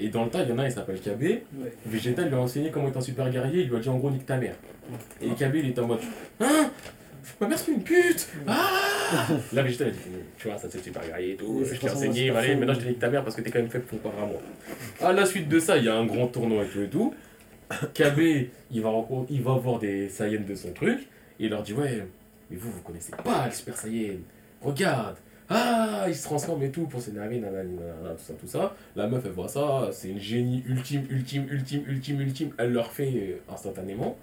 [0.00, 1.22] Et dans le tas, il y en a, il s'appelle KB.
[1.22, 1.42] ouais.
[1.86, 4.10] Vegeta lui a enseigné comment être un super guerrier, il lui a dit en gros
[4.10, 4.54] nique ta mère.
[5.20, 6.00] Et KB il était en mode
[6.40, 6.70] Hein?
[7.40, 8.68] Ma mère c'est une pute Ah
[9.52, 9.98] Là il a dit
[10.36, 12.98] Tu vois, ça c'est super guerrier et tout, je t'ai enseigné, allez, maintenant je nique
[12.98, 14.40] ta mère parce que t'es quand même faible comparé à moi.
[15.00, 17.14] À la suite de ça, il y a un grand tournoi et tout et tout.
[17.94, 18.90] KB il va,
[19.30, 21.00] il va voir des Saiyans de son truc,
[21.38, 22.04] et il leur dit Ouais,
[22.50, 24.18] mais vous, vous connaissez pas le super Saiyan,
[24.62, 25.16] regarde
[25.50, 28.76] ah, il se transforme et tout pour s'énerver, nanani, nanana, tout ça, tout ça.
[28.94, 32.50] La meuf, elle voit ça, c'est une génie ultime, ultime, ultime, ultime, ultime.
[32.58, 34.18] Elle le refait euh, instantanément.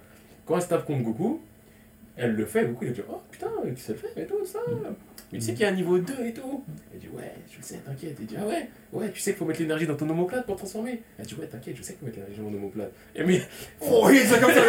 [0.46, 1.42] Quand elle se tape contre Goku,
[2.18, 2.66] elle le fait.
[2.66, 4.60] Goku, il a dit Oh putain, qui sait le faire et tout ça.
[5.32, 6.64] Mais tu sais qu'il y a un niveau 2 et tout.
[6.94, 8.16] Elle dit Ouais, je le sais, t'inquiète.
[8.20, 10.56] Il dit Ah ouais, ouais, tu sais qu'il faut mettre l'énergie dans ton omoplate pour
[10.56, 11.02] transformer.
[11.18, 12.92] Elle dit Ouais, t'inquiète, je sais qu'il faut mettre l'énergie dans mon omoplate.
[13.16, 13.42] Et mais
[13.82, 14.62] Oh oui, c'est comme ça,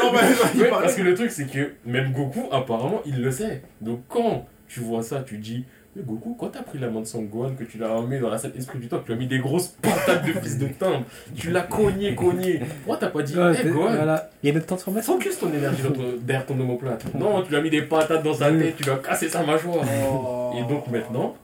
[0.55, 3.63] il parce que le truc, c'est que même Goku, apparemment, il le sait.
[3.81, 5.65] Donc quand tu vois ça, tu dis,
[5.97, 8.29] mais Goku, quand t'as pris la main de Son Gohan, que tu l'as mis dans
[8.29, 10.59] la salle esprit du temps, que tu lui as mis des grosses patates de fils
[10.59, 11.05] de timbre,
[11.35, 12.61] tu l'as cogné, cogné.
[12.85, 14.31] Pourquoi t'as pas dit, Ouais, hé t'es- Gohan, voilà.
[14.43, 15.15] Il y a une autre transformation.
[15.15, 18.23] focus ton énergie dans ton- derrière ton omoplate Non, tu lui as mis des patates
[18.23, 19.85] dans sa tête, tu lui as cassé sa mâchoire.
[20.13, 20.53] Oh.
[20.59, 21.35] Et donc maintenant,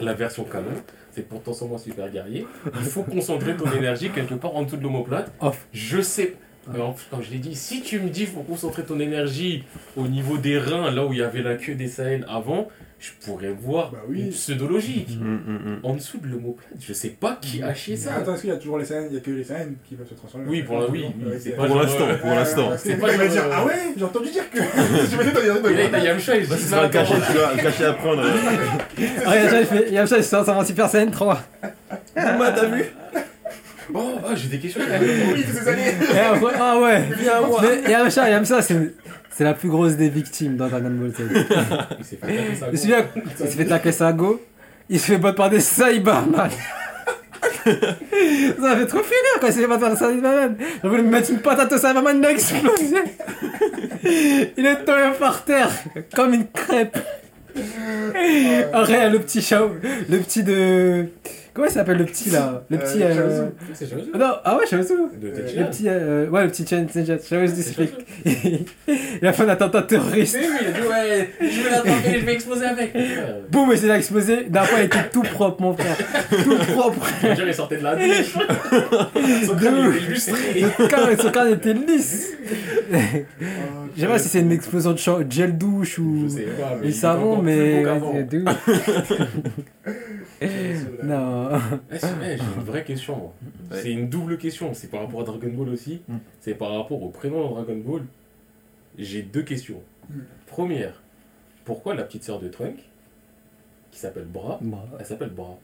[0.00, 0.66] la version canon,
[1.12, 2.46] c'est pour transformer en super guerrier,
[2.78, 5.32] il faut concentrer ton énergie quelque part en dessous de l'omoplate.
[5.40, 5.66] Off.
[5.72, 6.36] Je sais.
[6.72, 9.64] Mais en- Comme je l'ai dit, si tu me dis faut concentrer ton énergie
[9.96, 12.68] au niveau des reins, là où il y avait la queue des Saiyans avant,
[13.00, 14.20] je pourrais voir Bah oui.
[14.26, 15.08] une pseudo-logique.
[15.20, 15.80] Hum, hum.
[15.82, 18.16] En dessous de l'omoplate, je sais pas qui a chié ça.
[18.16, 19.94] Attends, est-ce qu'il y a toujours les scènes Il y a que les scènes qui
[19.94, 22.70] peuvent se transformer Oui, pour oui, oui, pas Pour l'instant, euh, pour l'instant.
[22.76, 24.58] C'est pas il va genre, dire Ah ouais, j'ai entendu dire que.
[24.58, 27.92] Et là, t'as Yamcha, il se Bah, dit non, caché, attends, tu vois, caché à
[27.94, 28.22] prendre.
[29.26, 31.42] Ah, Yamcha, il Yamcha, il se Super Saiyan 3.
[32.14, 32.84] Thomas, t'as vu
[33.92, 34.82] Oh, ah, j'ai des questions.
[34.82, 37.04] Oui, ah ouais.
[37.88, 38.74] Yamcha, Yamcha, c'est
[39.30, 41.20] c'est la plus grosse des victimes dans Dragon Ball Z.
[41.98, 44.40] Il s'est fait fait taper sa go,
[44.88, 46.50] il se fait battre par des Cyberman.
[47.64, 47.70] Ça
[48.58, 50.56] m'a fait trop rire quand il s'est fait battre par des Cyberman.
[50.82, 52.96] J'ai voulu me mettre une patate au Cyberman, il a explosé.
[54.56, 55.70] Il est tombé par terre,
[56.14, 56.98] comme une crêpe.
[58.72, 59.70] Après, le petit Shao,
[60.08, 61.06] le petit de.
[61.60, 62.62] Comment il s'appelle le petit là?
[62.70, 63.02] Le petit.
[63.02, 63.48] Euh, euh.
[63.74, 64.06] C'est Shaozu.
[64.18, 64.64] Non, ah ouais.
[64.64, 65.60] De Euh, Tenshinhan.
[65.60, 65.88] Le petit.
[65.88, 67.92] euh, ouais, le petit Chen Shaozu, C'est.
[69.20, 70.38] Il a fait un attentat terroriste.
[70.40, 72.96] Oui, oui, il a dit ouais, je vais l'attraper, je vais exploser avec.
[72.96, 74.44] Euh, Boum, et c'est là explosé.
[74.48, 75.98] D'un coup, il était tout propre, mon frère.
[76.30, 77.06] Tout propre.
[77.22, 78.32] Je dire, il sortait de la douche.
[79.46, 80.06] Son crâne, était.
[81.10, 82.32] Le son crâne était lisse.
[83.96, 86.28] Je sais pas si c'est une explosion de gel douche Je ou.
[86.30, 87.84] sais pas, mais Et il savon, mais.
[90.42, 90.86] Ouf.
[91.04, 91.50] Non.
[91.90, 93.16] C'est- eh, J'ai une vraie question.
[93.16, 93.34] moi.
[93.70, 93.80] Ouais.
[93.82, 94.72] C'est une double question.
[94.74, 96.02] C'est par rapport à Dragon Ball aussi.
[96.08, 96.16] Mm.
[96.40, 98.02] C'est par rapport au prénom de Dragon Ball.
[98.98, 99.82] J'ai deux questions.
[100.08, 100.14] Mm.
[100.46, 101.02] Première,
[101.64, 102.76] pourquoi la petite sœur de Trunk,
[103.90, 104.60] qui s'appelle Bra,
[104.98, 105.56] elle s'appelle Bra?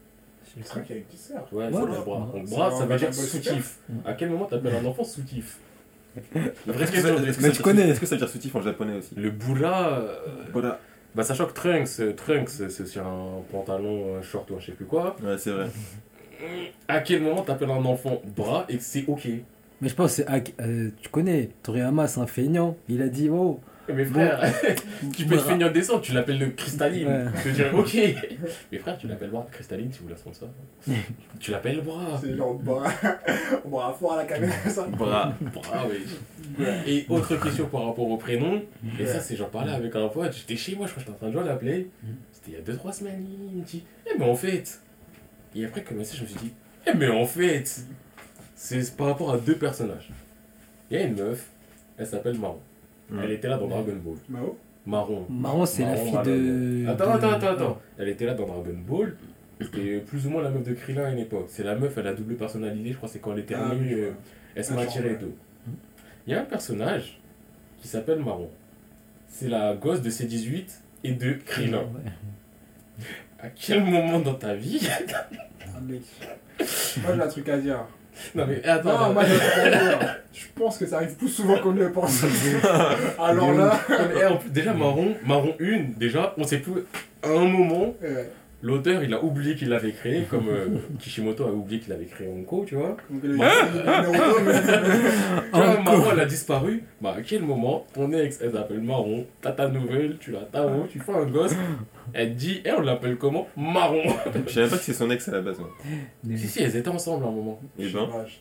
[0.63, 1.47] C'est vrai qu'il y a une petite sœur.
[1.53, 2.05] Ouais, elle s'appelle.
[2.05, 2.31] Bra.
[2.33, 2.49] Donc
[2.79, 3.79] ça veut dire soutif.
[4.05, 5.59] À quel moment t'appelles un enfant soutif
[6.35, 6.41] La
[6.73, 7.17] vraie question.
[7.19, 7.89] est-ce que Mais ça- tu connais.
[7.89, 9.15] Est-ce que ça veut dire soutif en japonais aussi?
[9.17, 9.99] Le boula.
[9.99, 10.17] euh,
[10.53, 10.81] Voilà.
[11.17, 14.73] Bah, sachant que Trunks, Trunks c'est aussi un pantalon, un short ou un je sais
[14.73, 15.17] plus quoi.
[15.25, 15.69] Ouais, c'est vrai.
[16.89, 19.27] À quel moment t'appelles un enfant bras et que c'est ok?
[19.81, 20.53] Mais je pense que c'est.
[20.61, 22.77] Euh, tu connais, Toriyama, c'est un feignant.
[22.91, 23.61] Il a dit, oh.
[23.89, 24.15] Mais Bon.
[24.15, 24.41] frère,
[25.17, 27.07] tu peux te finir descendre, tu l'appelles le cristalline.
[27.07, 27.25] Ouais.
[27.45, 27.97] Je dirais ok.
[28.73, 30.49] Mais frère, tu l'appelles bras cristalline si vous la sponsor.
[31.41, 32.19] tu l'appelles bras.
[32.21, 32.51] C'est genre,
[33.65, 34.87] on boira fort à la caméra, ça.
[34.87, 35.35] Bras.
[35.41, 36.65] Bras, oui.
[36.87, 38.63] Et autre question par rapport au prénom.
[38.99, 40.33] Et ça, c'est j'en parlais avec un pote.
[40.33, 41.87] J'étais chez moi, je crois que j'étais en train de jouer à la play.
[42.33, 43.25] C'était il y a 2-3 semaines.
[43.53, 44.81] Il me dit Eh, mais en fait.
[45.55, 46.53] Et après, comme ça, je me suis dit
[46.87, 47.81] Eh, mais en fait.
[48.59, 50.11] C'est par rapport à deux personnages.
[50.91, 51.47] Il y a une meuf.
[51.99, 52.61] Elle s'appelle Marron.
[53.23, 54.17] Elle était là dans Dragon Ball.
[54.29, 55.27] Mao Marron.
[55.29, 56.89] Marron, c'est la fille de.
[56.89, 57.81] Attends, attends, attends, attends.
[57.99, 59.17] Elle était là dans Dragon Ball.
[59.61, 61.47] C'était plus ou moins la meuf de Krillin à une époque.
[61.49, 64.13] C'est la meuf, elle a double personnalité, je crois, c'est quand elle était Ah, euh,
[64.55, 65.33] elle se m'a genre, attiré et tout.
[66.27, 67.19] Il y a un personnage
[67.81, 68.51] qui s'appelle Marron.
[69.29, 70.65] C'est la gosse de C18
[71.05, 71.79] et de Krillin.
[71.79, 72.13] Ouais.
[73.39, 74.87] À quel moment dans ta vie
[75.63, 76.03] Ah, mec.
[77.03, 77.87] Moi, j'ai un truc à dire.
[78.35, 79.25] Non mais attends, Non, moi.
[80.33, 82.23] Je pense que ça arrive plus souvent qu'on ne le pense.
[83.19, 83.79] Alors là.
[84.21, 86.85] Eh, en plus, déjà Marron, Marron 1, déjà, on sait plus.
[87.23, 87.95] À un moment,
[88.67, 90.67] l'auteur il a oublié qu'il l'avait créé, comme euh,
[90.99, 92.97] Kishimoto a oublié qu'il avait créé Onko, tu vois.
[95.53, 96.83] Marron elle a disparu.
[97.01, 100.87] Bah à quel moment ton ex elle s'appelle Marron, t'as ta nouvelle, tu l'as Tao,
[100.91, 101.55] tu fais un gosse,
[102.13, 103.47] elle te dit, eh on l'appelle comment?
[103.57, 104.03] Marron.
[104.47, 105.59] Je savais pas que c'est son ex à la base.
[105.59, 105.71] moi.
[106.37, 107.61] si si, elles étaient ensemble à un moment.
[107.79, 108.35] Et ben, Ah, je-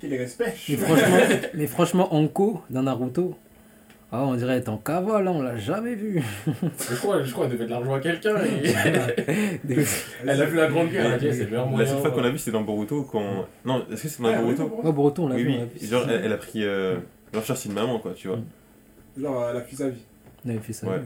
[0.00, 0.52] Quel respect.
[0.68, 1.16] Mais franchement,
[1.54, 3.36] mais franchement, Anko dans Naruto,
[4.14, 6.22] ah, on dirait être en cavale, hein, on l'a jamais vu.
[6.46, 8.36] Je crois, je crois qu'elle devait de l'argent à quelqu'un.
[8.44, 8.68] et-
[10.26, 12.10] elle a vu la grande guerre, elle a dit, c'est le meilleur la seule fois
[12.10, 13.04] qu'on l'a vu, c'était dans Boruto.
[13.10, 13.46] Quand...
[13.64, 15.54] Non, est-ce que c'est dans Ouais, Boruto Ouais, Breton, on l'a Oui, vu.
[15.80, 15.86] oui.
[15.88, 16.62] Genre, elle, elle a pris.
[16.64, 16.96] Euh...
[17.32, 18.38] Genre, cherche une maman, quoi, tu vois.
[19.18, 20.02] Genre, elle a fui sa vie.
[20.44, 20.86] On avait fait ça.
[20.86, 21.00] Ouais.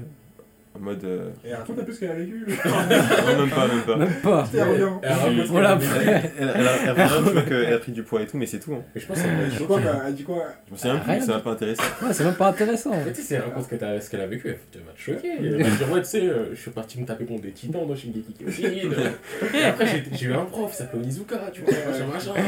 [0.77, 1.05] En mode.
[1.05, 2.44] euh, Et raconte un peu ce qu'elle a vécu.
[2.47, 3.97] non, même pas, même pas.
[3.97, 4.44] Même pas.
[4.47, 5.01] C'était rien.
[5.03, 7.93] Elle Voilà, qu'elle a Elle, elle, elle a, elle a- tu vois qu'elle a pris
[7.93, 8.74] du poids et tout, mais c'est tout.
[8.74, 8.82] Hein.
[8.94, 11.16] Mais je pense qu'elle crois qu'elle a dit quoi Je me souviens Rien.
[11.16, 11.82] plus, ça m'a pas intéressé.
[12.03, 12.90] Ouais, c'est même pas intéressant.
[13.05, 14.93] Mais tu sais, si elle raconte ce qu'elle a, ce qu'elle a vécu, elle va
[14.93, 15.31] te choquer.
[15.39, 17.53] Elle va te dire, ouais, tu sais, euh, je suis parti me taper contre des
[17.53, 18.90] titans dans Shingeki Kyojin.
[19.55, 22.40] Et après, j'ai- eu un prof, il s'appelait Onizuka, tu vois, machin, machin.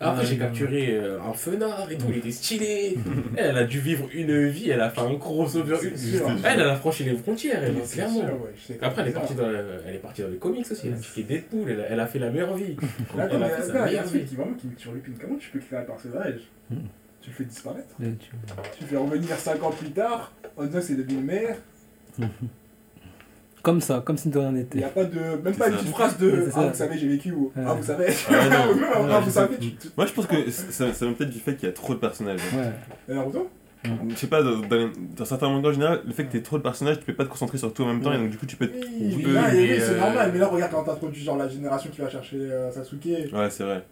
[0.00, 2.96] Après, j'ai capturé euh, un fenard et tout, il était stylé.
[3.36, 5.76] Elle a dû vivre une vie, elle a fait un crossover.
[5.96, 6.30] Sûr.
[6.44, 8.18] Elle, elle a franchi les frontières, elle, clairement.
[8.20, 9.42] ouais, Après, elle est, c'est partie ça.
[9.42, 10.86] dans, le- elle est partie dans les comics aussi.
[10.88, 12.76] Elle a checké Deadpool, elle a, elle a fait la meilleure vie.
[13.16, 14.24] Là, Elle a fait sa meilleure vie.
[14.24, 15.18] qui vraiment qui me.
[15.20, 16.40] Comment tu peux créer un personnage.
[17.20, 20.78] Tu le fais disparaître tu- Tu le fais revenir 5 ans plus tard en disant
[20.80, 21.56] que c'est devenu une mère.
[23.62, 24.82] Comme ça, comme si de rien Il n'y n'était.
[24.82, 25.20] a pas de.
[25.44, 26.28] Même pas une petite phrase de.
[26.32, 27.52] Ouais, Ah, vous savez, j'ai vécu ou.
[27.54, 27.62] Ouais.
[27.66, 28.06] Ah, vous savez.
[28.28, 28.74] Ah, non.
[28.74, 29.60] Même, ah, Ouais, vous je savez, sais.
[29.60, 29.70] tu.
[29.76, 31.94] tu- Moi, je pense que ça, ça vient peut-être du fait qu'il y a trop
[31.94, 32.40] de personnages.
[32.56, 32.72] hein.
[33.84, 36.42] Je sais pas, dans, dans, les- dans certains mangas en général, le fait que t'aies
[36.42, 38.30] trop de personnages, tu peux pas te concentrer sur tout en même temps, et donc
[38.30, 38.68] du coup, tu peux.
[38.68, 40.30] te- Oui, mais, oui, c'est euh, normal.
[40.32, 43.04] Mais là, regarde quand t'introduis genre la génération qui va chercher euh, Sasuke.
[43.32, 43.84] Ouais, c'est vrai.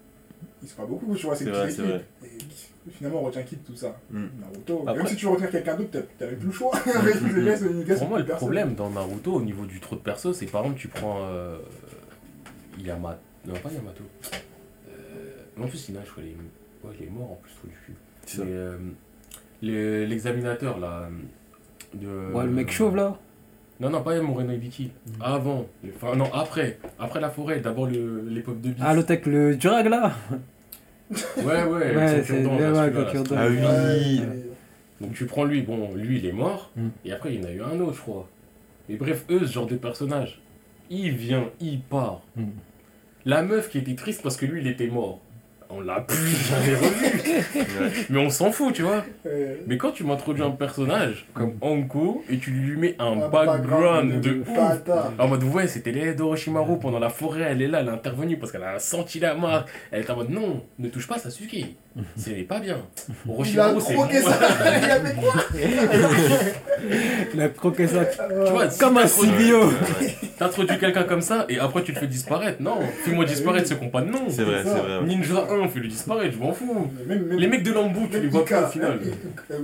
[0.62, 2.04] Ils sont pas beaucoup, tu vois, c'est vrai, c'est vrai.
[2.22, 3.96] Et finalement, on retient qui de tout ça?
[4.10, 4.26] Hmm.
[4.40, 4.82] Naruto.
[4.86, 6.70] Après- Même si tu veux retenir quelqu'un d'autre, t'avais plus le choix.
[7.98, 10.78] Pour moi, le problème dans Naruto, au niveau du trop de persos, c'est par exemple,
[10.80, 11.58] tu prends euh,
[12.78, 13.18] Yamato.
[13.46, 14.02] Non, pas Yamato.
[14.88, 17.68] Euh, en plus, Ina, je crois, il est, ouais, il est mort en plus, trop
[17.68, 17.94] du cul.
[18.26, 18.42] C'est ça.
[19.62, 21.08] Le- l'examinateur là.
[21.94, 23.16] De, Ouais, le mec chauve là.
[23.80, 24.84] Non, non, pas Moreno Ibiki.
[25.06, 25.22] Mm.
[25.22, 25.66] Avant.
[25.96, 26.78] Enfin, non, après.
[26.98, 28.80] Après la forêt, d'abord le- l'époque de Beast.
[28.82, 30.12] Ah, l'autre avec le Durag là.
[31.10, 33.36] Ouais, ouais, Ouais, avec son c'est le le.
[33.36, 34.20] Ah oui.
[34.20, 34.26] Ouais,
[35.00, 36.88] Donc tu prends lui, bon, lui il est mort, Mm.
[37.06, 38.28] et après il y en a eu un autre, je crois.
[38.88, 40.40] Mais bref, eux, ce genre de personnage,
[40.90, 42.20] il vient, il part.
[42.36, 42.44] Mm.
[43.24, 45.20] La meuf qui était triste parce que lui il était mort,
[45.72, 46.16] on l'a plus
[46.48, 47.06] jamais revu.
[47.54, 47.90] Ouais.
[48.08, 49.04] Mais on s'en fout, tu vois.
[49.66, 54.20] Mais quand tu m'introduis un personnage comme Anko et tu lui mets un un background
[54.20, 54.48] de ouf.
[55.18, 58.36] En mode, ouais, c'était l'aide d'Orochimaru pendant la forêt, elle est là, elle est intervenue
[58.38, 59.68] parce qu'elle a senti la marque.
[59.90, 61.56] Elle est en mode, non, ne touche pas Sasuke.
[62.16, 62.76] Ce n'est pas bien.
[63.26, 63.30] Il
[63.60, 63.92] a Orochimaru, c'est.
[63.92, 64.08] Il quoi
[67.34, 68.04] Il a croqué ça.
[68.06, 69.70] Tu vois, Comme un Sibio.
[70.38, 72.62] T'introduis quelqu'un comme ça et après tu le fais disparaître.
[72.62, 74.24] Non, fais-moi disparaître ceux qui n'ont pas de nom.
[74.28, 75.02] C'est vrai, c'est vrai.
[75.04, 76.90] Ninja 1, fais-le disparaître, je m'en fous.
[77.06, 78.98] Même- même- Les mecs de Lambu, tu les vois pas au final.
[79.50, 79.56] euh.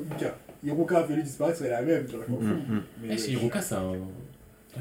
[0.65, 2.05] Hiroka a fait lui disparaître, c'est la même.
[2.05, 2.83] pas Mm, mm.
[3.03, 3.93] Mais- Eh, si Hiroka, c'est un.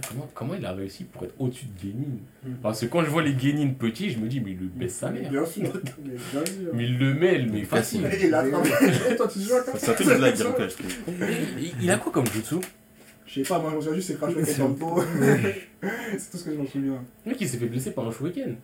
[0.10, 2.54] Comment, comment il a réussi pour être au-dessus de Genin Mm.
[2.62, 4.96] Parce que quand je vois les Genin petits, je me dis, mais il le baisse
[4.96, 5.30] sa mère.
[5.30, 5.64] Bien sûr.
[6.04, 6.72] Mais bien sûr.
[6.74, 8.08] Mais il le mêle, mais facile.
[11.82, 12.56] Il a quoi comme jutsu?
[13.26, 15.04] Je sais pas, moi, je me souviens juste, c'est crash avec dos.
[16.18, 17.02] C'est tout ce que je m'en souviens.
[17.26, 18.56] Le mec, il s'est fait blesser par un shuriken.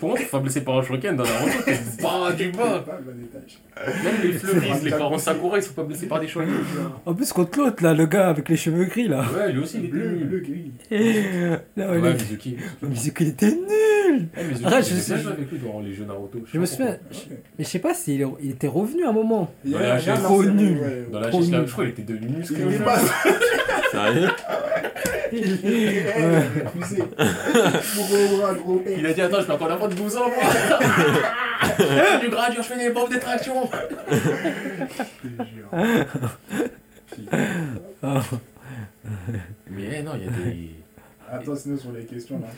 [0.00, 2.78] Comment tu te fais blesser par un shuriken dans la Naruto T'es bas du bas.
[2.86, 4.02] Pas le bon détail.
[4.04, 6.54] Même les fleuristes, les parents Sakura, ils sont pas blessés par des shurikens.
[7.06, 9.24] En plus, contre l'autre là, le gars avec les cheveux gris là.
[9.36, 10.26] Ouais, lui aussi, il était Bleu, nul.
[10.28, 10.70] bleu, gris.
[11.76, 12.56] Là, Ouais, il est- Mizuki.
[12.82, 14.28] Mizuki, était nul.
[14.38, 16.38] Eh, Mizuki, Arrête, j'ai je sais- avec lui dans les jeux Naruto.
[16.52, 16.96] Je me souviens,
[17.58, 19.52] mais je sais pas s'il est- il était revenu à un moment.
[20.22, 21.06] Trop nul.
[21.10, 21.64] Dans la là, nul.
[21.66, 22.58] je crois qu'il était devenu musclé.
[22.68, 22.98] Il est pas.
[23.90, 24.28] Sérieux
[28.54, 28.82] Gros.
[28.86, 32.68] Il a dit Attends, je peux encore avoir de 12 ans, moi Du gradure, je
[32.68, 33.68] fais des bombes de traction
[34.10, 35.68] Je te jure.
[38.02, 38.20] Ah.
[39.70, 40.70] Mais non, il y a des.
[41.30, 42.48] Attends, sinon sur les questions là.